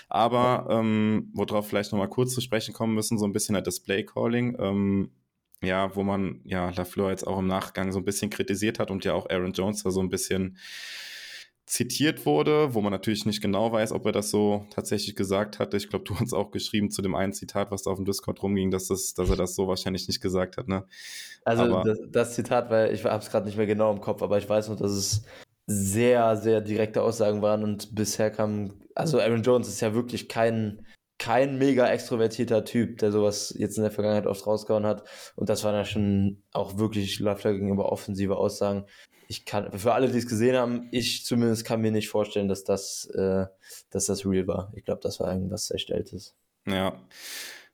Aber 0.10 0.68
ähm, 0.70 1.32
worauf 1.34 1.68
vielleicht 1.68 1.94
nochmal 1.94 2.10
kurz 2.10 2.34
zu 2.34 2.42
sprechen 2.42 2.74
kommen 2.74 2.94
müssen, 2.94 3.18
so 3.18 3.26
ein 3.26 3.32
bisschen 3.32 3.56
halt 3.56 3.68
das 3.68 3.80
Play-Calling. 3.80 4.58
Ähm, 4.60 5.12
ja, 5.64 5.96
wo 5.96 6.04
man 6.04 6.42
ja 6.44 6.72
LaFleur 6.72 7.12
jetzt 7.12 7.26
auch 7.26 7.40
im 7.40 7.48
Nachgang 7.48 7.92
so 7.92 8.00
ein 8.00 8.06
bisschen 8.06 8.30
kritisiert 8.30 8.80
hat 8.80 8.92
und 8.92 9.06
ja 9.06 9.14
auch 9.14 9.30
Aaron 9.30 9.54
Jones 9.54 9.84
da 9.84 9.92
so 9.92 10.02
ein 10.02 10.10
bisschen 10.10 10.58
zitiert 11.72 12.26
wurde, 12.26 12.74
wo 12.74 12.82
man 12.82 12.92
natürlich 12.92 13.26
nicht 13.26 13.42
genau 13.42 13.72
weiß, 13.72 13.94
ob 13.94 14.06
er 14.06 14.12
das 14.12 14.30
so 14.30 14.66
tatsächlich 14.72 15.16
gesagt 15.16 15.58
hatte. 15.58 15.78
Ich 15.78 15.90
glaube, 15.90 16.04
du 16.04 16.20
hast 16.20 16.34
auch 16.34 16.52
geschrieben 16.52 16.92
zu 16.92 17.02
dem 17.02 17.16
einen 17.16 17.32
Zitat, 17.32 17.72
was 17.72 17.84
da 17.84 17.92
auf 17.92 17.98
dem 17.98 18.04
Discord 18.04 18.44
rumging, 18.44 18.72
dass, 18.72 18.88
das, 18.88 19.14
dass 19.14 19.30
er 19.30 19.38
das 19.38 19.56
so 19.56 19.70
wahrscheinlich 19.70 20.06
nicht 20.10 20.20
gesagt 20.20 20.58
hat. 20.58 20.68
Ne? 20.68 20.84
Also 21.46 21.82
das, 21.82 22.00
das, 22.10 22.36
Zitat, 22.36 22.70
weil 22.70 22.94
ich 22.94 23.06
habe 23.06 23.24
es 23.24 23.32
gerade 23.32 23.46
nicht 23.46 23.56
mehr 23.56 23.68
genau 23.68 23.90
im 23.90 24.02
Kopf, 24.02 24.22
aber 24.22 24.38
ich 24.38 24.50
weiß 24.50 24.68
noch, 24.68 24.76
dass 24.76 24.92
es 24.92 25.24
sehr, 25.66 26.36
sehr 26.36 26.60
direkte 26.60 27.04
Aussagen 27.04 27.42
waren 27.42 27.64
und 27.64 27.96
bisher 27.96 28.32
kam, 28.32 28.74
also 28.94 29.22
Aaron 29.22 29.42
Jones 29.42 29.70
ist 29.70 29.80
ja 29.80 29.94
wirklich 29.94 30.28
kein, 30.28 30.86
kein 31.20 31.58
mega 31.58 31.88
extrovertierter 31.88 32.66
Typ, 32.66 32.98
der 32.98 33.14
sowas 33.14 33.56
jetzt 33.58 33.78
in 33.78 33.84
der 33.84 33.92
Vergangenheit 33.92 34.28
oft 34.28 34.46
rausgehauen 34.46 34.86
hat. 34.86 35.08
Und 35.38 35.48
das 35.48 35.64
waren 35.64 35.76
ja 35.76 35.86
schon 35.86 36.44
auch 36.52 36.78
wirklich 36.78 37.18
Lafler 37.22 37.54
gegenüber 37.54 37.94
offensive 37.94 38.36
Aussagen 38.36 38.84
ich 39.32 39.46
kann, 39.46 39.72
für 39.80 39.94
alle, 39.94 40.12
die 40.12 40.18
es 40.18 40.28
gesehen 40.28 40.58
haben, 40.58 40.90
ich 40.92 41.26
zumindest 41.26 41.64
kann 41.64 41.80
mir 41.80 41.92
nicht 41.92 42.10
vorstellen, 42.10 42.50
dass 42.50 42.66
das, 42.66 43.06
äh, 43.16 43.46
dass 43.90 44.08
das 44.08 44.26
real 44.26 44.46
war. 44.46 44.74
Ich 44.76 44.84
glaube, 44.84 45.00
das 45.02 45.22
war 45.22 45.32
irgendwas 45.32 45.72
Erstelltes. 45.72 46.36
Ja. 46.68 47.02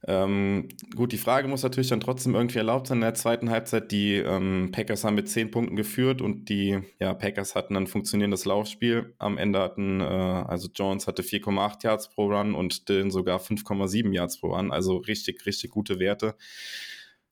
Ähm, 0.05 0.67
gut, 0.95 1.11
die 1.13 1.17
Frage 1.17 1.47
muss 1.47 1.63
natürlich 1.63 1.89
dann 1.89 1.99
trotzdem 1.99 2.35
irgendwie 2.35 2.59
erlaubt 2.59 2.85
sein. 2.85 2.99
In 2.99 3.01
der 3.01 3.15
zweiten 3.15 3.49
Halbzeit, 3.49 3.91
die 3.91 4.17
ähm, 4.17 4.69
Packers 4.71 5.03
haben 5.03 5.15
mit 5.15 5.29
zehn 5.29 5.49
Punkten 5.49 5.75
geführt 5.75 6.21
und 6.21 6.47
die 6.47 6.79
ja, 6.99 7.15
Packers 7.15 7.55
hatten 7.55 7.75
ein 7.75 7.87
funktionierendes 7.87 8.45
Laufspiel. 8.45 9.15
Am 9.17 9.39
Ende 9.39 9.59
hatten, 9.59 9.99
äh, 9.99 10.03
also 10.03 10.69
Jones 10.71 11.07
hatte 11.07 11.23
4,8 11.23 11.83
Yards 11.83 12.09
pro 12.09 12.27
Run 12.27 12.53
und 12.53 12.87
Dylan 12.87 13.09
sogar 13.09 13.39
5,7 13.39 14.13
Yards 14.13 14.39
pro 14.39 14.53
Run. 14.53 14.71
Also 14.71 14.97
richtig, 14.97 15.43
richtig 15.47 15.71
gute 15.71 15.97
Werte 15.99 16.35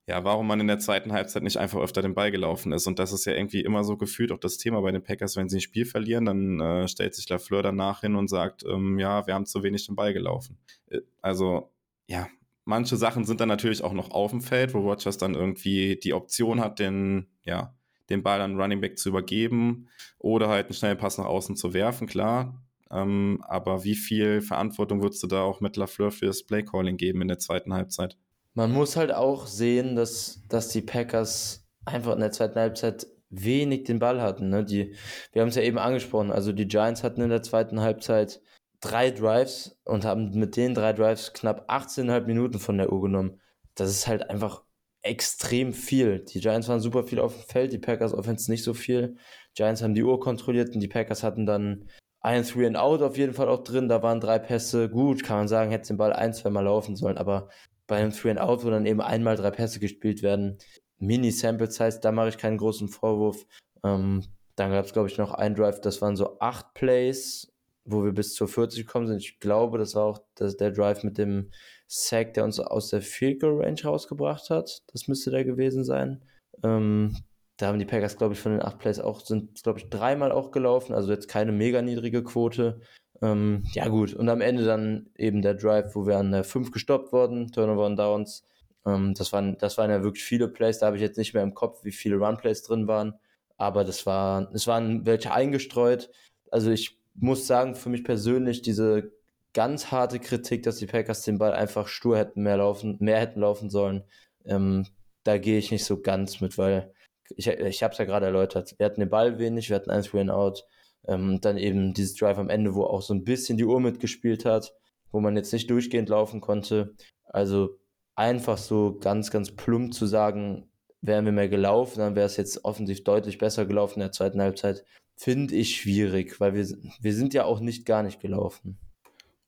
ja, 0.07 0.23
warum 0.23 0.45
man 0.47 0.59
in 0.59 0.67
der 0.67 0.77
zweiten 0.77 1.13
Halbzeit 1.13 1.41
nicht 1.41 1.57
einfach 1.57 1.79
öfter 1.79 2.03
den 2.03 2.13
Ball 2.13 2.31
gelaufen 2.31 2.71
ist. 2.71 2.85
Und 2.85 2.99
das 2.99 3.11
ist 3.11 3.25
ja 3.25 3.33
irgendwie 3.33 3.61
immer 3.61 3.83
so 3.83 3.97
gefühlt 3.97 4.31
auch 4.31 4.37
das 4.37 4.57
Thema 4.57 4.81
bei 4.81 4.91
den 4.91 5.03
Packers, 5.03 5.35
wenn 5.35 5.49
sie 5.49 5.57
ein 5.57 5.61
Spiel 5.61 5.85
verlieren, 5.85 6.25
dann 6.25 6.59
äh, 6.59 6.87
stellt 6.87 7.15
sich 7.15 7.27
Lafleur 7.27 7.63
danach 7.63 8.01
hin 8.01 8.15
und 8.15 8.27
sagt, 8.27 8.63
ähm, 8.69 8.99
ja, 8.99 9.25
wir 9.25 9.33
haben 9.33 9.47
zu 9.47 9.63
wenig 9.63 9.87
den 9.87 9.95
Ball 9.95 10.13
gelaufen. 10.13 10.59
Äh, 10.89 10.99
also, 11.21 11.71
ja, 12.07 12.27
manche 12.65 12.97
Sachen 12.97 13.25
sind 13.25 13.41
dann 13.41 13.49
natürlich 13.49 13.83
auch 13.83 13.93
noch 13.93 14.11
auf 14.11 14.29
dem 14.29 14.41
Feld, 14.41 14.75
wo 14.75 14.79
Rogers 14.79 15.17
dann 15.17 15.33
irgendwie 15.33 15.95
die 15.95 16.13
Option 16.13 16.59
hat, 16.61 16.77
den, 16.77 17.27
ja, 17.43 17.75
den 18.11 18.21
Ball 18.21 18.41
an 18.41 18.59
Running 18.59 18.81
Back 18.81 18.99
zu 18.99 19.09
übergeben 19.09 19.87
oder 20.19 20.49
halt 20.49 20.67
einen 20.67 20.75
schnellen 20.75 20.99
Pass 20.99 21.17
nach 21.17 21.25
außen 21.25 21.55
zu 21.55 21.73
werfen, 21.73 22.05
klar. 22.05 22.61
Ähm, 22.91 23.43
aber 23.47 23.83
wie 23.83 23.95
viel 23.95 24.41
Verantwortung 24.41 25.01
würdest 25.01 25.23
du 25.23 25.27
da 25.27 25.41
auch 25.41 25.61
mit 25.61 25.75
Lafleur 25.75 26.11
für 26.11 26.27
das 26.27 26.43
Playcalling 26.43 26.97
geben 26.97 27.23
in 27.23 27.27
der 27.27 27.39
zweiten 27.39 27.73
Halbzeit? 27.73 28.17
Man 28.55 28.71
muss 28.71 28.95
halt 28.95 29.13
auch 29.13 29.47
sehen, 29.47 29.95
dass, 29.95 30.41
dass 30.49 30.69
die 30.69 30.81
Packers 30.81 31.67
einfach 31.85 32.13
in 32.13 32.21
der 32.21 32.31
zweiten 32.31 32.57
Halbzeit 32.59 33.05
wenig 33.29 33.83
den 33.83 33.99
Ball 33.99 34.21
hatten. 34.21 34.49
Ne? 34.49 34.63
Die, 34.63 34.95
wir 35.33 35.41
haben 35.41 35.49
es 35.49 35.55
ja 35.55 35.61
eben 35.61 35.77
angesprochen, 35.77 36.31
also 36.31 36.51
die 36.51 36.67
Giants 36.67 37.03
hatten 37.03 37.21
in 37.21 37.29
der 37.29 37.43
zweiten 37.43 37.81
Halbzeit 37.81 38.41
drei 38.81 39.11
Drives 39.11 39.77
und 39.83 40.05
haben 40.05 40.31
mit 40.37 40.55
den 40.55 40.73
drei 40.73 40.93
Drives 40.93 41.33
knapp 41.33 41.69
18,5 41.69 42.25
Minuten 42.25 42.59
von 42.59 42.77
der 42.77 42.91
Uhr 42.91 43.01
genommen. 43.01 43.41
Das 43.75 43.89
ist 43.89 44.07
halt 44.07 44.29
einfach 44.29 44.63
extrem 45.01 45.73
viel. 45.73 46.19
Die 46.19 46.39
Giants 46.39 46.67
waren 46.67 46.79
super 46.79 47.03
viel 47.03 47.19
auf 47.19 47.33
dem 47.35 47.43
Feld, 47.43 47.73
die 47.73 47.77
Packers 47.77 48.13
Offense 48.13 48.49
nicht 48.49 48.63
so 48.63 48.73
viel. 48.73 49.17
Giants 49.53 49.83
haben 49.83 49.95
die 49.95 50.03
Uhr 50.03 50.19
kontrolliert 50.19 50.73
und 50.73 50.79
die 50.79 50.87
Packers 50.87 51.23
hatten 51.23 51.45
dann 51.45 51.89
ein 52.21 52.43
Three 52.43 52.65
and 52.65 52.77
Out 52.77 53.01
auf 53.01 53.17
jeden 53.17 53.33
Fall 53.33 53.49
auch 53.49 53.63
drin. 53.63 53.87
Da 53.87 54.01
waren 54.01 54.19
drei 54.19 54.39
Pässe. 54.39 54.89
Gut, 54.89 55.23
kann 55.23 55.37
man 55.37 55.47
sagen, 55.47 55.71
hätte 55.71 55.89
den 55.89 55.97
Ball 55.97 56.13
ein, 56.13 56.33
zwei 56.33 56.49
Mal 56.49 56.61
laufen 56.61 56.95
sollen, 56.95 57.17
aber 57.17 57.49
bei 57.87 57.97
einem 57.97 58.11
Three 58.11 58.31
and 58.31 58.39
Out, 58.39 58.63
wo 58.63 58.69
dann 58.69 58.85
eben 58.85 59.01
einmal 59.01 59.35
drei 59.35 59.51
Pässe 59.51 59.79
gespielt 59.79 60.23
werden, 60.23 60.57
Mini-Sample 60.97 61.69
Size, 61.69 61.99
da 62.01 62.11
mache 62.11 62.29
ich 62.29 62.37
keinen 62.37 62.57
großen 62.57 62.87
Vorwurf. 62.87 63.45
Ähm, 63.83 64.23
dann 64.55 64.71
gab 64.71 64.85
es, 64.85 64.93
glaube 64.93 65.09
ich, 65.09 65.17
noch 65.17 65.33
ein 65.33 65.55
Drive, 65.55 65.81
das 65.81 66.01
waren 66.01 66.15
so 66.15 66.39
acht 66.39 66.73
Plays, 66.73 67.51
wo 67.83 68.03
wir 68.03 68.13
bis 68.13 68.33
zur 68.33 68.47
40 68.47 68.85
gekommen 68.85 69.07
sind. 69.07 69.17
Ich 69.17 69.39
glaube, 69.39 69.77
das 69.77 69.95
war 69.95 70.05
auch 70.05 70.19
das, 70.35 70.57
der 70.57 70.71
Drive 70.71 71.03
mit 71.03 71.17
dem 71.17 71.51
Sack, 71.87 72.33
der 72.33 72.43
uns 72.43 72.59
aus 72.59 72.89
der 72.89 73.01
Field 73.01 73.41
Goal 73.41 73.61
Range 73.61 73.81
rausgebracht 73.83 74.49
hat. 74.49 74.81
Das 74.91 75.07
müsste 75.07 75.31
der 75.31 75.45
gewesen 75.45 75.83
sein. 75.83 76.23
Ähm, 76.63 77.15
da 77.57 77.67
haben 77.67 77.79
die 77.79 77.85
Packers, 77.85 78.17
glaube 78.17 78.33
ich, 78.33 78.39
von 78.39 78.53
den 78.53 78.61
acht 78.61 78.79
Plays 78.79 78.99
auch, 78.99 79.21
sind, 79.21 79.61
glaube 79.63 79.79
ich, 79.79 79.89
dreimal 79.89 80.31
auch 80.31 80.51
gelaufen, 80.51 80.93
also 80.93 81.11
jetzt 81.11 81.27
keine 81.27 81.51
mega 81.51 81.81
niedrige 81.81 82.23
Quote. 82.23 82.81
Ähm, 83.21 83.63
ja, 83.71 83.87
gut. 83.87 84.13
Und 84.13 84.29
am 84.29 84.41
Ende 84.41 84.65
dann 84.65 85.09
eben 85.17 85.41
der 85.41 85.53
Drive, 85.55 85.95
wo 85.95 86.05
wir 86.05 86.17
an 86.17 86.31
der 86.31 86.43
5 86.43 86.71
gestoppt 86.71 87.13
wurden, 87.13 87.51
Turnover 87.51 87.85
und 87.85 87.97
Downs. 87.97 88.45
Ähm, 88.85 89.13
das, 89.15 89.33
waren, 89.33 89.57
das 89.57 89.77
waren 89.77 89.89
ja 89.89 90.03
wirklich 90.03 90.23
viele 90.23 90.47
Plays, 90.47 90.79
da 90.79 90.87
habe 90.87 90.97
ich 90.97 91.01
jetzt 91.01 91.17
nicht 91.17 91.33
mehr 91.33 91.43
im 91.43 91.53
Kopf, 91.53 91.83
wie 91.83 91.91
viele 91.91 92.17
Run-Plays 92.17 92.63
drin 92.63 92.87
waren. 92.87 93.13
Aber 93.57 93.83
das 93.83 94.05
war, 94.05 94.49
es 94.53 94.67
waren 94.67 95.05
welche 95.05 95.31
eingestreut. 95.33 96.09
Also 96.51 96.71
ich 96.71 96.99
muss 97.15 97.47
sagen, 97.47 97.75
für 97.75 97.89
mich 97.89 98.03
persönlich 98.03 98.61
diese 98.61 99.11
ganz 99.53 99.91
harte 99.91 100.19
Kritik, 100.19 100.63
dass 100.63 100.77
die 100.77 100.85
Packers 100.85 101.23
den 101.23 101.37
Ball 101.37 101.53
einfach 101.53 101.87
stur 101.87 102.17
hätten 102.17 102.43
mehr 102.43 102.57
laufen, 102.57 102.97
mehr 102.99 103.19
hätten 103.19 103.39
laufen 103.39 103.69
sollen. 103.69 104.03
Ähm, 104.45 104.85
da 105.23 105.37
gehe 105.37 105.57
ich 105.57 105.71
nicht 105.71 105.85
so 105.85 106.01
ganz 106.01 106.41
mit, 106.41 106.57
weil 106.57 106.93
ich, 107.35 107.47
ich 107.47 107.81
habe 107.81 107.93
es 107.93 107.97
ja 107.97 108.05
gerade 108.05 108.25
erläutert. 108.27 108.75
Wir 108.77 108.85
hatten 108.85 108.99
den 108.99 109.09
Ball 109.09 109.39
wenig, 109.39 109.69
wir 109.69 109.77
hatten 109.77 109.89
eins 109.89 110.13
Win 110.13 110.29
Out. 110.29 110.65
Ähm, 111.07 111.39
dann 111.41 111.57
eben 111.57 111.93
dieses 111.93 112.15
Drive 112.15 112.37
am 112.37 112.49
Ende, 112.49 112.73
wo 112.73 112.83
auch 112.83 113.01
so 113.01 113.13
ein 113.13 113.23
bisschen 113.23 113.57
die 113.57 113.65
Uhr 113.65 113.79
mitgespielt 113.79 114.45
hat, 114.45 114.73
wo 115.11 115.19
man 115.19 115.35
jetzt 115.35 115.53
nicht 115.53 115.69
durchgehend 115.69 116.09
laufen 116.09 116.41
konnte. 116.41 116.95
Also 117.25 117.77
einfach 118.15 118.57
so 118.57 118.97
ganz, 118.99 119.29
ganz 119.31 119.51
plump 119.51 119.93
zu 119.93 120.05
sagen, 120.05 120.69
wären 121.01 121.25
wir 121.25 121.31
mehr 121.31 121.49
gelaufen, 121.49 121.99
dann 121.99 122.15
wäre 122.15 122.25
es 122.25 122.37
jetzt 122.37 122.65
offensiv 122.65 123.03
deutlich 123.03 123.37
besser 123.37 123.65
gelaufen 123.65 123.95
in 123.95 124.01
der 124.05 124.11
zweiten 124.11 124.41
Halbzeit. 124.41 124.83
Finde 125.17 125.55
ich 125.55 125.77
schwierig, 125.77 126.39
weil 126.39 126.53
wir, 126.53 126.67
wir 126.99 127.13
sind 127.13 127.33
ja 127.33 127.45
auch 127.45 127.59
nicht 127.59 127.85
gar 127.85 128.03
nicht 128.03 128.19
gelaufen. 128.19 128.77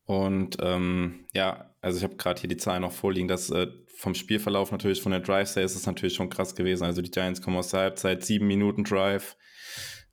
Und 0.06 0.58
ähm, 0.62 1.26
ja, 1.34 1.74
also 1.82 1.98
ich 1.98 2.04
habe 2.04 2.16
gerade 2.16 2.40
hier 2.40 2.48
die 2.48 2.58
Zahlen 2.58 2.84
noch 2.84 2.94
vorliegen, 2.94 3.28
dass 3.28 3.50
äh, 3.50 3.68
vom 3.94 4.16
Spielverlauf 4.16 4.72
natürlich 4.72 5.02
von 5.02 5.12
der 5.12 5.20
Drive 5.20 5.50
Say 5.50 5.64
ist 5.64 5.76
es 5.76 5.86
natürlich 5.86 6.14
schon 6.14 6.30
krass 6.30 6.56
gewesen. 6.56 6.86
Also 6.86 7.02
die 7.02 7.12
Giants 7.12 7.42
kommen 7.42 7.58
aus 7.58 7.70
der 7.70 7.82
Halbzeit, 7.82 8.24
sieben 8.24 8.48
Minuten 8.48 8.86
Drive. 8.86 9.36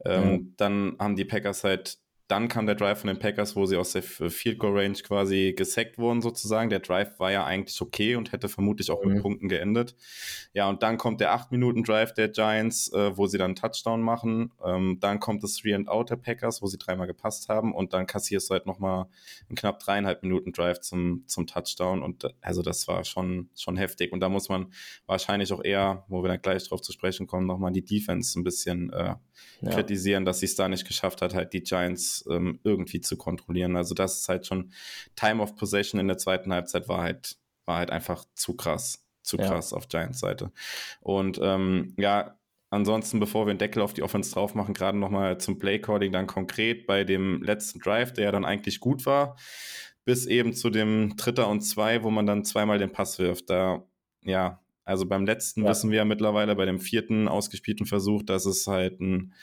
Ähm, 0.05 0.31
mhm. 0.31 0.55
Dann 0.57 0.97
haben 0.99 1.17
die 1.17 1.25
Packers 1.25 1.65
halt 1.65 1.99
dann 2.27 2.49
kam 2.49 2.65
der 2.65 2.75
Drive 2.75 3.01
von 3.01 3.09
den 3.09 3.19
Packers, 3.19 3.55
wo 3.55 3.67
sie 3.67 3.77
aus 3.77 3.93
der 3.93 4.03
Field 4.03 4.59
Goal 4.59 4.79
Range 4.79 4.95
quasi 4.95 5.53
gesackt 5.55 5.99
wurden 5.99 6.23
sozusagen. 6.23 6.71
Der 6.71 6.81
Drive 6.81 7.19
war 7.21 7.31
ja 7.31 7.45
eigentlich 7.45 7.79
okay 7.83 8.17
und 8.17 8.33
hätte 8.33 8.49
vermutlich 8.49 8.91
auch 8.91 9.05
mhm. 9.05 9.13
mit 9.13 9.23
Punkten 9.23 9.49
geendet. 9.49 9.95
Ja, 10.55 10.71
und 10.71 10.83
dann 10.83 10.97
kommt 10.97 11.21
der 11.21 11.33
8 11.33 11.53
Minuten 11.53 11.83
Drive 11.83 12.15
der 12.15 12.29
Giants, 12.31 12.91
äh, 12.95 13.15
wo 13.17 13.27
sie 13.27 13.37
dann 13.37 13.51
einen 13.51 13.57
Touchdown 13.57 14.01
machen. 14.01 14.53
Ähm, 14.65 14.99
dann 15.01 15.21
kommt 15.21 15.43
das 15.43 15.57
Three 15.57 15.75
and 15.75 15.89
Out 15.89 16.11
der 16.11 16.17
Packers, 16.17 16.63
wo 16.63 16.67
sie 16.67 16.79
dreimal 16.79 17.07
gepasst 17.07 17.51
haben 17.51 17.75
und 17.75 17.93
dann 17.93 18.07
kassierst 18.07 18.49
du 18.49 18.55
halt 18.55 18.65
nochmal 18.65 19.07
einen 19.49 19.57
knapp 19.57 19.81
dreieinhalb 19.81 20.23
Minuten 20.23 20.53
Drive 20.53 20.81
zum, 20.81 21.25
zum 21.27 21.47
Touchdown 21.47 22.03
und 22.03 22.25
also 22.41 22.63
das 22.63 22.89
war 22.89 23.05
schon, 23.05 23.51
schon 23.55 23.77
heftig 23.77 24.13
und 24.13 24.21
da 24.21 24.31
muss 24.31 24.49
man 24.49 24.73
wahrscheinlich 25.05 25.53
auch 25.53 25.63
eher, 25.63 26.05
wo 26.09 26.23
wir 26.23 26.29
dann 26.29 26.41
gleich 26.41 26.67
drauf 26.67 26.81
zu 26.81 26.93
sprechen 26.93 27.27
kommen, 27.27 27.47
nochmal 27.47 27.73
die 27.73 27.85
Defense 27.85 28.41
ein 28.41 28.45
bisschen 28.45 28.91
äh, 28.95 29.17
ja. 29.61 29.71
kritisieren, 29.71 30.25
dass 30.25 30.41
sie 30.41 30.47
es 30.47 30.57
da 30.57 30.69
nicht 30.69 30.87
geschafft 30.87 31.23
hat, 31.23 31.35
halt 31.35 31.53
die 31.53 31.63
Giants 31.63 32.25
ähm, 32.31 32.61
irgendwie 32.65 33.01
zu 33.01 33.17
kontrollieren. 33.17 33.77
Also 33.77 33.95
das 33.95 34.21
ist 34.21 34.29
halt 34.29 34.47
schon 34.47 34.73
Time 35.17 35.43
of 35.43 35.57
Possession 35.57 36.01
in 36.01 36.09
der 36.09 36.19
zweiten 36.19 36.53
Halbzeit 36.53 36.89
war 36.89 37.03
halt, 37.03 37.37
war 37.65 37.79
halt 37.79 37.91
einfach 37.91 38.25
zu 38.35 38.55
krass, 38.55 39.05
zu 39.23 39.37
ja. 39.37 39.47
krass 39.47 39.73
auf 39.73 39.89
Giants 39.89 40.21
Seite. 40.21 40.53
Und 41.01 41.39
ähm, 41.43 41.95
ja, 41.97 42.39
ansonsten, 42.71 43.21
bevor 43.21 43.47
wir 43.47 43.55
den 43.55 43.59
Deckel 43.59 43.83
auf 43.83 43.95
die 43.95 44.03
Offense 44.03 44.33
drauf 44.33 44.55
machen, 44.55 44.75
gerade 44.75 44.99
nochmal 44.99 45.39
zum 45.39 45.59
Play-Calling 45.59 46.13
dann 46.13 46.27
konkret 46.27 46.87
bei 46.87 47.05
dem 47.05 47.43
letzten 47.43 47.79
Drive, 47.81 48.13
der 48.13 48.25
ja 48.25 48.33
dann 48.33 48.45
eigentlich 48.45 48.81
gut 48.81 49.07
war, 49.07 49.37
bis 50.05 50.27
eben 50.27 50.53
zu 50.53 50.71
dem 50.71 51.17
Dritter 51.17 51.49
und 51.49 51.63
Zwei, 51.63 52.03
wo 52.03 52.11
man 52.11 52.27
dann 52.27 52.45
zweimal 52.45 52.79
den 52.79 52.93
Pass 52.93 53.19
wirft. 53.19 53.49
Da, 53.49 53.85
ja, 54.23 54.64
also 54.85 55.07
beim 55.07 55.25
letzten 55.25 55.65
ja. 55.65 55.71
wissen 55.71 55.91
wir 55.91 55.99
ja 55.99 56.05
mittlerweile, 56.05 56.55
bei 56.57 56.67
dem 56.67 56.79
vierten 56.79 57.29
ausgespielten 57.29 57.87
Versuch, 57.87 58.23
dass 58.23 58.47
es 58.47 58.67
halt 58.67 59.01
ein 59.01 59.35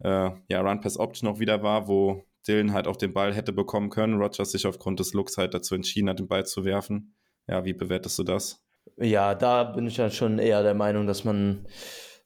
äh, 0.00 0.30
ja, 0.48 0.60
Run-Pass-Option 0.60 1.28
auch 1.28 1.38
wieder 1.38 1.62
war, 1.62 1.88
wo 1.88 2.24
Dylan 2.46 2.72
halt 2.72 2.86
auch 2.86 2.96
den 2.96 3.12
Ball 3.12 3.34
hätte 3.34 3.52
bekommen 3.52 3.90
können. 3.90 4.20
Rogers 4.20 4.52
sich 4.52 4.66
aufgrund 4.66 5.00
des 5.00 5.14
Looks 5.14 5.36
halt 5.38 5.54
dazu 5.54 5.74
entschieden 5.74 6.08
hat, 6.08 6.18
den 6.18 6.28
Ball 6.28 6.46
zu 6.46 6.64
werfen. 6.64 7.14
Ja, 7.48 7.64
wie 7.64 7.72
bewertest 7.72 8.18
du 8.18 8.24
das? 8.24 8.62
Ja, 8.96 9.34
da 9.34 9.64
bin 9.64 9.86
ich 9.86 9.96
dann 9.96 10.10
schon 10.10 10.38
eher 10.38 10.62
der 10.62 10.74
Meinung, 10.74 11.06
dass 11.06 11.24
man, 11.24 11.66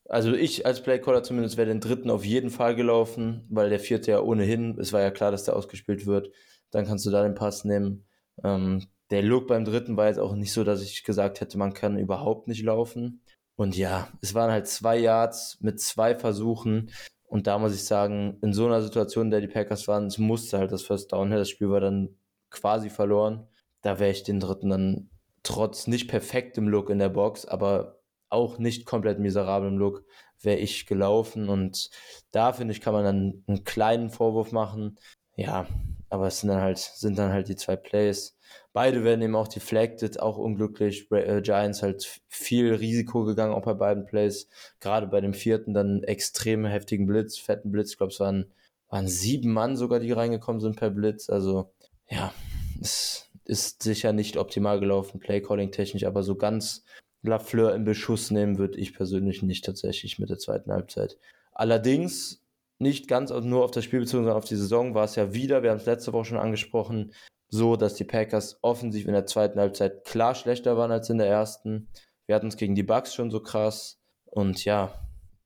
also 0.08 0.32
ich 0.32 0.66
als 0.66 0.82
Playcaller 0.82 1.22
zumindest 1.22 1.56
wäre 1.56 1.68
den 1.68 1.80
dritten 1.80 2.10
auf 2.10 2.24
jeden 2.24 2.50
Fall 2.50 2.74
gelaufen, 2.74 3.46
weil 3.48 3.70
der 3.70 3.80
vierte 3.80 4.10
ja 4.10 4.20
ohnehin, 4.20 4.78
es 4.78 4.92
war 4.92 5.00
ja 5.00 5.10
klar, 5.10 5.30
dass 5.30 5.44
der 5.44 5.56
ausgespielt 5.56 6.06
wird. 6.06 6.30
Dann 6.70 6.86
kannst 6.86 7.06
du 7.06 7.10
da 7.10 7.22
den 7.22 7.34
Pass 7.34 7.64
nehmen. 7.64 8.06
Ähm, 8.44 8.86
der 9.10 9.22
Look 9.22 9.48
beim 9.48 9.64
dritten 9.64 9.96
war 9.96 10.06
jetzt 10.06 10.18
auch 10.18 10.34
nicht 10.34 10.52
so, 10.52 10.64
dass 10.64 10.82
ich 10.82 11.04
gesagt 11.04 11.40
hätte, 11.40 11.58
man 11.58 11.74
kann 11.74 11.98
überhaupt 11.98 12.48
nicht 12.48 12.62
laufen. 12.62 13.22
Und 13.56 13.76
ja, 13.76 14.08
es 14.22 14.34
waren 14.34 14.50
halt 14.50 14.66
zwei 14.68 14.96
Yards 14.98 15.58
mit 15.60 15.80
zwei 15.80 16.14
Versuchen. 16.14 16.90
Und 17.24 17.46
da 17.46 17.58
muss 17.58 17.74
ich 17.74 17.84
sagen, 17.84 18.38
in 18.42 18.52
so 18.52 18.66
einer 18.66 18.82
Situation, 18.82 19.26
in 19.26 19.30
der 19.30 19.40
die 19.40 19.48
Packers 19.48 19.86
waren, 19.88 20.06
es 20.06 20.18
musste 20.18 20.58
halt 20.58 20.72
das 20.72 20.82
First 20.82 21.12
Down. 21.12 21.30
Das 21.30 21.50
Spiel 21.50 21.70
war 21.70 21.80
dann 21.80 22.16
quasi 22.50 22.88
verloren. 22.90 23.46
Da 23.82 23.98
wäre 23.98 24.10
ich 24.10 24.22
den 24.22 24.40
dritten 24.40 24.70
dann 24.70 25.10
trotz 25.42 25.86
nicht 25.86 26.08
perfektem 26.08 26.68
Look 26.68 26.90
in 26.90 26.98
der 26.98 27.08
Box, 27.08 27.46
aber 27.46 28.00
auch 28.28 28.58
nicht 28.58 28.86
komplett 28.86 29.18
miserablem 29.18 29.76
Look, 29.76 30.04
wäre 30.40 30.58
ich 30.58 30.86
gelaufen. 30.86 31.48
Und 31.48 31.90
da 32.30 32.52
finde 32.52 32.72
ich, 32.72 32.80
kann 32.80 32.94
man 32.94 33.04
dann 33.04 33.44
einen 33.46 33.64
kleinen 33.64 34.10
Vorwurf 34.10 34.52
machen. 34.52 34.98
Ja, 35.36 35.66
aber 36.10 36.26
es 36.26 36.40
sind 36.40 36.48
dann 36.48 36.60
halt, 36.60 36.78
sind 36.78 37.18
dann 37.18 37.32
halt 37.32 37.48
die 37.48 37.56
zwei 37.56 37.76
Plays. 37.76 38.36
Beide 38.72 39.04
werden 39.04 39.22
eben 39.22 39.36
auch 39.36 39.48
deflected, 39.48 40.20
auch 40.20 40.36
unglücklich. 40.36 41.10
Äh, 41.12 41.40
Giants 41.40 41.82
halt 41.82 42.20
viel 42.28 42.74
Risiko 42.74 43.24
gegangen, 43.24 43.54
auch 43.54 43.62
bei 43.62 43.74
beiden 43.74 44.04
Plays. 44.04 44.48
Gerade 44.80 45.06
bei 45.06 45.20
dem 45.20 45.34
vierten 45.34 45.72
dann 45.72 46.02
extrem 46.02 46.66
heftigen 46.66 47.06
Blitz, 47.06 47.38
fetten 47.38 47.70
Blitz. 47.70 47.92
Ich 47.92 47.96
glaube, 47.96 48.12
es 48.12 48.20
waren, 48.20 48.46
waren 48.88 49.06
sieben 49.06 49.52
Mann 49.52 49.76
sogar, 49.76 50.00
die 50.00 50.12
reingekommen 50.12 50.60
sind 50.60 50.76
per 50.76 50.90
Blitz. 50.90 51.30
Also, 51.30 51.72
ja, 52.08 52.34
es 52.80 53.30
ist 53.44 53.82
sicher 53.82 54.12
nicht 54.12 54.36
optimal 54.36 54.80
gelaufen, 54.80 55.20
Playcalling 55.20 55.70
technisch, 55.70 56.04
aber 56.04 56.22
so 56.22 56.34
ganz 56.34 56.84
Lafleur 57.22 57.74
im 57.74 57.84
Beschuss 57.84 58.30
nehmen 58.30 58.58
würde 58.58 58.78
ich 58.78 58.94
persönlich 58.94 59.42
nicht 59.42 59.64
tatsächlich 59.64 60.18
mit 60.18 60.30
der 60.30 60.38
zweiten 60.38 60.72
Halbzeit. 60.72 61.18
Allerdings 61.52 62.39
nicht 62.80 63.08
ganz 63.08 63.30
nur 63.30 63.64
auf 63.64 63.70
das 63.70 63.84
Spiel 63.84 64.00
bezogen, 64.00 64.24
sondern 64.24 64.38
auf 64.38 64.48
die 64.48 64.56
Saison 64.56 64.94
war 64.94 65.04
es 65.04 65.16
ja 65.16 65.34
wieder, 65.34 65.62
wir 65.62 65.70
haben 65.70 65.78
es 65.78 65.86
letzte 65.86 66.12
Woche 66.12 66.26
schon 66.26 66.38
angesprochen, 66.38 67.12
so, 67.48 67.76
dass 67.76 67.94
die 67.94 68.04
Packers 68.04 68.58
offensiv 68.62 69.06
in 69.06 69.12
der 69.12 69.26
zweiten 69.26 69.58
Halbzeit 69.60 70.04
klar 70.04 70.34
schlechter 70.34 70.76
waren 70.76 70.92
als 70.92 71.10
in 71.10 71.18
der 71.18 71.26
ersten. 71.26 71.88
Wir 72.26 72.36
hatten 72.36 72.46
es 72.46 72.56
gegen 72.56 72.74
die 72.74 72.84
Bucks 72.84 73.14
schon 73.14 73.30
so 73.30 73.40
krass. 73.40 74.00
Und 74.24 74.64
ja, 74.64 74.94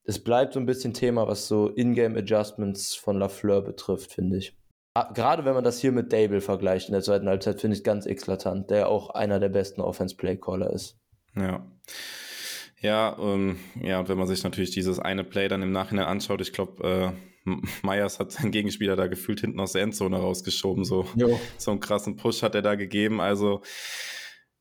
es 0.05 0.23
bleibt 0.23 0.53
so 0.53 0.61
ein 0.61 0.67
bisschen 0.67 0.93
Thema, 0.93 1.27
was 1.27 1.49
so 1.49 1.71
Ingame 1.71 2.19
Adjustments 2.19 2.95
von 2.95 3.19
Lafleur 3.19 3.63
betrifft, 3.63 4.13
finde 4.13 4.37
ich. 4.37 4.57
Gerade 5.15 5.45
wenn 5.45 5.55
man 5.55 5.65
das 5.65 5.81
hier 5.81 5.93
mit 5.93 6.13
Dable 6.13 6.41
vergleicht 6.41 6.89
in 6.89 6.93
der 6.93 7.03
zweiten 7.03 7.27
Halbzeit, 7.27 7.61
finde 7.61 7.75
ich 7.75 7.81
es 7.81 7.85
ganz 7.85 8.07
eklatant, 8.07 8.71
der 8.71 8.89
auch 8.89 9.11
einer 9.11 9.41
der 9.41 9.49
besten 9.49 9.81
Offense-Play-Caller 9.81 10.71
ist. 10.71 10.99
Ja. 11.35 11.67
Ja, 12.85 13.17
ähm, 13.19 13.59
ja, 13.81 14.07
wenn 14.07 14.19
man 14.19 14.27
sich 14.27 14.45
natürlich 14.45 14.71
dieses 14.71 14.99
eine 14.99 15.25
Play 15.25 15.49
dann 15.49 15.63
im 15.63 15.73
Nachhinein 15.73 16.05
anschaut, 16.05 16.43
ich 16.43 16.53
glaube, 16.53 17.15
äh, 17.47 17.51
Meyers 17.83 18.21
hat 18.21 18.31
seinen 18.33 18.51
Gegenspieler 18.51 18.95
da 18.95 19.07
gefühlt 19.07 19.41
hinten 19.41 19.59
aus 19.59 19.73
der 19.73 19.81
Endzone 19.81 20.19
rausgeschoben. 20.19 20.85
So, 20.85 21.07
so 21.57 21.71
einen 21.71 21.81
krassen 21.81 22.17
Push 22.17 22.43
hat 22.43 22.55
er 22.55 22.61
da 22.61 22.75
gegeben. 22.75 23.23
Also, 23.23 23.63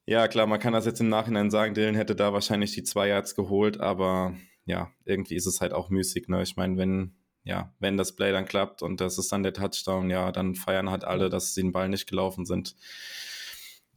ja, 0.05 0.29
klar, 0.29 0.47
man 0.47 0.61
kann 0.61 0.71
das 0.71 0.85
jetzt 0.85 1.01
im 1.01 1.09
Nachhinein 1.09 1.51
sagen, 1.51 1.73
Dylan 1.73 1.95
hätte 1.95 2.15
da 2.15 2.31
wahrscheinlich 2.31 2.71
die 2.71 2.83
zwei 2.83 3.09
Yards 3.09 3.35
geholt, 3.35 3.81
aber 3.81 4.33
ja, 4.63 4.89
irgendwie 5.03 5.35
ist 5.35 5.45
es 5.45 5.59
halt 5.59 5.73
auch 5.73 5.89
müßig. 5.89 6.29
Ne? 6.29 6.43
Ich 6.43 6.55
meine, 6.55 6.77
wenn, 6.77 7.17
ja, 7.43 7.73
wenn 7.79 7.97
das 7.97 8.15
Play 8.15 8.31
dann 8.31 8.45
klappt 8.45 8.83
und 8.83 9.01
das 9.01 9.17
ist 9.17 9.33
dann 9.33 9.43
der 9.43 9.53
Touchdown, 9.53 10.09
ja, 10.09 10.31
dann 10.31 10.55
feiern 10.55 10.89
halt 10.89 11.03
alle, 11.03 11.29
dass 11.29 11.53
sie 11.53 11.61
den 11.61 11.73
Ball 11.73 11.89
nicht 11.89 12.07
gelaufen 12.07 12.45
sind. 12.45 12.77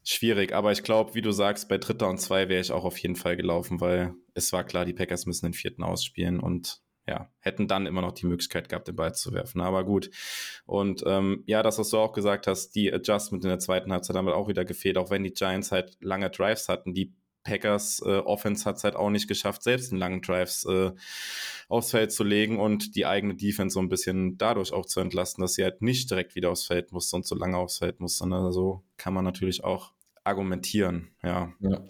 Schwierig, 0.09 0.53
aber 0.53 0.71
ich 0.71 0.85
glaube, 0.85 1.17
wie 1.17 1.21
du 1.21 1.33
sagst, 1.33 1.69
bei 1.69 1.79
Dritter 1.79 2.09
und 2.09 2.19
Zwei 2.19 2.49
wäre 2.49 2.61
ich 2.61 2.71
auch 2.71 2.85
auf 2.85 2.97
jeden 2.99 3.17
Fall 3.17 3.37
gelaufen, 3.37 3.81
weil 3.81 4.15
es 4.35 4.53
war 4.53 4.63
klar, 4.63 4.85
die 4.85 4.93
Packers 4.93 5.27
müssen 5.27 5.47
den 5.47 5.53
vierten 5.53 5.83
ausspielen 5.83 6.39
und 6.39 6.81
ja, 7.09 7.29
hätten 7.41 7.67
dann 7.67 7.87
immer 7.87 8.03
noch 8.03 8.13
die 8.13 8.27
Möglichkeit 8.27 8.69
gehabt, 8.69 8.87
den 8.87 8.95
Ball 8.95 9.17
zu 9.17 9.33
werfen. 9.33 9.61
Aber 9.61 9.85
gut. 9.85 10.11
Und 10.65 11.03
ähm, 11.07 11.43
ja, 11.47 11.65
das, 11.65 11.81
was 11.81 11.91
du 11.91 11.99
auch 11.99 12.13
gesagt 12.13 12.47
hast, 12.47 12.77
die 12.77 12.93
Adjustment 12.93 13.43
in 13.43 13.51
der 13.51 13.59
zweiten 13.59 13.91
Halbzeit 13.93 14.15
haben 14.15 14.29
auch 14.29 14.47
wieder 14.47 14.65
gefehlt, 14.65 14.97
auch 14.97 15.11
wenn 15.11 15.25
die 15.25 15.33
Giants 15.33 15.73
halt 15.73 15.97
lange 16.01 16.31
Drives 16.31 16.69
hatten. 16.69 16.95
Die 16.95 17.13
Packers 17.43 18.01
äh, 18.07 18.19
Offense 18.19 18.65
hat 18.65 18.77
es 18.77 18.85
halt 18.85 18.95
auch 18.95 19.11
nicht 19.11 19.27
geschafft, 19.27 19.65
selbst 19.65 19.91
in 19.91 19.99
langen 19.99 20.23
Drives 20.23 20.65
äh, 20.67 20.93
aufs 21.69 21.91
Feld 21.91 22.13
zu 22.13 22.23
legen 22.23 22.61
und 22.61 22.95
die 22.95 23.07
eigene 23.07 23.35
Defense 23.35 23.75
so 23.75 23.81
ein 23.81 23.89
bisschen 23.89 24.39
dadurch 24.39 24.73
auch 24.73 24.87
zu 24.87 25.01
entlasten, 25.01 25.43
dass 25.43 25.55
sie 25.55 25.65
halt 25.65 25.83
nicht 25.83 26.09
direkt 26.11 26.37
wieder 26.37 26.51
aufs 26.51 26.67
Feld 26.67 26.93
musste 26.93 27.17
und 27.17 27.27
so 27.27 27.35
lange 27.35 27.57
aufs 27.57 27.79
Feld 27.79 27.99
musste. 27.99 28.25
Also 28.25 28.53
so 28.53 28.85
kann 28.97 29.15
man 29.15 29.25
natürlich 29.25 29.65
auch 29.65 29.96
argumentieren, 30.27 31.11
ja. 31.23 31.53
ja. 31.61 31.85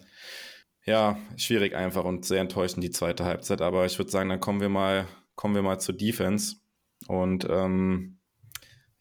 Ja, 0.85 1.17
schwierig 1.35 1.75
einfach 1.75 2.05
und 2.05 2.23
sehr 2.23 2.39
enttäuschend 2.39 2.81
die 2.81 2.91
zweite 2.91 3.25
Halbzeit. 3.25 3.61
Aber 3.61 3.85
ich 3.85 3.97
würde 3.99 4.09
sagen, 4.09 4.29
dann 4.29 4.39
kommen 4.39 4.61
wir 4.61 4.69
mal, 4.69 5.05
kommen 5.35 5.53
wir 5.53 5.61
mal 5.61 5.79
zur 5.79 5.95
Defense. 5.97 6.55
Und 7.07 7.45
ähm, 7.49 8.19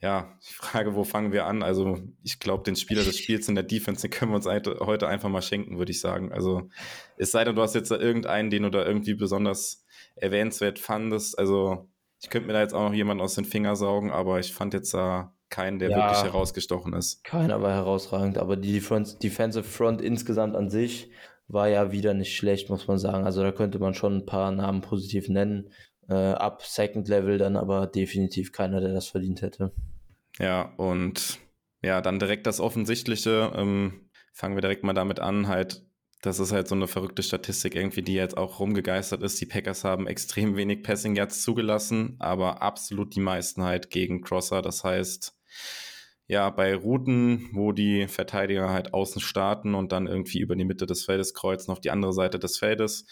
ja, 0.01 0.37
die 0.49 0.53
Frage, 0.53 0.95
wo 0.95 1.05
fangen 1.05 1.32
wir 1.32 1.47
an? 1.47 1.62
Also, 1.62 1.99
ich 2.24 2.41
glaube, 2.41 2.64
den 2.64 2.76
Spieler 2.76 3.05
des 3.05 3.18
Spiels 3.18 3.49
in 3.49 3.55
der 3.55 3.64
Defense, 3.64 4.03
den 4.03 4.11
können 4.11 4.32
wir 4.32 4.37
uns 4.37 4.47
heute 4.47 5.07
einfach 5.07 5.28
mal 5.28 5.43
schenken, 5.43 5.78
würde 5.78 5.93
ich 5.93 6.01
sagen. 6.01 6.32
Also, 6.32 6.68
es 7.16 7.30
sei 7.30 7.45
denn, 7.45 7.55
du 7.55 7.62
hast 7.62 7.76
jetzt 7.76 7.91
da 7.91 7.99
irgendeinen, 7.99 8.51
den 8.51 8.64
du 8.64 8.70
da 8.70 8.84
irgendwie 8.84 9.14
besonders 9.14 9.84
erwähnenswert 10.16 10.80
fandest. 10.80 11.39
Also, 11.39 11.89
ich 12.20 12.30
könnte 12.30 12.49
mir 12.49 12.55
da 12.55 12.62
jetzt 12.62 12.74
auch 12.74 12.89
noch 12.89 12.95
jemanden 12.95 13.22
aus 13.22 13.34
den 13.34 13.45
Fingern 13.45 13.76
saugen, 13.76 14.11
aber 14.11 14.41
ich 14.41 14.53
fand 14.53 14.74
jetzt 14.74 14.93
da 14.93 15.36
keinen, 15.49 15.78
der 15.78 15.90
ja, 15.90 15.97
wirklich 15.97 16.24
herausgestochen 16.24 16.92
ist. 16.92 17.24
Keiner 17.24 17.62
war 17.62 17.72
herausragend, 17.72 18.38
aber 18.38 18.57
die 18.57 18.80
Defensive 19.22 19.64
Front 19.64 20.01
insgesamt 20.01 20.57
an 20.57 20.70
sich 20.70 21.11
war 21.49 21.68
ja 21.68 21.92
wieder 21.92 22.14
nicht 22.14 22.36
schlecht, 22.36 22.70
muss 22.70 22.88
man 22.88 22.99
sagen. 22.99 23.24
Also 23.24 23.42
da 23.42 23.53
könnte 23.53 23.78
man 23.78 23.94
schon 23.94 24.16
ein 24.16 24.26
paar 24.26 24.51
Namen 24.51 24.80
positiv 24.80 25.28
nennen. 25.28 25.70
Äh, 26.09 26.14
ab 26.14 26.62
Second 26.62 27.09
Level 27.09 27.38
dann 27.38 27.57
aber 27.57 27.86
definitiv 27.86 28.53
keiner, 28.53 28.80
der 28.80 28.92
das 28.92 29.09
verdient 29.09 29.42
hätte. 29.42 29.72
Ja, 30.38 30.74
und 30.76 31.38
ja, 31.82 32.01
dann 32.01 32.18
direkt 32.18 32.47
das 32.47 32.61
Offensichtliche. 32.61 33.53
Ähm, 33.55 34.09
fangen 34.32 34.57
wir 34.57 34.61
direkt 34.61 34.84
mal 34.84 34.92
damit 34.92 35.20
an, 35.20 35.49
halt, 35.49 35.84
das 36.22 36.40
ist 36.40 36.53
halt 36.53 36.68
so 36.68 36.74
eine 36.74 36.88
verrückte 36.88 37.22
Statistik 37.22 37.74
irgendwie, 37.74 38.03
die 38.03 38.14
jetzt 38.14 38.36
auch 38.36 38.61
rumgegeistert 38.61 39.22
ist. 39.22 39.40
Die 39.40 39.47
Packers 39.47 39.84
haben 39.84 40.07
extrem 40.07 40.57
wenig 40.57 40.82
Passing 40.82 41.14
Yards 41.14 41.42
zugelassen, 41.42 42.16
aber 42.18 42.62
absolut 42.62 43.14
die 43.14 43.20
meisten 43.20 43.62
halt 43.62 43.90
gegen 43.90 44.20
Crosser. 44.20 44.62
Das 44.62 44.84
heißt, 44.84 45.36
ja, 46.28 46.50
bei 46.50 46.74
Routen, 46.74 47.48
wo 47.52 47.72
die 47.72 48.09
Verteidiger 48.09 48.70
halt 48.70 48.94
außen 48.94 49.20
starten 49.20 49.74
und 49.74 49.92
dann 49.92 50.07
irgendwie 50.07 50.40
über 50.40 50.57
die 50.57 50.64
Mitte 50.64 50.86
des 50.86 51.04
Feldes 51.04 51.34
kreuzen 51.34 51.70
auf 51.70 51.80
die 51.80 51.90
andere 51.90 52.12
Seite 52.12 52.38
des 52.38 52.59
Feldes. 52.59 53.07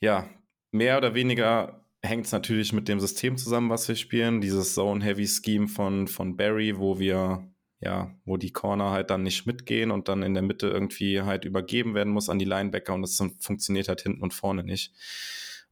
Ja, 0.00 0.28
mehr 0.72 0.98
oder 0.98 1.14
weniger 1.14 1.84
hängt 2.02 2.26
es 2.26 2.32
natürlich 2.32 2.72
mit 2.72 2.88
dem 2.88 3.00
System 3.00 3.36
zusammen, 3.36 3.70
was 3.70 3.88
wir 3.88 3.96
spielen. 3.96 4.40
Dieses 4.40 4.74
Zone-Heavy-Scheme 4.74 5.68
von, 5.68 6.08
von 6.08 6.36
Barry, 6.36 6.76
wo 6.76 6.98
wir, 6.98 7.48
ja, 7.80 8.14
wo 8.24 8.36
die 8.36 8.52
Corner 8.52 8.90
halt 8.90 9.10
dann 9.10 9.22
nicht 9.22 9.46
mitgehen 9.46 9.90
und 9.90 10.08
dann 10.08 10.22
in 10.22 10.34
der 10.34 10.42
Mitte 10.42 10.68
irgendwie 10.68 11.22
halt 11.22 11.44
übergeben 11.44 11.94
werden 11.94 12.12
muss 12.12 12.28
an 12.28 12.38
die 12.38 12.44
Linebacker 12.44 12.94
und 12.94 13.02
das 13.02 13.22
funktioniert 13.38 13.88
halt 13.88 14.02
hinten 14.02 14.22
und 14.22 14.34
vorne 14.34 14.64
nicht. 14.64 14.92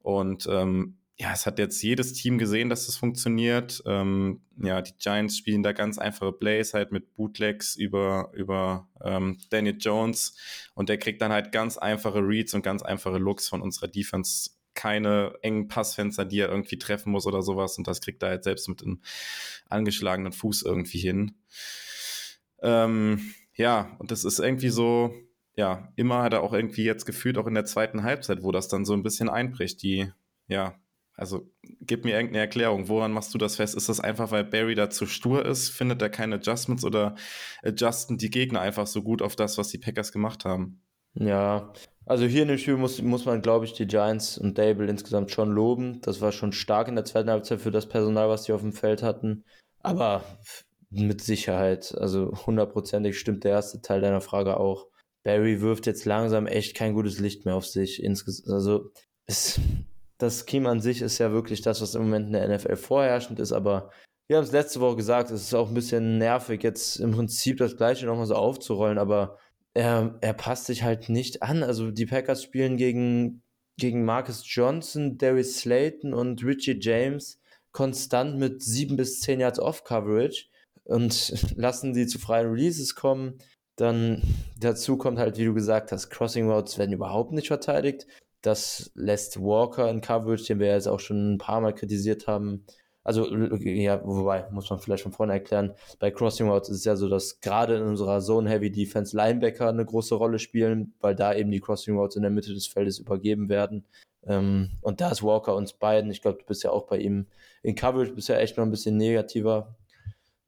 Und 0.00 0.46
ähm, 0.50 0.98
ja, 1.18 1.32
es 1.32 1.46
hat 1.46 1.58
jetzt 1.58 1.82
jedes 1.82 2.14
Team 2.14 2.38
gesehen, 2.38 2.68
dass 2.68 2.86
das 2.86 2.96
funktioniert. 2.96 3.82
Ähm, 3.86 4.40
ja, 4.56 4.80
die 4.80 4.96
Giants 4.98 5.36
spielen 5.36 5.62
da 5.62 5.72
ganz 5.72 5.98
einfache 5.98 6.32
Plays 6.32 6.74
halt 6.74 6.90
mit 6.90 7.14
Bootlegs 7.14 7.76
über, 7.76 8.30
über 8.34 8.88
ähm, 9.02 9.38
Daniel 9.50 9.76
Jones 9.78 10.36
und 10.74 10.88
der 10.88 10.98
kriegt 10.98 11.20
dann 11.20 11.32
halt 11.32 11.52
ganz 11.52 11.78
einfache 11.78 12.20
Reads 12.20 12.54
und 12.54 12.62
ganz 12.62 12.82
einfache 12.82 13.18
Looks 13.18 13.48
von 13.48 13.60
unserer 13.62 13.88
Defense. 13.88 14.50
Keine 14.74 15.34
engen 15.42 15.68
Passfenster, 15.68 16.24
die 16.24 16.40
er 16.40 16.48
irgendwie 16.48 16.78
treffen 16.78 17.12
muss 17.12 17.26
oder 17.26 17.42
sowas 17.42 17.76
und 17.76 17.86
das 17.86 18.00
kriegt 18.00 18.22
er 18.22 18.30
halt 18.30 18.44
selbst 18.44 18.68
mit 18.68 18.82
einem 18.82 19.02
angeschlagenen 19.68 20.32
Fuß 20.32 20.62
irgendwie 20.62 20.98
hin. 20.98 21.36
Ähm, 22.62 23.34
ja, 23.54 23.94
und 23.98 24.10
das 24.10 24.24
ist 24.24 24.38
irgendwie 24.38 24.70
so, 24.70 25.14
ja, 25.56 25.92
immer 25.96 26.22
hat 26.22 26.32
er 26.32 26.42
auch 26.42 26.54
irgendwie 26.54 26.84
jetzt 26.84 27.04
gefühlt, 27.04 27.36
auch 27.36 27.46
in 27.46 27.54
der 27.54 27.66
zweiten 27.66 28.02
Halbzeit, 28.02 28.42
wo 28.42 28.50
das 28.50 28.68
dann 28.68 28.86
so 28.86 28.94
ein 28.94 29.02
bisschen 29.02 29.28
einbricht. 29.28 29.82
Die, 29.82 30.10
ja, 30.48 30.74
also 31.22 31.48
gib 31.80 32.04
mir 32.04 32.14
irgendeine 32.14 32.40
Erklärung. 32.40 32.88
Woran 32.88 33.12
machst 33.12 33.32
du 33.32 33.38
das 33.38 33.56
fest? 33.56 33.76
Ist 33.76 33.88
das 33.88 34.00
einfach, 34.00 34.32
weil 34.32 34.44
Barry 34.44 34.74
da 34.74 34.90
zu 34.90 35.06
stur 35.06 35.46
ist? 35.46 35.70
Findet 35.70 36.02
er 36.02 36.10
keine 36.10 36.34
Adjustments 36.34 36.84
oder 36.84 37.14
adjusten 37.62 38.18
die 38.18 38.30
Gegner 38.30 38.60
einfach 38.60 38.88
so 38.88 39.02
gut 39.02 39.22
auf 39.22 39.36
das, 39.36 39.56
was 39.56 39.68
die 39.68 39.78
Packers 39.78 40.10
gemacht 40.10 40.44
haben? 40.44 40.82
Ja, 41.14 41.72
also 42.06 42.24
hier 42.24 42.42
in 42.42 42.48
dem 42.48 42.58
Spiel 42.58 42.76
muss, 42.76 43.00
muss 43.00 43.24
man, 43.24 43.42
glaube 43.42 43.64
ich, 43.64 43.74
die 43.74 43.86
Giants 43.86 44.36
und 44.36 44.58
Dable 44.58 44.88
insgesamt 44.88 45.30
schon 45.30 45.50
loben. 45.52 46.00
Das 46.02 46.20
war 46.20 46.32
schon 46.32 46.52
stark 46.52 46.88
in 46.88 46.96
der 46.96 47.04
zweiten 47.04 47.30
Halbzeit 47.30 47.60
für 47.60 47.70
das 47.70 47.88
Personal, 47.88 48.28
was 48.28 48.44
die 48.44 48.52
auf 48.52 48.62
dem 48.62 48.72
Feld 48.72 49.02
hatten. 49.02 49.44
Aber 49.80 50.24
mit 50.90 51.22
Sicherheit, 51.22 51.94
also 51.96 52.32
hundertprozentig 52.46 53.18
stimmt 53.18 53.44
der 53.44 53.52
erste 53.52 53.80
Teil 53.80 54.00
deiner 54.00 54.20
Frage 54.20 54.58
auch. 54.58 54.88
Barry 55.22 55.60
wirft 55.60 55.86
jetzt 55.86 56.04
langsam 56.04 56.46
echt 56.46 56.76
kein 56.76 56.94
gutes 56.94 57.18
Licht 57.20 57.44
mehr 57.44 57.54
auf 57.54 57.66
sich. 57.66 58.04
Also 58.48 58.90
es, 59.26 59.60
das 60.18 60.44
Scheme 60.48 60.68
an 60.68 60.80
sich 60.80 61.02
ist 61.02 61.18
ja 61.18 61.32
wirklich 61.32 61.62
das, 61.62 61.80
was 61.80 61.94
im 61.94 62.02
Moment 62.02 62.26
in 62.26 62.32
der 62.32 62.48
NFL 62.48 62.76
vorherrschend 62.76 63.40
ist, 63.40 63.52
aber 63.52 63.90
wir 64.28 64.36
haben 64.36 64.44
es 64.44 64.52
letzte 64.52 64.80
Woche 64.80 64.96
gesagt, 64.96 65.30
es 65.30 65.42
ist 65.42 65.54
auch 65.54 65.68
ein 65.68 65.74
bisschen 65.74 66.18
nervig, 66.18 66.62
jetzt 66.62 66.96
im 66.96 67.10
Prinzip 67.10 67.58
das 67.58 67.76
Gleiche 67.76 68.06
nochmal 68.06 68.26
so 68.26 68.34
aufzurollen, 68.34 68.98
aber 68.98 69.38
er, 69.74 70.16
er 70.20 70.32
passt 70.32 70.66
sich 70.66 70.82
halt 70.82 71.08
nicht 71.08 71.42
an. 71.42 71.62
Also 71.62 71.90
die 71.90 72.06
Packers 72.06 72.42
spielen 72.42 72.76
gegen, 72.76 73.42
gegen 73.78 74.04
Marcus 74.04 74.42
Johnson, 74.46 75.18
Darius 75.18 75.58
Slayton 75.58 76.14
und 76.14 76.44
Richie 76.44 76.78
James 76.80 77.40
konstant 77.72 78.38
mit 78.38 78.62
sieben 78.62 78.96
bis 78.96 79.20
zehn 79.20 79.40
Yards 79.40 79.58
Off-Coverage 79.58 80.46
und 80.84 81.34
lassen 81.56 81.94
sie 81.94 82.06
zu 82.06 82.18
freien 82.18 82.50
Releases 82.50 82.94
kommen. 82.94 83.38
Dann 83.76 84.22
dazu 84.58 84.98
kommt 84.98 85.18
halt, 85.18 85.38
wie 85.38 85.46
du 85.46 85.54
gesagt 85.54 85.92
hast, 85.92 86.10
Crossing 86.10 86.50
Routes 86.50 86.78
werden 86.78 86.92
überhaupt 86.92 87.32
nicht 87.32 87.48
verteidigt. 87.48 88.06
Das 88.42 88.90
lässt 88.94 89.40
Walker 89.40 89.88
in 89.88 90.00
Coverage, 90.00 90.44
den 90.44 90.58
wir 90.58 90.68
jetzt 90.68 90.88
auch 90.88 91.00
schon 91.00 91.34
ein 91.34 91.38
paar 91.38 91.60
Mal 91.60 91.74
kritisiert 91.74 92.26
haben. 92.26 92.64
Also, 93.04 93.26
ja, 93.34 94.00
wobei, 94.04 94.48
muss 94.50 94.70
man 94.70 94.78
vielleicht 94.78 95.02
von 95.02 95.12
vorne 95.12 95.32
erklären, 95.32 95.74
bei 95.98 96.12
Crossing 96.12 96.48
Routes 96.48 96.68
ist 96.68 96.78
es 96.78 96.84
ja 96.84 96.94
so, 96.94 97.08
dass 97.08 97.40
gerade 97.40 97.76
in 97.76 97.82
unserer 97.82 98.20
Zone-Heavy-Defense 98.20 99.16
Linebacker 99.16 99.68
eine 99.68 99.84
große 99.84 100.14
Rolle 100.14 100.38
spielen, 100.38 100.94
weil 101.00 101.16
da 101.16 101.34
eben 101.34 101.50
die 101.50 101.60
Crossing 101.60 101.96
Routes 101.96 102.16
in 102.16 102.22
der 102.22 102.30
Mitte 102.30 102.54
des 102.54 102.68
Feldes 102.68 103.00
übergeben 103.00 103.48
werden. 103.48 103.84
Ähm, 104.24 104.70
und 104.82 105.00
da 105.00 105.10
ist 105.10 105.22
Walker 105.22 105.56
uns 105.56 105.72
beiden, 105.72 106.12
ich 106.12 106.22
glaube, 106.22 106.38
du 106.38 106.44
bist 106.44 106.62
ja 106.62 106.70
auch 106.70 106.86
bei 106.86 106.98
ihm 106.98 107.26
in 107.64 107.74
Coverage 107.74 108.12
bisher 108.12 108.40
echt 108.40 108.56
noch 108.56 108.64
ein 108.64 108.70
bisschen 108.70 108.96
negativer. 108.96 109.74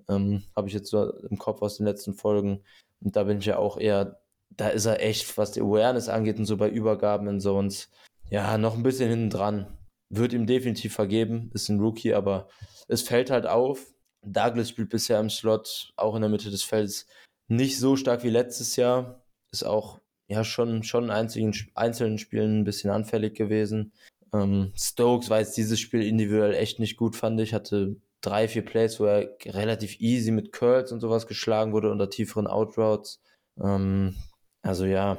Ähm, 0.09 0.45
Habe 0.55 0.69
ich 0.69 0.75
jetzt 0.75 0.91
so 0.91 1.11
im 1.29 1.39
Kopf 1.39 1.61
aus 1.61 1.79
den 1.79 1.87
letzten 1.87 2.15
Folgen. 2.15 2.63
Und 3.01 3.17
da 3.17 3.25
bin 3.25 3.39
ich 3.39 3.47
ja 3.47 3.59
auch 3.59 3.79
eher 3.79 4.21
da 4.57 4.69
ist 4.69 4.87
er 4.87 5.01
echt, 5.01 5.37
was 5.37 5.53
die 5.53 5.61
Awareness 5.61 6.09
angeht 6.09 6.39
und 6.39 6.45
so 6.45 6.57
bei 6.57 6.69
Übergaben 6.69 7.29
in 7.29 7.41
Zones, 7.41 7.91
ja, 8.31 8.59
noch 8.59 8.77
ein 8.77 8.83
bisschen 8.83 9.11
hinten 9.11 9.31
dran. 9.31 9.79
Wird 10.11 10.33
ihm 10.33 10.47
definitiv 10.47 10.95
vergeben, 10.95 11.51
ist 11.55 11.69
ein 11.69 11.81
Rookie, 11.81 12.15
aber 12.15 12.49
es 12.89 13.03
fällt 13.03 13.31
halt 13.31 13.47
auf. 13.47 13.95
Douglas 14.23 14.71
spielt 14.71 14.91
bisher 14.91 15.21
im 15.21 15.31
Slot, 15.31 15.93
auch 15.97 16.15
in 16.15 16.23
der 16.23 16.31
Mitte 16.31 16.51
des 16.51 16.63
Felds, 16.63 17.07
nicht 17.49 17.79
so 17.79 17.97
stark 17.97 18.23
wie 18.23 18.31
letztes 18.31 18.77
Jahr. 18.77 19.23
Ist 19.53 19.65
auch 19.65 20.01
ja 20.29 20.45
schon, 20.45 20.83
schon 20.83 21.05
in 21.05 21.11
einzigen, 21.11 21.55
einzelnen 21.75 22.19
Spielen 22.19 22.61
ein 22.61 22.65
bisschen 22.65 22.91
anfällig 22.91 23.35
gewesen. 23.35 23.93
Ähm, 24.33 24.73
Stokes 24.77 25.31
war 25.31 25.41
jetzt 25.41 25.57
dieses 25.57 25.79
Spiel 25.79 26.03
individuell 26.03 26.55
echt 26.55 26.79
nicht 26.79 26.97
gut, 26.97 27.17
fand 27.17 27.41
ich. 27.41 27.55
Hatte 27.55 27.97
drei, 28.21 28.49
vier 28.49 28.65
Plays, 28.65 28.99
wo 28.99 29.05
er 29.05 29.37
relativ 29.45 30.01
easy 30.01 30.31
mit 30.31 30.53
Curls 30.53 30.93
und 30.93 31.01
sowas 31.01 31.27
geschlagen 31.27 31.73
wurde 31.73 31.91
unter 31.91 32.09
tieferen 32.09 32.47
Outroutes. 32.47 33.21
Ähm, 33.63 34.17
also 34.65 34.87
ja, 34.87 35.19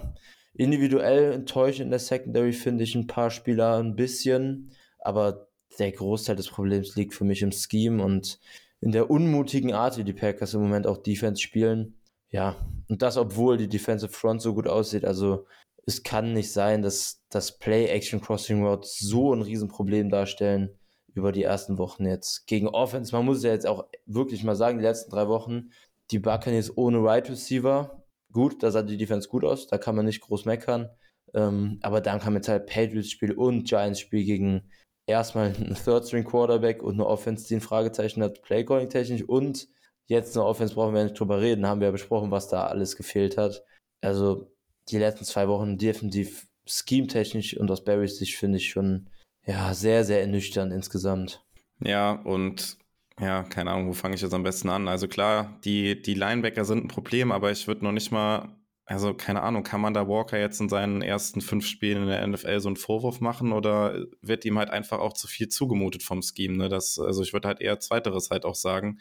individuell 0.53 1.31
enttäuschend 1.31 1.85
in 1.85 1.91
der 1.91 1.99
Secondary 1.99 2.51
finde 2.51 2.83
ich 2.83 2.95
ein 2.95 3.07
paar 3.07 3.29
Spieler 3.29 3.77
ein 3.77 3.95
bisschen, 3.95 4.71
aber 4.99 5.47
der 5.77 5.91
Großteil 5.91 6.35
des 6.35 6.49
Problems 6.49 6.95
liegt 6.95 7.13
für 7.13 7.25
mich 7.25 7.41
im 7.41 7.51
Scheme 7.51 8.03
und 8.03 8.39
in 8.81 8.91
der 8.91 9.09
unmutigen 9.09 9.73
Art, 9.73 9.97
wie 9.97 10.03
die 10.03 10.13
Packers 10.13 10.53
im 10.53 10.61
Moment 10.61 10.87
auch 10.87 10.97
Defense 10.97 11.41
spielen. 11.41 11.99
Ja, 12.29 12.55
und 12.89 13.01
das, 13.01 13.17
obwohl 13.17 13.57
die 13.57 13.67
Defensive 13.67 14.11
Front 14.11 14.41
so 14.41 14.53
gut 14.53 14.67
aussieht. 14.67 15.05
Also 15.05 15.45
es 15.85 16.03
kann 16.03 16.33
nicht 16.33 16.51
sein, 16.51 16.81
dass 16.81 17.21
das 17.29 17.57
Play-Action-Crossing 17.59 18.65
Routes 18.65 18.97
so 18.99 19.33
ein 19.33 19.41
Riesenproblem 19.41 20.09
darstellen 20.09 20.77
über 21.13 21.31
die 21.31 21.43
ersten 21.43 21.77
Wochen 21.77 22.05
jetzt. 22.05 22.47
Gegen 22.47 22.67
Offense, 22.67 23.15
man 23.15 23.25
muss 23.25 23.43
ja 23.43 23.51
jetzt 23.51 23.67
auch 23.67 23.85
wirklich 24.05 24.43
mal 24.43 24.55
sagen, 24.55 24.79
die 24.79 24.83
letzten 24.83 25.11
drei 25.11 25.27
Wochen, 25.27 25.69
die 26.11 26.19
Buccaneers 26.19 26.75
ohne 26.77 27.03
Right 27.03 27.29
Receiver 27.29 28.04
gut, 28.35 28.61
da 28.61 28.69
sah 28.69 28.83
die 28.83 28.97
Defense 28.97 29.27
gut 29.27 29.43
aus, 29.43 29.65
da 29.65 29.79
kann 29.79 29.95
man 29.95 30.05
nicht 30.05 30.21
groß 30.21 30.45
meckern. 30.45 30.89
Ähm, 31.33 31.79
aber 31.81 32.01
dann 32.01 32.19
kam 32.19 32.35
jetzt 32.35 32.47
halt 32.47 32.67
Patriots-Spiel 32.67 33.31
und 33.31 33.67
Giants-Spiel 33.67 34.23
gegen 34.23 34.69
erstmal 35.07 35.47
einen 35.47 35.75
Third-String-Quarterback 35.75 36.83
und 36.83 36.95
eine 36.95 37.07
Offense, 37.07 37.47
die 37.47 37.55
ein 37.55 37.61
Fragezeichen 37.61 38.21
hat, 38.21 38.41
Play-Calling-technisch 38.43 39.23
und 39.23 39.67
jetzt 40.07 40.37
eine 40.37 40.45
Offense 40.45 40.75
brauchen 40.75 40.93
wir 40.93 41.03
nicht 41.03 41.19
drüber 41.19 41.41
reden, 41.41 41.65
haben 41.65 41.79
wir 41.79 41.87
ja 41.87 41.91
besprochen, 41.91 42.31
was 42.31 42.47
da 42.47 42.67
alles 42.67 42.95
gefehlt 42.95 43.37
hat. 43.37 43.63
Also 44.01 44.51
die 44.89 44.99
letzten 44.99 45.25
zwei 45.25 45.47
Wochen 45.47 45.77
defensiv 45.77 46.47
scheme-technisch 46.67 47.57
und 47.57 47.71
aus 47.71 47.83
Barrys 47.83 48.17
Sicht 48.17 48.35
finde 48.35 48.57
ich 48.57 48.69
schon 48.69 49.09
ja, 49.45 49.73
sehr, 49.73 50.03
sehr 50.03 50.21
ernüchternd 50.21 50.73
insgesamt. 50.73 51.43
Ja, 51.79 52.13
und 52.13 52.77
ja, 53.19 53.43
keine 53.43 53.71
Ahnung, 53.71 53.87
wo 53.87 53.93
fange 53.93 54.15
ich 54.15 54.21
jetzt 54.21 54.33
am 54.33 54.43
besten 54.43 54.69
an? 54.69 54.87
Also 54.87 55.07
klar, 55.07 55.57
die, 55.63 56.01
die 56.01 56.15
Linebacker 56.15 56.65
sind 56.65 56.83
ein 56.83 56.89
Problem, 56.89 57.31
aber 57.31 57.49
ich 57.51 57.65
würde 57.65 57.85
noch 57.85 57.93
nicht 57.93 58.11
mal, 58.11 58.57
also 58.85 59.13
keine 59.13 59.41
Ahnung, 59.41 59.63
kann 59.63 59.79
man 59.79 59.93
da 59.93 60.07
Walker 60.07 60.37
jetzt 60.37 60.59
in 60.59 60.67
seinen 60.67 61.01
ersten 61.01 61.39
fünf 61.39 61.65
Spielen 61.65 62.03
in 62.03 62.09
der 62.09 62.27
NFL 62.27 62.59
so 62.59 62.67
einen 62.67 62.75
Vorwurf 62.75 63.21
machen 63.21 63.53
oder 63.53 64.05
wird 64.21 64.43
ihm 64.43 64.57
halt 64.57 64.69
einfach 64.69 64.99
auch 64.99 65.13
zu 65.13 65.27
viel 65.27 65.47
zugemutet 65.47 66.03
vom 66.03 66.21
Scheme? 66.21 66.57
Ne? 66.57 66.69
Das, 66.69 66.99
also 66.99 67.23
ich 67.23 67.31
würde 67.31 67.47
halt 67.47 67.61
eher 67.61 67.79
zweiteres 67.79 68.31
halt 68.31 68.43
auch 68.43 68.55
sagen. 68.55 68.99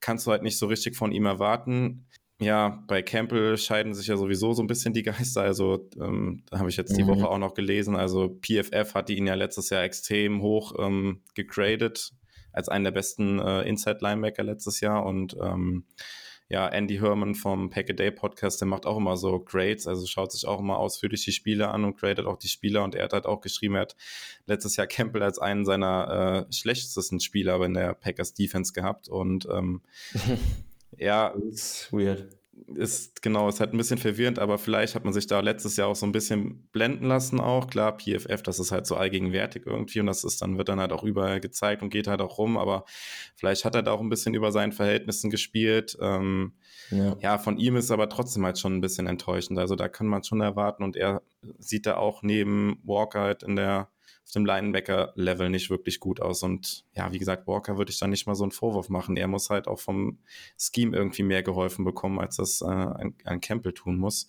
Kannst 0.00 0.26
du 0.26 0.32
halt 0.32 0.42
nicht 0.42 0.58
so 0.58 0.66
richtig 0.66 0.96
von 0.96 1.12
ihm 1.12 1.26
erwarten. 1.26 2.06
Ja, 2.40 2.82
bei 2.88 3.02
Campbell 3.02 3.58
scheiden 3.58 3.94
sich 3.94 4.06
ja 4.06 4.16
sowieso 4.16 4.54
so 4.54 4.62
ein 4.62 4.66
bisschen 4.66 4.94
die 4.94 5.02
Geister. 5.02 5.42
Also, 5.42 5.90
ähm, 6.00 6.42
da 6.50 6.58
habe 6.58 6.70
ich 6.70 6.76
jetzt 6.78 6.96
die 6.96 7.02
mhm. 7.04 7.08
Woche 7.08 7.28
auch 7.28 7.38
noch 7.38 7.52
gelesen. 7.52 7.96
Also, 7.96 8.40
PFF 8.40 8.94
hatte 8.94 9.12
ihn 9.12 9.26
ja 9.26 9.34
letztes 9.34 9.68
Jahr 9.68 9.82
extrem 9.82 10.40
hoch 10.40 10.72
ähm, 10.78 11.20
gegradet 11.34 12.14
als 12.52 12.68
einen 12.68 12.84
der 12.84 12.90
besten 12.90 13.38
äh, 13.38 13.62
Inside-Linebacker 13.62 14.42
letztes 14.42 14.80
Jahr. 14.80 15.04
Und 15.04 15.36
ähm, 15.42 15.84
ja, 16.50 16.66
Andy 16.68 16.98
Herman 16.98 17.36
vom 17.36 17.70
Pack 17.70 17.90
a 17.90 17.92
Day 17.92 18.10
Podcast, 18.10 18.60
der 18.60 18.66
macht 18.66 18.84
auch 18.84 18.96
immer 18.96 19.16
so 19.16 19.38
Grades, 19.38 19.86
also 19.86 20.04
schaut 20.06 20.32
sich 20.32 20.46
auch 20.46 20.58
immer 20.58 20.78
ausführlich 20.78 21.24
die 21.24 21.30
Spiele 21.30 21.68
an 21.68 21.84
und 21.84 21.96
gradet 21.96 22.26
auch 22.26 22.38
die 22.38 22.48
Spieler. 22.48 22.82
Und 22.82 22.96
er 22.96 23.04
hat 23.04 23.12
halt 23.12 23.26
auch 23.26 23.40
geschrieben, 23.40 23.76
er 23.76 23.82
hat 23.82 23.96
letztes 24.46 24.74
Jahr 24.74 24.88
Campbell 24.88 25.22
als 25.22 25.38
einen 25.38 25.64
seiner 25.64 26.46
äh, 26.48 26.52
schlechtesten 26.52 27.20
Spieler 27.20 27.64
in 27.64 27.74
der 27.74 27.94
Packers 27.94 28.34
Defense 28.34 28.72
gehabt. 28.72 29.08
Und 29.08 29.46
ähm, 29.46 29.82
ja, 30.98 31.28
ist 31.28 31.92
weird. 31.92 32.39
Ist 32.66 33.22
genau, 33.22 33.48
ist 33.48 33.60
halt 33.60 33.72
ein 33.72 33.76
bisschen 33.76 33.98
verwirrend, 33.98 34.38
aber 34.38 34.58
vielleicht 34.58 34.94
hat 34.94 35.04
man 35.04 35.12
sich 35.12 35.26
da 35.26 35.40
letztes 35.40 35.76
Jahr 35.76 35.88
auch 35.88 35.96
so 35.96 36.06
ein 36.06 36.12
bisschen 36.12 36.68
blenden 36.72 37.06
lassen 37.06 37.40
auch. 37.40 37.68
Klar, 37.68 37.96
PFF, 37.96 38.42
das 38.42 38.58
ist 38.58 38.72
halt 38.72 38.86
so 38.86 38.96
allgegenwärtig 38.96 39.64
irgendwie 39.66 40.00
und 40.00 40.06
das 40.06 40.24
ist 40.24 40.42
dann, 40.42 40.58
wird 40.58 40.68
dann 40.68 40.80
halt 40.80 40.92
auch 40.92 41.04
überall 41.04 41.40
gezeigt 41.40 41.82
und 41.82 41.90
geht 41.90 42.06
halt 42.06 42.20
auch 42.20 42.38
rum, 42.38 42.56
aber 42.56 42.84
vielleicht 43.36 43.64
hat 43.64 43.74
er 43.74 43.82
da 43.82 43.92
auch 43.92 44.00
ein 44.00 44.08
bisschen 44.08 44.34
über 44.34 44.52
seinen 44.52 44.72
Verhältnissen 44.72 45.30
gespielt. 45.30 45.96
Ähm, 46.00 46.54
Ja. 46.90 47.16
ja, 47.20 47.38
von 47.38 47.58
ihm 47.58 47.76
ist 47.76 47.90
aber 47.90 48.08
trotzdem 48.08 48.44
halt 48.44 48.58
schon 48.58 48.76
ein 48.76 48.80
bisschen 48.80 49.06
enttäuschend. 49.06 49.58
Also 49.58 49.76
da 49.76 49.88
kann 49.88 50.06
man 50.06 50.24
schon 50.24 50.40
erwarten 50.40 50.82
und 50.82 50.96
er 50.96 51.22
sieht 51.58 51.86
da 51.86 51.96
auch 51.96 52.22
neben 52.22 52.80
Walker 52.84 53.20
halt 53.20 53.42
in 53.42 53.56
der 53.56 53.88
auf 54.30 54.34
dem 54.34 54.46
Linebacker-Level 54.46 55.50
nicht 55.50 55.70
wirklich 55.70 55.98
gut 55.98 56.20
aus. 56.20 56.42
Und 56.42 56.84
ja, 56.94 57.12
wie 57.12 57.18
gesagt, 57.18 57.48
Walker 57.48 57.76
würde 57.76 57.90
ich 57.90 57.98
da 57.98 58.06
nicht 58.06 58.26
mal 58.26 58.36
so 58.36 58.44
einen 58.44 58.52
Vorwurf 58.52 58.88
machen. 58.88 59.16
Er 59.16 59.26
muss 59.26 59.50
halt 59.50 59.66
auch 59.66 59.80
vom 59.80 60.18
Scheme 60.56 60.96
irgendwie 60.96 61.24
mehr 61.24 61.42
geholfen 61.42 61.84
bekommen, 61.84 62.20
als 62.20 62.36
das 62.36 62.62
äh, 62.62 62.66
ein, 62.66 63.14
ein 63.24 63.40
Campbell 63.40 63.72
tun 63.72 63.98
muss. 63.98 64.28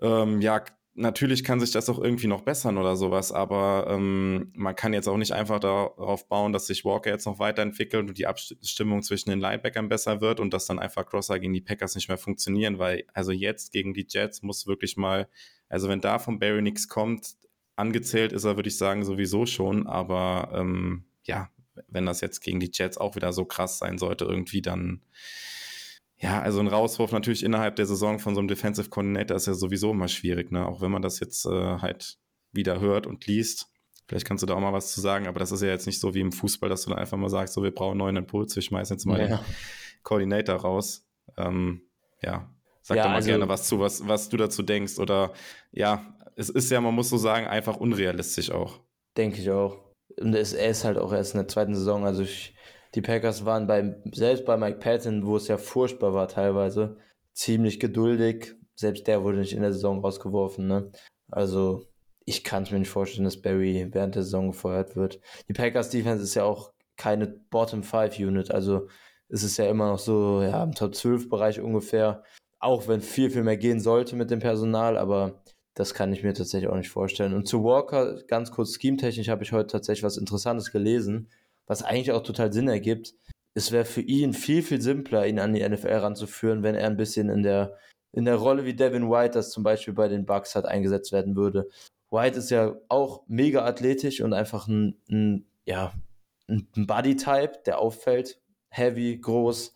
Ähm, 0.00 0.40
ja, 0.40 0.64
natürlich 0.94 1.44
kann 1.44 1.60
sich 1.60 1.72
das 1.72 1.90
auch 1.90 1.98
irgendwie 1.98 2.26
noch 2.26 2.40
bessern 2.40 2.78
oder 2.78 2.96
sowas, 2.96 3.32
aber 3.32 3.86
ähm, 3.90 4.50
man 4.54 4.74
kann 4.74 4.94
jetzt 4.94 5.08
auch 5.08 5.18
nicht 5.18 5.32
einfach 5.32 5.60
darauf 5.60 6.26
bauen, 6.26 6.54
dass 6.54 6.66
sich 6.66 6.84
Walker 6.86 7.10
jetzt 7.10 7.26
noch 7.26 7.38
weiterentwickelt 7.38 8.08
und 8.08 8.16
die 8.16 8.26
Abstimmung 8.26 9.02
zwischen 9.02 9.28
den 9.28 9.40
Linebackern 9.40 9.90
besser 9.90 10.22
wird 10.22 10.40
und 10.40 10.54
dass 10.54 10.66
dann 10.66 10.78
einfach 10.78 11.06
Crosser 11.06 11.38
gegen 11.38 11.52
die 11.52 11.60
Packers 11.60 11.94
nicht 11.96 12.08
mehr 12.08 12.18
funktionieren, 12.18 12.78
weil 12.78 13.04
also 13.12 13.30
jetzt 13.30 13.72
gegen 13.72 13.92
die 13.92 14.06
Jets 14.08 14.42
muss 14.42 14.66
wirklich 14.66 14.96
mal, 14.96 15.28
also 15.68 15.88
wenn 15.90 16.00
da 16.00 16.18
von 16.18 16.38
Barry 16.38 16.62
nichts 16.62 16.88
kommt, 16.88 17.36
angezählt 17.80 18.32
ist 18.32 18.44
er, 18.44 18.56
würde 18.56 18.68
ich 18.68 18.76
sagen, 18.78 19.04
sowieso 19.04 19.46
schon, 19.46 19.86
aber 19.86 20.50
ähm, 20.54 21.04
ja, 21.24 21.48
wenn 21.88 22.06
das 22.06 22.20
jetzt 22.20 22.40
gegen 22.40 22.60
die 22.60 22.70
Jets 22.72 22.98
auch 22.98 23.16
wieder 23.16 23.32
so 23.32 23.44
krass 23.44 23.78
sein 23.78 23.98
sollte, 23.98 24.24
irgendwie 24.24 24.62
dann 24.62 25.02
ja, 26.22 26.40
also 26.42 26.60
ein 26.60 26.66
Rauswurf 26.68 27.12
natürlich 27.12 27.42
innerhalb 27.42 27.76
der 27.76 27.86
Saison 27.86 28.18
von 28.18 28.34
so 28.34 28.40
einem 28.40 28.48
Defensive 28.48 28.90
Coordinator 28.90 29.36
ist 29.38 29.46
ja 29.46 29.54
sowieso 29.54 29.92
immer 29.92 30.06
schwierig, 30.08 30.52
ne? 30.52 30.66
Auch 30.66 30.82
wenn 30.82 30.90
man 30.90 31.00
das 31.00 31.18
jetzt 31.18 31.46
äh, 31.46 31.50
halt 31.78 32.18
wieder 32.52 32.78
hört 32.78 33.06
und 33.06 33.26
liest. 33.26 33.68
Vielleicht 34.06 34.26
kannst 34.26 34.42
du 34.42 34.46
da 34.46 34.52
auch 34.54 34.60
mal 34.60 34.72
was 34.74 34.92
zu 34.92 35.00
sagen, 35.00 35.26
aber 35.28 35.38
das 35.40 35.50
ist 35.50 35.62
ja 35.62 35.68
jetzt 35.68 35.86
nicht 35.86 35.98
so 35.98 36.12
wie 36.12 36.20
im 36.20 36.32
Fußball, 36.32 36.68
dass 36.68 36.82
du 36.82 36.90
dann 36.90 36.98
einfach 36.98 37.16
mal 37.16 37.30
sagst, 37.30 37.54
so 37.54 37.62
wir 37.62 37.70
brauchen 37.70 37.92
einen 37.92 37.98
neuen 38.00 38.16
Impuls, 38.16 38.54
wir 38.54 38.62
schmeißen 38.62 38.96
jetzt 38.96 39.06
mal 39.06 39.18
Ja. 39.20 39.26
den 39.38 39.38
Coordinator 40.02 40.56
raus. 40.56 41.06
Ähm, 41.38 41.82
ja, 42.22 42.52
sag 42.82 42.96
Ja, 42.98 43.04
doch 43.04 43.10
mal 43.10 43.16
also- 43.16 43.28
gerne 43.28 43.48
was 43.48 43.66
zu, 43.66 43.78
was, 43.80 44.06
was 44.06 44.28
du 44.28 44.36
dazu 44.36 44.62
denkst. 44.62 44.98
Oder 44.98 45.32
ja, 45.72 46.18
es 46.40 46.48
ist 46.48 46.70
ja, 46.70 46.80
man 46.80 46.94
muss 46.94 47.10
so 47.10 47.18
sagen, 47.18 47.46
einfach 47.46 47.76
unrealistisch 47.76 48.50
auch. 48.50 48.80
Denke 49.16 49.40
ich 49.40 49.50
auch. 49.50 49.76
Und 50.18 50.34
es, 50.34 50.54
ist 50.54 50.84
halt 50.84 50.96
auch 50.96 51.12
erst 51.12 51.34
in 51.34 51.38
der 51.40 51.48
zweiten 51.48 51.74
Saison. 51.74 52.06
Also 52.06 52.22
ich, 52.22 52.54
die 52.94 53.02
Packers 53.02 53.44
waren 53.44 53.66
beim, 53.66 53.96
selbst 54.12 54.46
bei 54.46 54.56
Mike 54.56 54.78
Patton, 54.78 55.26
wo 55.26 55.36
es 55.36 55.48
ja 55.48 55.58
furchtbar 55.58 56.14
war 56.14 56.28
teilweise, 56.28 56.96
ziemlich 57.34 57.78
geduldig. 57.78 58.54
Selbst 58.74 59.06
der 59.06 59.22
wurde 59.22 59.38
nicht 59.38 59.52
in 59.52 59.60
der 59.60 59.74
Saison 59.74 60.00
rausgeworfen. 60.00 60.66
Ne? 60.66 60.90
Also 61.30 61.86
ich 62.24 62.42
kann 62.42 62.62
es 62.62 62.70
mir 62.70 62.78
nicht 62.78 62.88
vorstellen, 62.88 63.24
dass 63.24 63.42
Barry 63.42 63.88
während 63.90 64.14
der 64.14 64.22
Saison 64.22 64.48
gefeuert 64.48 64.96
wird. 64.96 65.20
Die 65.46 65.52
Packers 65.52 65.90
Defense 65.90 66.24
ist 66.24 66.34
ja 66.34 66.44
auch 66.44 66.72
keine 66.96 67.26
Bottom 67.26 67.82
5 67.82 68.18
Unit. 68.18 68.50
Also 68.50 68.88
es 69.28 69.42
ist 69.42 69.58
ja 69.58 69.68
immer 69.68 69.90
noch 69.90 69.98
so, 69.98 70.40
ja, 70.42 70.62
im 70.62 70.72
Top 70.72 70.94
12 70.94 71.28
Bereich 71.28 71.60
ungefähr. 71.60 72.24
Auch 72.58 72.88
wenn 72.88 73.02
viel, 73.02 73.30
viel 73.30 73.42
mehr 73.42 73.58
gehen 73.58 73.80
sollte 73.80 74.16
mit 74.16 74.30
dem 74.30 74.38
Personal, 74.38 74.96
aber 74.96 75.42
das 75.80 75.94
kann 75.94 76.12
ich 76.12 76.22
mir 76.22 76.34
tatsächlich 76.34 76.70
auch 76.70 76.76
nicht 76.76 76.90
vorstellen. 76.90 77.32
Und 77.32 77.48
zu 77.48 77.64
Walker, 77.64 78.22
ganz 78.28 78.50
kurz 78.50 78.74
scheme-technisch, 78.74 79.30
habe 79.30 79.42
ich 79.42 79.52
heute 79.52 79.68
tatsächlich 79.68 80.02
was 80.02 80.18
Interessantes 80.18 80.72
gelesen, 80.72 81.28
was 81.66 81.82
eigentlich 81.82 82.12
auch 82.12 82.22
total 82.22 82.52
Sinn 82.52 82.68
ergibt. 82.68 83.14
Es 83.54 83.72
wäre 83.72 83.86
für 83.86 84.02
ihn 84.02 84.34
viel, 84.34 84.62
viel 84.62 84.82
simpler, 84.82 85.26
ihn 85.26 85.40
an 85.40 85.54
die 85.54 85.66
NFL 85.66 85.88
ranzuführen, 85.88 86.62
wenn 86.62 86.74
er 86.74 86.86
ein 86.86 86.98
bisschen 86.98 87.30
in 87.30 87.42
der, 87.42 87.78
in 88.12 88.26
der 88.26 88.36
Rolle 88.36 88.66
wie 88.66 88.74
Devin 88.74 89.10
White, 89.10 89.32
das 89.32 89.50
zum 89.50 89.62
Beispiel 89.62 89.94
bei 89.94 90.08
den 90.08 90.26
Bucks 90.26 90.54
hat, 90.54 90.66
eingesetzt 90.66 91.12
werden 91.12 91.34
würde. 91.34 91.68
White 92.10 92.38
ist 92.38 92.50
ja 92.50 92.76
auch 92.88 93.22
mega 93.26 93.64
athletisch 93.64 94.20
und 94.20 94.34
einfach 94.34 94.68
ein, 94.68 95.00
ein 95.08 95.46
ja, 95.64 95.94
ein 96.46 96.68
Body-Type, 96.74 97.62
der 97.64 97.78
auffällt. 97.78 98.38
Heavy, 98.68 99.16
groß 99.18 99.74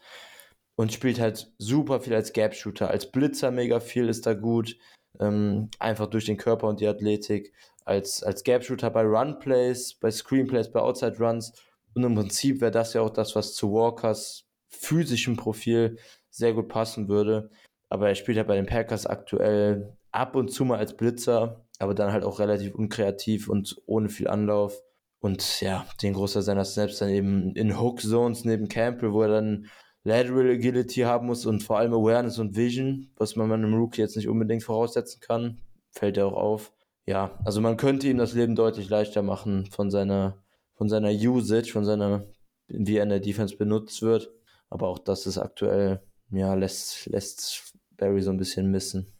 und 0.76 0.92
spielt 0.92 1.20
halt 1.20 1.52
super 1.58 2.00
viel 2.00 2.14
als 2.14 2.32
Gap-Shooter. 2.32 2.90
Als 2.90 3.10
Blitzer 3.10 3.50
mega 3.50 3.80
viel 3.80 4.08
ist 4.08 4.26
da 4.26 4.34
gut. 4.34 4.76
Ähm, 5.20 5.70
einfach 5.78 6.06
durch 6.06 6.24
den 6.24 6.36
Körper 6.36 6.68
und 6.68 6.80
die 6.80 6.88
Athletik. 6.88 7.52
Als, 7.84 8.22
als 8.22 8.44
Gap-Shooter 8.44 8.90
bei 8.90 9.02
Run-Plays, 9.02 9.94
bei 9.94 10.10
Screen-Plays, 10.10 10.72
bei 10.72 10.80
Outside-Runs. 10.80 11.52
Und 11.94 12.02
im 12.02 12.14
Prinzip 12.14 12.60
wäre 12.60 12.70
das 12.70 12.94
ja 12.94 13.02
auch 13.02 13.10
das, 13.10 13.36
was 13.36 13.54
zu 13.54 13.72
Walkers 13.72 14.46
physischem 14.68 15.36
Profil 15.36 15.98
sehr 16.30 16.52
gut 16.52 16.68
passen 16.68 17.08
würde. 17.08 17.50
Aber 17.88 18.08
er 18.08 18.14
spielt 18.14 18.38
halt 18.38 18.48
bei 18.48 18.56
den 18.56 18.66
Packers 18.66 19.06
aktuell 19.06 19.96
ab 20.10 20.34
und 20.34 20.50
zu 20.50 20.64
mal 20.64 20.78
als 20.78 20.96
Blitzer, 20.96 21.64
aber 21.78 21.94
dann 21.94 22.12
halt 22.12 22.24
auch 22.24 22.38
relativ 22.38 22.74
unkreativ 22.74 23.48
und 23.48 23.76
ohne 23.86 24.08
viel 24.08 24.28
Anlauf. 24.28 24.82
Und 25.20 25.60
ja, 25.60 25.86
den 26.02 26.14
Großteil 26.14 26.42
seiner 26.42 26.64
Snaps 26.64 26.98
dann 26.98 27.08
eben 27.08 27.54
in 27.54 27.80
Hook 27.80 28.00
Zones 28.00 28.44
neben 28.44 28.68
Campbell, 28.68 29.12
wo 29.12 29.22
er 29.22 29.28
dann 29.28 29.66
Lateral 30.04 30.50
Agility 30.50 31.00
haben 31.00 31.26
muss 31.26 31.46
und 31.46 31.62
vor 31.62 31.78
allem 31.78 31.94
Awareness 31.94 32.38
und 32.38 32.56
Vision, 32.56 33.10
was 33.16 33.36
man 33.36 33.50
einem 33.50 33.74
Rookie 33.74 34.02
jetzt 34.02 34.16
nicht 34.16 34.28
unbedingt 34.28 34.62
voraussetzen 34.62 35.20
kann, 35.20 35.62
fällt 35.90 36.18
er 36.18 36.26
auch 36.26 36.34
auf. 36.34 36.72
Ja, 37.06 37.38
also 37.44 37.60
man 37.62 37.78
könnte 37.78 38.08
ihm 38.08 38.18
das 38.18 38.34
Leben 38.34 38.54
deutlich 38.54 38.90
leichter 38.90 39.22
machen 39.22 39.66
von 39.66 39.90
seiner, 39.90 40.42
von 40.74 40.88
seiner 40.90 41.10
Usage, 41.10 41.72
von 41.72 41.84
seiner, 41.86 42.26
wie 42.68 42.96
er 42.96 43.02
in 43.02 43.08
der 43.08 43.20
Defense 43.20 43.56
benutzt 43.56 44.02
wird. 44.02 44.30
Aber 44.68 44.88
auch 44.88 44.98
das 44.98 45.26
ist 45.26 45.38
aktuell, 45.38 46.02
ja, 46.30 46.52
lässt, 46.54 47.06
lässt 47.06 47.74
Barry 47.96 48.20
so 48.20 48.30
ein 48.30 48.38
bisschen 48.38 48.70
missen. 48.70 49.13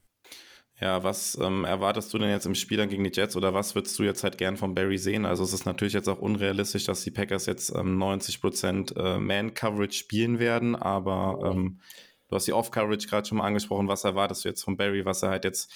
Ja, 0.80 1.04
was 1.04 1.38
ähm, 1.40 1.64
erwartest 1.64 2.12
du 2.12 2.18
denn 2.18 2.30
jetzt 2.30 2.46
im 2.46 2.56
Spiel 2.56 2.78
dann 2.78 2.88
gegen 2.88 3.04
die 3.04 3.12
Jets 3.12 3.36
oder 3.36 3.54
was 3.54 3.74
würdest 3.76 3.96
du 3.98 4.02
jetzt 4.02 4.24
halt 4.24 4.38
gern 4.38 4.56
von 4.56 4.74
Barry 4.74 4.98
sehen? 4.98 5.24
Also 5.24 5.44
es 5.44 5.52
ist 5.52 5.66
natürlich 5.66 5.94
jetzt 5.94 6.08
auch 6.08 6.18
unrealistisch, 6.18 6.84
dass 6.84 7.02
die 7.02 7.12
Packers 7.12 7.46
jetzt 7.46 7.70
ähm, 7.70 8.02
90% 8.02 8.96
äh, 8.96 9.18
Man-Coverage 9.18 9.96
spielen 9.96 10.40
werden, 10.40 10.74
aber 10.74 11.52
ähm, 11.52 11.80
du 12.28 12.34
hast 12.34 12.48
die 12.48 12.52
Off-Coverage 12.52 13.06
gerade 13.06 13.28
schon 13.28 13.38
mal 13.38 13.46
angesprochen. 13.46 13.86
Was 13.86 14.02
erwartest 14.02 14.44
du 14.44 14.48
jetzt 14.48 14.64
von 14.64 14.76
Barry, 14.76 15.04
was 15.04 15.22
er 15.22 15.30
halt 15.30 15.44
jetzt 15.44 15.72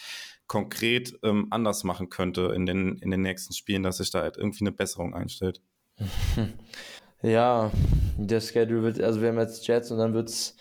konkret 0.49 1.17
ähm, 1.23 1.47
anders 1.51 1.85
machen 1.85 2.09
könnte 2.09 2.53
in 2.55 2.67
den, 2.67 2.99
in 2.99 3.11
den 3.13 3.23
nächsten 3.23 3.55
Spielen, 3.55 3.85
dass 3.85 3.99
sich 3.99 4.11
da 4.11 4.23
halt 4.23 4.37
irgendwie 4.37 4.65
eine 4.65 4.73
Besserung 4.73 5.15
einstellt? 5.15 5.63
Ja, 7.21 7.73
der 8.17 8.41
Schedule 8.41 8.83
wird, 8.83 9.01
also 9.01 9.21
wir 9.21 9.31
haben 9.31 9.39
jetzt 9.39 9.67
Jets 9.67 9.91
und 9.91 9.99
dann 9.99 10.15
wird's 10.15 10.57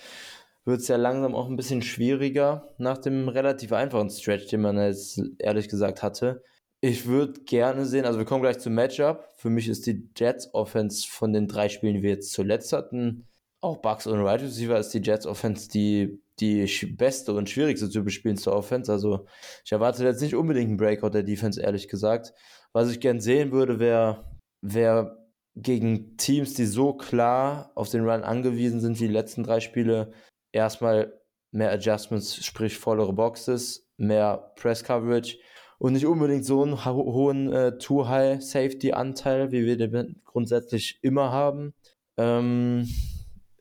wird's 0.67 0.87
ja 0.87 0.97
langsam 0.97 1.33
auch 1.33 1.47
ein 1.47 1.55
bisschen 1.55 1.81
schwieriger 1.81 2.67
nach 2.77 2.97
dem 2.97 3.29
relativ 3.29 3.73
einfachen 3.73 4.09
Stretch, 4.09 4.47
den 4.47 4.61
man 4.61 4.77
jetzt 4.77 5.21
ehrlich 5.39 5.69
gesagt 5.69 6.03
hatte. 6.03 6.43
Ich 6.81 7.07
würde 7.07 7.41
gerne 7.41 7.85
sehen, 7.85 8.05
also 8.05 8.19
wir 8.19 8.25
kommen 8.25 8.43
gleich 8.43 8.59
zum 8.59 8.75
Matchup. 8.75 9.27
Für 9.37 9.49
mich 9.49 9.67
ist 9.67 9.87
die 9.87 10.07
Jets 10.15 10.53
Offense 10.53 11.07
von 11.09 11.33
den 11.33 11.47
drei 11.47 11.69
Spielen, 11.69 11.95
die 11.95 12.03
wir 12.03 12.11
jetzt 12.11 12.33
zuletzt 12.33 12.71
hatten, 12.73 13.27
auch 13.61 13.77
Bucks 13.77 14.07
und 14.07 14.21
Right 14.21 14.41
Receiver 14.41 14.77
ist 14.77 14.93
die 14.93 15.01
Jets 15.01 15.25
Offense 15.25 15.67
die, 15.69 16.21
die 16.39 16.67
beste 16.97 17.33
und 17.33 17.49
schwierigste 17.49 17.89
zu 17.89 18.03
bespielendste 18.03 18.53
Offense. 18.53 18.91
Also 18.91 19.25
ich 19.65 19.71
erwarte 19.71 20.03
jetzt 20.03 20.21
nicht 20.21 20.35
unbedingt 20.35 20.69
einen 20.69 20.77
Breakout 20.77 21.09
der 21.09 21.23
Defense, 21.23 21.59
ehrlich 21.59 21.87
gesagt. 21.87 22.33
Was 22.73 22.91
ich 22.91 22.99
gern 22.99 23.19
sehen 23.19 23.51
würde, 23.51 23.79
wäre 23.79 24.25
wär 24.61 25.17
gegen 25.55 26.17
Teams, 26.17 26.53
die 26.53 26.65
so 26.65 26.93
klar 26.93 27.71
auf 27.73 27.89
den 27.89 28.07
Run 28.07 28.23
angewiesen 28.23 28.79
sind 28.79 28.99
wie 28.99 29.07
die 29.07 29.13
letzten 29.13 29.43
drei 29.43 29.59
Spiele, 29.59 30.11
erstmal 30.51 31.13
mehr 31.51 31.71
Adjustments, 31.71 32.45
sprich 32.45 32.77
vollere 32.77 33.13
Boxes, 33.13 33.87
mehr 33.97 34.53
Press 34.55 34.83
Coverage 34.83 35.37
und 35.79 35.93
nicht 35.93 36.05
unbedingt 36.05 36.45
so 36.45 36.63
einen 36.63 36.85
ho 36.85 37.13
hohen 37.13 37.51
äh, 37.51 37.77
Too 37.77 38.07
High 38.07 38.41
Safety 38.41 38.93
Anteil, 38.93 39.51
wie 39.51 39.65
wir 39.65 39.77
den 39.77 40.21
grundsätzlich 40.25 40.99
immer 41.01 41.31
haben. 41.31 41.73
Ähm, 42.17 42.87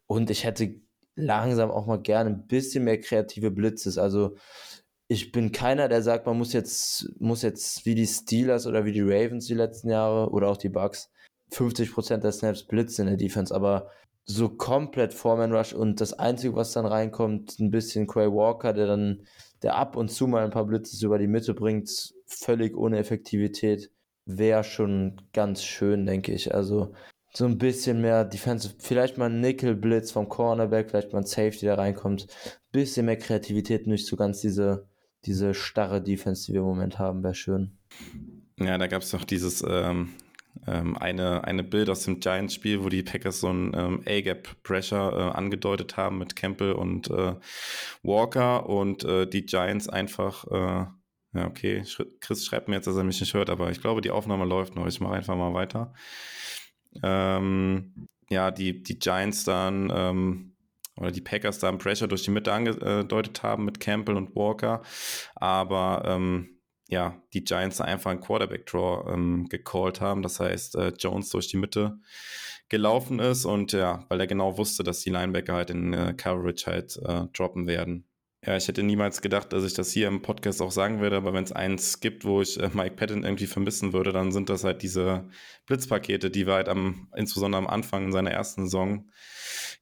und 0.07 0.31
ich 0.31 0.45
hätte 0.45 0.81
langsam 1.15 1.71
auch 1.71 1.87
mal 1.87 2.01
gerne 2.01 2.31
ein 2.31 2.47
bisschen 2.47 2.85
mehr 2.85 3.01
kreative 3.01 3.51
Blitzes. 3.51 3.99
Also 3.99 4.37
ich 5.09 5.33
bin 5.33 5.53
keiner, 5.53 5.89
der 5.89 6.03
sagt, 6.03 6.27
man 6.27 6.37
muss 6.37 6.53
jetzt, 6.53 7.09
muss 7.19 7.43
jetzt 7.43 7.87
wie 7.87 7.95
die 7.95 8.07
Steelers 8.07 8.67
oder 8.67 8.85
wie 8.85 8.93
die 8.93 9.03
Ravens 9.03 9.47
die 9.47 9.55
letzten 9.55 9.89
Jahre 9.91 10.31
oder 10.31 10.49
auch 10.49 10.57
die 10.57 10.69
Bucks 10.69 11.11
50% 11.53 12.19
der 12.19 12.33
Snaps 12.33 12.65
blitzen 12.65 13.07
in 13.07 13.17
der 13.17 13.17
Defense, 13.17 13.55
aber 13.55 13.91
so 14.27 14.49
komplett 14.49 15.15
Foreman 15.15 15.53
Rush 15.53 15.73
und 15.73 16.01
das 16.01 16.13
Einzige, 16.13 16.55
was 16.57 16.73
dann 16.73 16.85
reinkommt, 16.85 17.59
ein 17.61 17.71
bisschen 17.71 18.07
Quay 18.09 18.27
Walker, 18.27 18.73
der 18.73 18.87
dann, 18.87 19.23
der 19.63 19.77
ab 19.77 19.97
und 19.97 20.11
zu 20.11 20.27
mal 20.27 20.45
ein 20.45 20.51
paar 20.51 20.67
Blitzes 20.67 21.01
über 21.03 21.19
die 21.19 21.29
Mitte 21.29 21.55
bringt, 21.55 22.13
völlig 22.27 22.77
ohne 22.77 22.99
Effektivität, 22.99 23.91
wäre 24.27 24.65
schon 24.65 25.23
ganz 25.33 25.63
schön, 25.63 26.05
denke 26.07 26.33
ich. 26.33 26.53
Also 26.53 26.93
so 27.33 27.45
ein 27.45 27.59
bisschen 27.59 28.01
mehr 28.01 28.25
Defensive, 28.25 28.75
vielleicht 28.79 29.17
mal 29.17 29.31
ein 29.31 29.41
Nickel-Blitz 29.41 30.11
vom 30.11 30.29
Cornerback, 30.29 30.91
vielleicht 30.91 31.13
mal 31.13 31.21
ein 31.21 31.27
Safety, 31.27 31.61
der 31.61 31.79
reinkommt. 31.79 32.27
Bisschen 32.73 33.07
mehr 33.07 33.19
Kreativität, 33.19 33.87
nicht 33.87 34.07
so 34.07 34.17
ganz 34.17 34.41
diese, 34.41 34.89
diese 35.25 35.55
starre 35.55 36.03
Defense, 36.03 36.47
die 36.47 36.55
wir 36.55 36.61
im 36.61 36.67
Moment 36.67 36.99
haben, 36.99 37.23
wäre 37.23 37.35
schön. 37.35 37.79
Ja, 38.59 38.77
da 38.77 38.89
gab 38.89 39.03
es 39.03 39.11
doch 39.11 39.25
dieses 39.25 39.63
ähm, 39.69 40.09
ähm, 40.67 40.97
eine, 40.97 41.45
eine 41.45 41.63
Bild 41.63 41.91
aus 41.91 42.05
dem 42.05 42.21
Giants-Spiel, 42.21 42.83
wo 42.83 42.89
die 42.89 43.03
Packers 43.03 43.41
so 43.41 43.49
ein 43.49 43.73
ähm, 43.75 44.03
A-Gap-Pressure 44.07 45.13
äh, 45.13 45.37
angedeutet 45.37 45.97
haben 45.97 46.19
mit 46.19 46.37
Campbell 46.37 46.73
und 46.73 47.11
äh, 47.11 47.35
Walker 48.03 48.69
und 48.69 49.05
äh, 49.05 49.27
die 49.27 49.47
Giants 49.47 49.89
einfach, 49.89 50.47
äh, 50.51 50.87
ja, 51.39 51.47
okay, 51.47 51.85
Chris 52.21 52.45
schreibt 52.45 52.69
mir 52.69 52.77
jetzt, 52.77 52.87
dass 52.87 52.97
er 52.97 53.05
mich 53.05 53.21
nicht 53.21 53.35
hört, 53.35 53.51
aber 53.51 53.71
ich 53.71 53.81
glaube, 53.81 54.01
die 54.01 54.11
Aufnahme 54.11 54.45
läuft 54.45 54.75
noch. 54.75 54.87
Ich 54.87 55.01
mache 55.01 55.15
einfach 55.15 55.37
mal 55.37 55.55
weiter. 55.55 55.93
Ähm, 57.03 58.09
ja, 58.31 58.51
die, 58.51 58.83
die 58.83 58.99
Giants 58.99 59.45
dann 59.45 59.93
ähm, 59.95 60.57
oder 60.99 61.13
die 61.13 61.21
Packers 61.21 61.59
da 61.59 61.69
einen 61.69 61.79
Pressure 61.79 62.09
durch 62.09 62.23
die 62.23 62.31
Mitte 62.31 62.53
angedeutet 62.53 63.43
haben 63.43 63.65
mit 63.65 63.81
Campbell 63.81 64.17
und 64.17 64.35
Walker, 64.35 64.83
aber 65.35 66.03
ähm, 66.07 66.56
ja, 66.89 67.21
die 67.33 67.45
Giants 67.45 67.81
einfach 67.81 68.11
einen 68.11 68.21
Quarterback-Draw 68.21 69.13
ähm, 69.13 69.49
gecallt 69.49 70.01
haben. 70.01 70.23
Das 70.23 70.41
heißt, 70.41 70.77
äh, 70.77 70.93
Jones 70.99 71.31
durch 71.31 71.49
die 71.49 71.57
Mitte 71.57 71.99
gelaufen 72.69 73.19
ist 73.19 73.45
und 73.45 73.73
ja, 73.73 74.05
weil 74.09 74.21
er 74.21 74.27
genau 74.27 74.59
wusste, 74.59 74.83
dass 74.83 75.01
die 75.01 75.11
Linebacker 75.11 75.55
halt 75.55 75.71
in 75.71 75.93
äh, 75.93 76.15
Coverage 76.15 76.67
halt 76.67 76.97
äh, 77.05 77.27
droppen 77.33 77.67
werden. 77.67 78.07
Ja, 78.45 78.57
ich 78.57 78.69
hätte 78.69 78.83
niemals 78.85 79.23
gedacht, 79.23 79.53
dass 79.53 79.65
ich 79.65 79.75
das 79.75 79.91
hier 79.91 80.07
im 80.07 80.23
Podcast 80.23 80.63
auch 80.63 80.71
sagen 80.71 81.01
würde, 81.01 81.17
aber 81.17 81.33
wenn 81.33 81.43
es 81.43 81.53
eins 81.53 81.99
gibt, 82.01 82.25
wo 82.25 82.43
ich 82.43 82.61
äh, 82.61 82.71
Mike 82.73 82.95
Patton 82.95 83.25
irgendwie 83.25 83.47
vermissen 83.47 83.93
würde, 83.93 84.13
dann 84.13 84.31
sind 84.31 84.49
das 84.51 84.63
halt 84.63 84.83
diese 84.83 85.29
Blitzpakete, 85.67 86.31
die 86.31 86.47
wir 86.47 86.55
halt 86.55 86.69
am, 86.69 87.09
insbesondere 87.17 87.59
am 87.59 87.67
Anfang 87.67 88.05
in 88.05 88.13
seiner 88.13 88.31
ersten 88.31 88.65
Saison 88.65 89.11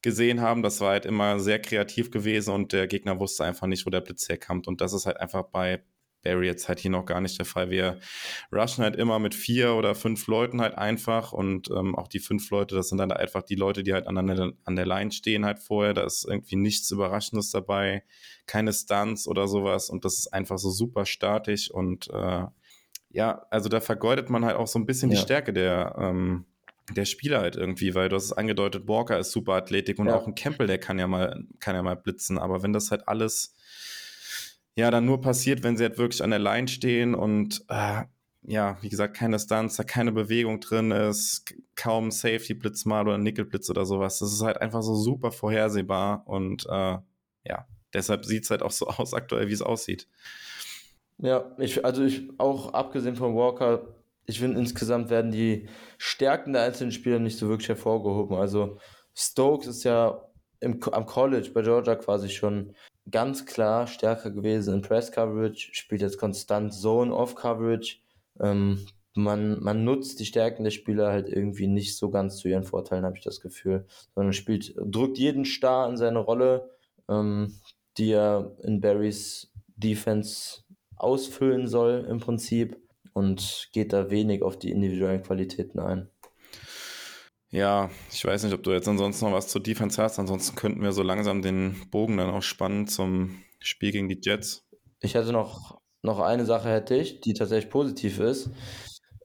gesehen 0.00 0.40
haben. 0.40 0.62
Das 0.62 0.80
war 0.80 0.90
halt 0.90 1.04
immer 1.04 1.40
sehr 1.40 1.58
kreativ 1.58 2.10
gewesen 2.10 2.54
und 2.54 2.72
der 2.72 2.86
Gegner 2.86 3.18
wusste 3.20 3.44
einfach 3.44 3.66
nicht, 3.66 3.84
wo 3.84 3.90
der 3.90 4.00
Blitz 4.00 4.28
herkommt. 4.28 4.66
Und 4.66 4.80
das 4.80 4.94
ist 4.94 5.04
halt 5.04 5.18
einfach 5.18 5.44
bei 5.44 5.82
Barry 6.24 6.46
jetzt 6.46 6.68
halt 6.68 6.80
hier 6.80 6.90
noch 6.90 7.06
gar 7.06 7.20
nicht 7.20 7.38
der 7.38 7.46
Fall. 7.46 7.70
Wir 7.70 7.98
rushen 8.52 8.82
halt 8.82 8.96
immer 8.96 9.18
mit 9.18 9.34
vier 9.34 9.74
oder 9.74 9.94
fünf 9.94 10.26
Leuten 10.26 10.60
halt 10.60 10.76
einfach 10.76 11.32
und 11.32 11.70
ähm, 11.70 11.94
auch 11.94 12.08
die 12.08 12.18
fünf 12.18 12.50
Leute, 12.50 12.74
das 12.74 12.88
sind 12.88 12.98
dann 12.98 13.12
einfach 13.12 13.42
die 13.42 13.54
Leute, 13.54 13.82
die 13.82 13.92
halt 13.92 14.06
an 14.06 14.26
der, 14.26 14.52
an 14.64 14.76
der 14.76 14.86
Line 14.86 15.12
stehen 15.12 15.44
halt 15.44 15.60
vorher. 15.60 15.94
Da 15.94 16.02
ist 16.04 16.26
irgendwie 16.28 16.56
nichts 16.56 16.90
Überraschendes 16.90 17.50
dabei, 17.50 18.02
keine 18.46 18.72
Stunts 18.72 19.28
oder 19.28 19.46
sowas 19.46 19.90
und 19.90 20.04
das 20.04 20.18
ist 20.18 20.32
einfach 20.32 20.58
so 20.58 20.70
super 20.70 21.06
statisch 21.06 21.70
und 21.70 22.08
äh, 22.10 22.46
ja, 23.10 23.46
also 23.50 23.68
da 23.68 23.80
vergeudet 23.80 24.28
man 24.28 24.44
halt 24.44 24.56
auch 24.56 24.66
so 24.66 24.78
ein 24.78 24.86
bisschen 24.86 25.10
ja. 25.10 25.16
die 25.16 25.22
Stärke 25.22 25.52
der, 25.52 25.94
ähm, 25.98 26.46
der 26.92 27.04
Spieler 27.04 27.40
halt 27.40 27.56
irgendwie, 27.56 27.94
weil 27.94 28.08
du 28.08 28.16
hast 28.16 28.24
es 28.24 28.32
angedeutet, 28.32 28.88
Walker 28.88 29.18
ist 29.18 29.30
super 29.30 29.52
Athletik 29.54 29.98
und 29.98 30.08
ja. 30.08 30.16
auch 30.16 30.26
ein 30.26 30.34
Campbell, 30.34 30.66
der 30.66 30.78
kann 30.78 30.98
ja 30.98 31.06
mal, 31.06 31.44
kann 31.60 31.76
ja 31.76 31.82
mal 31.82 31.96
blitzen, 31.96 32.38
aber 32.38 32.62
wenn 32.62 32.72
das 32.72 32.90
halt 32.90 33.08
alles 33.08 33.53
ja 34.76 34.90
dann 34.90 35.06
nur 35.06 35.20
passiert, 35.20 35.62
wenn 35.62 35.76
sie 35.76 35.84
halt 35.84 35.98
wirklich 35.98 36.22
an 36.22 36.30
der 36.30 36.38
Line 36.38 36.68
stehen 36.68 37.14
und 37.14 37.64
äh, 37.68 38.02
ja, 38.46 38.76
wie 38.82 38.90
gesagt, 38.90 39.16
keine 39.16 39.38
Stunts, 39.38 39.76
da 39.76 39.84
keine 39.84 40.12
Bewegung 40.12 40.60
drin 40.60 40.90
ist, 40.90 41.54
kaum 41.76 42.10
Safety-Blitz 42.10 42.84
mal 42.84 43.06
oder 43.06 43.16
Nickel-Blitz 43.16 43.70
oder 43.70 43.86
sowas. 43.86 44.18
Das 44.18 44.32
ist 44.32 44.42
halt 44.42 44.60
einfach 44.60 44.82
so 44.82 44.94
super 44.94 45.32
vorhersehbar 45.32 46.26
und 46.26 46.66
äh, 46.66 46.98
ja, 47.46 47.66
deshalb 47.94 48.24
sieht 48.26 48.44
es 48.44 48.50
halt 48.50 48.62
auch 48.62 48.70
so 48.70 48.86
aus 48.88 49.14
aktuell, 49.14 49.48
wie 49.48 49.52
es 49.54 49.62
aussieht. 49.62 50.08
Ja, 51.18 51.54
ich, 51.58 51.84
also 51.84 52.02
ich, 52.04 52.28
auch 52.38 52.74
abgesehen 52.74 53.16
von 53.16 53.34
Walker, 53.34 53.94
ich 54.26 54.40
finde 54.40 54.58
insgesamt 54.58 55.10
werden 55.10 55.30
die 55.30 55.68
Stärken 55.96 56.52
der 56.52 56.62
einzelnen 56.62 56.92
Spieler 56.92 57.18
nicht 57.18 57.38
so 57.38 57.48
wirklich 57.48 57.68
hervorgehoben. 57.68 58.36
Also 58.36 58.78
Stokes 59.14 59.68
ist 59.68 59.84
ja 59.84 60.20
im, 60.60 60.80
am 60.92 61.06
College 61.06 61.50
bei 61.54 61.62
Georgia 61.62 61.94
quasi 61.94 62.28
schon 62.28 62.74
ganz 63.10 63.46
klar 63.46 63.86
stärker 63.86 64.30
gewesen 64.30 64.74
in 64.74 64.82
Press 64.82 65.12
Coverage, 65.12 65.70
spielt 65.72 66.00
jetzt 66.00 66.18
konstant 66.18 66.72
Zone 66.72 67.14
Off 67.14 67.34
Coverage. 67.34 67.98
Ähm, 68.40 68.86
man, 69.14 69.62
man 69.62 69.84
nutzt 69.84 70.18
die 70.20 70.26
Stärken 70.26 70.64
der 70.64 70.70
Spieler 70.70 71.10
halt 71.10 71.28
irgendwie 71.28 71.66
nicht 71.66 71.96
so 71.96 72.10
ganz 72.10 72.38
zu 72.38 72.48
ihren 72.48 72.64
Vorteilen, 72.64 73.04
habe 73.04 73.16
ich 73.16 73.22
das 73.22 73.40
Gefühl, 73.40 73.86
sondern 74.14 74.32
spielt, 74.32 74.74
drückt 74.76 75.18
jeden 75.18 75.44
Star 75.44 75.88
in 75.88 75.96
seine 75.96 76.18
Rolle, 76.18 76.70
ähm, 77.08 77.54
die 77.96 78.10
er 78.10 78.56
in 78.62 78.80
Barrys 78.80 79.52
Defense 79.76 80.62
ausfüllen 80.96 81.68
soll 81.68 82.06
im 82.08 82.18
Prinzip 82.18 82.76
und 83.12 83.68
geht 83.72 83.92
da 83.92 84.10
wenig 84.10 84.42
auf 84.42 84.58
die 84.58 84.70
individuellen 84.70 85.22
Qualitäten 85.22 85.78
ein. 85.78 86.08
Ja, 87.54 87.88
ich 88.10 88.24
weiß 88.24 88.42
nicht, 88.42 88.52
ob 88.52 88.64
du 88.64 88.72
jetzt 88.72 88.88
ansonsten 88.88 89.26
noch 89.26 89.32
was 89.32 89.46
zur 89.46 89.62
Defense 89.62 90.02
hast. 90.02 90.18
Ansonsten 90.18 90.56
könnten 90.56 90.82
wir 90.82 90.90
so 90.90 91.04
langsam 91.04 91.40
den 91.40 91.76
Bogen 91.92 92.16
dann 92.16 92.30
auch 92.30 92.42
spannen 92.42 92.88
zum 92.88 93.44
Spiel 93.60 93.92
gegen 93.92 94.08
die 94.08 94.18
Jets. 94.20 94.66
Ich 94.98 95.14
hätte 95.14 95.30
noch, 95.30 95.80
noch 96.02 96.18
eine 96.18 96.46
Sache 96.46 96.68
hätte 96.68 96.96
ich, 96.96 97.20
die 97.20 97.32
tatsächlich 97.32 97.70
positiv 97.70 98.18
ist. 98.18 98.50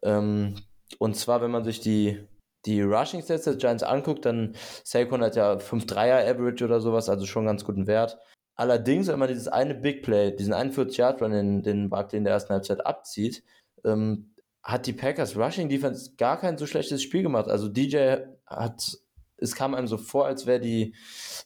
Ähm, 0.04 0.62
und 1.00 1.16
zwar, 1.16 1.42
wenn 1.42 1.50
man 1.50 1.64
sich 1.64 1.80
die, 1.80 2.20
die 2.68 2.84
Rushing 2.84 3.24
Stats 3.24 3.46
der 3.46 3.56
Giants 3.56 3.82
anguckt, 3.82 4.26
dann 4.26 4.56
Saquon 4.84 5.24
hat 5.24 5.36
ja 5.36 5.54
5-3er 5.54 6.30
Average 6.30 6.66
oder 6.66 6.82
sowas, 6.82 7.10
also 7.10 7.26
schon 7.26 7.48
ganz 7.48 7.66
guten 7.66 7.88
Wert. 7.88 8.20
Allerdings, 8.56 9.08
wenn 9.08 9.18
man 9.18 9.30
dieses 9.30 9.48
eine 9.48 9.74
Big 9.74 10.04
Play, 10.04 10.36
diesen 10.36 10.54
41-Yard-Run, 10.54 11.32
den, 11.32 11.64
den 11.64 11.90
Barkley 11.90 12.20
in 12.20 12.26
der 12.26 12.34
ersten 12.34 12.54
Halbzeit 12.54 12.86
abzieht, 12.86 13.44
ähm, 13.84 14.36
hat 14.64 14.88
die 14.88 14.94
Packers 14.94 15.36
Rushing 15.38 15.70
Defense 15.70 16.12
gar 16.18 16.40
kein 16.40 16.58
so 16.58 16.66
schlechtes 16.66 17.02
Spiel 17.02 17.24
gemacht. 17.24 17.48
Also 17.48 17.70
DJ 17.70 18.18
hat, 18.46 18.98
es 19.38 19.56
kam 19.56 19.74
einem 19.74 19.88
so 19.88 19.98
vor, 19.98 20.26
als 20.26 20.46
wäre 20.46 20.60
die, 20.60 20.96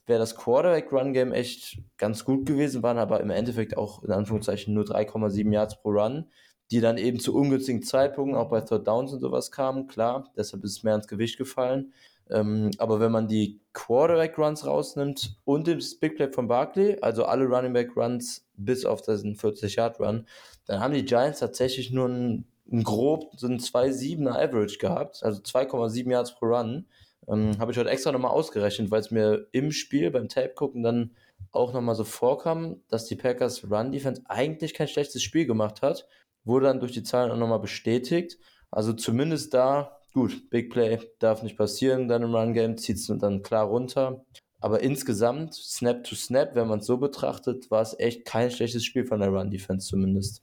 wäre 0.05 0.20
das 0.20 0.36
Quarterback 0.36 0.91
Run 0.91 1.14
Game 1.14 1.32
echt 1.32 1.80
ganz 1.97 2.26
gut 2.26 2.45
gewesen, 2.45 2.84
waren 2.84 2.97
aber 2.97 3.22
im 3.22 3.30
Endeffekt 3.30 3.78
auch 3.78 4.03
in 4.03 4.11
Anführungszeichen 4.11 4.74
nur 4.74 4.86
3,7 4.86 5.51
Yards 5.51 5.82
pro 5.82 5.89
Run, 5.89 6.30
die 6.72 6.82
dann 6.82 6.97
eben 6.97 7.20
zu 7.20 7.36
ungünstigen 7.36 7.84
Zeitpunkten 7.84 8.36
auch 8.36 8.49
bei 8.49 8.61
Third 8.61 8.88
Downs 8.88 9.14
und 9.14 9.20
sowas 9.20 9.51
kamen. 9.51 9.88
Klar, 9.88 10.32
deshalb 10.36 10.64
ist 10.64 10.78
es 10.78 10.84
mehr 10.84 10.95
ins 10.95 11.07
Gewicht 11.07 11.38
gefallen. 11.38 11.93
Ähm, 12.30 12.72
aber 12.78 12.99
wenn 12.99 13.11
man 13.11 13.28
die 13.28 13.59
Quarterback 13.74 14.38
Runs 14.38 14.66
rausnimmt 14.66 15.38
und 15.43 15.68
den 15.68 15.84
Big 15.99 16.16
Play 16.16 16.32
von 16.32 16.47
Barkley, 16.47 16.97
also 17.01 17.26
alle 17.26 17.45
Running 17.45 17.74
Back 17.74 17.95
Runs 17.95 18.47
bis 18.55 18.86
auf 18.86 19.01
diesen 19.01 19.36
40 19.36 19.76
Yard 19.76 19.99
Run, 19.99 20.26
dann 20.66 20.80
haben 20.80 20.93
die 20.93 21.05
Giants 21.05 21.39
tatsächlich 21.39 21.91
nur 21.91 22.07
ein 22.07 22.45
grob 22.70 23.32
ein 23.41 23.59
2,7er 23.59 24.32
Average 24.32 24.78
gehabt, 24.78 25.24
also 25.24 25.41
2,7 25.41 26.09
Yards 26.09 26.36
pro 26.36 26.47
Run. 26.47 26.86
Ähm, 27.28 27.57
Habe 27.59 27.72
ich 27.72 27.78
heute 27.78 27.89
extra 27.89 28.11
nochmal 28.11 28.32
ausgerechnet, 28.32 28.91
weil 28.91 29.01
es 29.01 29.11
mir 29.11 29.47
im 29.51 29.72
Spiel 29.72 30.11
beim 30.11 30.30
Tape 30.30 30.53
gucken 30.55 30.84
dann 30.84 31.11
auch 31.51 31.74
nochmal 31.74 31.95
so 31.95 32.03
vorkam, 32.03 32.82
dass 32.89 33.05
die 33.05 33.16
Packers 33.16 33.70
Run 33.70 33.91
Defense 33.91 34.22
eigentlich 34.26 34.74
kein 34.74 34.88
schlechtes 34.88 35.22
Spiel 35.22 35.45
gemacht 35.45 35.82
hat. 35.82 36.07
Wurde 36.45 36.66
dann 36.66 36.80
durch 36.80 36.91
die 36.91 37.03
Zahlen 37.03 37.32
auch 37.32 37.38
nochmal 37.38 37.59
bestätigt. 37.59 38.38
Also 38.72 38.93
zumindest 38.93 39.53
da, 39.53 39.97
gut, 40.14 40.49
Big 40.49 40.72
Play 40.72 40.99
darf 41.20 41.43
nicht 41.43 41.57
passieren, 41.57 42.07
dann 42.07 42.24
im 42.24 42.36
Run 42.36 42.53
Game 42.53 42.78
zieht 42.78 42.97
es 42.97 43.07
dann 43.07 43.43
klar 43.43 43.66
runter. 43.66 44.26
Aber 44.59 44.80
insgesamt, 44.82 45.53
Snap 45.53 46.05
to 46.05 46.16
Snap, 46.16 46.55
wenn 46.55 46.68
man 46.68 46.80
es 46.80 46.86
so 46.86 46.97
betrachtet, 46.97 47.70
war 47.70 47.82
es 47.82 47.99
echt 47.99 48.26
kein 48.26 48.49
schlechtes 48.49 48.86
Spiel 48.86 49.05
von 49.05 49.20
der 49.20 49.30
Run 49.30 49.51
Defense 49.51 49.88
zumindest. 49.88 50.41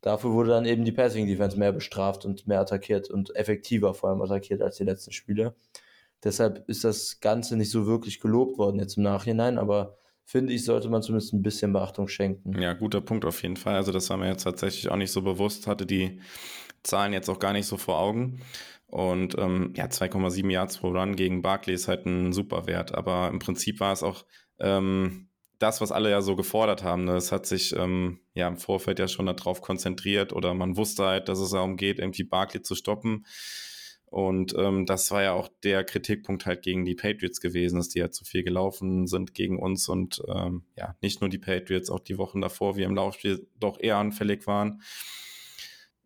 Dafür 0.00 0.32
wurde 0.32 0.50
dann 0.50 0.64
eben 0.64 0.84
die 0.84 0.92
Passing 0.92 1.26
Defense 1.26 1.58
mehr 1.58 1.72
bestraft 1.72 2.24
und 2.24 2.46
mehr 2.46 2.60
attackiert 2.60 3.10
und 3.10 3.34
effektiver 3.36 3.92
vor 3.94 4.10
allem 4.10 4.22
attackiert 4.22 4.62
als 4.62 4.76
die 4.76 4.84
letzten 4.84 5.12
Spiele. 5.12 5.54
Deshalb 6.24 6.68
ist 6.68 6.84
das 6.84 7.20
Ganze 7.20 7.56
nicht 7.56 7.70
so 7.70 7.86
wirklich 7.86 8.20
gelobt 8.20 8.58
worden 8.58 8.78
jetzt 8.78 8.96
im 8.96 9.02
Nachhinein, 9.02 9.58
aber 9.58 9.96
finde 10.24 10.52
ich, 10.52 10.64
sollte 10.64 10.88
man 10.88 11.02
zumindest 11.02 11.32
ein 11.32 11.42
bisschen 11.42 11.72
Beachtung 11.72 12.08
schenken. 12.08 12.60
Ja, 12.60 12.72
guter 12.74 13.00
Punkt 13.00 13.24
auf 13.24 13.42
jeden 13.42 13.56
Fall. 13.56 13.74
Also 13.74 13.90
das 13.90 14.08
war 14.10 14.16
mir 14.16 14.28
jetzt 14.28 14.44
tatsächlich 14.44 14.88
auch 14.90 14.96
nicht 14.96 15.12
so 15.12 15.22
bewusst, 15.22 15.66
hatte 15.66 15.86
die 15.86 16.20
Zahlen 16.82 17.12
jetzt 17.12 17.28
auch 17.28 17.38
gar 17.38 17.52
nicht 17.52 17.66
so 17.66 17.76
vor 17.76 17.98
Augen. 17.98 18.40
Und 18.86 19.36
ähm, 19.38 19.72
ja, 19.76 19.86
2,7 19.86 20.50
Yards 20.50 20.78
pro 20.78 20.88
Run 20.88 21.16
gegen 21.16 21.42
Barkley 21.42 21.74
ist 21.74 21.88
halt 21.88 22.06
ein 22.06 22.32
super 22.32 22.66
Wert. 22.66 22.94
Aber 22.94 23.28
im 23.28 23.38
Prinzip 23.38 23.80
war 23.80 23.92
es 23.92 24.02
auch 24.02 24.24
ähm, 24.58 25.29
das, 25.60 25.80
was 25.80 25.92
alle 25.92 26.10
ja 26.10 26.22
so 26.22 26.36
gefordert 26.36 26.82
haben, 26.82 27.04
ne, 27.04 27.12
das 27.12 27.30
hat 27.30 27.46
sich 27.46 27.76
ähm, 27.76 28.18
ja 28.34 28.48
im 28.48 28.56
Vorfeld 28.56 28.98
ja 28.98 29.06
schon 29.06 29.26
darauf 29.26 29.60
konzentriert 29.60 30.32
oder 30.32 30.54
man 30.54 30.76
wusste 30.76 31.04
halt, 31.04 31.28
dass 31.28 31.38
es 31.38 31.50
darum 31.50 31.76
geht, 31.76 31.98
irgendwie 31.98 32.24
Barkley 32.24 32.62
zu 32.62 32.74
stoppen. 32.74 33.26
Und 34.06 34.54
ähm, 34.58 34.86
das 34.86 35.10
war 35.12 35.22
ja 35.22 35.34
auch 35.34 35.48
der 35.62 35.84
Kritikpunkt 35.84 36.44
halt 36.44 36.62
gegen 36.62 36.84
die 36.84 36.96
Patriots 36.96 37.40
gewesen, 37.40 37.76
dass 37.76 37.90
die 37.90 38.00
halt 38.00 38.12
zu 38.12 38.24
viel 38.24 38.42
gelaufen 38.42 39.06
sind 39.06 39.34
gegen 39.34 39.58
uns 39.60 39.88
und 39.88 40.20
ähm, 40.34 40.64
ja, 40.76 40.96
nicht 41.00 41.20
nur 41.20 41.30
die 41.30 41.38
Patriots, 41.38 41.90
auch 41.90 42.00
die 42.00 42.18
Wochen 42.18 42.40
davor, 42.40 42.76
wie 42.76 42.82
im 42.82 42.96
Laufspiel 42.96 43.46
doch 43.60 43.78
eher 43.78 43.98
anfällig 43.98 44.48
waren. 44.48 44.82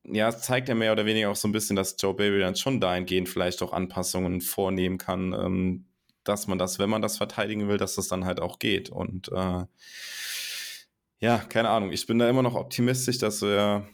Ja, 0.02 0.28
es 0.28 0.42
zeigt 0.42 0.68
ja 0.68 0.74
mehr 0.74 0.92
oder 0.92 1.06
weniger 1.06 1.30
auch 1.30 1.36
so 1.36 1.48
ein 1.48 1.52
bisschen, 1.52 1.76
dass 1.76 1.96
Joe 1.98 2.12
Baby 2.12 2.40
dann 2.40 2.56
schon 2.56 2.78
dahingehend 2.78 3.28
vielleicht 3.28 3.62
auch 3.62 3.72
Anpassungen 3.72 4.42
vornehmen 4.42 4.98
kann, 4.98 5.32
ähm, 5.32 5.86
dass 6.24 6.46
man 6.46 6.58
das, 6.58 6.78
wenn 6.78 6.90
man 6.90 7.02
das 7.02 7.16
verteidigen 7.16 7.68
will, 7.68 7.78
dass 7.78 7.94
das 7.94 8.08
dann 8.08 8.24
halt 8.24 8.40
auch 8.40 8.58
geht. 8.58 8.90
Und 8.90 9.28
äh, 9.32 9.64
ja, 11.20 11.38
keine 11.38 11.70
Ahnung, 11.70 11.92
ich 11.92 12.06
bin 12.06 12.18
da 12.18 12.28
immer 12.28 12.42
noch 12.42 12.54
optimistisch, 12.54 13.18
dass 13.18 13.42
wir 13.42 13.86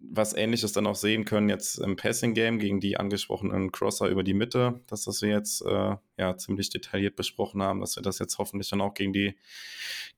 was 0.00 0.32
ähnliches 0.34 0.72
dann 0.72 0.86
auch 0.86 0.94
sehen 0.94 1.24
können 1.24 1.48
jetzt 1.48 1.78
im 1.78 1.96
Passing 1.96 2.34
Game 2.34 2.58
gegen 2.58 2.80
die 2.80 2.96
angesprochenen 2.96 3.72
Crosser 3.72 4.08
über 4.08 4.22
die 4.22 4.34
Mitte, 4.34 4.80
dass 4.86 5.04
das 5.04 5.22
wir 5.22 5.30
jetzt 5.30 5.62
äh, 5.62 5.96
ja 6.16 6.36
ziemlich 6.36 6.70
detailliert 6.70 7.16
besprochen 7.16 7.62
haben, 7.62 7.80
dass 7.80 7.96
wir 7.96 8.02
das 8.02 8.18
jetzt 8.18 8.38
hoffentlich 8.38 8.70
dann 8.70 8.80
auch 8.80 8.94
gegen 8.94 9.12
die 9.12 9.34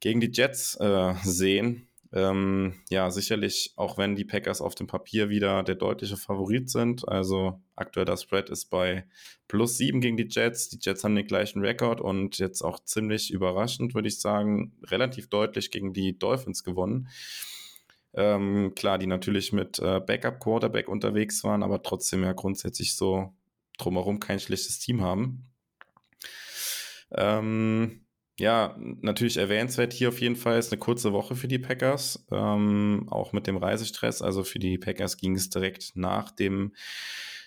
gegen 0.00 0.20
die 0.20 0.30
Jets 0.32 0.76
äh, 0.76 1.14
sehen. 1.24 1.88
Ähm, 2.12 2.74
ja, 2.88 3.10
sicherlich, 3.10 3.72
auch 3.76 3.96
wenn 3.96 4.16
die 4.16 4.24
Packers 4.24 4.60
auf 4.60 4.74
dem 4.74 4.88
Papier 4.88 5.28
wieder 5.28 5.62
der 5.62 5.76
deutliche 5.76 6.16
Favorit 6.16 6.68
sind. 6.68 7.08
Also 7.08 7.60
aktuell 7.76 8.04
das 8.04 8.22
Spread 8.22 8.50
ist 8.50 8.66
bei 8.66 9.06
plus 9.46 9.76
sieben 9.76 10.00
gegen 10.00 10.16
die 10.16 10.28
Jets. 10.28 10.68
Die 10.68 10.78
Jets 10.80 11.04
haben 11.04 11.14
den 11.14 11.26
gleichen 11.26 11.60
Rekord 11.60 12.00
und 12.00 12.38
jetzt 12.38 12.62
auch 12.62 12.80
ziemlich 12.80 13.30
überraschend, 13.30 13.94
würde 13.94 14.08
ich 14.08 14.20
sagen, 14.20 14.72
relativ 14.84 15.28
deutlich 15.28 15.70
gegen 15.70 15.92
die 15.92 16.18
Dolphins 16.18 16.64
gewonnen. 16.64 17.08
Ähm, 18.12 18.72
klar, 18.74 18.98
die 18.98 19.06
natürlich 19.06 19.52
mit 19.52 19.78
äh, 19.78 20.00
Backup-Quarterback 20.00 20.88
unterwegs 20.88 21.44
waren, 21.44 21.62
aber 21.62 21.82
trotzdem 21.84 22.24
ja 22.24 22.32
grundsätzlich 22.32 22.96
so 22.96 23.32
drumherum 23.78 24.18
kein 24.18 24.40
schlechtes 24.40 24.80
Team 24.80 25.00
haben. 25.00 25.46
Ähm, 27.12 28.04
ja, 28.40 28.74
natürlich 28.78 29.36
erwähnenswert 29.36 29.92
hier 29.92 30.08
auf 30.08 30.20
jeden 30.20 30.36
Fall 30.36 30.58
ist 30.58 30.72
eine 30.72 30.78
kurze 30.78 31.12
Woche 31.12 31.36
für 31.36 31.46
die 31.46 31.58
Packers, 31.58 32.26
ähm, 32.32 33.06
auch 33.10 33.32
mit 33.32 33.46
dem 33.46 33.58
Reisestress. 33.58 34.22
Also 34.22 34.44
für 34.44 34.58
die 34.58 34.78
Packers 34.78 35.18
ging 35.18 35.36
es 35.36 35.50
direkt 35.50 35.92
nach 35.94 36.30
dem 36.30 36.72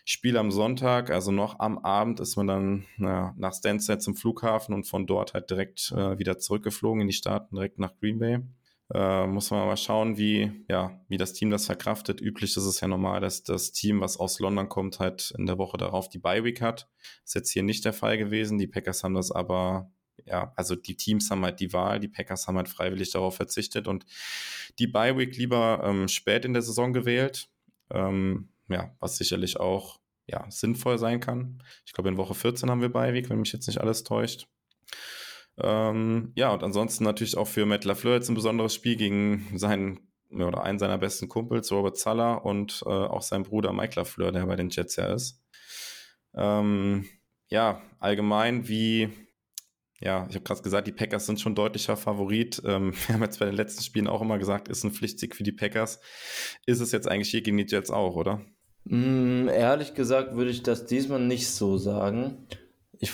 Spiel 0.05 0.37
am 0.37 0.51
Sonntag, 0.51 1.09
also 1.09 1.31
noch 1.31 1.59
am 1.59 1.79
Abend 1.79 2.19
ist 2.19 2.35
man 2.35 2.47
dann 2.47 2.85
na, 2.97 3.33
nach 3.37 3.53
Stansted 3.53 4.01
zum 4.01 4.15
Flughafen 4.15 4.75
und 4.75 4.83
von 4.83 5.07
dort 5.07 5.33
halt 5.33 5.49
direkt 5.49 5.91
äh, 5.93 6.19
wieder 6.19 6.37
zurückgeflogen 6.37 7.01
in 7.01 7.07
die 7.07 7.13
Staaten, 7.13 7.55
direkt 7.55 7.79
nach 7.79 7.95
Green 7.99 8.19
Bay. 8.19 8.39
Äh, 8.93 9.25
muss 9.25 9.49
man 9.49 9.65
mal 9.65 9.77
schauen, 9.77 10.17
wie, 10.17 10.51
ja, 10.69 10.99
wie 11.07 11.17
das 11.17 11.33
Team 11.33 11.49
das 11.49 11.65
verkraftet. 11.65 12.21
Üblich 12.21 12.55
ist 12.55 12.65
es 12.65 12.79
ja 12.81 12.87
normal, 12.87 13.21
dass 13.21 13.41
das 13.41 13.71
Team, 13.71 14.01
was 14.01 14.17
aus 14.17 14.39
London 14.39 14.69
kommt, 14.69 14.99
halt 14.99 15.33
in 15.37 15.47
der 15.47 15.57
Woche 15.57 15.77
darauf 15.77 16.09
die 16.09 16.19
Bye 16.19 16.43
Week 16.43 16.61
hat. 16.61 16.89
Ist 17.25 17.33
jetzt 17.33 17.51
hier 17.51 17.63
nicht 17.63 17.85
der 17.85 17.93
Fall 17.93 18.17
gewesen. 18.17 18.59
Die 18.59 18.67
Packers 18.67 19.03
haben 19.03 19.15
das 19.15 19.31
aber, 19.31 19.89
ja, 20.25 20.53
also 20.55 20.75
die 20.75 20.95
Teams 20.95 21.29
haben 21.29 21.43
halt 21.43 21.59
die 21.59 21.73
Wahl, 21.73 21.99
die 21.99 22.07
Packers 22.07 22.47
haben 22.47 22.57
halt 22.57 22.69
freiwillig 22.69 23.11
darauf 23.11 23.35
verzichtet 23.35 23.87
und 23.87 24.05
die 24.79 24.87
Bye 24.87 25.17
Week 25.17 25.35
lieber 25.35 25.81
ähm, 25.83 26.07
spät 26.07 26.45
in 26.45 26.53
der 26.53 26.61
Saison 26.61 26.93
gewählt. 26.93 27.49
Ähm, 27.91 28.49
ja, 28.69 28.95
was 28.99 29.17
sicherlich 29.17 29.59
auch 29.59 29.99
ja, 30.25 30.45
sinnvoll 30.49 30.97
sein 30.97 31.19
kann. 31.19 31.61
Ich 31.85 31.93
glaube, 31.93 32.09
in 32.09 32.17
Woche 32.17 32.33
14 32.33 32.69
haben 32.69 32.81
wir 32.81 32.89
Bye 32.89 33.13
Week, 33.13 33.29
wenn 33.29 33.39
mich 33.39 33.51
jetzt 33.51 33.67
nicht 33.67 33.81
alles 33.81 34.03
täuscht. 34.03 34.47
Ähm, 35.57 36.31
ja, 36.35 36.51
und 36.51 36.63
ansonsten 36.63 37.03
natürlich 37.03 37.37
auch 37.37 37.47
für 37.47 37.65
Matt 37.65 37.85
LaFleur 37.85 38.15
jetzt 38.15 38.29
ein 38.29 38.35
besonderes 38.35 38.73
Spiel 38.73 38.95
gegen 38.95 39.57
seinen 39.57 39.99
oder 40.31 40.63
einen 40.63 40.79
seiner 40.79 40.97
besten 40.97 41.29
Kumpels, 41.29 41.71
Robert 41.71 41.97
Zaller, 41.97 42.43
und 42.43 42.81
äh, 42.87 42.89
auch 42.89 43.21
sein 43.21 43.43
Bruder 43.43 43.71
Mike 43.71 43.93
LaFleur, 43.95 44.31
der 44.31 44.45
bei 44.47 44.55
den 44.55 44.69
Jets 44.69 44.95
ja 44.95 45.13
ist. 45.13 45.43
Ähm, 46.33 47.07
ja, 47.49 47.81
allgemein 47.99 48.67
wie, 48.67 49.09
ja, 50.03 50.27
ich 50.29 50.35
habe 50.35 50.43
gerade 50.43 50.61
gesagt, 50.61 50.87
die 50.87 50.91
Packers 50.91 51.25
sind 51.25 51.39
schon 51.39 51.55
deutlicher 51.55 51.95
Favorit. 51.95 52.61
Ähm, 52.65 52.93
wir 53.07 53.15
haben 53.15 53.23
jetzt 53.23 53.39
bei 53.39 53.45
den 53.45 53.55
letzten 53.55 53.83
Spielen 53.83 54.07
auch 54.07 54.21
immer 54.21 54.37
gesagt, 54.37 54.67
ist 54.67 54.83
ein 54.83 54.91
Pflichtsieg 54.91 55.35
für 55.35 55.43
die 55.43 55.51
Packers. 55.51 56.01
Ist 56.65 56.81
es 56.81 56.91
jetzt 56.91 57.07
eigentlich 57.07 57.29
hier 57.29 57.41
gegen 57.41 57.57
die 57.57 57.65
Jets 57.67 57.89
auch, 57.89 58.15
oder? 58.15 58.41
Mm, 58.85 59.47
ehrlich 59.47 59.93
gesagt 59.93 60.35
würde 60.35 60.51
ich 60.51 60.61
das 60.61 60.85
diesmal 60.85 61.21
nicht 61.21 61.49
so 61.49 61.77
sagen. 61.77 62.47
Ich 62.99 63.11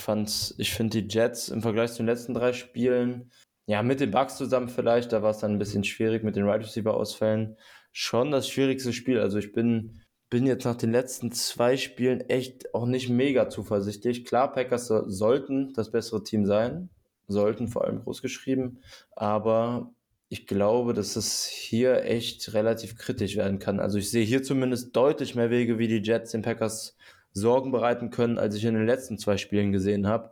ich 0.58 0.74
finde 0.74 1.02
die 1.02 1.08
Jets 1.08 1.50
im 1.50 1.62
Vergleich 1.62 1.92
zu 1.92 1.98
den 1.98 2.08
letzten 2.08 2.34
drei 2.34 2.54
Spielen, 2.54 3.32
ja, 3.66 3.84
mit 3.84 4.00
den 4.00 4.10
Bucks 4.10 4.36
zusammen 4.36 4.68
vielleicht, 4.68 5.12
da 5.12 5.22
war 5.22 5.30
es 5.30 5.38
dann 5.38 5.54
ein 5.54 5.60
bisschen 5.60 5.84
schwierig 5.84 6.24
mit 6.24 6.36
den 6.36 6.44
Right 6.44 6.62
Receiver 6.62 6.96
Ausfällen, 6.96 7.56
schon 7.92 8.32
das 8.32 8.50
schwierigste 8.50 8.94
Spiel. 8.94 9.20
Also 9.20 9.38
ich 9.38 9.52
bin, 9.52 10.02
bin 10.30 10.46
jetzt 10.46 10.66
nach 10.66 10.76
den 10.76 10.92
letzten 10.92 11.32
zwei 11.32 11.78
Spielen 11.78 12.22
echt 12.22 12.74
auch 12.74 12.86
nicht 12.86 13.10
mega 13.10 13.50
zuversichtlich. 13.50 14.26
Klar, 14.26 14.52
Packers 14.52 14.88
sollten 14.88 15.74
das 15.74 15.92
bessere 15.92 16.24
Team 16.24 16.46
sein, 16.46 16.90
sollten 17.28 17.68
vor 17.68 17.86
allem 17.86 18.04
groß 18.04 18.22
geschrieben, 18.22 18.80
aber 19.16 19.92
ich 20.30 20.46
glaube, 20.46 20.94
dass 20.94 21.16
es 21.16 21.46
hier 21.46 22.04
echt 22.06 22.54
relativ 22.54 22.96
kritisch 22.96 23.36
werden 23.36 23.58
kann. 23.58 23.80
Also 23.80 23.98
ich 23.98 24.12
sehe 24.12 24.24
hier 24.24 24.44
zumindest 24.44 24.96
deutlich 24.96 25.34
mehr 25.34 25.50
Wege, 25.50 25.80
wie 25.80 25.88
die 25.88 26.04
Jets 26.04 26.32
den 26.32 26.44
Packers 26.44 26.96
Sorgen 27.34 27.72
bereiten 27.72 28.12
können, 28.12 28.38
als 28.38 28.56
ich 28.56 28.66
in 28.66 28.76
den 28.76 28.86
letzten 28.86 29.18
zwei 29.18 29.38
Spielen 29.38 29.72
gesehen 29.72 30.08
habe. 30.08 30.32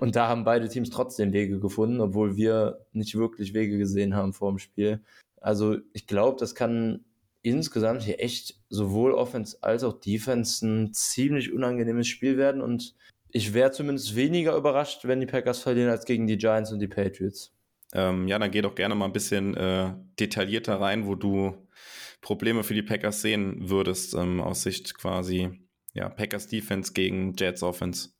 Und 0.00 0.16
da 0.16 0.28
haben 0.28 0.44
beide 0.44 0.68
Teams 0.68 0.90
trotzdem 0.90 1.32
Wege 1.32 1.60
gefunden, 1.60 2.00
obwohl 2.00 2.36
wir 2.36 2.84
nicht 2.92 3.14
wirklich 3.16 3.54
Wege 3.54 3.78
gesehen 3.78 4.14
haben 4.14 4.32
vor 4.32 4.50
dem 4.50 4.58
Spiel. 4.58 5.02
Also 5.40 5.76
ich 5.92 6.06
glaube, 6.06 6.36
das 6.38 6.54
kann 6.54 7.04
insgesamt 7.48 8.02
hier 8.02 8.20
echt 8.20 8.60
sowohl 8.68 9.12
Offense 9.12 9.58
als 9.62 9.84
auch 9.84 10.00
Defense 10.00 10.66
ein 10.66 10.92
ziemlich 10.92 11.52
unangenehmes 11.52 12.06
Spiel 12.06 12.36
werden. 12.36 12.62
Und 12.62 12.94
ich 13.30 13.54
wäre 13.54 13.70
zumindest 13.70 14.16
weniger 14.16 14.56
überrascht, 14.56 15.04
wenn 15.04 15.20
die 15.20 15.26
Packers 15.26 15.60
verlieren, 15.60 15.90
als 15.90 16.04
gegen 16.04 16.26
die 16.26 16.38
Giants 16.38 16.72
und 16.72 16.80
die 16.80 16.88
Patriots. 16.88 17.54
Ähm, 17.92 18.28
ja, 18.28 18.38
dann 18.38 18.50
geh 18.50 18.60
doch 18.60 18.74
gerne 18.74 18.94
mal 18.94 19.06
ein 19.06 19.12
bisschen 19.12 19.56
äh, 19.56 19.94
detaillierter 20.18 20.80
rein, 20.80 21.06
wo 21.06 21.14
du 21.14 21.54
Probleme 22.20 22.64
für 22.64 22.74
die 22.74 22.82
Packers 22.82 23.22
sehen 23.22 23.70
würdest, 23.70 24.14
ähm, 24.14 24.40
aus 24.40 24.62
Sicht 24.62 24.94
quasi 24.98 25.50
ja, 25.94 26.08
Packers 26.08 26.46
Defense 26.46 26.92
gegen 26.92 27.34
Jets 27.34 27.62
Offense. 27.62 28.10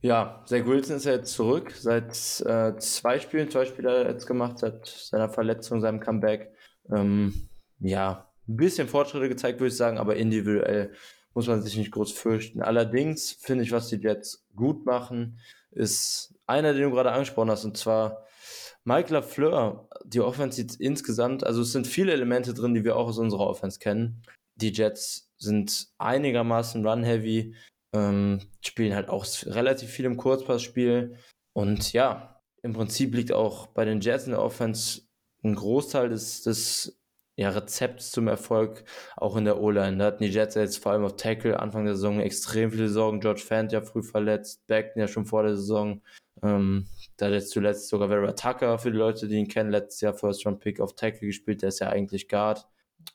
Ja, 0.00 0.44
Zach 0.46 0.66
Wilson 0.66 0.96
ist 0.96 1.04
ja 1.04 1.12
jetzt 1.12 1.32
zurück. 1.32 1.72
Seit 1.72 2.10
äh, 2.44 2.76
zwei 2.78 3.18
Spielen, 3.18 3.50
zwei 3.50 3.64
Spiele 3.64 4.06
jetzt 4.06 4.26
gemacht, 4.26 4.58
seit 4.58 4.86
seiner 4.86 5.28
Verletzung, 5.28 5.80
seinem 5.80 6.00
Comeback. 6.00 6.52
Ähm, 6.94 7.48
ja, 7.80 8.32
ein 8.48 8.56
bisschen 8.56 8.88
Fortschritte 8.88 9.28
gezeigt, 9.28 9.60
würde 9.60 9.68
ich 9.68 9.76
sagen, 9.76 9.98
aber 9.98 10.16
individuell 10.16 10.92
muss 11.34 11.48
man 11.48 11.62
sich 11.62 11.76
nicht 11.76 11.90
groß 11.90 12.12
fürchten. 12.12 12.62
Allerdings 12.62 13.32
finde 13.32 13.64
ich, 13.64 13.72
was 13.72 13.88
die 13.88 13.96
Jets 13.96 14.46
gut 14.54 14.86
machen, 14.86 15.38
ist 15.70 16.34
einer, 16.46 16.72
den 16.72 16.84
du 16.84 16.90
gerade 16.90 17.12
angesprochen 17.12 17.50
hast, 17.50 17.64
und 17.64 17.76
zwar 17.76 18.24
Mike 18.84 19.12
LaFleur. 19.12 19.88
Die 20.04 20.20
Offense 20.20 20.56
sieht 20.56 20.76
insgesamt, 20.76 21.44
also 21.44 21.60
es 21.62 21.72
sind 21.72 21.86
viele 21.86 22.12
Elemente 22.12 22.54
drin, 22.54 22.72
die 22.72 22.84
wir 22.84 22.96
auch 22.96 23.08
aus 23.08 23.18
unserer 23.18 23.46
Offense 23.46 23.78
kennen. 23.78 24.22
Die 24.54 24.72
Jets 24.72 25.30
sind 25.36 25.88
einigermaßen 25.98 26.86
run-heavy, 26.86 27.54
ähm, 27.92 28.40
spielen 28.64 28.94
halt 28.94 29.10
auch 29.10 29.26
relativ 29.44 29.90
viel 29.90 30.06
im 30.06 30.16
Kurzpassspiel. 30.16 31.16
Und 31.52 31.92
ja, 31.92 32.40
im 32.62 32.72
Prinzip 32.72 33.14
liegt 33.14 33.32
auch 33.32 33.66
bei 33.66 33.84
den 33.84 34.00
Jets 34.00 34.24
in 34.24 34.30
der 34.30 34.42
Offense 34.42 35.02
ein 35.42 35.54
Großteil 35.54 36.08
des, 36.08 36.42
des 36.42 36.98
ja, 37.36 37.50
Rezepts 37.50 38.10
zum 38.10 38.28
Erfolg 38.28 38.84
auch 39.16 39.36
in 39.36 39.44
der 39.44 39.60
O-Line. 39.60 39.98
Da 39.98 40.06
hatten 40.06 40.24
die 40.24 40.30
Jets 40.30 40.54
jetzt 40.54 40.82
vor 40.82 40.92
allem 40.92 41.04
auf 41.04 41.16
Tackle 41.16 41.60
Anfang 41.60 41.84
der 41.84 41.94
Saison 41.94 42.20
extrem 42.20 42.70
viele 42.70 42.88
Sorgen. 42.88 43.20
George 43.20 43.42
Fant 43.46 43.72
ja 43.72 43.82
früh 43.82 44.02
verletzt, 44.02 44.66
Beckton 44.66 45.00
ja 45.00 45.08
schon 45.08 45.26
vor 45.26 45.42
der 45.42 45.56
Saison. 45.56 46.00
Ähm, 46.42 46.86
da 47.16 47.26
hat 47.26 47.32
jetzt 47.32 47.50
zuletzt 47.50 47.88
sogar 47.88 48.08
Vera 48.08 48.32
Tucker 48.32 48.78
für 48.78 48.90
die 48.90 48.98
Leute, 48.98 49.28
die 49.28 49.36
ihn 49.36 49.48
kennen, 49.48 49.70
letztes 49.70 50.00
Jahr 50.00 50.14
First 50.14 50.46
Round 50.46 50.60
Pick 50.60 50.80
auf 50.80 50.94
Tackle 50.96 51.26
gespielt. 51.26 51.62
Der 51.62 51.68
ist 51.68 51.80
ja 51.80 51.88
eigentlich 51.90 52.28
Guard 52.28 52.66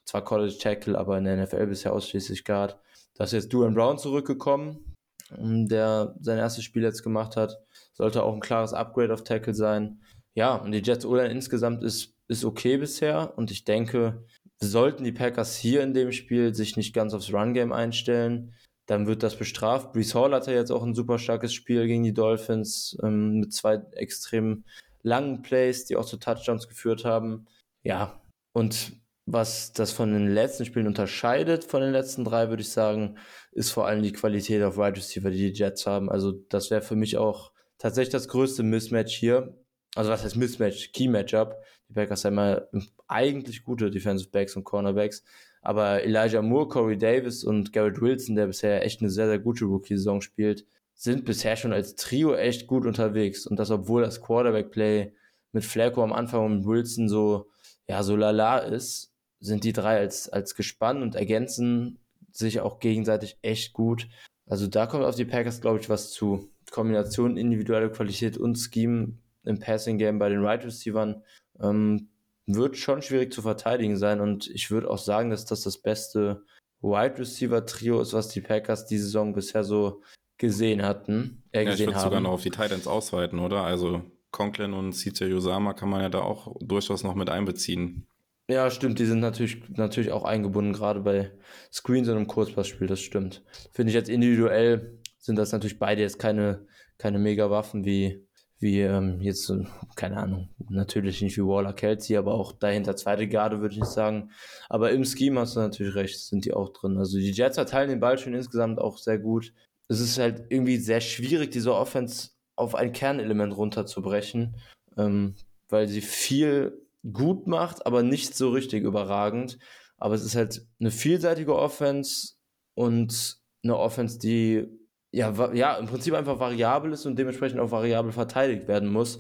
zwar 0.05 0.23
College 0.23 0.57
Tackle, 0.59 0.97
aber 0.97 1.17
in 1.17 1.25
der 1.25 1.37
NFL 1.37 1.67
bisher 1.67 1.93
ausschließlich 1.93 2.43
Guard. 2.43 2.77
Da 3.15 3.23
ist 3.23 3.33
jetzt 3.33 3.53
Duane 3.53 3.73
Brown 3.73 3.97
zurückgekommen, 3.97 4.95
der 5.31 6.15
sein 6.19 6.37
erstes 6.37 6.63
Spiel 6.63 6.83
jetzt 6.83 7.03
gemacht 7.03 7.35
hat. 7.35 7.59
Sollte 7.93 8.23
auch 8.23 8.33
ein 8.33 8.39
klares 8.39 8.73
Upgrade 8.73 9.13
auf 9.13 9.23
Tackle 9.23 9.53
sein. 9.53 10.01
Ja, 10.33 10.55
und 10.55 10.71
die 10.71 10.81
Jets 10.81 11.05
O-Line 11.05 11.29
insgesamt 11.29 11.83
ist, 11.83 12.15
ist 12.31 12.45
okay 12.45 12.77
bisher 12.77 13.33
und 13.37 13.51
ich 13.51 13.65
denke, 13.65 14.25
sollten 14.59 15.03
die 15.03 15.11
Packers 15.11 15.57
hier 15.57 15.83
in 15.83 15.93
dem 15.93 16.11
Spiel 16.11 16.55
sich 16.55 16.77
nicht 16.77 16.93
ganz 16.93 17.13
aufs 17.13 17.33
Run-Game 17.33 17.73
einstellen, 17.73 18.53
dann 18.85 19.05
wird 19.05 19.23
das 19.23 19.35
bestraft. 19.35 19.91
Brees 19.93 20.15
Hall 20.15 20.33
hatte 20.33 20.53
jetzt 20.53 20.71
auch 20.71 20.83
ein 20.83 20.95
super 20.95 21.19
starkes 21.19 21.53
Spiel 21.53 21.87
gegen 21.87 22.03
die 22.03 22.13
Dolphins 22.13 22.97
ähm, 23.03 23.39
mit 23.39 23.53
zwei 23.53 23.81
extrem 23.93 24.63
langen 25.03 25.41
Plays, 25.41 25.85
die 25.85 25.95
auch 25.95 26.05
zu 26.05 26.17
Touchdowns 26.17 26.67
geführt 26.67 27.05
haben. 27.05 27.47
Ja, 27.83 28.21
und 28.53 28.93
was 29.25 29.73
das 29.73 29.91
von 29.91 30.13
den 30.13 30.33
letzten 30.33 30.65
Spielen 30.65 30.87
unterscheidet, 30.87 31.63
von 31.63 31.81
den 31.81 31.91
letzten 31.91 32.23
drei, 32.23 32.49
würde 32.49 32.61
ich 32.61 32.71
sagen, 32.71 33.17
ist 33.51 33.71
vor 33.71 33.87
allem 33.87 34.03
die 34.03 34.13
Qualität 34.13 34.63
auf 34.63 34.77
Wide 34.77 34.97
Receiver, 34.97 35.29
die 35.29 35.51
die 35.51 35.59
Jets 35.59 35.85
haben. 35.85 36.09
Also 36.09 36.31
das 36.49 36.71
wäre 36.71 36.81
für 36.81 36.95
mich 36.95 37.17
auch 37.17 37.51
tatsächlich 37.77 38.11
das 38.11 38.27
größte 38.27 38.63
Mismatch 38.63 39.15
hier. 39.15 39.57
Also 39.95 40.11
was 40.11 40.23
heißt 40.23 40.37
Mismatch? 40.37 40.91
Key 40.93 41.07
Matchup. 41.07 41.55
Die 41.89 41.93
Packers 41.93 42.23
haben 42.25 42.37
ja 42.37 42.61
eigentlich 43.07 43.63
gute 43.63 43.91
Defensive 43.91 44.29
Backs 44.29 44.55
und 44.55 44.63
Cornerbacks. 44.63 45.23
Aber 45.61 46.03
Elijah 46.03 46.41
Moore, 46.41 46.67
Corey 46.67 46.97
Davis 46.97 47.43
und 47.43 47.73
Garrett 47.73 48.01
Wilson, 48.01 48.35
der 48.35 48.47
bisher 48.47 48.83
echt 48.83 49.01
eine 49.01 49.09
sehr, 49.09 49.27
sehr 49.27 49.39
gute 49.39 49.65
Rookie-Saison 49.65 50.21
spielt, 50.21 50.65
sind 50.95 51.25
bisher 51.25 51.55
schon 51.55 51.73
als 51.73 51.95
Trio 51.95 52.35
echt 52.35 52.67
gut 52.67 52.85
unterwegs. 52.85 53.45
Und 53.45 53.57
das, 53.57 53.69
obwohl 53.69 54.01
das 54.01 54.21
Quarterback-Play 54.21 55.13
mit 55.51 55.65
Flacco 55.65 56.03
am 56.03 56.13
Anfang 56.13 56.45
und 56.45 56.65
Wilson 56.65 57.09
so, 57.09 57.49
ja, 57.87 58.01
so 58.03 58.15
lala 58.15 58.59
ist, 58.59 59.13
sind 59.39 59.63
die 59.63 59.73
drei 59.73 59.97
als, 59.97 60.29
als 60.29 60.55
Gespann 60.55 61.01
und 61.01 61.15
ergänzen 61.15 61.99
sich 62.31 62.61
auch 62.61 62.79
gegenseitig 62.79 63.37
echt 63.41 63.73
gut. 63.73 64.07
Also 64.45 64.67
da 64.67 64.87
kommt 64.87 65.03
auf 65.03 65.15
die 65.15 65.25
Packers, 65.25 65.61
glaube 65.61 65.79
ich, 65.79 65.89
was 65.89 66.11
zu. 66.11 66.49
Kombination 66.71 67.35
individuelle 67.35 67.91
Qualität 67.91 68.37
und 68.37 68.55
Scheme 68.55 69.17
im 69.43 69.59
Passing 69.59 69.97
Game 69.97 70.19
bei 70.19 70.29
den 70.29 70.43
Right 70.43 70.63
Receivern 70.63 71.23
ähm, 71.59 72.09
wird 72.47 72.77
schon 72.77 73.01
schwierig 73.01 73.31
zu 73.33 73.41
verteidigen 73.41 73.97
sein 73.97 74.19
und 74.19 74.47
ich 74.47 74.71
würde 74.71 74.89
auch 74.89 74.97
sagen, 74.97 75.29
dass 75.29 75.45
das 75.45 75.61
das 75.61 75.77
beste 75.77 76.43
Wide 76.81 77.19
Receiver 77.19 77.65
Trio 77.65 78.01
ist, 78.01 78.13
was 78.13 78.29
die 78.29 78.41
Packers 78.41 78.85
diese 78.87 79.05
Saison 79.05 79.33
bisher 79.33 79.63
so 79.63 80.01
gesehen 80.37 80.83
hatten. 80.83 81.43
Äh, 81.51 81.65
ja, 81.65 81.73
ich 81.73 81.79
würde 81.79 81.99
sogar 81.99 82.19
noch 82.19 82.31
auf 82.31 82.41
die 82.41 82.49
Titans 82.49 82.87
ausweiten, 82.87 83.39
oder? 83.39 83.61
Also 83.63 84.01
Conklin 84.31 84.73
und 84.73 84.93
CJ 84.93 85.33
Usama 85.33 85.73
kann 85.73 85.89
man 85.89 86.01
ja 86.01 86.09
da 86.09 86.21
auch 86.21 86.55
durchaus 86.59 87.03
noch 87.03 87.15
mit 87.15 87.29
einbeziehen. 87.29 88.07
Ja, 88.49 88.69
stimmt, 88.71 88.99
die 88.99 89.05
sind 89.05 89.19
natürlich, 89.19 89.61
natürlich 89.69 90.11
auch 90.11 90.23
eingebunden, 90.23 90.73
gerade 90.73 91.01
bei 91.01 91.31
Screens 91.71 92.09
und 92.09 92.17
im 92.17 92.27
Kurzpassspiel, 92.27 92.87
das 92.87 92.99
stimmt. 92.99 93.43
Finde 93.71 93.91
ich 93.91 93.95
jetzt 93.95 94.09
individuell 94.09 94.99
sind 95.19 95.35
das 95.35 95.51
natürlich 95.51 95.79
beide 95.79 96.01
jetzt 96.01 96.19
keine, 96.19 96.65
keine 96.97 97.19
Mega-Waffen 97.19 97.85
wie, 97.85 98.27
wie 98.61 98.81
ähm, 98.81 99.19
jetzt, 99.21 99.51
keine 99.95 100.17
Ahnung, 100.17 100.49
natürlich 100.69 101.21
nicht 101.21 101.37
wie 101.37 101.41
Waller 101.41 101.73
Kelsey, 101.73 102.17
aber 102.17 102.33
auch 102.33 102.51
dahinter 102.51 102.95
zweite 102.95 103.27
Garde, 103.27 103.59
würde 103.59 103.73
ich 103.73 103.81
nicht 103.81 103.91
sagen. 103.91 104.31
Aber 104.69 104.91
im 104.91 105.03
Scheme 105.03 105.39
hast 105.39 105.55
du 105.55 105.59
natürlich 105.61 105.95
recht, 105.95 106.19
sind 106.19 106.45
die 106.45 106.53
auch 106.53 106.69
drin. 106.69 106.97
Also 106.97 107.17
die 107.17 107.31
Jets 107.31 107.55
verteilen 107.55 107.89
den 107.89 107.99
Ball 107.99 108.17
schon 108.17 108.33
insgesamt 108.33 108.79
auch 108.79 108.97
sehr 108.97 109.17
gut. 109.19 109.53
Es 109.87 109.99
ist 109.99 110.19
halt 110.19 110.45
irgendwie 110.49 110.77
sehr 110.77 111.01
schwierig, 111.01 111.51
diese 111.51 111.73
Offense 111.73 112.29
auf 112.55 112.75
ein 112.75 112.93
Kernelement 112.93 113.55
runterzubrechen, 113.57 114.55
ähm, 114.97 115.35
weil 115.69 115.87
sie 115.87 116.01
viel 116.01 116.85
gut 117.11 117.47
macht, 117.47 117.85
aber 117.85 118.03
nicht 118.03 118.35
so 118.35 118.49
richtig 118.49 118.83
überragend. 118.83 119.57
Aber 119.97 120.15
es 120.15 120.23
ist 120.23 120.35
halt 120.35 120.65
eine 120.79 120.91
vielseitige 120.91 121.55
Offense 121.55 122.33
und 122.75 123.37
eine 123.63 123.77
Offense, 123.77 124.19
die 124.19 124.67
ja, 125.11 125.53
ja 125.53 125.75
im 125.75 125.87
Prinzip 125.87 126.13
einfach 126.13 126.39
variabel 126.39 126.93
ist 126.93 127.05
und 127.05 127.17
dementsprechend 127.17 127.59
auch 127.59 127.71
variabel 127.71 128.11
verteidigt 128.11 128.67
werden 128.67 128.89
muss. 128.89 129.19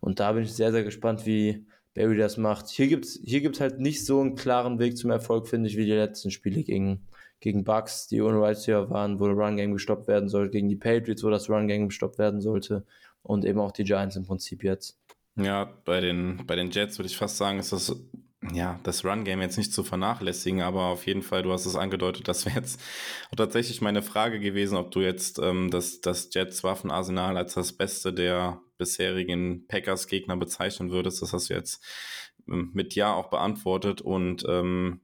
Und 0.00 0.20
da 0.20 0.32
bin 0.32 0.44
ich 0.44 0.52
sehr, 0.52 0.72
sehr 0.72 0.84
gespannt, 0.84 1.26
wie 1.26 1.66
Barry 1.94 2.16
das 2.16 2.36
macht. 2.36 2.68
Hier 2.68 2.86
gibt 2.88 3.04
es 3.04 3.20
hier 3.24 3.40
gibt's 3.40 3.60
halt 3.60 3.80
nicht 3.80 4.04
so 4.04 4.20
einen 4.20 4.36
klaren 4.36 4.78
Weg 4.78 4.96
zum 4.96 5.10
Erfolg, 5.10 5.48
finde 5.48 5.68
ich, 5.68 5.76
wie 5.76 5.84
die 5.84 5.92
letzten 5.92 6.30
Spiele 6.30 6.62
gegen, 6.62 7.06
gegen 7.40 7.64
Bucks, 7.64 8.06
die 8.06 8.20
ohne 8.20 8.40
Wide 8.40 8.90
waren, 8.90 9.18
wo 9.18 9.26
der 9.26 9.34
Run 9.34 9.56
Game 9.56 9.72
gestoppt 9.72 10.06
werden 10.06 10.28
sollte, 10.28 10.52
gegen 10.52 10.68
die 10.68 10.76
Patriots, 10.76 11.24
wo 11.24 11.30
das 11.30 11.48
Run 11.50 11.66
Game 11.66 11.88
gestoppt 11.88 12.18
werden 12.18 12.40
sollte 12.40 12.84
und 13.22 13.44
eben 13.44 13.58
auch 13.58 13.72
die 13.72 13.84
Giants 13.84 14.16
im 14.16 14.24
Prinzip 14.24 14.62
jetzt. 14.62 14.98
Ja, 15.36 15.72
bei 15.84 16.00
den, 16.00 16.44
bei 16.46 16.56
den 16.56 16.70
Jets 16.70 16.98
würde 16.98 17.08
ich 17.08 17.16
fast 17.16 17.36
sagen, 17.36 17.58
ist 17.58 17.72
das 17.72 17.94
ja, 18.52 18.78
das 18.84 19.04
Run-Game 19.04 19.40
jetzt 19.40 19.58
nicht 19.58 19.72
zu 19.72 19.82
vernachlässigen, 19.82 20.62
aber 20.62 20.84
auf 20.84 21.06
jeden 21.06 21.22
Fall, 21.22 21.42
du 21.42 21.52
hast 21.52 21.66
es 21.66 21.74
angedeutet, 21.74 22.28
das 22.28 22.46
wäre 22.46 22.56
jetzt 22.56 22.80
tatsächlich 23.36 23.80
meine 23.80 24.02
Frage 24.02 24.38
gewesen, 24.38 24.76
ob 24.76 24.92
du 24.92 25.00
jetzt 25.00 25.38
ähm, 25.40 25.70
das, 25.70 26.00
das 26.00 26.32
Jets-Waffenarsenal 26.32 27.36
als 27.36 27.54
das 27.54 27.72
Beste 27.72 28.12
der 28.12 28.60
bisherigen 28.78 29.66
Packers-Gegner 29.66 30.36
bezeichnen 30.36 30.90
würdest. 30.90 31.20
Das 31.20 31.32
hast 31.32 31.50
du 31.50 31.54
jetzt 31.54 31.84
ähm, 32.48 32.70
mit 32.74 32.94
Ja 32.94 33.12
auch 33.12 33.28
beantwortet 33.28 34.00
und 34.00 34.44
ähm, 34.48 35.00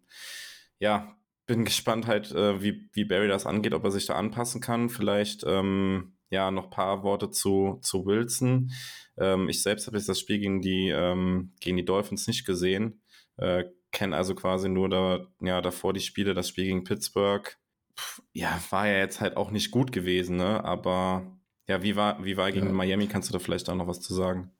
ja, 0.78 1.16
bin 1.46 1.64
gespannt 1.64 2.06
halt, 2.06 2.30
äh, 2.32 2.62
wie, 2.62 2.88
wie 2.92 3.04
Barry 3.04 3.26
das 3.26 3.46
angeht, 3.46 3.74
ob 3.74 3.82
er 3.82 3.90
sich 3.90 4.06
da 4.06 4.14
anpassen 4.14 4.60
kann. 4.60 4.88
Vielleicht 4.88 5.42
ähm, 5.44 6.14
ja 6.30 6.50
noch 6.50 6.70
paar 6.70 7.02
Worte 7.02 7.30
zu, 7.30 7.78
zu 7.82 8.06
Wilson. 8.06 8.70
Ähm, 9.16 9.48
ich 9.48 9.62
selbst 9.62 9.86
habe 9.86 9.96
jetzt 9.96 10.08
das 10.08 10.20
Spiel 10.20 10.38
gegen 10.38 10.60
die, 10.60 10.88
ähm, 10.88 11.52
gegen 11.60 11.76
die 11.76 11.84
Dolphins 11.84 12.26
nicht 12.26 12.44
gesehen. 12.44 13.00
Äh, 13.36 13.64
kenne 13.92 14.16
also 14.16 14.34
quasi 14.34 14.68
nur 14.68 14.88
da, 14.88 15.26
ja, 15.40 15.60
davor 15.60 15.92
die 15.92 16.00
Spiele, 16.00 16.34
das 16.34 16.48
Spiel 16.48 16.66
gegen 16.66 16.84
Pittsburgh. 16.84 17.56
Pff, 17.98 18.22
ja, 18.32 18.60
war 18.70 18.88
ja 18.88 18.98
jetzt 18.98 19.20
halt 19.20 19.36
auch 19.36 19.50
nicht 19.50 19.70
gut 19.70 19.92
gewesen, 19.92 20.36
ne? 20.36 20.64
Aber 20.64 21.38
ja, 21.68 21.82
wie 21.82 21.96
war, 21.96 22.22
wie 22.24 22.36
war 22.36 22.52
gegen 22.52 22.66
ja. 22.66 22.72
Miami? 22.72 23.06
Kannst 23.06 23.28
du 23.28 23.32
da 23.32 23.38
vielleicht 23.38 23.68
auch 23.70 23.74
noch 23.76 23.86
was 23.86 24.00
zu 24.00 24.12
sagen? 24.12 24.50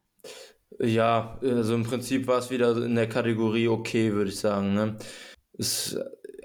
Ja, 0.78 1.38
also 1.42 1.74
im 1.74 1.84
Prinzip 1.84 2.26
war 2.26 2.38
es 2.38 2.50
wieder 2.50 2.76
in 2.76 2.94
der 2.94 3.08
Kategorie 3.08 3.68
okay, 3.68 4.12
würde 4.12 4.30
ich 4.30 4.38
sagen. 4.38 4.74
Ne? 4.74 4.96
Es, 5.56 5.96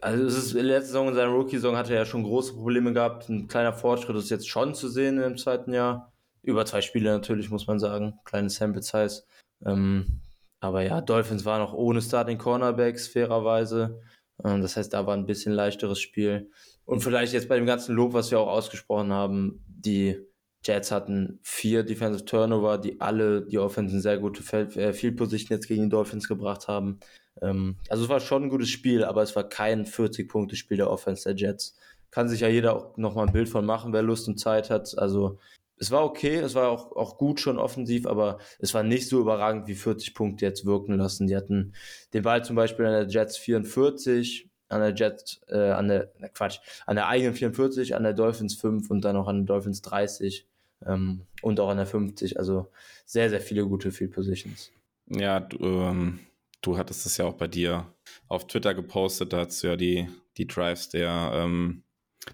also 0.02 0.26
es 0.26 0.38
ist 0.38 0.52
in 0.52 0.68
der 0.68 0.78
letzten 0.78 0.88
Saison, 0.88 1.08
in 1.10 1.16
seiner 1.16 1.32
Rookie-Saison 1.32 1.78
hat 1.78 1.90
er 1.90 1.98
ja 1.98 2.06
schon 2.06 2.24
große 2.24 2.54
Probleme 2.54 2.94
gehabt. 2.94 3.30
Ein 3.30 3.48
kleiner 3.48 3.74
Fortschritt 3.74 4.16
ist 4.18 4.30
jetzt 4.30 4.48
schon 4.48 4.76
zu 4.76 4.88
sehen 4.88 5.20
im 5.20 5.38
zweiten 5.38 5.74
Jahr. 5.74 6.12
Über 6.42 6.66
zwei 6.66 6.82
Spiele 6.82 7.12
natürlich, 7.12 7.50
muss 7.50 7.68
man 7.68 7.80
sagen. 7.80 8.20
Kleine 8.24 8.50
Sample 8.50 8.82
Size. 8.82 9.24
Ähm, 9.66 10.22
aber 10.60 10.82
ja, 10.82 11.02
Dolphins 11.02 11.46
waren 11.46 11.62
auch 11.62 11.74
ohne 11.74 12.02
Starting 12.02 12.38
Cornerbacks, 12.38 13.08
fairerweise. 13.08 14.02
Ähm, 14.44 14.62
das 14.62 14.76
heißt, 14.76 14.94
da 14.94 15.06
war 15.06 15.16
ein 15.16 15.26
bisschen 15.26 15.54
leichteres 15.54 16.00
Spiel. 16.00 16.52
Und 16.86 17.02
vielleicht 17.02 17.34
jetzt 17.34 17.48
bei 17.48 17.56
dem 17.56 17.66
ganzen 17.66 17.96
Lob, 17.96 18.14
was 18.14 18.32
wir 18.32 18.40
auch 18.40 18.48
ausgesprochen 18.48 19.14
haben, 19.14 19.64
die 19.68 20.20
Jets 20.66 20.92
hatten 20.92 21.40
vier 21.44 21.84
Defensive 21.84 22.26
Turnover, 22.26 22.78
die 22.78 23.00
alle 23.00 23.46
die 23.46 23.60
Offense 23.60 23.96
in 23.96 24.02
sehr 24.02 24.18
gute 24.18 24.44
äh, 24.54 24.94
Field 24.94 25.16
Position 25.16 25.56
jetzt 25.56 25.68
gegen 25.68 25.84
die 25.84 25.90
Dolphins 25.90 26.28
gebracht 26.28 26.68
haben. 26.68 27.00
Ähm, 27.42 27.78
also 27.90 28.04
es 28.04 28.10
war 28.10 28.20
schon 28.20 28.44
ein 28.44 28.50
gutes 28.50 28.70
Spiel, 28.70 29.04
aber 29.06 29.22
es 29.22 29.36
war 29.36 29.48
kein 29.48 29.86
40-Punkte-Spiel 29.86 30.78
der 30.78 30.90
Offense 30.90 31.24
der 31.24 31.36
Jets. 31.36 31.78
Kann 32.12 32.28
sich 32.28 32.42
ja 32.42 32.50
jeder 32.50 32.76
auch 32.76 32.98
nochmal 32.98 33.28
ein 33.28 33.34
Bild 33.34 33.48
von 33.48 33.66
machen, 33.66 33.94
wer 33.94 34.02
Lust 34.02 34.28
und 34.28 34.38
Zeit 34.38 34.70
hat. 34.70 34.98
Also 34.98 35.38
es 35.80 35.92
war 35.92 36.04
okay, 36.04 36.36
es 36.36 36.56
war 36.56 36.70
auch, 36.70 36.96
auch 36.96 37.18
gut 37.18 37.40
schon 37.40 37.58
offensiv, 37.58 38.06
aber 38.06 38.38
es 38.60 38.74
war 38.74 38.84
nicht 38.84 39.08
so 39.08 39.20
überragend, 39.20 39.68
wie 39.68 39.76
40 39.76 40.14
Punkte 40.14 40.46
jetzt 40.46 40.66
wirken 40.66 40.94
lassen. 40.94 41.28
Die 41.28 41.36
hatten 41.36 41.74
den 42.14 42.24
Ball 42.24 42.44
zum 42.44 42.56
Beispiel 42.56 42.86
an 42.86 42.92
der 42.92 43.08
Jets 43.08 43.38
44, 43.38 44.50
an 44.68 44.82
der 44.82 44.94
Jets, 44.94 45.42
äh, 45.48 45.72
an 45.72 45.88
der, 45.88 46.12
na 46.20 46.28
Quatsch, 46.28 46.60
an 46.86 46.98
der 46.98 47.08
eigenen 47.08 47.34
44, 47.34 47.96
an 47.96 48.04
der 48.04 48.14
Dolphins 48.14 48.56
5 48.56 48.90
und 48.92 49.06
dann 49.06 49.16
auch 49.16 49.28
an 49.28 49.46
der 49.46 49.56
Dolphins 49.56 49.82
30 49.82 50.46
ähm, 50.86 51.22
und 51.42 51.60
auch 51.60 51.70
an 51.70 51.78
der 51.78 51.86
50. 51.86 52.38
Also 52.38 52.68
sehr, 53.06 53.30
sehr 53.30 53.42
viele 53.42 53.66
gute 53.66 53.92
Field 53.92 54.12
Positions. 54.12 54.72
Ja, 55.08 55.40
du, 55.40 55.58
ähm, 55.58 56.20
du 56.62 56.78
hattest 56.78 57.06
es 57.06 57.18
ja 57.18 57.26
auch 57.26 57.34
bei 57.34 57.48
dir 57.48 57.88
auf 58.28 58.48
Twitter 58.48 58.74
gepostet, 58.74 59.32
da 59.34 59.46
hast 59.46 59.64
du 59.64 59.68
ja 59.68 59.76
die, 59.76 60.08
die 60.38 60.46
Drives 60.46 60.90
der, 60.90 61.32
ähm, 61.34 61.84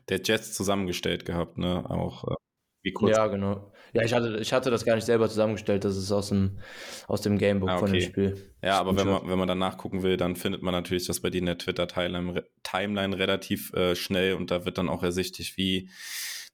der 0.09 0.19
Jets 0.21 0.53
zusammengestellt 0.53 1.25
gehabt, 1.25 1.57
ne? 1.57 1.89
Auch 1.89 2.25
äh, 2.25 2.35
wie 2.85 2.93
kurz? 2.93 3.17
Ja, 3.17 3.27
genau. 3.27 3.71
Ja, 3.93 4.03
ich 4.03 4.13
hatte, 4.13 4.37
ich 4.39 4.53
hatte 4.53 4.69
das 4.69 4.85
gar 4.85 4.95
nicht 4.95 5.05
selber 5.05 5.27
zusammengestellt, 5.27 5.83
das 5.85 5.97
ist 5.97 6.11
aus 6.11 6.29
dem, 6.29 6.59
aus 7.07 7.21
dem 7.21 7.37
Gamebook 7.37 7.69
ah, 7.69 7.77
okay. 7.77 7.85
von 7.85 7.93
dem 7.93 8.01
Spiel. 8.01 8.51
Ja, 8.61 8.79
aber 8.79 8.95
wenn 8.97 9.07
man, 9.07 9.27
wenn 9.27 9.39
man 9.39 9.47
dann 9.47 9.57
nachgucken 9.57 10.03
will, 10.03 10.17
dann 10.17 10.35
findet 10.35 10.61
man 10.61 10.73
natürlich 10.73 11.07
das 11.07 11.21
bei 11.21 11.29
dir 11.29 11.39
in 11.39 11.45
der 11.45 11.57
Twitter-Timeline 11.57 13.17
relativ 13.17 13.73
äh, 13.73 13.95
schnell 13.95 14.35
und 14.35 14.51
da 14.51 14.65
wird 14.65 14.77
dann 14.77 14.89
auch 14.89 15.01
ersichtlich, 15.01 15.57
wie, 15.57 15.89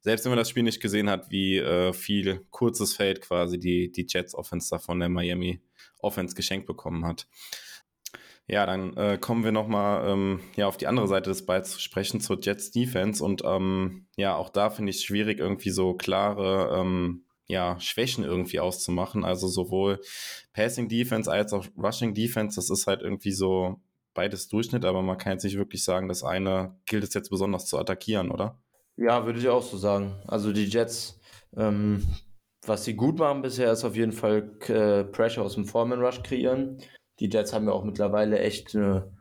selbst 0.02 0.24
wenn 0.24 0.32
man 0.32 0.38
das 0.38 0.50
Spiel 0.50 0.64
nicht 0.64 0.82
gesehen 0.82 1.10
hat, 1.10 1.32
wie 1.32 1.58
äh, 1.58 1.94
viel 1.94 2.46
kurzes 2.52 2.96
Feld 2.96 3.22
quasi 3.22 3.60
die, 3.60 3.92
die 3.92 4.06
Jets-Offense 4.08 4.70
da 4.70 4.80
von 4.80 5.00
der 5.00 5.10
Miami 5.10 5.62
Offense 6.00 6.36
geschenkt 6.36 6.68
bekommen 6.68 7.06
hat. 7.06 7.28
Ja, 8.52 8.66
dann 8.66 8.98
äh, 8.98 9.18
kommen 9.18 9.46
wir 9.46 9.54
nochmal 9.54 10.10
ähm, 10.10 10.42
ja, 10.58 10.68
auf 10.68 10.76
die 10.76 10.88
andere 10.88 11.08
Seite 11.08 11.30
des 11.30 11.46
Balls 11.46 11.72
zu 11.72 11.80
sprechen, 11.80 12.20
zur 12.20 12.38
Jets 12.42 12.70
Defense. 12.70 13.24
Und 13.24 13.44
ähm, 13.46 14.08
ja, 14.18 14.36
auch 14.36 14.50
da 14.50 14.70
finde 14.70 14.90
ich 14.90 14.98
es 14.98 15.04
schwierig, 15.06 15.40
irgendwie 15.40 15.70
so 15.70 15.94
klare 15.94 16.78
ähm, 16.78 17.24
ja, 17.48 17.80
Schwächen 17.80 18.26
irgendwie 18.26 18.60
auszumachen. 18.60 19.24
Also 19.24 19.48
sowohl 19.48 20.02
Passing 20.52 20.90
Defense 20.90 21.32
als 21.32 21.54
auch 21.54 21.66
Rushing 21.82 22.14
Defense, 22.14 22.58
das 22.58 22.70
ist 22.70 22.88
halt 22.88 23.02
irgendwie 23.04 23.32
so 23.32 23.80
beides 24.14 24.50
Durchschnitt, 24.50 24.84
aber 24.84 25.02
man 25.02 25.18
kann 25.18 25.32
jetzt 25.32 25.46
nicht 25.46 25.58
wirklich 25.58 25.86
sagen, 25.86 26.10
das 26.10 26.22
eine 26.22 26.76
gilt 26.86 27.06
es 27.06 27.14
jetzt 27.14 27.30
besonders 27.30 27.68
zu 27.68 27.80
attackieren, 27.80 28.32
oder? 28.32 28.60
Ja, 28.98 29.26
würde 29.26 29.40
ich 29.40 29.48
auch 29.48 29.64
so 29.64 29.78
sagen. 29.78 30.20
Also 30.28 30.52
die 30.52 30.66
Jets, 30.66 31.22
ähm, 31.56 32.06
was 32.66 32.84
sie 32.84 32.96
gut 32.96 33.18
machen 33.18 33.44
bisher, 33.44 33.72
ist 33.72 33.86
auf 33.86 33.96
jeden 33.96 34.12
Fall 34.12 34.52
äh, 34.68 35.06
Pressure 35.06 35.42
aus 35.42 35.54
dem 35.54 35.64
Foreman 35.64 36.02
Rush 36.02 36.22
kreieren 36.22 36.82
die 37.22 37.30
Jets 37.30 37.54
haben 37.54 37.68
ja 37.68 37.72
auch 37.72 37.84
mittlerweile 37.84 38.40
echt 38.40 38.76
eine, 38.76 39.12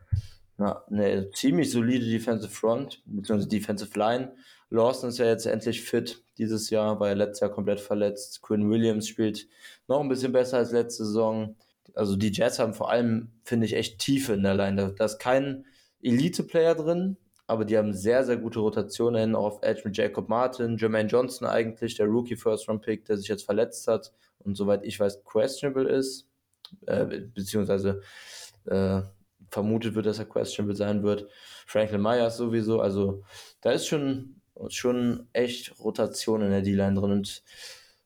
eine, 0.56 1.30
ziemlich 1.32 1.70
solide 1.70 2.06
Defensive 2.06 2.50
Front, 2.50 3.02
beziehungsweise 3.04 3.48
Defensive 3.48 3.96
Line. 3.98 4.32
Lawson 4.70 5.10
ist 5.10 5.18
ja 5.18 5.26
jetzt 5.26 5.46
endlich 5.46 5.82
fit 5.82 6.24
dieses 6.38 6.70
Jahr, 6.70 6.98
war 6.98 7.08
ja 7.08 7.14
letztes 7.14 7.40
Jahr 7.40 7.50
komplett 7.50 7.80
verletzt. 7.80 8.40
Quinn 8.40 8.70
Williams 8.70 9.06
spielt 9.06 9.48
noch 9.86 10.00
ein 10.00 10.08
bisschen 10.08 10.32
besser 10.32 10.56
als 10.56 10.72
letzte 10.72 11.04
Saison. 11.04 11.56
Also 11.94 12.16
die 12.16 12.32
Jets 12.32 12.58
haben 12.58 12.72
vor 12.72 12.90
allem, 12.90 13.32
finde 13.44 13.66
ich, 13.66 13.74
echt 13.74 13.98
Tiefe 13.98 14.32
in 14.32 14.44
der 14.44 14.54
Line. 14.54 14.94
Da 14.96 15.04
ist 15.04 15.18
kein 15.18 15.66
Elite-Player 16.02 16.76
drin, 16.76 17.18
aber 17.46 17.66
die 17.66 17.76
haben 17.76 17.92
sehr, 17.92 18.24
sehr 18.24 18.38
gute 18.38 18.60
Rotationen 18.60 19.34
auf 19.34 19.58
Edge 19.60 19.82
mit 19.84 19.98
Jacob 19.98 20.30
Martin, 20.30 20.78
Jermaine 20.78 21.08
Johnson 21.10 21.46
eigentlich, 21.46 21.96
der 21.96 22.06
Rookie 22.06 22.36
First 22.36 22.66
Round 22.66 22.80
Pick, 22.80 23.04
der 23.04 23.18
sich 23.18 23.28
jetzt 23.28 23.44
verletzt 23.44 23.86
hat 23.88 24.12
und 24.38 24.56
soweit 24.56 24.84
ich 24.84 24.98
weiß 24.98 25.22
questionable 25.24 25.86
ist 25.90 26.29
äh, 26.86 27.04
beziehungsweise 27.04 28.00
äh, 28.66 29.02
vermutet 29.50 29.94
wird, 29.94 30.06
dass 30.06 30.18
er 30.18 30.26
questionable 30.26 30.76
sein 30.76 31.02
wird. 31.02 31.28
Franklin 31.66 32.02
Myers 32.02 32.36
sowieso, 32.36 32.80
also 32.80 33.22
da 33.60 33.72
ist 33.72 33.86
schon, 33.86 34.40
schon 34.68 35.28
echt 35.32 35.78
Rotation 35.80 36.42
in 36.42 36.50
der 36.50 36.62
D-Line 36.62 36.94
drin 36.94 37.12
und 37.12 37.42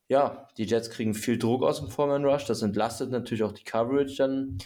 ja, 0.08 0.48
die 0.58 0.64
Jets 0.64 0.90
kriegen 0.90 1.14
viel 1.14 1.38
Druck 1.38 1.62
aus 1.62 1.80
dem 1.80 1.88
Foreman 1.88 2.24
Rush, 2.24 2.44
das 2.44 2.62
entlastet 2.62 3.10
natürlich 3.10 3.42
auch 3.42 3.52
die 3.52 3.64
Coverage 3.64 4.16
dann 4.16 4.58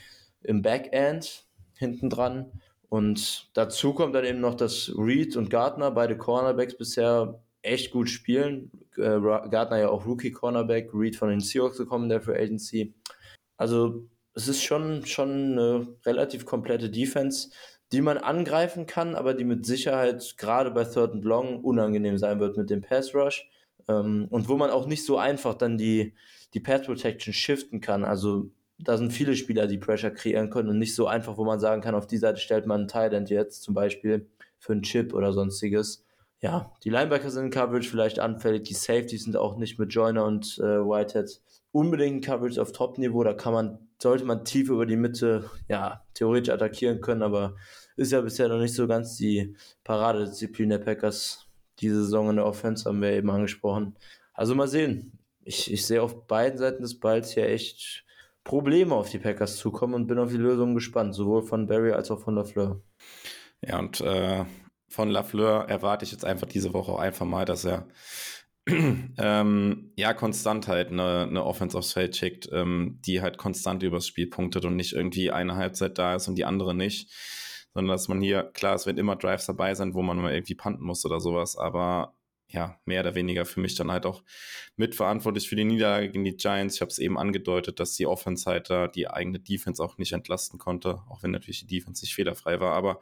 im 0.42 0.62
Backend 0.62 1.46
hinten 1.74 2.10
dran. 2.10 2.52
Und 2.88 3.50
dazu 3.54 3.92
kommt 3.92 4.14
dann 4.14 4.24
eben 4.24 4.40
noch, 4.40 4.54
dass 4.54 4.90
Reed 4.96 5.36
und 5.36 5.50
Gardner, 5.50 5.90
beide 5.90 6.16
Cornerbacks 6.16 6.76
bisher 6.76 7.42
echt 7.62 7.90
gut 7.90 8.08
spielen. 8.08 8.70
Äh, 8.96 9.20
Gardner 9.20 9.78
ja 9.78 9.88
auch 9.90 10.06
Rookie 10.06 10.30
Cornerback, 10.30 10.90
Reed 10.94 11.16
von 11.16 11.28
den 11.28 11.40
Seahawks 11.40 11.78
gekommen, 11.78 12.08
der 12.08 12.20
für 12.20 12.34
Agency. 12.34 12.94
Also 13.58 14.08
es 14.32 14.48
ist 14.48 14.62
schon, 14.62 15.04
schon 15.04 15.30
eine 15.30 15.88
relativ 16.06 16.46
komplette 16.46 16.88
Defense, 16.88 17.50
die 17.92 18.00
man 18.00 18.16
angreifen 18.18 18.86
kann, 18.86 19.14
aber 19.14 19.34
die 19.34 19.44
mit 19.44 19.66
Sicherheit 19.66 20.36
gerade 20.38 20.70
bei 20.70 20.84
Third 20.84 21.12
and 21.12 21.24
Long 21.24 21.62
unangenehm 21.62 22.16
sein 22.16 22.40
wird 22.40 22.56
mit 22.56 22.70
dem 22.70 22.80
Pass 22.80 23.14
Rush. 23.14 23.50
Ähm, 23.88 24.28
und 24.30 24.48
wo 24.48 24.56
man 24.56 24.70
auch 24.70 24.86
nicht 24.86 25.04
so 25.04 25.18
einfach 25.18 25.54
dann 25.54 25.76
die, 25.76 26.14
die 26.54 26.60
Pass 26.60 26.82
Protection 26.86 27.34
shiften 27.34 27.80
kann. 27.80 28.04
Also 28.04 28.50
da 28.78 28.96
sind 28.96 29.12
viele 29.12 29.34
Spieler, 29.34 29.66
die 29.66 29.78
Pressure 29.78 30.10
kreieren 30.10 30.50
können 30.50 30.68
und 30.68 30.78
nicht 30.78 30.94
so 30.94 31.06
einfach, 31.06 31.36
wo 31.36 31.44
man 31.44 31.58
sagen 31.58 31.82
kann, 31.82 31.94
auf 31.94 32.06
die 32.06 32.18
Seite 32.18 32.40
stellt 32.40 32.66
man 32.66 32.88
einen 32.88 33.12
End 33.12 33.30
jetzt 33.30 33.62
zum 33.62 33.74
Beispiel 33.74 34.28
für 34.58 34.72
einen 34.72 34.82
Chip 34.82 35.14
oder 35.14 35.32
sonstiges. 35.32 36.04
Ja, 36.40 36.72
die 36.84 36.90
Linebacker 36.90 37.30
sind 37.30 37.46
in 37.46 37.50
Coverage 37.50 37.88
vielleicht 37.88 38.20
anfällig, 38.20 38.62
die 38.62 38.74
Safeties 38.74 39.24
sind 39.24 39.36
auch 39.36 39.56
nicht 39.56 39.78
mit 39.78 39.92
Joyner 39.92 40.24
und 40.24 40.58
äh, 40.58 40.62
Whitehead 40.62 41.40
unbedingt 41.78 42.24
Coverage 42.24 42.60
auf 42.60 42.72
Top-Niveau, 42.72 43.22
da 43.22 43.34
kann 43.34 43.52
man, 43.52 43.78
sollte 44.02 44.24
man 44.24 44.44
tief 44.44 44.68
über 44.68 44.84
die 44.84 44.96
Mitte, 44.96 45.48
ja, 45.68 46.04
theoretisch 46.14 46.52
attackieren 46.52 47.00
können, 47.00 47.22
aber 47.22 47.54
ist 47.96 48.10
ja 48.10 48.20
bisher 48.20 48.48
noch 48.48 48.58
nicht 48.58 48.74
so 48.74 48.88
ganz 48.88 49.16
die 49.16 49.56
Paradedisziplin 49.84 50.70
der 50.70 50.78
Packers. 50.78 51.46
Diese 51.78 52.02
Saison 52.02 52.30
in 52.30 52.36
der 52.36 52.46
Offense 52.46 52.88
haben 52.88 53.00
wir 53.00 53.12
eben 53.12 53.30
angesprochen. 53.30 53.96
Also 54.34 54.56
mal 54.56 54.66
sehen. 54.66 55.18
Ich, 55.44 55.72
ich 55.72 55.86
sehe 55.86 56.02
auf 56.02 56.26
beiden 56.26 56.58
Seiten 56.58 56.82
des 56.82 56.98
Balls 56.98 57.32
hier 57.32 57.48
echt 57.48 58.04
Probleme 58.42 58.94
auf 58.94 59.10
die 59.10 59.18
Packers 59.18 59.56
zukommen 59.56 59.94
und 59.94 60.08
bin 60.08 60.18
auf 60.18 60.30
die 60.30 60.36
Lösung 60.36 60.74
gespannt, 60.74 61.14
sowohl 61.14 61.42
von 61.42 61.66
Barry 61.66 61.92
als 61.92 62.10
auch 62.10 62.20
von 62.20 62.34
Lafleur. 62.34 62.82
Ja, 63.62 63.78
und 63.78 64.00
äh, 64.00 64.44
von 64.88 65.10
Lafleur 65.10 65.68
erwarte 65.68 66.04
ich 66.04 66.12
jetzt 66.12 66.24
einfach 66.24 66.48
diese 66.48 66.72
Woche 66.72 66.92
auch 66.92 66.98
einfach 66.98 67.26
mal, 67.26 67.44
dass 67.44 67.64
er 67.64 67.86
ähm, 69.18 69.92
ja 69.96 70.14
konstant 70.14 70.68
halt 70.68 70.90
eine, 70.90 71.22
eine 71.22 71.44
Offense 71.44 71.76
aufs 71.76 71.92
Feld 71.92 72.16
schickt, 72.16 72.48
ähm, 72.52 72.98
die 73.06 73.22
halt 73.22 73.38
konstant 73.38 73.82
übers 73.82 74.06
Spiel 74.06 74.28
punktet 74.28 74.64
und 74.64 74.76
nicht 74.76 74.92
irgendwie 74.92 75.30
eine 75.30 75.56
Halbzeit 75.56 75.98
da 75.98 76.16
ist 76.16 76.28
und 76.28 76.36
die 76.36 76.44
andere 76.44 76.74
nicht 76.74 77.10
sondern 77.74 77.94
dass 77.94 78.08
man 78.08 78.20
hier, 78.20 78.42
klar, 78.54 78.74
es 78.74 78.86
werden 78.86 78.98
immer 78.98 79.14
Drives 79.14 79.46
dabei 79.46 79.74
sein, 79.74 79.94
wo 79.94 80.02
man 80.02 80.16
mal 80.16 80.32
irgendwie 80.32 80.54
panten 80.54 80.84
muss 80.84 81.04
oder 81.04 81.20
sowas, 81.20 81.56
aber 81.56 82.14
ja, 82.50 82.80
mehr 82.86 83.02
oder 83.02 83.14
weniger 83.14 83.44
für 83.44 83.60
mich 83.60 83.74
dann 83.74 83.92
halt 83.92 84.06
auch 84.06 84.22
mitverantwortlich 84.76 85.48
für 85.48 85.56
die 85.56 85.64
Niederlage 85.64 86.10
gegen 86.10 86.24
die 86.24 86.36
Giants. 86.36 86.76
Ich 86.76 86.80
habe 86.80 86.90
es 86.90 86.98
eben 86.98 87.18
angedeutet, 87.18 87.78
dass 87.78 87.94
die 87.94 88.06
Offense 88.06 88.50
halt 88.50 88.70
da 88.70 88.88
die 88.88 89.08
eigene 89.08 89.38
Defense 89.38 89.82
auch 89.82 89.98
nicht 89.98 90.12
entlasten 90.12 90.58
konnte, 90.58 91.02
auch 91.08 91.22
wenn 91.22 91.30
natürlich 91.30 91.66
die 91.66 91.78
Defense 91.78 92.02
nicht 92.02 92.14
fehlerfrei 92.14 92.58
war, 92.58 92.72
aber 92.72 93.00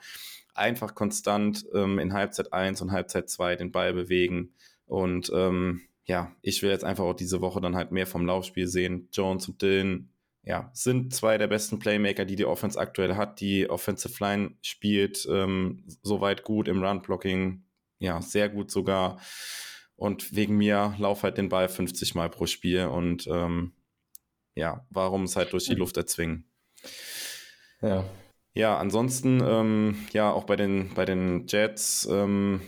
einfach 0.53 0.95
konstant 0.95 1.65
ähm, 1.75 1.99
in 1.99 2.13
Halbzeit 2.13 2.53
1 2.53 2.83
und 2.83 2.91
Halbzeit 2.91 3.31
2 3.31 3.57
den 3.57 3.71
Ball 3.73 3.95
bewegen 3.95 4.53
und 4.87 5.31
ähm, 5.35 5.83
ja, 6.07 6.35
ich 6.41 6.63
will 6.63 6.71
jetzt 6.71 6.85
einfach 6.85 7.05
auch 7.05 7.15
diese 7.15 7.41
Woche 7.41 7.61
dann 7.61 7.77
halt 7.77 7.91
mehr 7.91 8.07
vom 8.07 8.27
Laufspiel 8.27 8.69
sehen. 8.69 9.09
Jones 9.13 9.49
und 9.49 9.61
Dylan 9.61 10.09
ja, 10.47 10.71
sind 10.73 11.13
zwei 11.13 11.39
der 11.39 11.49
besten 11.49 11.81
Playmaker, 11.81 12.25
die 12.25 12.37
die 12.37 12.45
Offense 12.45 12.79
aktuell 12.79 13.17
hat. 13.17 13.41
Die 13.41 13.69
Offensive 13.69 14.23
Line 14.23 14.55
spielt 14.63 15.27
ähm, 15.29 15.83
soweit 16.03 16.45
gut 16.45 16.69
im 16.69 16.83
Run-Blocking, 16.83 17.65
ja, 17.99 18.23
sehr 18.23 18.49
gut 18.49 18.71
sogar. 18.71 19.19
Und 19.97 20.37
wegen 20.37 20.57
mir 20.57 20.95
lauf 20.99 21.25
halt 21.25 21.37
den 21.37 21.49
Ball 21.49 21.69
50 21.69 22.15
Mal 22.15 22.31
pro 22.31 22.47
Spiel 22.47 22.85
und 22.87 23.27
ähm, 23.27 23.73
ja, 24.55 24.87
warum 24.91 25.25
es 25.25 25.35
halt 25.35 25.53
durch 25.53 25.65
die 25.65 25.75
Luft 25.75 25.97
erzwingen. 25.97 26.49
Ja. 27.83 28.05
Ja, 28.55 28.79
ansonsten, 28.79 29.43
ähm, 29.45 30.07
ja, 30.13 30.33
auch 30.33 30.45
bei 30.45 30.57
den, 30.57 30.95
bei 30.95 31.05
den 31.05 31.47
Jets, 31.47 32.09
ähm, 32.11 32.63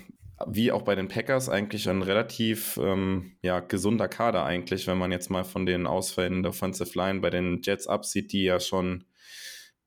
wie 0.47 0.73
auch 0.73 0.83
bei 0.83 0.95
den 0.95 1.09
Packers 1.09 1.49
eigentlich 1.49 1.89
ein 1.89 2.03
relativ 2.03 2.79
ähm, 2.83 3.33
ja, 3.43 3.61
gesunder 3.61 4.09
Kader 4.09 4.45
eigentlich, 4.45 4.87
wenn 4.87 4.99
man 4.99 5.13
jetzt 5.13 5.31
mal 5.31 5.45
von 5.45 5.67
den 5.67 5.87
Ausfällen 5.87 6.43
der 6.43 6.51
Offensive 6.51 6.97
Line 6.97 7.21
bei 7.21 7.31
den 7.31 7.61
Jets 7.63 7.87
absieht, 7.87 8.33
die 8.33 8.45
ja 8.45 8.61
schon 8.61 9.05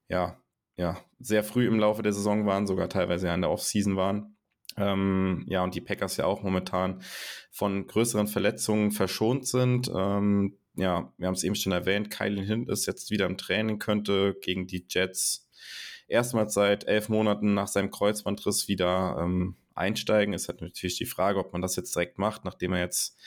ja, 0.10 0.38
ja, 0.76 0.98
sehr 1.19 1.44
früh 1.44 1.68
im 1.68 1.80
Laufe 1.80 2.02
der 2.02 2.14
Saison 2.14 2.45
waren, 2.45 2.68
sogar 2.68 2.90
teilweise 2.90 3.28
ja 3.28 3.36
in 3.36 3.41
der 3.41 3.52
Offseason 3.52 3.95
waren. 3.95 4.36
Ähm, 4.78 5.45
ja, 5.48 5.64
und 5.64 5.76
die 5.76 5.82
Packers 5.82 6.18
ja 6.18 6.26
auch 6.26 6.44
momentan 6.44 7.02
von 7.49 7.88
größeren 7.88 8.28
Verletzungen 8.28 8.91
verschont 8.91 9.48
sind. 9.48 9.91
Ähm, 9.94 10.57
ja, 10.76 11.14
wir 11.18 11.28
haben 11.28 11.34
es 11.34 11.44
eben 11.44 11.56
schon 11.56 11.73
erwähnt, 11.73 12.10
Kylie 12.10 12.44
Hint 12.44 12.69
ist 12.69 12.86
jetzt 12.88 13.11
wieder 13.11 13.26
im 13.26 13.38
Training, 13.38 13.80
könnte 13.80 14.38
gegen 14.41 14.68
die 14.68 14.86
Jets 14.88 15.49
erstmals 16.07 16.53
seit 16.53 16.86
elf 16.86 17.10
Monaten 17.10 17.53
nach 17.53 17.68
seinem 17.68 17.91
Kreuzbandriss 17.91 18.68
wieder 18.68 19.18
ähm, 19.19 19.56
einsteigen. 19.82 20.34
Ist 20.34 20.48
halt 20.48 20.62
natürlich 20.62 20.98
die 20.98 21.06
Frage, 21.06 21.40
ob 21.40 21.52
man 21.52 21.62
das 21.62 21.76
jetzt 21.76 21.95
direkt 21.95 22.18
macht, 22.18 22.45
nachdem 22.45 22.74
er 22.74 22.80
jetzt 22.80 23.18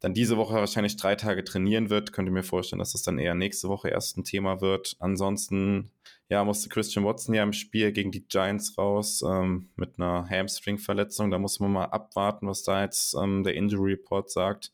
dann 0.00 0.12
diese 0.12 0.36
Woche 0.36 0.54
wahrscheinlich 0.54 0.96
drei 0.96 1.14
Tage 1.14 1.42
trainieren 1.44 1.88
wird. 1.88 2.12
Könnte 2.12 2.30
mir 2.30 2.42
vorstellen, 2.42 2.80
dass 2.80 2.92
das 2.92 3.02
dann 3.02 3.18
eher 3.18 3.34
nächste 3.34 3.68
Woche 3.68 3.88
erst 3.88 4.18
ein 4.18 4.24
Thema 4.24 4.60
wird. 4.60 4.96
Ansonsten, 4.98 5.90
ja, 6.28 6.44
musste 6.44 6.68
Christian 6.68 7.04
Watson 7.04 7.34
ja 7.34 7.42
im 7.42 7.52
Spiel 7.52 7.92
gegen 7.92 8.12
die 8.12 8.26
Giants 8.26 8.76
raus 8.76 9.22
ähm, 9.26 9.70
mit 9.76 9.98
einer 9.98 10.28
Hamstring-Verletzung. 10.28 11.30
Da 11.30 11.38
muss 11.38 11.60
man 11.60 11.72
mal 11.72 11.86
abwarten, 11.86 12.46
was 12.46 12.62
da 12.62 12.82
jetzt 12.82 13.14
ähm, 13.14 13.42
der 13.42 13.54
Injury 13.54 13.92
Report 13.92 14.30
sagt. 14.30 14.72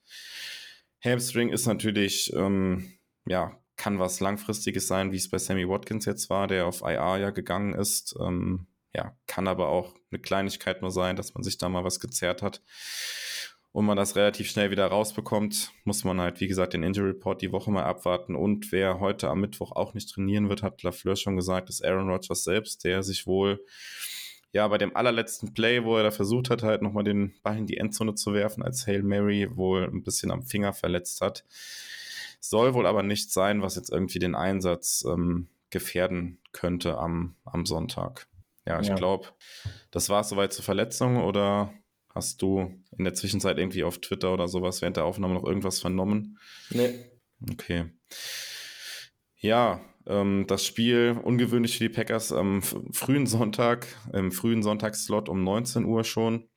Hamstring 1.05 1.51
ist 1.51 1.67
natürlich, 1.67 2.33
ähm, 2.35 2.93
ja, 3.27 3.59
kann 3.77 3.99
was 3.99 4.21
Langfristiges 4.21 4.87
sein, 4.87 5.13
wie 5.13 5.17
es 5.17 5.31
bei 5.31 5.39
Sammy 5.39 5.69
Watkins 5.69 6.05
jetzt 6.05 6.31
war, 6.31 6.47
der 6.47 6.67
auf 6.67 6.83
IR 6.83 7.17
ja 7.19 7.31
gegangen 7.31 7.75
ist. 7.75 8.15
Ähm, 8.21 8.67
ja, 8.95 9.17
kann 9.27 9.49
aber 9.49 9.69
auch 9.69 9.95
eine 10.11 10.21
Kleinigkeit 10.21 10.83
nur 10.83 10.91
sein, 10.91 11.17
dass 11.17 11.35
man 11.35 11.43
sich 11.43 11.59
da 11.59 11.69
mal 11.69 11.85
was 11.85 12.01
gezerrt 12.01 12.43
hat. 12.43 12.63
Und 13.73 13.87
man 13.87 13.97
das 13.97 14.17
relativ 14.17 14.51
schnell 14.51 14.71
wieder 14.71 14.87
rausbekommt, 14.87 15.73
muss 15.85 16.05
man 16.05 16.21
halt, 16.21 16.41
wie 16.41 16.47
gesagt, 16.47 16.75
den 16.75 16.83
Injury 16.83 17.13
Report 17.13 17.41
die 17.41 17.53
Woche 17.53 17.71
mal 17.71 17.85
abwarten. 17.85 18.37
Und 18.37 18.71
wer 18.71 19.01
heute 19.01 19.31
am 19.31 19.41
Mittwoch 19.41 19.73
auch 19.73 19.95
nicht 19.95 20.11
trainieren 20.11 20.51
wird, 20.51 20.63
hat 20.63 20.83
Lafleur 20.83 21.17
schon 21.17 21.37
gesagt, 21.37 21.71
ist 21.71 21.83
Aaron 21.83 22.11
Rodgers 22.11 22.45
selbst, 22.45 22.85
der 22.85 23.03
sich 23.03 23.27
wohl 23.27 23.65
ja, 24.53 24.69
bei 24.69 24.77
dem 24.77 24.95
allerletzten 24.95 25.55
Play, 25.55 25.83
wo 25.85 25.97
er 25.97 26.03
da 26.03 26.11
versucht 26.11 26.51
hat, 26.51 26.63
halt 26.63 26.83
nochmal 26.83 27.05
den 27.05 27.33
Ball 27.43 27.57
in 27.57 27.67
die 27.67 27.79
Endzone 27.79 28.15
zu 28.15 28.35
werfen, 28.35 28.63
als 28.63 28.87
Hail 28.87 29.03
Mary 29.03 29.49
wohl 29.57 29.85
ein 29.85 30.03
bisschen 30.03 30.31
am 30.31 30.43
Finger 30.43 30.75
verletzt 30.75 31.23
hat. 31.23 31.45
Soll 32.41 32.75
wohl 32.75 32.87
aber 32.87 33.03
nicht 33.03 33.33
sein, 33.33 33.63
was 33.63 33.77
jetzt 33.77 33.91
irgendwie 33.91 34.19
den 34.19 34.35
Einsatz 34.35 35.05
ähm, 35.09 35.49
gefährden 35.71 36.39
könnte 36.53 36.99
am, 36.99 37.37
am 37.45 37.65
Sonntag. 37.65 38.27
Ja, 38.67 38.81
ich 38.81 38.89
ja. 38.89 38.95
glaube, 38.95 39.29
das 39.91 40.09
war 40.09 40.21
es 40.21 40.29
soweit 40.29 40.53
zur 40.53 40.65
Verletzung 40.65 41.23
oder 41.23 41.73
hast 42.15 42.43
du 42.43 42.83
in 42.97 43.05
der 43.05 43.15
Zwischenzeit 43.15 43.59
irgendwie 43.59 43.85
auf 43.85 43.99
Twitter 43.99 44.33
oder 44.33 44.49
sowas 44.49 44.83
während 44.83 44.97
der 44.97 45.05
Aufnahme 45.05 45.35
noch 45.35 45.45
irgendwas 45.45 45.81
vernommen? 45.81 46.39
Nee. 46.71 47.07
Okay. 47.51 47.91
Ja, 49.37 49.81
ähm, 50.07 50.47
das 50.47 50.65
Spiel 50.65 51.19
ungewöhnlich 51.23 51.79
für 51.79 51.85
die 51.85 51.95
Packers 51.95 52.33
am 52.33 52.63
frühen 52.63 53.27
Sonntag, 53.27 53.87
im 54.13 54.31
frühen 54.31 54.63
Sonntagsslot 54.63 55.29
um 55.29 55.43
19 55.43 55.85
Uhr 55.85 56.05
schon. 56.05 56.49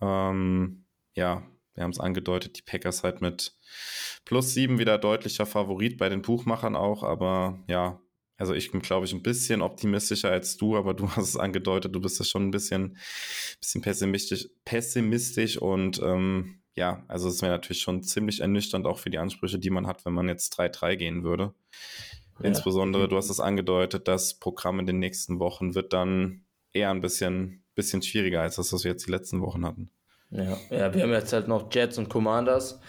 Ähm, 0.00 0.86
ja, 1.14 1.46
wir 1.74 1.84
haben 1.84 1.90
es 1.90 2.00
angedeutet, 2.00 2.58
die 2.58 2.62
Packers 2.62 3.02
halt 3.02 3.20
mit 3.20 3.56
plus 4.24 4.54
sieben 4.54 4.78
wieder 4.78 4.98
deutlicher 4.98 5.46
Favorit 5.46 5.98
bei 5.98 6.08
den 6.08 6.22
Buchmachern 6.22 6.76
auch, 6.76 7.02
aber 7.02 7.62
ja, 7.68 8.00
also 8.36 8.54
ich 8.54 8.72
bin, 8.72 8.80
glaube 8.80 9.06
ich, 9.06 9.12
ein 9.12 9.22
bisschen 9.22 9.62
optimistischer 9.62 10.30
als 10.30 10.56
du, 10.56 10.76
aber 10.76 10.94
du 10.94 11.08
hast 11.16 11.28
es 11.28 11.36
angedeutet, 11.36 11.94
du 11.94 12.00
bist 12.00 12.18
ja 12.18 12.24
schon 12.24 12.48
ein 12.48 12.50
bisschen, 12.50 12.96
bisschen 13.60 13.82
pessimistisch, 13.82 14.48
pessimistisch 14.64 15.58
und 15.58 16.00
ähm, 16.02 16.62
ja, 16.74 17.04
also 17.08 17.28
es 17.28 17.42
wäre 17.42 17.52
natürlich 17.52 17.82
schon 17.82 18.02
ziemlich 18.02 18.40
ernüchternd 18.40 18.86
auch 18.86 18.98
für 18.98 19.10
die 19.10 19.18
Ansprüche, 19.18 19.58
die 19.58 19.70
man 19.70 19.86
hat, 19.86 20.04
wenn 20.04 20.14
man 20.14 20.28
jetzt 20.28 20.58
3-3 20.58 20.96
gehen 20.96 21.22
würde. 21.22 21.52
Ja. 22.38 22.46
Insbesondere, 22.46 23.08
du 23.08 23.16
hast 23.16 23.28
es 23.28 23.40
angedeutet, 23.40 24.08
das 24.08 24.34
Programm 24.34 24.80
in 24.80 24.86
den 24.86 24.98
nächsten 24.98 25.38
Wochen 25.38 25.74
wird 25.74 25.92
dann 25.92 26.44
eher 26.72 26.90
ein 26.90 27.02
bisschen, 27.02 27.62
bisschen 27.74 28.02
schwieriger 28.02 28.40
als 28.40 28.56
das, 28.56 28.72
was 28.72 28.84
wir 28.84 28.92
jetzt 28.92 29.06
die 29.06 29.10
letzten 29.10 29.42
Wochen 29.42 29.66
hatten. 29.66 29.90
Ja, 30.30 30.58
ja 30.70 30.94
wir 30.94 31.02
haben 31.02 31.12
jetzt 31.12 31.32
halt 31.32 31.46
noch 31.46 31.72
Jets 31.72 31.98
und 31.98 32.08
Commanders 32.08 32.80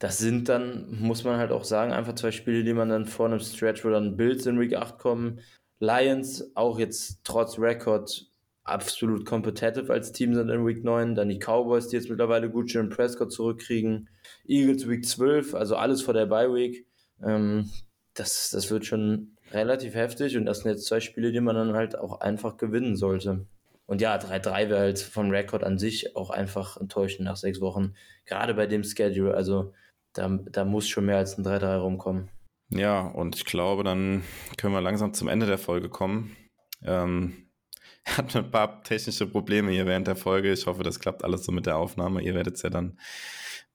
das 0.00 0.16
sind 0.16 0.48
dann, 0.48 0.86
muss 0.98 1.24
man 1.24 1.36
halt 1.36 1.52
auch 1.52 1.64
sagen, 1.64 1.92
einfach 1.92 2.14
zwei 2.14 2.32
Spiele, 2.32 2.64
die 2.64 2.72
man 2.72 2.88
dann 2.88 3.04
vor 3.04 3.26
einem 3.26 3.38
Stretch, 3.38 3.84
wo 3.84 3.90
dann 3.90 4.16
Bills 4.16 4.46
in 4.46 4.58
Week 4.58 4.74
8 4.74 4.98
kommen, 4.98 5.40
Lions 5.78 6.56
auch 6.56 6.78
jetzt 6.78 7.20
trotz 7.22 7.58
Rekord 7.58 8.26
absolut 8.64 9.26
competitive 9.26 9.92
als 9.92 10.12
Team 10.12 10.34
sind 10.34 10.48
in 10.48 10.66
Week 10.66 10.82
9, 10.82 11.14
dann 11.14 11.28
die 11.28 11.38
Cowboys, 11.38 11.88
die 11.88 11.96
jetzt 11.96 12.08
mittlerweile 12.08 12.48
gut 12.48 12.70
schön 12.70 12.88
Prescott 12.88 13.30
zurückkriegen, 13.30 14.08
Eagles 14.46 14.88
Week 14.88 15.04
12, 15.04 15.54
also 15.54 15.76
alles 15.76 16.00
vor 16.00 16.14
der 16.14 16.26
Bye 16.26 16.52
Week. 16.54 16.86
Ähm, 17.22 17.70
das, 18.14 18.50
das 18.50 18.70
wird 18.70 18.86
schon 18.86 19.36
relativ 19.52 19.94
heftig 19.94 20.34
und 20.38 20.46
das 20.46 20.60
sind 20.60 20.70
jetzt 20.70 20.86
zwei 20.86 21.00
Spiele, 21.00 21.30
die 21.30 21.40
man 21.40 21.56
dann 21.56 21.74
halt 21.74 21.98
auch 21.98 22.20
einfach 22.20 22.56
gewinnen 22.56 22.96
sollte. 22.96 23.44
Und 23.84 24.00
ja, 24.00 24.16
3-3 24.16 24.70
wäre 24.70 24.80
halt 24.80 24.98
vom 24.98 25.30
Rekord 25.30 25.62
an 25.62 25.76
sich 25.76 26.16
auch 26.16 26.30
einfach 26.30 26.78
enttäuschend 26.78 27.26
nach 27.26 27.36
sechs 27.36 27.60
Wochen. 27.60 27.94
Gerade 28.24 28.54
bei 28.54 28.66
dem 28.66 28.84
Schedule. 28.84 29.34
Also 29.34 29.72
da, 30.12 30.28
da 30.28 30.64
muss 30.64 30.88
schon 30.88 31.06
mehr 31.06 31.18
als 31.18 31.38
ein 31.38 31.44
3-3 31.44 31.78
rumkommen. 31.78 32.30
Ja, 32.70 33.06
und 33.06 33.36
ich 33.36 33.44
glaube, 33.44 33.82
dann 33.82 34.22
können 34.56 34.74
wir 34.74 34.80
langsam 34.80 35.12
zum 35.12 35.28
Ende 35.28 35.46
der 35.46 35.58
Folge 35.58 35.88
kommen. 35.88 36.36
Ähm, 36.84 37.50
hatten 38.06 38.38
ein 38.38 38.50
paar 38.50 38.82
technische 38.82 39.26
Probleme 39.26 39.70
hier 39.72 39.86
während 39.86 40.06
der 40.06 40.16
Folge. 40.16 40.52
Ich 40.52 40.66
hoffe, 40.66 40.82
das 40.82 41.00
klappt 41.00 41.24
alles 41.24 41.44
so 41.44 41.52
mit 41.52 41.66
der 41.66 41.76
Aufnahme. 41.76 42.22
Ihr 42.22 42.34
werdet 42.34 42.56
es 42.56 42.62
ja 42.62 42.70
dann 42.70 42.98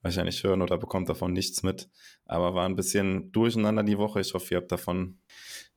wahrscheinlich 0.02 0.42
hören 0.42 0.62
oder 0.62 0.78
bekommt 0.78 1.08
davon 1.08 1.32
nichts 1.32 1.62
mit. 1.62 1.88
Aber 2.24 2.54
war 2.54 2.66
ein 2.66 2.76
bisschen 2.76 3.32
durcheinander 3.32 3.82
die 3.82 3.98
Woche. 3.98 4.20
Ich 4.20 4.34
hoffe, 4.34 4.54
ihr 4.54 4.60
habt 4.60 4.72
davon 4.72 5.18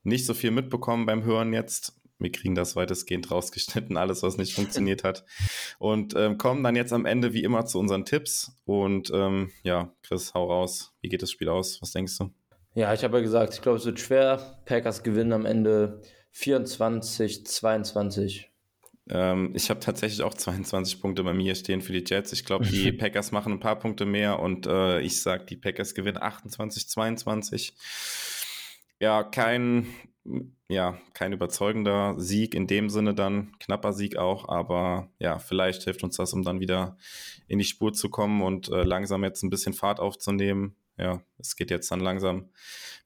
nicht 0.03 0.25
so 0.25 0.33
viel 0.33 0.51
mitbekommen 0.51 1.05
beim 1.05 1.23
Hören 1.23 1.53
jetzt. 1.53 1.98
Wir 2.19 2.31
kriegen 2.31 2.55
das 2.55 2.75
weitestgehend 2.75 3.31
rausgeschnitten, 3.31 3.97
alles, 3.97 4.23
was 4.23 4.37
nicht 4.37 4.53
funktioniert 4.55 5.03
hat. 5.03 5.25
Und 5.77 6.15
ähm, 6.15 6.37
kommen 6.37 6.63
dann 6.63 6.75
jetzt 6.75 6.93
am 6.93 7.05
Ende 7.05 7.33
wie 7.33 7.43
immer 7.43 7.65
zu 7.65 7.79
unseren 7.79 8.05
Tipps. 8.05 8.59
Und 8.65 9.11
ähm, 9.13 9.51
ja, 9.63 9.93
Chris, 10.03 10.33
hau 10.33 10.45
raus. 10.51 10.93
Wie 11.01 11.09
geht 11.09 11.21
das 11.21 11.31
Spiel 11.31 11.49
aus? 11.49 11.81
Was 11.81 11.91
denkst 11.91 12.17
du? 12.17 12.31
Ja, 12.75 12.93
ich 12.93 13.03
habe 13.03 13.17
ja 13.17 13.23
gesagt, 13.23 13.53
ich 13.53 13.61
glaube, 13.61 13.77
es 13.77 13.85
wird 13.85 13.99
schwer. 13.99 14.61
Packers 14.65 15.03
gewinnen 15.03 15.33
am 15.33 15.45
Ende 15.45 16.01
24, 16.31 17.45
22. 17.45 18.49
Ähm, 19.09 19.53
ich 19.55 19.69
habe 19.69 19.79
tatsächlich 19.79 20.21
auch 20.21 20.33
22 20.33 21.01
Punkte 21.01 21.23
bei 21.23 21.33
mir 21.33 21.55
stehen 21.55 21.81
für 21.81 21.93
die 21.93 22.03
Jets. 22.05 22.31
Ich 22.31 22.45
glaube, 22.45 22.65
die 22.65 22.91
Packers 22.93 23.31
machen 23.31 23.53
ein 23.53 23.59
paar 23.59 23.79
Punkte 23.79 24.05
mehr 24.05 24.39
und 24.39 24.67
äh, 24.67 25.01
ich 25.01 25.21
sage, 25.21 25.45
die 25.45 25.57
Packers 25.57 25.95
gewinnen 25.95 26.21
28, 26.21 26.87
22. 26.87 27.73
Ja, 28.99 29.23
kein, 29.23 29.87
ja, 30.67 30.99
kein 31.13 31.33
überzeugender 31.33 32.15
Sieg 32.19 32.53
in 32.53 32.67
dem 32.67 32.89
Sinne 32.89 33.15
dann, 33.15 33.57
knapper 33.59 33.93
Sieg 33.93 34.17
auch, 34.17 34.47
aber 34.47 35.09
ja, 35.19 35.39
vielleicht 35.39 35.83
hilft 35.83 36.03
uns 36.03 36.17
das, 36.17 36.33
um 36.33 36.43
dann 36.43 36.59
wieder 36.59 36.97
in 37.47 37.57
die 37.57 37.65
Spur 37.65 37.93
zu 37.93 38.09
kommen 38.09 38.41
und 38.41 38.69
äh, 38.69 38.83
langsam 38.83 39.23
jetzt 39.23 39.43
ein 39.43 39.49
bisschen 39.49 39.73
Fahrt 39.73 39.99
aufzunehmen 39.99 40.75
ja, 40.99 41.21
es 41.37 41.55
geht 41.55 41.71
jetzt 41.71 41.89
dann 41.91 42.01
langsam 42.01 42.49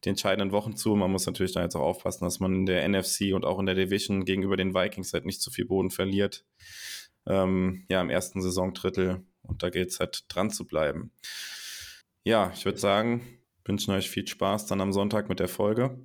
die 0.03 0.09
entscheidenden 0.09 0.51
Wochen 0.51 0.75
zu. 0.75 0.95
Man 0.95 1.11
muss 1.11 1.27
natürlich 1.27 1.53
da 1.53 1.61
jetzt 1.61 1.75
auch 1.75 1.81
aufpassen, 1.81 2.25
dass 2.25 2.39
man 2.39 2.55
in 2.55 2.65
der 2.65 2.87
NFC 2.89 3.33
und 3.33 3.45
auch 3.45 3.59
in 3.59 3.67
der 3.67 3.75
Division 3.75 4.25
gegenüber 4.25 4.57
den 4.57 4.73
Vikings 4.73 5.13
halt 5.13 5.25
nicht 5.25 5.41
zu 5.41 5.51
viel 5.51 5.65
Boden 5.65 5.91
verliert. 5.91 6.43
Ähm, 7.27 7.85
ja, 7.89 8.01
im 8.01 8.09
ersten 8.09 8.41
Saisondrittel. 8.41 9.23
Und 9.43 9.61
da 9.61 9.69
gilt 9.69 9.91
es 9.91 9.99
halt 9.99 10.25
dran 10.27 10.49
zu 10.49 10.65
bleiben. 10.65 11.11
Ja, 12.23 12.51
ich 12.55 12.65
würde 12.65 12.79
sagen, 12.79 13.21
wünschen 13.63 13.93
euch 13.93 14.09
viel 14.09 14.27
Spaß 14.27 14.65
dann 14.65 14.81
am 14.81 14.91
Sonntag 14.91 15.29
mit 15.29 15.39
der 15.39 15.47
Folge. 15.47 15.99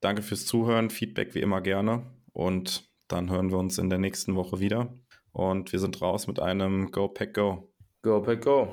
Danke 0.00 0.22
fürs 0.22 0.46
Zuhören, 0.46 0.90
Feedback 0.90 1.34
wie 1.34 1.40
immer 1.40 1.60
gerne. 1.60 2.06
Und 2.32 2.88
dann 3.08 3.30
hören 3.30 3.50
wir 3.50 3.58
uns 3.58 3.78
in 3.78 3.90
der 3.90 3.98
nächsten 3.98 4.36
Woche 4.36 4.60
wieder. 4.60 4.94
Und 5.32 5.72
wir 5.72 5.78
sind 5.78 6.00
raus 6.00 6.26
mit 6.26 6.40
einem 6.40 6.90
Go 6.90 7.08
Pack 7.08 7.34
Go. 7.34 7.72
Go 8.02 8.20
Pack 8.22 8.44
Go. 8.44 8.68